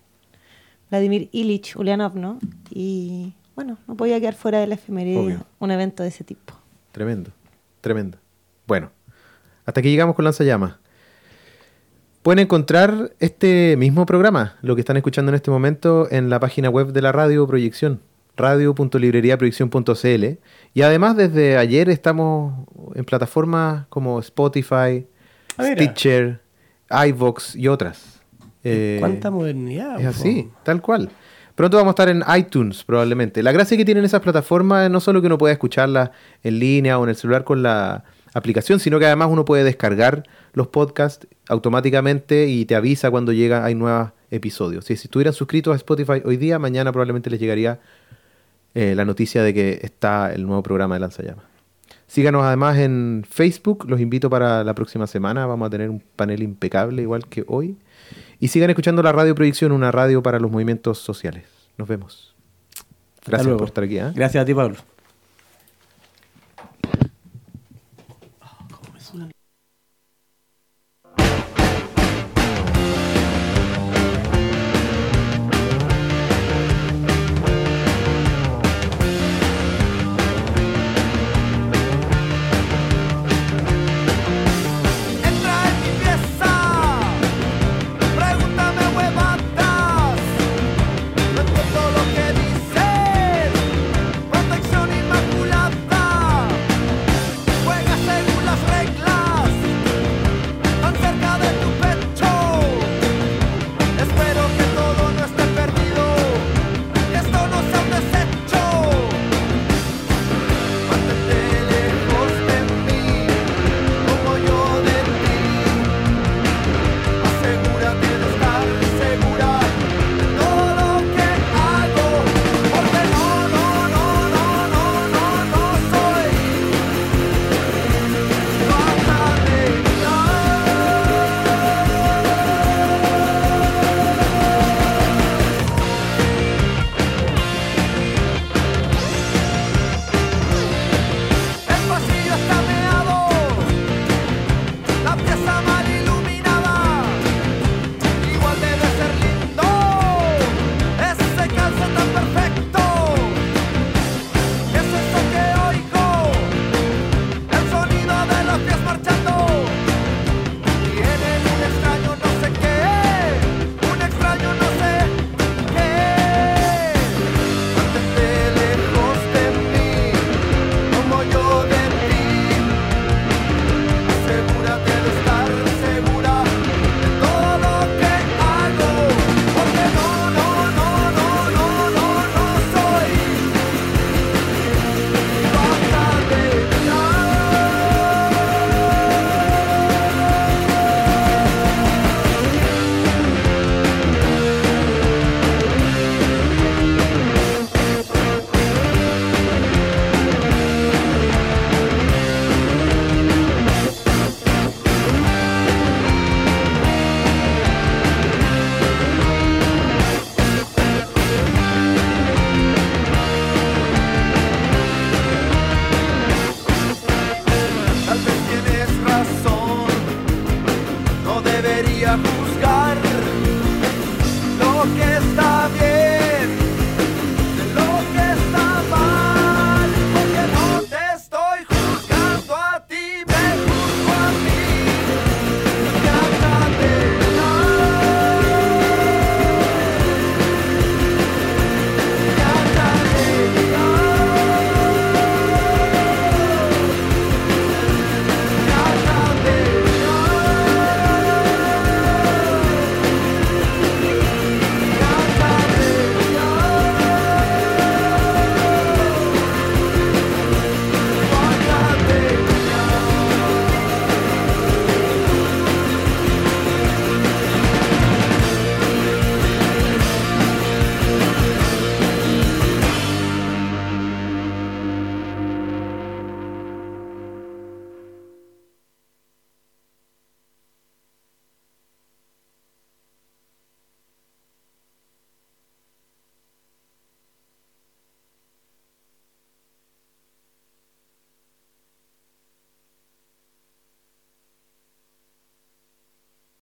Vladimir 0.90 1.28
Ilich 1.32 1.77
Ulyanov, 1.77 2.16
¿no? 2.16 2.39
Y 2.70 3.32
bueno, 3.55 3.77
no 3.86 3.94
podía 3.97 4.18
quedar 4.20 4.35
fuera 4.35 4.59
de 4.59 4.66
la 4.66 4.74
efeméride 4.74 5.18
Obvio. 5.18 5.47
un 5.59 5.70
evento 5.70 6.02
de 6.02 6.09
ese 6.09 6.24
tipo. 6.24 6.55
Tremendo, 6.93 7.31
tremendo. 7.81 8.18
Bueno, 8.66 8.90
hasta 9.70 9.80
aquí 9.80 9.90
llegamos 9.90 10.16
con 10.16 10.24
Lanzallamas. 10.24 10.74
Pueden 12.22 12.40
encontrar 12.40 13.12
este 13.20 13.76
mismo 13.78 14.05
programa, 14.05 14.56
lo 14.62 14.74
que 14.74 14.80
están 14.80 14.97
escuchando 14.97 15.30
en 15.30 15.36
este 15.36 15.51
momento, 15.51 16.09
en 16.10 16.28
la 16.28 16.38
página 16.40 16.68
web 16.68 16.92
de 16.92 17.01
la 17.01 17.12
radio 17.12 17.47
Proyección, 17.47 18.01
radio.libreriaproyección.cl. 18.36 20.24
Y 20.74 20.82
además, 20.82 21.16
desde 21.16 21.56
ayer 21.56 21.88
estamos 21.88 22.66
en 22.94 23.05
plataformas 23.05 23.86
como 23.88 24.18
Spotify, 24.18 25.06
Ah. 25.56 25.64
Stitcher, 25.72 26.40
iVox 27.09 27.55
y 27.56 27.68
otras. 27.68 28.20
Eh, 28.64 28.97
¿Cuánta 29.01 29.30
modernidad? 29.30 30.01
es 30.01 30.06
así, 30.06 30.51
tal 30.64 30.82
cual. 30.82 31.10
Pronto 31.55 31.76
vamos 31.76 31.90
a 31.90 31.94
estar 32.02 32.09
en 32.09 32.22
iTunes, 32.38 32.82
probablemente. 32.84 33.42
La 33.42 33.52
gracia 33.52 33.76
que 33.76 33.84
tienen 33.84 34.05
esas 34.05 34.20
plataformas 34.20 34.84
es 34.86 34.90
no 34.90 35.01
solo 35.01 35.20
que 35.20 35.26
uno 35.26 35.36
puede 35.38 35.52
escucharlas 35.52 36.10
en 36.42 36.59
línea 36.59 36.98
o 36.98 37.05
en 37.05 37.10
el 37.10 37.16
celular 37.16 37.44
con 37.44 37.62
la 37.62 38.05
aplicación, 38.35 38.81
sino 38.81 38.98
que 38.98 39.07
además 39.07 39.28
uno 39.31 39.44
puede 39.44 39.65
descargar 39.65 40.24
los 40.52 40.69
podcasts 40.69 41.27
automáticamente 41.48 42.47
y 42.47 42.65
te 42.65 42.74
avisa 42.74 43.11
cuando 43.11 43.32
llega 43.32 43.65
hay 43.65 43.74
nuevos 43.74 44.11
episodios. 44.31 44.85
Si, 44.85 44.97
si 44.97 45.07
estuvieran 45.09 45.35
suscritos 45.35 45.73
a 45.73 45.77
Spotify 45.77 46.23
hoy 46.24 46.36
día, 46.36 46.59
mañana 46.59 46.93
probablemente 46.93 47.31
les 47.31 47.40
llegaría 47.40 47.81
eh, 48.74 48.94
la 48.94 49.05
noticia 49.05 49.43
de 49.43 49.52
que 49.52 49.81
está 49.82 50.32
el 50.32 50.47
nuevo 50.47 50.62
programa 50.62 50.94
de 50.94 51.01
Lanzallamas. 51.01 51.44
Síganos 52.07 52.44
además 52.44 52.78
en 52.78 53.24
Facebook, 53.28 53.86
los 53.89 54.01
invito 54.01 54.31
para 54.31 54.65
la 54.65 54.74
próxima 54.74 55.07
semana, 55.07 55.47
vamos 55.47 55.66
a 55.66 55.70
tener 55.70 55.90
un 55.90 56.02
panel 56.16 56.43
impecable 56.43 57.02
igual 57.02 57.27
que 57.27 57.44
hoy. 57.47 57.77
Y 58.40 58.48
sigan 58.48 58.70
escuchando 58.70 59.02
la 59.02 59.12
Radio 59.12 59.35
Proyección, 59.35 59.70
una 59.70 59.93
radio 59.93 60.23
para 60.23 60.40
los 60.40 60.51
movimientos 60.51 60.98
sociales. 60.98 61.44
Nos 61.78 61.86
vemos. 61.86 62.35
Gracias 63.27 63.55
por 63.55 63.69
estar 63.69 63.85
aquí. 63.85 63.98
¿eh? 63.98 64.12
Gracias 64.15 64.43
a 64.43 64.44
ti, 64.44 64.55
Pablo. 64.55 64.77